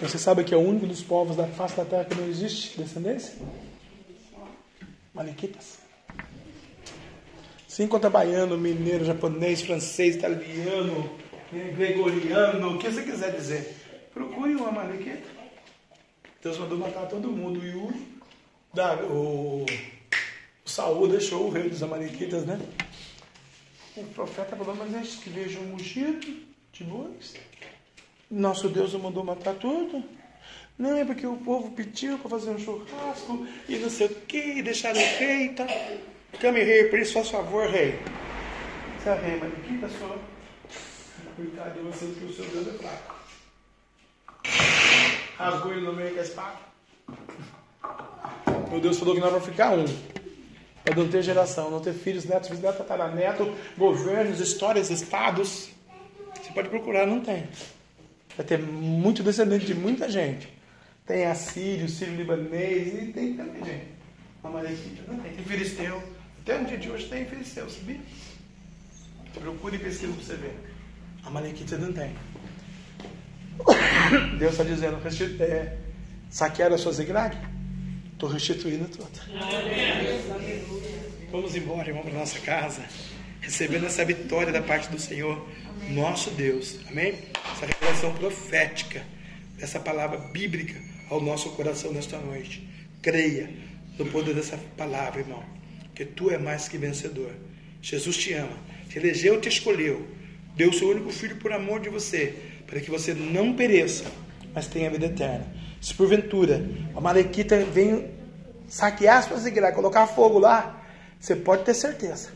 Você 0.00 0.16
sabe 0.16 0.44
que 0.44 0.54
é 0.54 0.56
o 0.56 0.60
único 0.60 0.86
dos 0.86 1.02
povos 1.02 1.36
da 1.36 1.48
face 1.48 1.76
da 1.76 1.84
terra 1.84 2.04
que 2.04 2.14
não 2.14 2.28
existe 2.28 2.78
descendência? 2.80 3.34
Mariquitas. 5.12 5.80
Se 7.66 7.82
encontra 7.82 8.08
baiano, 8.08 8.56
mineiro, 8.56 9.04
japonês, 9.04 9.62
francês, 9.62 10.14
italiano, 10.14 11.10
gregoriano, 11.74 12.76
o 12.76 12.78
que 12.78 12.88
você 12.88 13.02
quiser 13.02 13.32
dizer. 13.32 13.74
Dos 21.76 21.82
amalequitas, 21.82 22.46
né? 22.46 22.58
O 23.96 24.04
profeta 24.04 24.56
falou, 24.56 24.74
mas 24.74 24.94
eles 24.94 25.16
que 25.16 25.30
vejam 25.30 25.62
um 25.62 25.74
ungido 25.74 26.26
de 26.72 26.84
bois. 26.84 27.34
Nosso 28.30 28.68
Deus 28.68 28.94
o 28.94 28.98
mandou 28.98 29.22
matar 29.22 29.54
tudo. 29.54 30.02
Não, 30.78 30.96
é 30.96 31.04
porque 31.04 31.26
o 31.26 31.36
povo 31.36 31.70
pediu 31.70 32.18
para 32.18 32.30
fazer 32.30 32.50
um 32.50 32.58
churrasco 32.58 33.46
e 33.68 33.76
não 33.76 33.88
sei 33.88 34.06
o 34.06 34.14
que, 34.14 34.62
deixaram 34.62 35.00
tal. 35.54 35.66
Came 36.38 36.62
rei, 36.62 36.84
por 36.84 36.98
isso 36.98 37.14
faz 37.14 37.30
favor, 37.30 37.68
rei. 37.68 37.98
Você 38.98 39.08
é 39.08 39.14
rei, 39.14 39.40
mas 39.40 39.52
que? 39.64 39.78
Coitado 41.36 41.74
de 41.74 41.80
você, 41.80 42.06
que 42.06 42.24
o 42.24 42.32
seu 42.32 42.44
Deus 42.46 42.68
é 42.68 42.78
fraco. 42.78 43.14
Rasgou 45.36 45.72
ele 45.72 45.82
no 45.82 45.92
meio 45.92 46.12
com 46.12 46.20
a 46.20 46.22
espada. 46.22 46.58
Meu 48.70 48.80
Deus 48.80 48.98
falou 48.98 49.14
que 49.14 49.20
nós 49.20 49.30
vamos 49.30 49.46
ficar 49.46 49.72
um. 49.72 50.15
Para 50.86 51.02
não 51.02 51.08
ter 51.08 51.20
geração, 51.20 51.68
não 51.68 51.80
ter 51.80 51.92
filhos, 51.92 52.24
netos, 52.24 52.48
bisnetos, 52.48 52.78
tataraneto, 52.78 53.52
governos, 53.76 54.38
histórias, 54.38 54.88
estados. 54.88 55.70
Você 56.40 56.52
pode 56.54 56.68
procurar, 56.68 57.04
não 57.04 57.18
tem. 57.18 57.48
Vai 58.36 58.46
ter 58.46 58.56
muito 58.56 59.20
descendente 59.20 59.66
de 59.66 59.74
muita 59.74 60.08
gente. 60.08 60.48
Tem 61.04 61.26
assírio, 61.26 61.88
sírio-libanês 61.88 63.02
e 63.02 63.12
tem 63.12 63.34
também 63.34 63.64
gente. 63.64 63.86
Amalequita 64.44 65.02
não 65.08 65.18
tem. 65.18 65.32
Tem 65.32 65.44
filisteu. 65.44 66.02
Até 66.42 66.58
no 66.58 66.68
dia 66.68 66.78
de 66.78 66.88
hoje 66.88 67.08
tem 67.08 67.26
filisteu, 67.26 67.68
sabia? 67.68 67.98
Procure 69.34 69.74
e 69.74 69.80
pesquisa 69.80 70.12
para 70.12 70.22
você 70.22 70.36
ver. 70.36 70.56
Amalequita 71.24 71.76
não 71.78 71.92
tem. 71.92 72.14
Deus 74.38 74.52
está 74.52 74.62
dizendo, 74.62 75.00
é, 75.40 75.76
saquearam 76.30 76.76
a 76.76 76.78
sua 76.78 76.92
zigzag? 76.92 77.36
Estou 78.16 78.30
restituindo 78.30 78.88
tudo. 78.88 79.10
Vamos 81.30 81.54
embora, 81.54 81.92
vamos 81.92 82.08
para 82.08 82.18
nossa 82.18 82.38
casa, 82.40 82.82
recebendo 83.42 83.84
essa 83.84 84.02
vitória 84.06 84.50
da 84.50 84.62
parte 84.62 84.88
do 84.88 84.98
Senhor, 84.98 85.46
nosso 85.90 86.30
Deus. 86.30 86.78
Amém? 86.88 87.12
Essa 87.52 87.66
revelação 87.66 88.14
profética, 88.14 89.04
essa 89.60 89.78
palavra 89.78 90.16
bíblica 90.16 90.80
ao 91.10 91.20
nosso 91.20 91.50
coração 91.50 91.92
nesta 91.92 92.18
noite. 92.18 92.66
Creia 93.02 93.50
no 93.98 94.06
poder 94.06 94.34
dessa 94.34 94.56
palavra, 94.78 95.20
irmão, 95.20 95.44
que 95.94 96.06
tu 96.06 96.30
é 96.30 96.38
mais 96.38 96.68
que 96.68 96.78
vencedor. 96.78 97.32
Jesus 97.82 98.16
te 98.16 98.32
ama, 98.32 98.58
te 98.88 98.98
elegeu, 98.98 99.38
te 99.42 99.50
escolheu, 99.50 100.08
deu 100.56 100.70
o 100.70 100.72
seu 100.72 100.88
único 100.88 101.12
filho 101.12 101.36
por 101.36 101.52
amor 101.52 101.80
de 101.80 101.90
você, 101.90 102.34
para 102.66 102.80
que 102.80 102.90
você 102.90 103.12
não 103.12 103.52
pereça, 103.52 104.10
mas 104.54 104.66
tenha 104.66 104.88
vida 104.88 105.04
eterna. 105.04 105.65
Se 105.86 105.94
porventura 105.94 106.68
a 106.96 107.00
Malequita 107.00 107.64
vem 107.64 108.10
saquear 108.66 109.18
as 109.18 109.26
suas 109.26 109.46
igrejas, 109.46 109.72
colocar 109.72 110.04
fogo 110.08 110.36
lá, 110.36 110.84
você 111.20 111.36
pode 111.36 111.62
ter 111.62 111.74
certeza. 111.74 112.32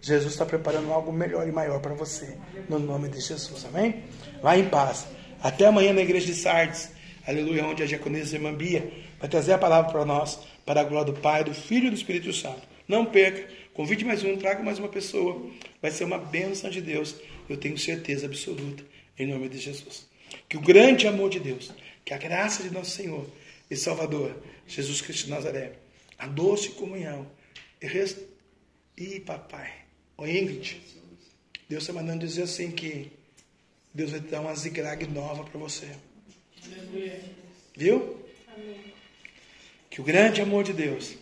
Jesus 0.00 0.32
está 0.32 0.46
preparando 0.46 0.90
algo 0.90 1.12
melhor 1.12 1.46
e 1.46 1.52
maior 1.52 1.78
para 1.78 1.92
você, 1.92 2.38
no 2.70 2.78
nome 2.78 3.10
de 3.10 3.20
Jesus, 3.20 3.66
amém? 3.66 4.02
Vá 4.42 4.56
em 4.56 4.70
paz. 4.70 5.06
Até 5.42 5.66
amanhã 5.66 5.92
na 5.92 6.00
igreja 6.00 6.24
de 6.24 6.34
Sardes, 6.34 6.88
aleluia, 7.28 7.66
onde 7.66 7.82
a 7.82 7.86
diaconisa 7.86 8.34
irmã 8.34 8.56
vai 9.20 9.28
trazer 9.28 9.52
a 9.52 9.58
palavra 9.58 9.92
para 9.92 10.06
nós, 10.06 10.38
para 10.64 10.80
a 10.80 10.84
glória 10.84 11.12
do 11.12 11.20
Pai, 11.20 11.44
do 11.44 11.52
Filho 11.52 11.88
e 11.88 11.90
do 11.90 11.96
Espírito 11.96 12.32
Santo. 12.32 12.62
Não 12.88 13.04
perca, 13.04 13.46
convide 13.74 14.06
mais 14.06 14.24
um, 14.24 14.38
traga 14.38 14.62
mais 14.62 14.78
uma 14.78 14.88
pessoa. 14.88 15.50
Vai 15.82 15.90
ser 15.90 16.04
uma 16.04 16.16
bênção 16.16 16.70
de 16.70 16.80
Deus, 16.80 17.14
eu 17.46 17.58
tenho 17.58 17.76
certeza 17.76 18.24
absoluta, 18.24 18.82
em 19.18 19.26
nome 19.26 19.50
de 19.50 19.58
Jesus. 19.58 20.06
Que 20.48 20.56
o 20.56 20.60
grande 20.60 21.06
amor 21.06 21.28
de 21.28 21.40
Deus, 21.40 21.70
que 22.06 22.14
a 22.14 22.18
graça 22.18 22.62
de 22.62 22.70
nosso 22.70 22.92
Senhor 22.92 23.28
e 23.68 23.74
Salvador, 23.74 24.40
Jesus 24.64 25.00
Cristo 25.02 25.24
de 25.24 25.30
Nazaré, 25.30 25.72
a 26.16 26.28
doce 26.28 26.68
comunhão 26.70 27.26
e, 27.82 27.86
rest... 27.88 28.16
e 28.96 29.18
papai, 29.18 29.72
o 30.16 30.24
Ingrid, 30.24 30.80
Deus 31.68 31.82
está 31.82 31.92
mandando 31.92 32.24
dizer 32.24 32.44
assim 32.44 32.70
que 32.70 33.10
Deus 33.92 34.12
vai 34.12 34.20
dar 34.20 34.40
uma 34.40 34.54
zigrag 34.54 35.04
nova 35.08 35.42
para 35.42 35.58
você. 35.58 35.88
Viu? 37.76 38.24
Que 39.90 40.00
o 40.00 40.04
grande 40.04 40.40
amor 40.40 40.62
de 40.62 40.72
Deus, 40.72 41.16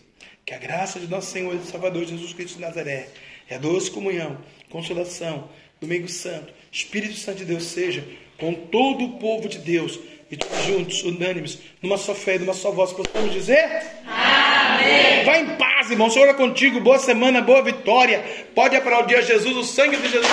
que 0.45 0.53
a 0.53 0.59
graça 0.59 0.99
de 0.99 1.07
nosso 1.07 1.31
Senhor 1.31 1.55
e 1.55 1.65
Salvador 1.65 2.05
Jesus 2.05 2.31
Cristo 2.31 2.57
de 2.57 2.61
Nazaré, 2.61 3.09
e 3.49 3.55
a 3.55 3.57
doce 3.57 3.89
comunhão, 3.89 4.39
consolação, 4.69 5.49
domingo 5.81 6.07
santo, 6.07 6.53
Espírito 6.71 7.15
Santo 7.15 7.39
de 7.39 7.45
Deus 7.45 7.63
seja 7.63 8.07
com 8.37 8.53
todo 8.53 9.05
o 9.05 9.17
povo 9.17 9.49
de 9.49 9.57
Deus 9.57 9.99
e 10.29 10.37
todos 10.37 10.63
juntos, 10.65 11.03
unânimes, 11.03 11.59
numa 11.81 11.97
só 11.97 12.15
fé, 12.15 12.39
numa 12.39 12.53
só 12.53 12.71
voz, 12.71 12.91
possamos 12.91 13.31
dizer? 13.31 13.63
Amém. 14.07 15.23
Vai 15.23 15.41
em 15.41 15.55
paz, 15.55 15.91
irmão. 15.91 16.07
O 16.07 16.11
Senhor 16.11 16.27
é 16.27 16.33
contigo. 16.33 16.79
Boa 16.79 16.97
semana, 16.97 17.41
boa 17.41 17.61
vitória. 17.61 18.23
Pode 18.55 18.75
aplaudir 18.75 19.15
a 19.15 19.21
Jesus, 19.21 19.55
o 19.55 19.63
sangue 19.63 19.97
de 19.97 20.09
Jesus. 20.09 20.27